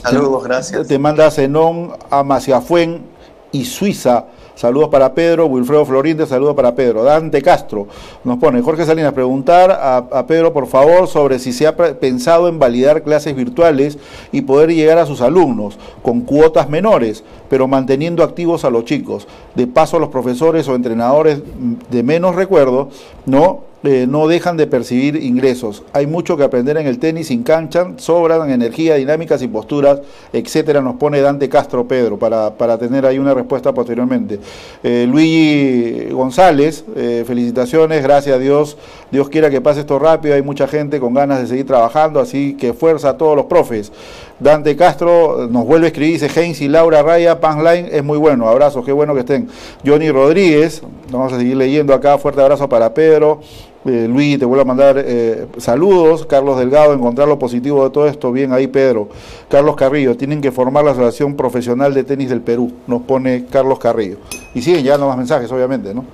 Saludos, 0.02 0.44
gracias. 0.44 0.88
Te 0.88 0.98
manda 0.98 1.30
Zenón 1.30 1.92
Amaciafuen 2.10 3.04
y 3.52 3.66
Suiza. 3.66 4.26
Saludos 4.56 4.90
para 4.90 5.14
Pedro, 5.16 5.48
Wilfredo 5.48 5.86
Florinte, 5.86 6.26
saludos 6.28 6.56
para 6.56 6.76
Pedro. 6.76 7.04
Dante 7.04 7.42
Castro 7.42 7.88
nos 8.24 8.38
pone, 8.38 8.62
Jorge 8.62 8.86
Salinas, 8.86 9.14
preguntar 9.14 9.72
a, 9.72 10.28
Pedro, 10.28 10.54
por 10.54 10.68
favor, 10.68 11.08
sobre 11.08 11.40
si 11.40 11.52
se 11.52 11.66
ha 11.66 11.76
pensado 11.76 12.48
en 12.48 12.60
validar 12.60 13.02
clases 13.02 13.36
virtuales 13.36 13.98
y 14.32 14.42
poder 14.42 14.72
llegar 14.72 15.00
a 15.00 15.06
sus 15.06 15.22
alumnos 15.22 15.80
con 16.04 16.22
cuotas 16.22 16.70
menores, 16.70 17.24
pero 17.50 17.68
manteniendo 17.68 18.24
activos 18.24 18.64
a 18.66 18.70
los 18.70 18.86
chicos. 18.86 19.28
De 19.56 19.66
paso, 19.68 19.98
a 19.98 20.00
los 20.00 20.10
profesores 20.10 20.68
o 20.68 20.76
entrenadores 20.76 21.42
de 21.90 22.04
menos 22.04 22.36
recuerdo, 22.36 22.90
¿no? 23.26 23.71
Eh, 23.84 24.06
no 24.08 24.28
dejan 24.28 24.58
de 24.58 24.68
percibir 24.68 25.16
ingresos. 25.16 25.82
Hay 25.92 26.06
mucho 26.06 26.38
que 26.38 26.44
aprender 26.44 26.78
en 26.78 26.86
el 26.86 27.00
tenis 27.00 27.28
sin 27.28 27.42
cancha, 27.42 27.94
sobran 27.98 28.52
energía, 28.52 28.94
dinámicas 28.94 29.42
y 29.42 29.48
posturas, 29.48 30.02
etcétera. 30.32 30.82
Nos 30.82 30.98
pone 30.98 31.20
Dante 31.20 31.50
Castro 31.50 31.88
Pedro 31.88 32.20
para, 32.20 32.52
para 32.52 32.78
tener 32.78 33.08
ahí 33.08 33.18
una 33.18 33.34
respuesta 33.34 33.74
posteriormente. 33.74 34.40
Eh, 34.84 35.08
Luigi 35.10 36.12
González, 36.12 36.86
eh, 36.96 37.24
felicitaciones, 37.26 38.04
gracias 38.04 38.36
a 38.36 38.40
Dios. 38.40 38.78
Dios 39.10 39.30
quiera 39.30 39.50
que 39.50 39.62
pase 39.62 39.80
esto 39.80 39.98
rápido. 39.98 40.36
Hay 40.36 40.44
mucha 40.44 40.68
gente 40.68 41.00
con 41.00 41.16
ganas 41.16 41.40
de 41.42 41.48
seguir 41.48 41.66
trabajando, 41.66 42.20
así 42.20 42.54
que 42.54 42.74
fuerza 42.74 43.10
a 43.10 43.18
todos 43.18 43.36
los 43.36 43.48
profes. 43.48 43.92
Dante 44.40 44.76
Castro 44.76 45.48
nos 45.50 45.66
vuelve 45.66 45.88
a 45.88 45.90
escribir, 45.90 46.20
dice 46.20 46.40
Heinz 46.40 46.62
y 46.62 46.68
Laura 46.68 47.02
Raya, 47.02 47.40
Panline 47.40 47.90
es 47.92 48.04
muy 48.04 48.18
bueno, 48.18 48.48
abrazos, 48.48 48.84
qué 48.86 48.92
bueno 48.92 49.14
que 49.14 49.20
estén. 49.22 49.48
Johnny 49.86 50.10
Rodríguez, 50.12 50.82
vamos 51.12 51.34
a 51.34 51.38
seguir 51.38 51.58
leyendo 51.58 51.94
acá, 51.94 52.18
fuerte 52.18 52.42
abrazo 52.42 52.68
para 52.68 52.94
Pedro. 52.94 53.42
Eh, 53.84 54.08
Luis, 54.08 54.38
te 54.38 54.46
vuelvo 54.46 54.62
a 54.62 54.66
mandar 54.66 55.04
eh, 55.04 55.48
saludos. 55.58 56.26
Carlos 56.28 56.58
Delgado, 56.60 56.94
encontrar 56.94 57.28
lo 57.28 57.40
positivo 57.40 57.84
de 57.84 57.90
todo 57.90 58.08
esto. 58.08 58.32
Bien 58.32 58.54
ahí, 58.54 58.68
Pedro. 58.68 59.10
Carlos 59.50 59.76
Carrillo, 59.76 60.16
tienen 60.16 60.42
que 60.42 60.52
formar 60.52 60.84
la 60.84 60.92
Asociación 60.92 61.36
Profesional 61.36 61.94
de 61.94 62.04
Tenis 62.04 62.30
del 62.30 62.42
Perú, 62.42 62.72
nos 62.88 63.02
pone 63.02 63.46
Carlos 63.46 63.80
Carrillo. 63.80 64.18
Y 64.54 64.62
siguen 64.62 64.84
ya 64.84 64.98
más 64.98 65.18
mensajes, 65.18 65.52
obviamente, 65.52 65.94
¿no? 65.94 66.06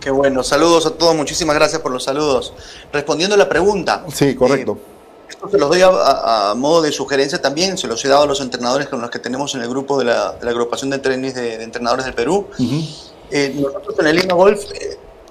Qué 0.00 0.10
bueno, 0.10 0.42
saludos 0.42 0.86
a 0.86 0.90
todos, 0.90 1.16
muchísimas 1.16 1.56
gracias 1.56 1.80
por 1.80 1.90
los 1.90 2.04
saludos. 2.04 2.52
Respondiendo 2.92 3.34
a 3.34 3.38
la 3.38 3.48
pregunta. 3.48 4.04
Sí, 4.12 4.34
correcto. 4.34 4.72
Eh, 4.72 5.30
esto 5.30 5.48
se 5.48 5.58
los 5.58 5.68
doy 5.70 5.80
a, 5.82 6.52
modo 6.54 6.82
de 6.82 6.92
sugerencia 6.92 7.40
también, 7.40 7.78
se 7.78 7.88
los 7.88 8.04
he 8.04 8.08
dado 8.08 8.24
a 8.24 8.26
los 8.26 8.40
entrenadores 8.40 8.88
con 8.88 9.00
los 9.00 9.10
que 9.10 9.18
tenemos 9.18 9.54
en 9.54 9.62
el 9.62 9.68
grupo 9.68 9.98
de 9.98 10.04
la, 10.04 10.36
agrupación 10.42 10.90
de, 10.90 10.98
de, 10.98 11.62
entrenadores 11.62 12.04
del 12.04 12.14
Perú. 12.14 12.46
Nosotros 12.58 13.98
en 13.98 14.06
el 14.06 14.16
Lima 14.16 14.34
Golf, 14.34 14.62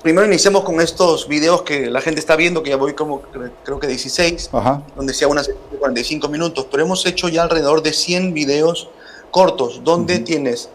primero 0.04 0.28
iniciamos 0.28 0.64
con 0.64 0.82
estos 0.82 1.28
videos 1.28 1.64
que 1.64 1.90
la 1.90 2.02
gente 2.02 2.20
está 2.20 2.36
viendo, 2.36 2.62
que 2.62 2.70
ya 2.70 2.76
voy 2.76 2.94
como 2.94 3.22
creo 3.64 3.80
que 3.80 3.88
16, 3.88 4.52
donde 4.96 5.14
sea 5.14 5.28
una 5.30 5.42
de 5.42 5.56
45 5.80 6.28
minutos, 6.28 6.68
pero 6.70 6.84
hemos 6.84 7.06
hecho 7.06 7.30
ya 7.30 7.44
alrededor 7.44 7.82
de 7.82 7.94
100 7.94 8.34
videos 8.34 8.90
cortos, 9.32 9.82
donde 9.84 10.20
tienes 10.20 10.70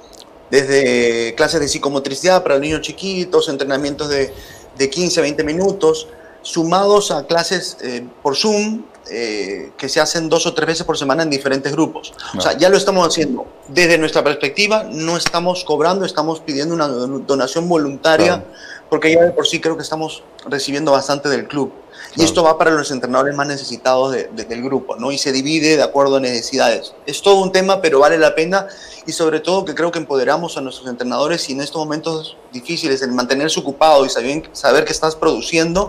desde 0.50 1.34
clases 1.36 1.60
de 1.60 1.68
psicomotricidad 1.68 2.42
para 2.42 2.58
niños 2.58 2.80
chiquitos, 2.80 3.50
entrenamientos 3.50 4.08
de, 4.08 4.32
de 4.76 4.90
15 4.90 5.20
a 5.20 5.22
20 5.22 5.44
minutos, 5.44 6.08
sumados 6.40 7.10
a 7.10 7.26
clases 7.26 7.76
eh, 7.82 8.06
por 8.22 8.34
Zoom 8.34 8.82
eh, 9.10 9.72
que 9.76 9.88
se 9.88 10.00
hacen 10.00 10.28
dos 10.28 10.46
o 10.46 10.54
tres 10.54 10.66
veces 10.66 10.84
por 10.84 10.98
semana 10.98 11.22
en 11.22 11.30
diferentes 11.30 11.72
grupos. 11.72 12.12
O 12.36 12.40
sea, 12.40 12.56
ya 12.56 12.68
lo 12.68 12.76
estamos 12.76 13.06
haciendo. 13.06 13.46
Desde 13.68 13.98
nuestra 13.98 14.22
perspectiva, 14.22 14.84
no 14.84 15.16
estamos 15.16 15.64
cobrando, 15.64 16.04
estamos 16.04 16.40
pidiendo 16.40 16.74
una 16.74 16.88
donación 16.88 17.68
voluntaria, 17.68 18.44
porque 18.90 19.12
ya 19.12 19.22
de 19.22 19.30
por 19.32 19.46
sí 19.46 19.60
creo 19.60 19.76
que 19.76 19.82
estamos 19.82 20.22
recibiendo 20.46 20.92
bastante 20.92 21.28
del 21.28 21.46
club. 21.46 21.72
Y 22.16 22.24
esto 22.24 22.42
va 22.42 22.58
para 22.58 22.70
los 22.70 22.90
entrenadores 22.90 23.34
más 23.36 23.46
necesitados 23.46 24.12
del 24.12 24.62
grupo, 24.62 24.96
¿no? 24.96 25.12
Y 25.12 25.18
se 25.18 25.30
divide 25.30 25.76
de 25.76 25.82
acuerdo 25.82 26.16
a 26.16 26.20
necesidades. 26.20 26.94
Es 27.06 27.22
todo 27.22 27.40
un 27.40 27.52
tema, 27.52 27.80
pero 27.80 28.00
vale 28.00 28.18
la 28.18 28.34
pena 28.34 28.66
y 29.06 29.12
sobre 29.12 29.40
todo 29.40 29.64
que 29.64 29.74
creo 29.74 29.90
que 29.90 29.98
empoderamos 29.98 30.56
a 30.56 30.60
nuestros 30.60 30.88
entrenadores 30.88 31.48
y 31.48 31.52
en 31.52 31.60
estos 31.60 31.76
momentos 31.76 32.36
difíciles 32.52 33.02
el 33.02 33.12
mantenerse 33.12 33.60
ocupado 33.60 34.04
y 34.04 34.10
saber, 34.10 34.50
saber 34.52 34.84
que 34.84 34.92
estás 34.92 35.16
produciendo. 35.16 35.88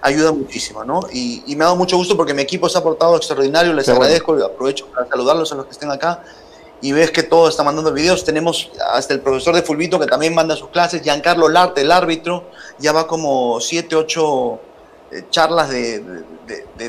Ayuda 0.00 0.32
muchísimo, 0.32 0.84
¿no? 0.84 1.00
Y, 1.12 1.42
me 1.56 1.64
ha 1.64 1.66
dado 1.66 1.76
mucho 1.76 1.96
gusto 1.96 2.16
porque 2.16 2.34
mi 2.34 2.42
equipo 2.42 2.68
se 2.68 2.78
ha 2.78 2.82
portado 2.82 3.16
extraordinario, 3.16 3.72
les 3.72 3.88
agradezco 3.88 4.38
y 4.38 4.42
aprovecho 4.42 4.86
para 4.86 5.08
saludarlos 5.08 5.50
a 5.52 5.56
los 5.56 5.66
que 5.66 5.72
estén 5.72 5.90
acá 5.90 6.22
y 6.80 6.92
ves 6.92 7.10
que 7.10 7.22
todo 7.22 7.48
está 7.48 7.64
mandando 7.64 7.92
videos. 7.92 8.24
Tenemos 8.24 8.70
hasta 8.92 9.14
el 9.14 9.20
profesor 9.20 9.54
de 9.54 9.62
Fulvito 9.62 9.98
que 9.98 10.06
también 10.06 10.34
manda 10.34 10.56
sus 10.56 10.68
clases, 10.68 11.02
Giancarlo 11.02 11.48
Larte, 11.48 11.80
el 11.80 11.90
árbitro, 11.90 12.44
ya 12.78 12.92
va 12.92 13.06
como 13.06 13.60
7, 13.60 13.96
8 13.96 14.60
eh, 15.10 15.24
charlas 15.30 15.70
de, 15.70 16.02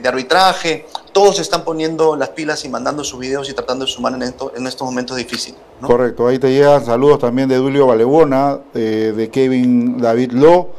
arbitraje, 0.06 0.86
todos 1.14 1.40
están 1.40 1.64
poniendo 1.64 2.15
las 2.15 2.30
pilas 2.30 2.65
y 2.65 2.69
mandando 2.69 3.03
sus 3.03 3.19
videos 3.19 3.49
y 3.49 3.53
tratando 3.53 3.86
de 3.86 3.91
sumar 3.91 4.14
en, 4.14 4.23
esto, 4.23 4.52
en 4.56 4.68
estos 4.68 4.86
momentos 4.86 5.15
difíciles. 5.15 5.60
Correcto, 5.81 6.27
ahí 6.27 6.38
te 6.38 6.52
llegan 6.52 6.86
saludos 6.86 7.19
también 7.19 7.48
de 7.48 7.57
Julio 7.57 7.88
Valebona, 7.88 8.60
eh, 8.73 9.14
de 9.15 9.30
Kevin 9.30 9.99
David 9.99 10.34
Lo 10.34 10.69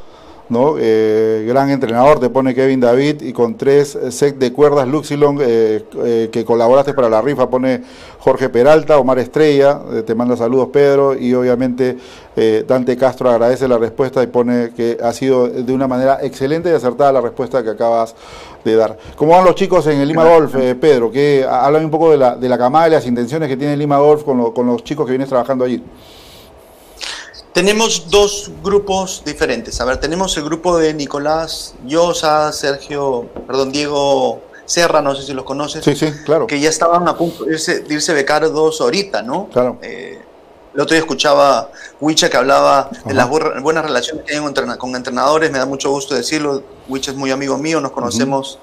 ¿no? 0.50 0.74
Eh, 0.78 1.44
gran 1.46 1.70
entrenador, 1.70 2.18
te 2.18 2.28
pone 2.28 2.54
Kevin 2.54 2.80
David 2.80 3.22
y 3.22 3.32
con 3.32 3.56
tres 3.56 3.96
sets 4.10 4.38
de 4.38 4.52
cuerdas 4.52 4.86
Luxilon 4.86 5.38
eh, 5.40 5.84
eh, 6.04 6.28
que 6.30 6.44
colaboraste 6.44 6.92
para 6.92 7.08
la 7.08 7.22
rifa, 7.22 7.48
pone 7.48 7.82
Jorge 8.18 8.48
Peralta, 8.48 8.98
Omar 8.98 9.20
Estrella, 9.20 9.80
te 10.04 10.14
manda 10.14 10.36
saludos 10.36 10.68
Pedro 10.72 11.16
y 11.16 11.32
obviamente 11.32 11.96
Dante 12.66 12.96
Castro 12.96 13.30
agradece 13.30 13.68
la 13.68 13.78
respuesta 13.78 14.22
y 14.22 14.26
pone 14.26 14.70
que 14.74 14.98
ha 15.02 15.12
sido 15.12 15.48
de 15.48 15.72
una 15.72 15.86
manera 15.86 16.18
excelente 16.22 16.70
y 16.70 16.72
acertada 16.72 17.12
la 17.12 17.20
respuesta 17.20 17.62
que 17.62 17.70
acabas 17.70 18.14
de 18.64 18.76
dar. 18.76 18.98
¿Cómo 19.16 19.32
van 19.32 19.44
los 19.44 19.54
chicos 19.54 19.86
en 19.86 20.00
el 20.00 20.08
Lima 20.08 20.24
Golf, 20.24 20.54
Pedro? 20.80 21.10
Que, 21.10 21.46
háblame 21.48 21.84
un 21.84 21.90
poco 21.90 22.10
de 22.10 22.18
la, 22.18 22.36
de 22.36 22.48
la 22.48 22.58
camada 22.58 22.88
y 22.88 22.90
las 22.92 23.06
intenciones 23.06 23.48
que 23.48 23.56
tiene 23.56 23.74
el 23.74 23.78
Lima 23.78 23.98
Golf 23.98 24.24
con, 24.24 24.52
con 24.52 24.66
los 24.66 24.84
chicos 24.84 25.06
que 25.06 25.12
vienes 25.12 25.28
trabajando 25.28 25.64
allí. 25.64 25.82
Tenemos 27.52 28.10
dos 28.10 28.50
grupos 28.62 29.22
diferentes. 29.24 29.80
A 29.80 29.84
ver, 29.84 29.98
tenemos 29.98 30.36
el 30.36 30.44
grupo 30.44 30.78
de 30.78 30.94
Nicolás 30.94 31.74
Llosa, 31.84 32.52
Sergio, 32.52 33.28
perdón, 33.46 33.72
Diego 33.72 34.40
Serra, 34.66 35.02
no 35.02 35.16
sé 35.16 35.22
si 35.22 35.32
los 35.34 35.44
conoces. 35.44 35.84
Sí, 35.84 35.96
sí, 35.96 36.12
claro. 36.24 36.46
Que 36.46 36.60
ya 36.60 36.68
estaban 36.68 37.08
a 37.08 37.16
punto 37.16 37.44
de 37.44 37.54
irse, 37.54 37.80
de 37.80 37.94
irse 37.94 38.14
becados 38.14 38.80
ahorita, 38.80 39.22
¿no? 39.22 39.48
Claro. 39.48 39.78
Eh, 39.82 40.22
el 40.74 40.80
otro 40.80 40.94
día 40.94 41.00
escuchaba 41.00 41.72
Wicha 42.00 42.30
que 42.30 42.36
hablaba 42.36 42.88
de 43.04 43.14
las 43.14 43.28
buenas 43.28 43.84
relaciones 43.84 44.24
que 44.24 44.36
hay 44.36 44.78
con 44.78 44.94
entrenadores. 44.94 45.50
Me 45.50 45.58
da 45.58 45.66
mucho 45.66 45.90
gusto 45.90 46.14
decirlo. 46.14 46.62
Wicha 46.88 47.10
es 47.10 47.16
muy 47.16 47.32
amigo 47.32 47.58
mío, 47.58 47.80
nos 47.80 47.90
conocemos 47.90 48.60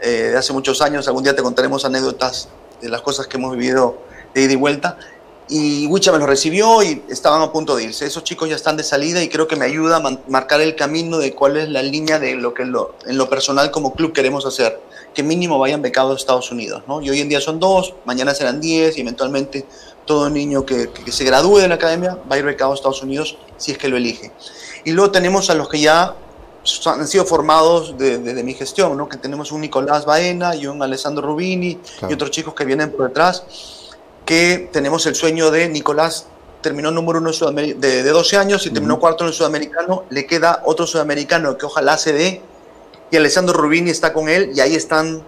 eh, 0.00 0.30
de 0.30 0.38
hace 0.38 0.54
muchos 0.54 0.80
años. 0.80 1.06
Algún 1.06 1.24
día 1.24 1.36
te 1.36 1.42
contaremos 1.42 1.84
anécdotas 1.84 2.48
de 2.80 2.88
las 2.88 3.02
cosas 3.02 3.26
que 3.26 3.36
hemos 3.36 3.52
vivido 3.52 3.98
de 4.34 4.42
ida 4.42 4.52
y 4.54 4.56
vuelta 4.56 4.96
y 5.48 5.86
Wicha 5.86 6.10
me 6.10 6.18
lo 6.18 6.26
recibió 6.26 6.82
y 6.82 7.02
estaban 7.08 7.40
a 7.40 7.52
punto 7.52 7.76
de 7.76 7.84
irse. 7.84 8.04
Esos 8.04 8.24
chicos 8.24 8.48
ya 8.48 8.56
están 8.56 8.76
de 8.76 8.82
salida 8.82 9.22
y 9.22 9.28
creo 9.28 9.46
que 9.46 9.54
me 9.54 9.64
ayuda 9.64 9.96
a 9.96 10.18
marcar 10.28 10.60
el 10.60 10.74
camino 10.74 11.18
de 11.18 11.34
cuál 11.34 11.56
es 11.56 11.68
la 11.68 11.82
línea 11.82 12.18
de 12.18 12.34
lo 12.34 12.52
que 12.52 12.62
en 12.62 12.72
lo, 12.72 12.96
en 13.06 13.16
lo 13.16 13.28
personal 13.28 13.70
como 13.70 13.94
club 13.94 14.12
queremos 14.12 14.44
hacer. 14.44 14.80
Que 15.14 15.22
mínimo 15.22 15.58
vayan 15.58 15.82
becados 15.82 16.12
a 16.12 16.16
Estados 16.16 16.50
Unidos. 16.50 16.82
¿no? 16.88 17.00
Y 17.00 17.10
hoy 17.10 17.20
en 17.20 17.28
día 17.28 17.40
son 17.40 17.60
dos, 17.60 17.94
mañana 18.04 18.34
serán 18.34 18.60
diez 18.60 18.98
y 18.98 19.02
eventualmente 19.02 19.66
todo 20.04 20.28
niño 20.30 20.66
que, 20.66 20.90
que, 20.90 21.12
se 21.12 21.24
gradúe 21.24 21.58
de 21.58 21.68
la 21.68 21.76
academia 21.76 22.18
va 22.30 22.36
a 22.36 22.38
ir 22.38 22.44
becado 22.44 22.72
a 22.72 22.74
Estados 22.74 23.02
Unidos 23.02 23.38
si 23.56 23.72
es 23.72 23.78
que 23.78 23.88
lo 23.88 23.96
elige. 23.96 24.32
Y 24.84 24.92
luego 24.92 25.12
tenemos 25.12 25.48
a 25.50 25.54
los 25.54 25.68
que 25.68 25.80
ya 25.80 26.14
han 26.86 27.06
sido 27.06 27.24
formados 27.24 27.94
desde 27.96 28.34
de, 28.34 28.42
mi 28.42 28.54
gestión, 28.54 28.96
¿no? 28.96 29.08
que 29.08 29.16
tenemos 29.16 29.52
un 29.52 29.60
Nicolás 29.60 30.04
Baena 30.04 30.56
y 30.56 30.66
un 30.66 30.82
Alessandro 30.82 31.24
Rubini 31.24 31.78
y 32.08 32.12
otros 32.12 32.32
chicos 32.32 32.54
que 32.54 32.64
vienen 32.64 32.90
por 32.90 33.06
detrás 33.06 33.44
que 34.26 34.68
tenemos 34.72 35.06
el 35.06 35.14
sueño 35.14 35.50
de 35.50 35.68
Nicolás, 35.70 36.26
terminó 36.60 36.90
número 36.90 37.20
uno 37.20 37.30
de, 37.30 37.74
de 37.74 38.10
12 38.10 38.36
años 38.36 38.66
y 38.66 38.70
terminó 38.70 38.98
cuarto 38.98 39.24
en 39.24 39.28
el 39.28 39.34
sudamericano, 39.34 40.04
le 40.10 40.26
queda 40.26 40.62
otro 40.66 40.86
sudamericano 40.86 41.56
que 41.56 41.64
ojalá 41.64 41.96
se 41.96 42.12
dé, 42.12 42.42
y 43.10 43.16
Alessandro 43.16 43.54
Rubini 43.54 43.90
está 43.90 44.12
con 44.12 44.28
él 44.28 44.50
y 44.54 44.60
ahí 44.60 44.74
están 44.74 45.22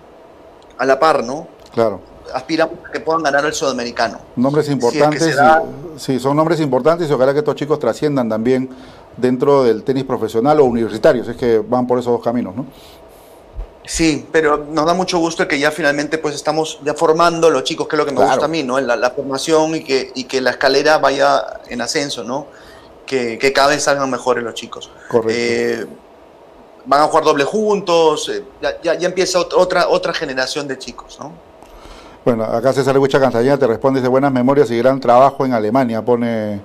a 0.77 0.85
la 0.85 0.99
par, 0.99 1.25
¿no? 1.25 1.47
Claro. 1.73 2.01
Aspiramos 2.35 2.75
a 2.87 2.93
que 2.93 3.01
puedan 3.01 3.23
ganar 3.23 3.45
el 3.45 3.55
sudamericano. 3.55 4.19
Nombres 4.37 4.69
importantes, 4.69 5.37
sí, 5.97 6.19
son 6.19 6.37
nombres 6.37 6.61
importantes 6.61 7.09
y 7.09 7.13
ojalá 7.13 7.33
que 7.33 7.39
estos 7.39 7.55
chicos 7.55 7.79
trasciendan 7.79 8.29
también 8.29 8.69
dentro 9.17 9.65
del 9.65 9.83
tenis 9.83 10.05
profesional 10.05 10.61
o 10.61 10.65
universitario, 10.65 11.23
es 11.23 11.37
que 11.37 11.59
van 11.59 11.87
por 11.87 11.99
esos 11.99 12.13
dos 12.13 12.23
caminos, 12.23 12.55
¿no? 12.55 12.67
Sí, 13.89 14.29
pero 14.31 14.67
nos 14.71 14.85
da 14.85 14.93
mucho 14.93 15.19
gusto 15.19 15.49
que 15.49 15.59
ya 15.59 15.71
finalmente 15.71 16.19
pues 16.19 16.35
estamos 16.35 16.79
ya 16.85 16.93
formando 16.93 17.49
los 17.49 17.65
chicos, 17.65 17.89
que 17.89 17.97
es 17.97 17.99
lo 17.99 18.05
que 18.05 18.13
me 18.13 18.23
gusta 18.23 18.45
a 18.45 18.49
mí, 18.49 18.63
¿no? 18.63 18.79
La, 18.79 19.11
formación 19.13 19.77
y 19.77 19.83
que, 19.83 20.13
y 20.15 20.25
que 20.25 20.43
la 20.43 20.51
escalera 20.51 20.99
vaya 20.99 21.61
en 21.69 21.81
ascenso, 21.81 22.23
¿no? 22.23 22.49
Que, 23.07 23.39
que 23.39 23.51
cada 23.55 23.69
vez 23.69 23.85
salgan 23.85 24.11
mejores 24.11 24.45
los 24.45 24.53
chicos. 24.53 24.91
Correcto. 25.09 25.33
Eh, 25.35 25.87
van 26.85 27.01
a 27.01 27.05
jugar 27.05 27.25
doble 27.25 27.45
juntos, 27.45 28.29
eh, 28.29 28.45
ya, 28.61 28.95
ya, 28.95 29.07
empieza 29.07 29.39
otra, 29.39 29.89
otra 29.89 30.13
generación 30.13 30.69
de 30.69 30.77
chicos, 30.77 31.17
¿no? 31.19 31.33
Bueno, 32.27 32.45
acá 32.45 32.75
César 32.75 32.99
Huicha 32.99 33.19
Cantañeda 33.19 33.57
te 33.57 33.67
responde 33.67 34.03
de 34.03 34.09
buenas 34.09 34.31
memorias 34.31 34.71
y 34.71 34.77
gran 34.77 35.01
trabajo 35.01 35.47
en 35.47 35.55
Alemania, 35.55 36.05
pone, 36.05 36.61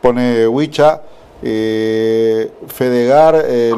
pone 0.00 0.46
Huicha. 0.46 1.02
Eh, 1.44 2.52
Fedegar. 2.68 3.42
Eh, 3.46 3.72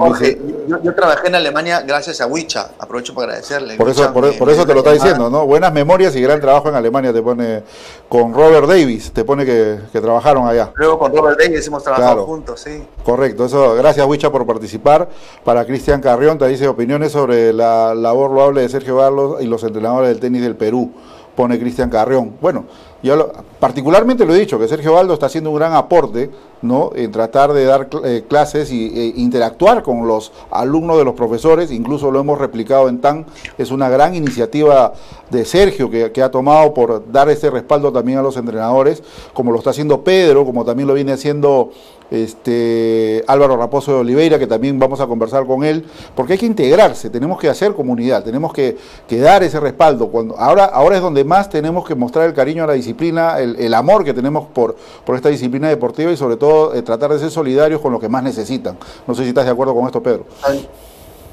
yo, 0.67 0.95
trabajé 0.95 1.29
en 1.29 1.35
Alemania 1.35 1.81
gracias 1.81 2.21
a 2.21 2.27
Wicha, 2.27 2.73
aprovecho 2.79 3.15
para 3.15 3.29
agradecerle. 3.29 3.77
Por 3.77 3.89
eso, 3.89 4.13
por, 4.13 4.51
eso 4.51 4.67
te 4.67 4.75
lo 4.75 4.81
está 4.81 4.93
diciendo, 4.93 5.31
¿no? 5.31 5.47
Buenas 5.47 5.73
memorias 5.73 6.15
y 6.15 6.21
gran 6.21 6.41
trabajo 6.41 6.69
en 6.69 6.75
Alemania 6.75 7.13
te 7.13 7.23
pone 7.23 7.63
con 8.09 8.35
Robert 8.35 8.67
Davis, 8.67 9.13
te 9.13 9.25
pone 9.25 9.47
que, 9.47 9.79
trabajaron 9.93 10.47
allá. 10.47 10.73
Luego 10.75 10.99
con 10.99 11.17
Robert 11.17 11.41
Davis 11.41 11.67
hemos 11.67 11.83
trabajado 11.83 12.27
juntos, 12.27 12.61
sí. 12.61 12.85
Correcto, 13.03 13.47
eso, 13.47 13.75
gracias 13.77 14.07
Wicha 14.07 14.31
por 14.31 14.47
participar. 14.47 15.09
Para 15.43 15.65
Cristian 15.65 16.03
Carrión 16.03 16.39
te 16.39 16.47
dice 16.49 16.69
opiniones 16.69 17.13
sobre 17.13 17.53
la 17.55 17.95
labor 17.95 18.31
loable 18.31 18.61
de 18.61 18.69
Sergio 18.69 18.99
Carlos 18.99 19.41
y 19.41 19.47
los 19.47 19.65
entrenadores 19.65 20.11
del 20.11 20.21
tenis 20.21 20.43
del 20.43 20.57
Perú, 20.57 20.93
pone 21.35 21.59
Cristian 21.59 21.89
Carrión. 21.89 22.37
Bueno, 22.43 22.67
yo 23.05 23.31
particularmente 23.61 24.25
lo 24.25 24.35
he 24.35 24.39
dicho, 24.39 24.59
que 24.59 24.67
Sergio 24.67 24.95
Baldo 24.95 25.13
está 25.13 25.27
haciendo 25.27 25.51
un 25.51 25.57
gran 25.57 25.75
aporte 25.75 26.31
¿no? 26.63 26.91
en 26.95 27.13
tratar 27.13 27.53
de 27.53 27.65
dar 27.67 27.89
eh, 28.03 28.25
clases 28.27 28.71
e 28.71 29.13
interactuar 29.17 29.83
con 29.83 30.09
los 30.09 30.33
alumnos 30.51 30.97
de 30.97 31.05
los 31.05 31.13
profesores, 31.13 31.71
incluso 31.71 32.11
lo 32.11 32.21
hemos 32.21 32.39
replicado 32.39 32.89
en 32.89 33.03
TAN, 33.03 33.27
es 33.59 33.71
una 33.71 33.91
gran 33.91 34.15
iniciativa 34.15 34.95
de 35.29 35.45
Sergio 35.45 35.91
que, 35.91 36.13
que, 36.13 36.23
ha 36.23 36.31
tomado 36.31 36.73
por 36.73 37.13
dar 37.13 37.29
ese 37.29 37.51
respaldo 37.51 37.93
también 37.93 38.19
a 38.19 38.23
los 38.23 38.39
entrenadores, 38.39 39.03
como 39.35 39.53
lo 39.53 39.59
está 39.59 39.71
haciendo 39.71 40.03
Pedro, 40.03 40.47
como 40.47 40.65
también 40.65 40.89
lo 40.89 40.95
viene 40.95 41.13
haciendo 41.13 41.73
este, 42.11 43.25
Álvaro 43.27 43.57
Raposo 43.57 43.93
de 43.93 43.99
Oliveira, 43.99 44.39
que 44.39 44.47
también 44.47 44.79
vamos 44.79 45.01
a 45.01 45.07
conversar 45.07 45.47
con 45.47 45.65
él, 45.65 45.85
porque 46.15 46.35
hay 46.35 46.39
que 46.39 46.47
integrarse, 46.47 47.11
tenemos 47.11 47.39
que 47.39 47.49
hacer 47.49 47.75
comunidad, 47.75 48.23
tenemos 48.23 48.53
que, 48.53 48.77
dar 49.11 49.43
ese 49.43 49.61
respaldo. 49.61 50.09
Cuando, 50.09 50.37
ahora, 50.37 50.65
ahora 50.65 50.97
es 50.97 51.03
donde 51.03 51.25
más 51.25 51.49
tenemos 51.49 51.87
que 51.87 51.95
mostrar 51.95 52.27
el 52.27 52.35
cariño 52.35 52.65
a 52.65 52.67
la 52.67 52.73
disciplina, 52.75 52.94
el, 53.39 53.75
amor 53.75 54.05
que 54.05 54.15
tenemos 54.15 54.47
por, 54.49 54.77
por 55.05 55.17
esta 55.17 55.29
disciplina 55.29 55.69
deportiva 55.69 56.11
y 56.11 56.17
sobre 56.17 56.37
todo 56.37 56.75
eh, 56.75 56.83
tratar 56.83 57.13
de 57.13 57.19
ser 57.19 57.31
solidarios 57.31 57.81
con 57.81 57.93
los 57.93 58.01
que 58.01 58.09
más 58.09 58.23
necesitan. 58.23 58.79
No 59.07 59.15
sé 59.15 59.23
si 59.23 59.29
estás 59.29 59.45
de 59.45 59.51
acuerdo 59.51 59.75
con 59.75 59.87
esto, 59.87 60.03
Pedro. 60.03 60.27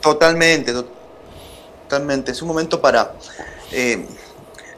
Totalmente, 0.02 0.74
totalmente. 1.88 2.32
Es 2.32 2.42
un 2.42 2.48
momento 2.48 2.82
para... 2.82 3.14
Eh, 3.72 4.06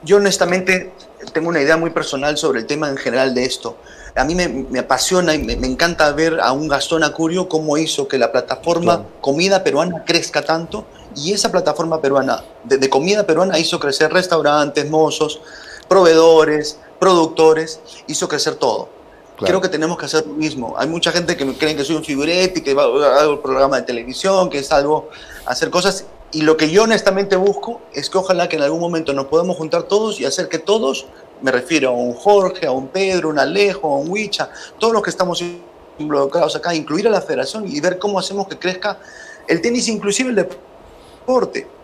yo 0.03 0.17
honestamente 0.17 0.91
tengo 1.31 1.49
una 1.49 1.61
idea 1.61 1.77
muy 1.77 1.91
personal 1.91 2.37
sobre 2.37 2.59
el 2.59 2.65
tema 2.65 2.89
en 2.89 2.97
general 2.97 3.33
de 3.33 3.45
esto. 3.45 3.77
A 4.15 4.25
mí 4.25 4.35
me, 4.35 4.79
apasiona 4.79 5.33
y 5.33 5.39
me, 5.39 5.53
encanta 5.65 6.11
ver 6.11 6.39
a 6.39 6.51
un 6.51 6.67
Gastón 6.67 7.03
Acurio 7.03 7.49
cómo 7.49 7.77
hizo 7.77 8.07
que 8.07 8.19
la 8.19 8.31
plataforma 8.31 9.05
comida 9.21 9.63
peruana 9.63 10.03
crezca 10.05 10.43
tanto 10.43 10.85
y 11.15 11.33
esa 11.33 11.51
plataforma 11.51 11.99
peruana 11.99 12.43
de, 12.63 12.89
comida 12.89 13.25
peruana 13.25 13.57
hizo 13.57 13.79
crecer 13.79 14.13
restaurantes, 14.13 14.87
mozos, 14.87 15.41
proveedores, 15.85 16.79
productores, 16.99 17.79
hizo 18.07 18.27
crecer 18.27 18.55
todo. 18.55 18.89
Creo 19.37 19.59
que 19.59 19.67
tenemos 19.67 19.97
que 19.97 20.05
hacer 20.05 20.25
lo 20.25 20.33
mismo. 20.33 20.75
Hay 20.77 20.87
mucha 20.87 21.11
gente 21.11 21.35
que 21.35 21.53
creen 21.55 21.75
que 21.75 21.83
soy 21.83 21.95
un 21.97 22.03
figurete, 22.03 22.63
que 22.63 22.71
hago 22.71 23.33
un 23.33 23.41
programa 23.41 23.77
de 23.77 23.83
televisión, 23.83 24.49
que 24.49 24.59
es 24.59 24.71
algo, 24.71 25.09
hacer 25.45 25.69
cosas. 25.69 26.05
Y 26.31 26.41
lo 26.41 26.55
que 26.55 26.69
yo 26.69 26.83
honestamente 26.83 27.35
busco 27.35 27.81
es 27.93 28.09
que 28.09 28.17
ojalá 28.17 28.47
que 28.47 28.55
en 28.55 28.63
algún 28.63 28.79
momento 28.79 29.13
nos 29.13 29.25
podamos 29.25 29.57
juntar 29.57 29.83
todos 29.83 30.19
y 30.19 30.25
hacer 30.25 30.49
que 30.49 30.59
todos 30.59 31.07
me 31.41 31.51
refiero 31.51 31.89
a 31.89 31.91
un 31.91 32.13
Jorge, 32.13 32.65
a 32.65 32.71
un 32.71 32.87
Pedro, 32.87 33.29
un 33.29 33.37
Alejo, 33.37 33.93
a 33.93 33.97
un 33.97 34.09
Huicha, 34.09 34.49
todos 34.79 34.93
los 34.93 35.03
que 35.03 35.09
estamos 35.09 35.43
involucrados 35.99 36.55
acá, 36.55 36.73
incluir 36.73 37.07
a 37.07 37.11
la 37.11 37.21
federación 37.21 37.67
y 37.67 37.79
ver 37.81 37.99
cómo 37.99 38.17
hacemos 38.17 38.47
que 38.47 38.57
crezca 38.57 38.97
el 39.47 39.61
tenis, 39.61 39.87
inclusive 39.89 40.29
el 40.29 40.35
deporte. 40.35 40.72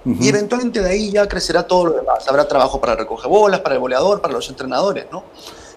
Y 0.05 0.27
eventualmente 0.27 0.81
de 0.81 0.89
ahí 0.89 1.11
ya 1.11 1.27
crecerá 1.27 1.63
todo 1.63 1.85
lo 1.85 1.91
demás. 1.93 2.27
Habrá 2.27 2.47
trabajo 2.47 2.79
para 2.79 2.95
recoger 2.95 3.29
bolas, 3.29 3.59
para 3.59 3.75
el 3.75 3.81
goleador, 3.81 4.21
para 4.21 4.33
los 4.33 4.49
entrenadores, 4.49 5.05
¿no? 5.11 5.23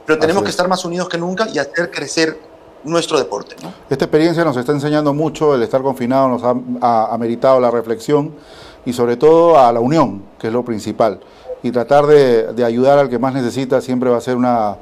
Pero 0.06 0.18
tenemos 0.18 0.42
que 0.42 0.50
estar 0.50 0.68
más 0.68 0.84
unidos 0.84 1.08
que 1.08 1.18
nunca 1.18 1.48
y 1.52 1.58
hacer 1.58 1.90
crecer 1.90 2.38
nuestro 2.84 3.18
deporte. 3.18 3.54
¿no? 3.62 3.72
Esta 3.88 4.06
experiencia 4.06 4.44
nos 4.44 4.56
está 4.56 4.72
enseñando 4.72 5.14
mucho, 5.14 5.54
el 5.54 5.62
estar 5.62 5.82
confinado 5.82 6.28
nos 6.28 6.42
ha, 6.42 7.12
ha, 7.12 7.18
meritado 7.18 7.60
la 7.60 7.70
reflexión 7.70 8.34
y 8.84 8.92
sobre 8.92 9.16
todo 9.16 9.56
a 9.58 9.72
la 9.72 9.78
unión, 9.78 10.24
que 10.40 10.48
es 10.48 10.52
lo 10.52 10.64
principal 10.64 11.20
y 11.62 11.70
tratar 11.70 12.06
de, 12.06 12.64
ayudar 12.64 12.98
al 12.98 13.08
que 13.08 13.18
más 13.18 13.34
necesita 13.34 13.80
siempre 13.80 14.10
va 14.10 14.18
a 14.18 14.20
ser 14.20 14.36
una, 14.36 14.76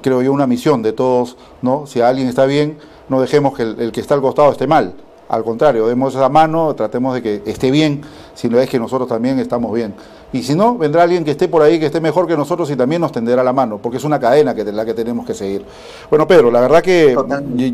creo 0.00 0.22
yo, 0.22 0.32
una 0.32 0.46
misión 0.46 0.82
de 0.82 0.92
todos, 0.92 1.36
¿no? 1.60 1.86
Si 1.86 2.00
alguien 2.00 2.28
está 2.28 2.46
bien, 2.46 2.78
no 3.08 3.20
dejemos 3.20 3.54
que 3.54 3.62
el, 3.62 3.92
que 3.92 4.00
está 4.00 4.14
al 4.14 4.22
costado 4.22 4.50
esté 4.50 4.66
mal. 4.66 4.94
Al 5.28 5.44
contrario, 5.44 5.86
demos 5.86 6.14
esa 6.14 6.28
mano, 6.28 6.74
tratemos 6.74 7.14
de 7.14 7.22
que 7.22 7.42
esté 7.46 7.70
bien, 7.70 8.02
si 8.34 8.48
no 8.48 8.58
es 8.58 8.68
que 8.68 8.78
nosotros 8.78 9.08
también 9.08 9.38
estamos 9.38 9.72
bien. 9.74 9.94
Y 10.32 10.42
si 10.42 10.54
no, 10.54 10.78
vendrá 10.78 11.02
alguien 11.02 11.24
que 11.24 11.32
esté 11.32 11.46
por 11.46 11.60
ahí, 11.60 11.78
que 11.78 11.86
esté 11.86 12.00
mejor 12.00 12.26
que 12.26 12.36
nosotros 12.36 12.70
y 12.70 12.76
también 12.76 13.02
nos 13.02 13.12
tenderá 13.12 13.44
la 13.44 13.52
mano, 13.52 13.78
porque 13.78 13.98
es 13.98 14.04
una 14.04 14.18
cadena 14.18 14.54
que, 14.54 14.64
la 14.64 14.84
que 14.84 14.94
tenemos 14.94 15.26
que 15.26 15.34
seguir. 15.34 15.64
Bueno, 16.08 16.26
Pedro, 16.26 16.50
la 16.50 16.60
verdad 16.60 16.80
que 16.80 17.14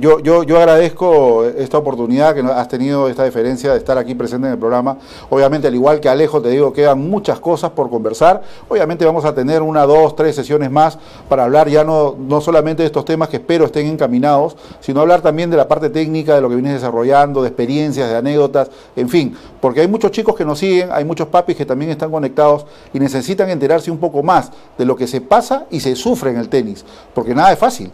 yo, 0.01 0.19
yo, 0.19 0.43
yo 0.43 0.59
agradezco 0.59 1.45
esta 1.45 1.79
oportunidad 1.79 2.35
que 2.35 2.41
has 2.41 2.69
tenido, 2.69 3.09
esta 3.09 3.23
deferencia 3.23 3.73
de 3.73 3.79
estar 3.79 3.97
aquí 3.97 4.15
presente 4.15 4.49
en 4.49 4.55
el 4.55 4.59
programa. 4.59 4.99
Obviamente, 5.31 5.69
al 5.69 5.75
igual 5.75 6.01
que 6.01 6.09
Alejo, 6.09 6.43
te 6.43 6.49
digo, 6.49 6.73
quedan 6.73 7.09
muchas 7.09 7.39
cosas 7.39 7.71
por 7.71 7.91
conversar. 7.91 8.43
Obviamente 8.69 9.05
vamos 9.05 9.25
a 9.25 9.33
tener 9.35 9.63
una, 9.63 9.87
dos, 9.87 10.17
tres 10.17 10.35
sesiones 10.35 10.71
más 10.71 10.99
para 11.29 11.45
hablar 11.45 11.69
ya 11.69 11.85
no, 11.85 12.17
no 12.19 12.41
solamente 12.41 12.83
de 12.83 12.87
estos 12.87 13.05
temas 13.05 13.29
que 13.29 13.37
espero 13.37 13.67
estén 13.67 13.87
encaminados, 13.87 14.57
sino 14.81 15.01
hablar 15.01 15.21
también 15.21 15.49
de 15.49 15.57
la 15.57 15.69
parte 15.69 15.91
técnica, 15.91 16.35
de 16.35 16.41
lo 16.41 16.49
que 16.49 16.57
vienes 16.57 16.75
desarrollando, 16.75 17.43
de 17.43 17.49
experiencias, 17.49 18.11
de 18.11 18.17
anécdotas, 18.17 18.69
en 18.97 19.09
fin, 19.09 19.37
porque 19.61 19.81
hay 19.81 19.89
muchos 19.89 20.11
chicos 20.11 20.35
que 20.35 20.45
nos 20.45 20.59
siguen, 20.59 20.91
hay 20.93 21.05
muchos 21.05 21.29
papis 21.29 21.57
que 21.57 21.65
también 21.65 21.91
están 21.91 22.11
conectados 22.11 22.48
y 22.93 22.99
necesitan 22.99 23.51
enterarse 23.51 23.91
un 23.91 23.99
poco 23.99 24.23
más 24.23 24.51
de 24.77 24.85
lo 24.85 24.97
que 24.97 25.07
se 25.07 25.21
pasa 25.21 25.67
y 25.71 25.81
se 25.81 25.97
sufre 25.97 26.31
en 26.31 26.39
el 26.39 26.49
tenis, 26.49 26.85
porque 27.15 27.35
nada 27.35 27.53
es 27.53 27.59
fácil. 27.59 27.93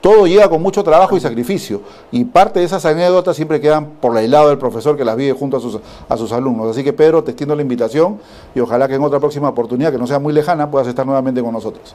Todo 0.00 0.26
llega 0.26 0.48
con 0.48 0.62
mucho 0.62 0.82
trabajo 0.82 1.16
y 1.16 1.20
sacrificio. 1.20 1.82
Y 2.10 2.24
parte 2.24 2.60
de 2.60 2.64
esas 2.64 2.84
anécdotas 2.86 3.36
siempre 3.36 3.60
quedan 3.60 3.86
por 4.00 4.16
el 4.16 4.30
lado 4.30 4.48
del 4.48 4.56
profesor 4.56 4.96
que 4.96 5.04
las 5.04 5.14
vive 5.14 5.34
junto 5.34 5.58
a 5.58 5.60
sus, 5.60 5.78
a 6.08 6.16
sus 6.16 6.32
alumnos. 6.32 6.70
Así 6.70 6.82
que 6.82 6.94
Pedro, 6.94 7.22
te 7.22 7.32
extiendo 7.32 7.54
la 7.54 7.60
invitación 7.60 8.18
y 8.54 8.60
ojalá 8.60 8.88
que 8.88 8.94
en 8.94 9.02
otra 9.02 9.20
próxima 9.20 9.50
oportunidad, 9.50 9.92
que 9.92 9.98
no 9.98 10.06
sea 10.06 10.18
muy 10.18 10.32
lejana, 10.32 10.70
puedas 10.70 10.88
estar 10.88 11.04
nuevamente 11.04 11.42
con 11.42 11.52
nosotros. 11.52 11.94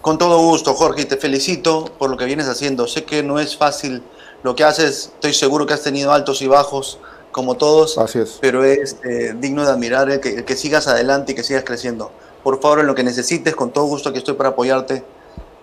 Con 0.00 0.16
todo 0.16 0.38
gusto, 0.38 0.72
Jorge, 0.72 1.04
te 1.04 1.18
felicito 1.18 1.84
por 1.98 2.08
lo 2.08 2.16
que 2.16 2.24
vienes 2.24 2.48
haciendo. 2.48 2.86
Sé 2.86 3.04
que 3.04 3.22
no 3.22 3.38
es 3.38 3.54
fácil 3.54 4.02
lo 4.42 4.54
que 4.54 4.64
haces, 4.64 5.12
estoy 5.14 5.34
seguro 5.34 5.66
que 5.66 5.74
has 5.74 5.82
tenido 5.82 6.12
altos 6.12 6.40
y 6.40 6.46
bajos, 6.46 6.98
como 7.40 7.56
todos, 7.56 7.98
pero 8.42 8.64
es 8.64 8.98
eh, 9.02 9.34
digno 9.34 9.64
de 9.64 9.70
admirar 9.70 10.20
que, 10.20 10.44
que, 10.44 10.56
sigas 10.56 10.86
adelante 10.88 11.32
y 11.32 11.34
que 11.34 11.42
sigas 11.42 11.64
creciendo. 11.64 12.10
Por 12.42 12.60
favor, 12.60 12.80
en 12.80 12.86
lo 12.86 12.94
que 12.94 13.02
necesites, 13.02 13.56
con 13.56 13.70
todo 13.70 13.86
gusto 13.86 14.10
aquí 14.10 14.18
estoy 14.18 14.34
para 14.34 14.50
apoyarte 14.50 15.02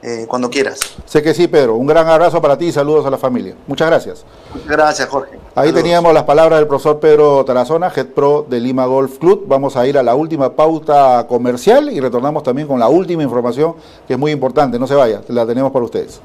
eh, 0.02 0.26
cuando 0.28 0.50
quieras. 0.50 0.80
Sé 1.06 1.22
que 1.22 1.36
sí, 1.36 1.48
Pedro. 1.48 1.76
Un 1.76 1.86
gran 1.86 2.08
abrazo 2.08 2.42
para 2.42 2.58
ti 2.58 2.66
y 2.66 2.72
saludos 2.72 3.06
a 3.06 3.12
la 3.12 3.20
familia. 3.20 3.54
Muchas 3.68 3.88
gracias. 3.90 4.26
Gracias, 4.68 5.08
Jorge. 5.08 5.38
Ahí 5.54 5.72
teníamos 5.72 6.12
las 6.16 6.24
palabras 6.24 6.58
del 6.58 6.68
profesor 6.68 7.00
Pedro 7.00 7.46
Tarazona, 7.46 7.92
Head 7.96 8.08
Pro 8.08 8.44
de 8.50 8.60
Lima 8.60 8.88
Golf 8.88 9.20
Club. 9.20 9.46
Vamos 9.48 9.76
a 9.78 9.86
ir 9.86 10.00
a 10.00 10.04
la 10.04 10.16
última 10.16 10.56
pauta 10.56 11.28
comercial 11.28 11.92
y 11.92 12.00
retornamos 12.00 12.42
también 12.42 12.68
con 12.68 12.80
la 12.80 12.88
última 12.88 13.22
información 13.22 13.76
que 14.08 14.14
es 14.14 14.20
muy 14.20 14.32
importante. 14.32 14.80
No 14.80 14.88
se 14.88 14.96
vaya, 14.96 15.22
la 15.28 15.46
tenemos 15.46 15.72
para 15.72 15.86
ustedes. 15.86 16.22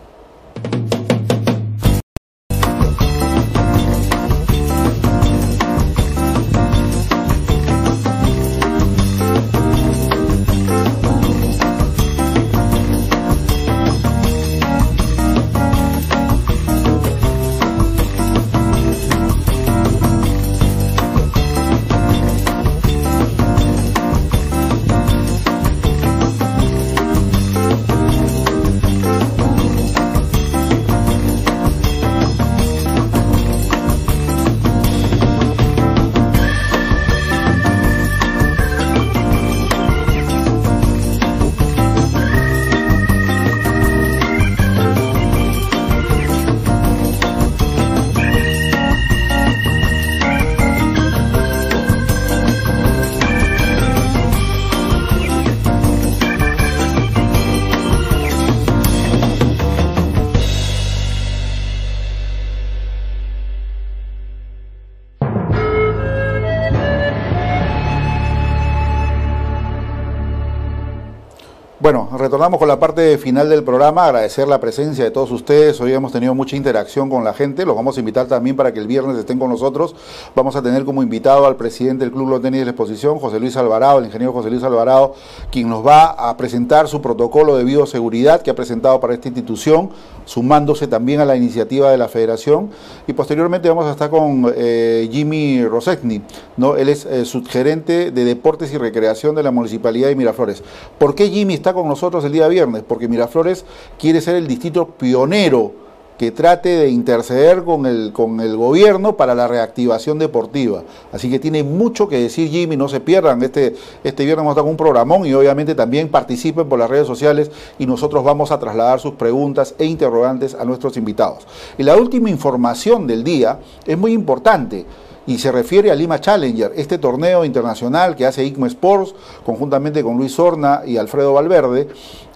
Retornamos 72.10 72.58
con 72.58 72.68
la 72.68 72.78
parte 72.78 73.16
final 73.18 73.48
del 73.48 73.62
programa, 73.62 74.06
agradecer 74.06 74.48
la 74.48 74.60
presencia 74.60 75.04
de 75.04 75.10
todos 75.10 75.30
ustedes, 75.30 75.80
hoy 75.80 75.92
hemos 75.92 76.10
tenido 76.10 76.34
mucha 76.34 76.56
interacción 76.56 77.08
con 77.08 77.22
la 77.22 77.32
gente, 77.32 77.64
los 77.64 77.76
vamos 77.76 77.96
a 77.96 78.00
invitar 78.00 78.26
también 78.26 78.56
para 78.56 78.72
que 78.72 78.80
el 78.80 78.86
viernes 78.86 79.16
estén 79.16 79.38
con 79.38 79.50
nosotros, 79.50 79.94
vamos 80.34 80.56
a 80.56 80.62
tener 80.62 80.84
como 80.84 81.02
invitado 81.02 81.46
al 81.46 81.56
presidente 81.56 82.04
del 82.04 82.12
Club 82.12 82.28
Los 82.28 82.42
Tenis 82.42 82.60
de 82.60 82.64
la 82.64 82.70
Exposición, 82.72 83.18
José 83.18 83.38
Luis 83.38 83.56
Alvarado, 83.56 83.98
el 83.98 84.06
ingeniero 84.06 84.32
José 84.32 84.50
Luis 84.50 84.62
Alvarado, 84.62 85.14
quien 85.50 85.68
nos 85.68 85.86
va 85.86 86.06
a 86.06 86.36
presentar 86.36 86.88
su 86.88 87.00
protocolo 87.00 87.56
de 87.56 87.64
bioseguridad 87.64 88.42
que 88.42 88.50
ha 88.50 88.54
presentado 88.54 88.98
para 88.98 89.14
esta 89.14 89.28
institución, 89.28 89.90
sumándose 90.24 90.88
también 90.88 91.20
a 91.20 91.24
la 91.24 91.36
iniciativa 91.36 91.90
de 91.90 91.98
la 91.98 92.08
federación, 92.08 92.70
y 93.06 93.12
posteriormente 93.12 93.68
vamos 93.68 93.86
a 93.86 93.92
estar 93.92 94.10
con 94.10 94.52
eh, 94.56 95.08
Jimmy 95.12 95.64
Rosetny, 95.64 96.22
¿no? 96.56 96.76
él 96.76 96.88
es 96.88 97.04
eh, 97.04 97.24
subgerente 97.24 98.10
de 98.10 98.24
Deportes 98.24 98.72
y 98.72 98.78
Recreación 98.78 99.34
de 99.34 99.42
la 99.42 99.50
Municipalidad 99.50 100.08
de 100.08 100.16
Miraflores. 100.16 100.62
¿Por 100.98 101.14
qué 101.14 101.28
Jimmy 101.28 101.54
está 101.54 101.72
con 101.72 101.91
nosotros 101.92 102.24
el 102.24 102.32
día 102.32 102.48
viernes, 102.48 102.82
porque 102.86 103.06
Miraflores 103.06 103.64
quiere 103.98 104.20
ser 104.20 104.36
el 104.36 104.46
distrito 104.48 104.86
pionero 104.86 105.82
que 106.18 106.30
trate 106.30 106.68
de 106.68 106.88
interceder 106.88 107.64
con 107.64 107.84
el, 107.84 108.12
con 108.12 108.40
el 108.40 108.56
gobierno 108.56 109.16
para 109.16 109.34
la 109.34 109.48
reactivación 109.48 110.18
deportiva. 110.18 110.84
Así 111.12 111.30
que 111.30 111.38
tiene 111.38 111.64
mucho 111.64 112.08
que 112.08 112.18
decir 112.18 112.48
Jimmy, 112.48 112.76
no 112.76 112.88
se 112.88 113.00
pierdan. 113.00 113.42
Este, 113.42 113.74
este 114.04 114.24
viernes 114.24 114.44
vamos 114.44 114.56
a 114.56 114.62
un 114.62 114.76
programón 114.76 115.26
y 115.26 115.34
obviamente 115.34 115.74
también 115.74 116.08
participen 116.08 116.68
por 116.68 116.78
las 116.78 116.88
redes 116.88 117.06
sociales 117.06 117.50
y 117.78 117.86
nosotros 117.86 118.22
vamos 118.22 118.52
a 118.52 118.58
trasladar 118.58 119.00
sus 119.00 119.14
preguntas 119.14 119.74
e 119.78 119.84
interrogantes 119.84 120.54
a 120.54 120.64
nuestros 120.64 120.96
invitados. 120.96 121.46
Y 121.76 121.82
la 121.82 121.96
última 121.96 122.30
información 122.30 123.06
del 123.06 123.24
día 123.24 123.58
es 123.84 123.98
muy 123.98 124.12
importante 124.12 124.86
y 125.26 125.38
se 125.38 125.52
refiere 125.52 125.90
a 125.90 125.94
Lima 125.94 126.20
Challenger, 126.20 126.72
este 126.76 126.98
torneo 126.98 127.44
internacional 127.44 128.16
que 128.16 128.26
hace 128.26 128.44
ICMO 128.44 128.66
Sports 128.66 129.14
conjuntamente 129.44 130.02
con 130.02 130.16
Luis 130.16 130.38
Horna 130.38 130.82
y 130.84 130.96
Alfredo 130.96 131.32
Valverde, 131.32 131.88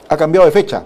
ha 0.09 0.17
cambiado 0.17 0.47
de 0.47 0.53
fecha. 0.53 0.85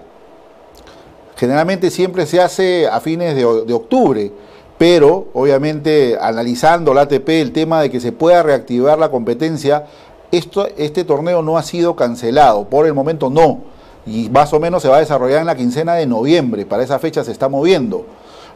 Generalmente 1.35 1.89
siempre 1.89 2.25
se 2.25 2.41
hace 2.41 2.87
a 2.87 2.99
fines 2.99 3.35
de, 3.35 3.73
octubre, 3.73 4.31
pero 4.77 5.27
obviamente 5.33 6.17
analizando 6.19 6.93
la 6.93 7.01
ATP 7.01 7.29
el 7.29 7.51
tema 7.51 7.81
de 7.81 7.89
que 7.89 7.99
se 7.99 8.11
pueda 8.11 8.43
reactivar 8.43 8.99
la 8.99 9.09
competencia, 9.09 9.85
este 10.31 11.03
torneo 11.03 11.41
no 11.41 11.57
ha 11.57 11.63
sido 11.63 11.95
cancelado, 11.95 12.69
por 12.69 12.85
el 12.85 12.93
momento 12.93 13.29
no 13.29 13.71
y 14.05 14.29
más 14.29 14.51
o 14.53 14.59
menos 14.59 14.81
se 14.81 14.89
va 14.89 14.97
a 14.97 14.99
desarrollar 14.99 15.41
en 15.41 15.47
la 15.47 15.55
quincena 15.55 15.93
de 15.93 16.07
noviembre. 16.07 16.65
Para 16.65 16.83
esa 16.83 16.99
fecha 16.99 17.23
se 17.23 17.31
está 17.31 17.49
moviendo. 17.49 18.05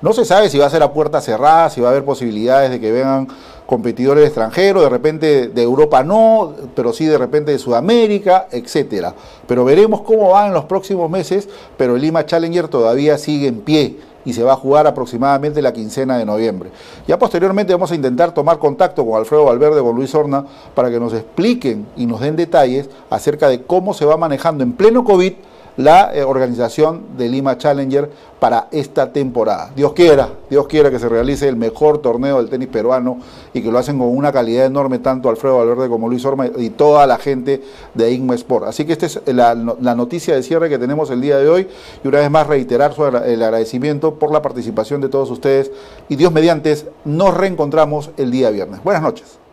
No 0.02 0.14
se 0.14 0.26
sabe 0.26 0.50
si 0.50 0.58
va 0.58 0.66
a 0.66 0.70
ser 0.70 0.84
a 0.84 0.92
puerta 0.92 1.22
cerrada, 1.22 1.70
si 1.70 1.82
va 1.82 1.88
a 1.88 1.92
haber 1.92 2.06
posibilidades 2.06 2.72
de 2.72 2.80
que 2.80 2.92
vengan 2.92 3.28
competidores 3.66 4.26
extranjeros, 4.26 4.84
de 4.84 4.90
repente 4.90 5.48
de 5.48 5.62
Europa 5.64 6.04
no, 6.04 6.54
pero 6.76 6.94
sí 6.94 7.06
de 7.06 7.18
repente 7.18 7.52
de 7.52 7.60
Sudamérica, 7.60 8.48
etcétera. 8.52 9.16
Pero 9.48 9.66
veremos 9.66 10.02
cómo 10.02 10.30
va 10.30 10.48
en 10.48 10.54
los 10.54 10.66
próximos 10.66 11.10
meses, 11.10 11.50
pero 11.78 11.96
el 11.96 12.02
Lima 12.02 12.26
Challenger 12.26 12.68
todavía 12.68 13.18
sigue 13.18 13.48
en 13.48 13.62
pie 13.62 13.98
y 14.26 14.34
se 14.34 14.44
va 14.44 14.54
a 14.54 14.58
jugar 14.58 14.88
aproximadamente 14.88 15.62
la 15.62 15.72
quincena 15.72 16.18
de 16.18 16.26
noviembre. 16.26 16.72
Ya 17.08 17.18
posteriormente 17.18 17.74
vamos 17.74 17.92
a 17.92 17.96
intentar 17.96 18.34
tomar 18.34 18.58
contacto 18.60 19.06
con 19.06 19.20
Alfredo 19.20 19.46
Valverde, 19.46 19.82
con 19.82 19.96
Luis 19.96 20.14
Horna, 20.14 20.46
para 20.74 20.90
que 20.90 21.00
nos 21.00 21.14
expliquen 21.14 21.86
y 21.96 22.06
nos 22.06 22.20
den 22.20 22.36
detalles 22.36 22.90
acerca 23.10 23.48
de 23.48 23.64
cómo 23.64 23.94
se 23.94 24.06
va 24.06 24.18
manejando 24.18 24.64
en 24.64 24.74
pleno 24.74 25.04
COVID 25.04 25.34
la 25.78 26.16
eh, 26.16 26.24
organización 26.24 27.18
de 27.18 27.30
Lima 27.30 27.58
Challenger 27.58 28.10
para 28.40 28.68
esta 28.72 29.12
temporada. 29.12 29.72
Dios 29.76 29.94
quiera, 29.94 30.30
Dios 30.50 30.68
quiera 30.68 30.92
que 30.92 31.00
se 31.00 31.10
realice 31.10 31.48
el 31.48 31.56
mejor 31.56 32.00
torneo 32.00 32.38
del 32.38 32.50
tenis 32.50 32.68
peruano 32.68 33.20
y 33.54 33.62
que 33.62 33.72
lo 33.72 33.78
hacen 33.78 33.98
con 33.98 34.16
una 34.16 34.32
calidad 34.32 34.66
enorme 34.66 35.00
tanto 35.00 35.30
Alfredo 35.30 35.58
Valverde 35.58 35.90
como 35.90 36.08
Luis 36.10 36.24
Orma 36.26 36.48
y 36.58 36.70
toda 36.70 37.08
la 37.08 37.18
gente 37.18 37.62
de 37.94 38.12
Igma 38.12 38.36
Sport. 38.36 38.68
Así 38.68 38.86
que 38.86 38.94
esta 38.94 39.06
es 39.06 39.22
la, 39.26 39.56
noticia 39.56 40.36
de 40.36 40.44
cierre 40.44 40.70
que 40.70 40.78
tenemos 40.78 41.10
el 41.10 41.22
día 41.22 41.38
de 41.38 41.50
hoy 41.50 41.68
y 42.04 42.08
una 42.08 42.20
vez 42.20 42.30
más 42.30 42.48
reiterar 42.48 42.94
el 43.26 43.42
agradecimiento 43.42 44.16
por 44.16 44.32
la 44.32 44.42
participación 44.42 45.02
de 45.02 45.10
todos 45.10 45.32
ustedes 45.32 45.72
y 46.10 46.16
Dios 46.16 46.32
mediante 46.32 46.76
nos 47.06 47.36
reencontramos 47.36 48.12
el 48.18 48.32
día 48.32 48.50
viernes. 48.50 48.84
Buenas 48.84 49.02
noches. 49.02 49.45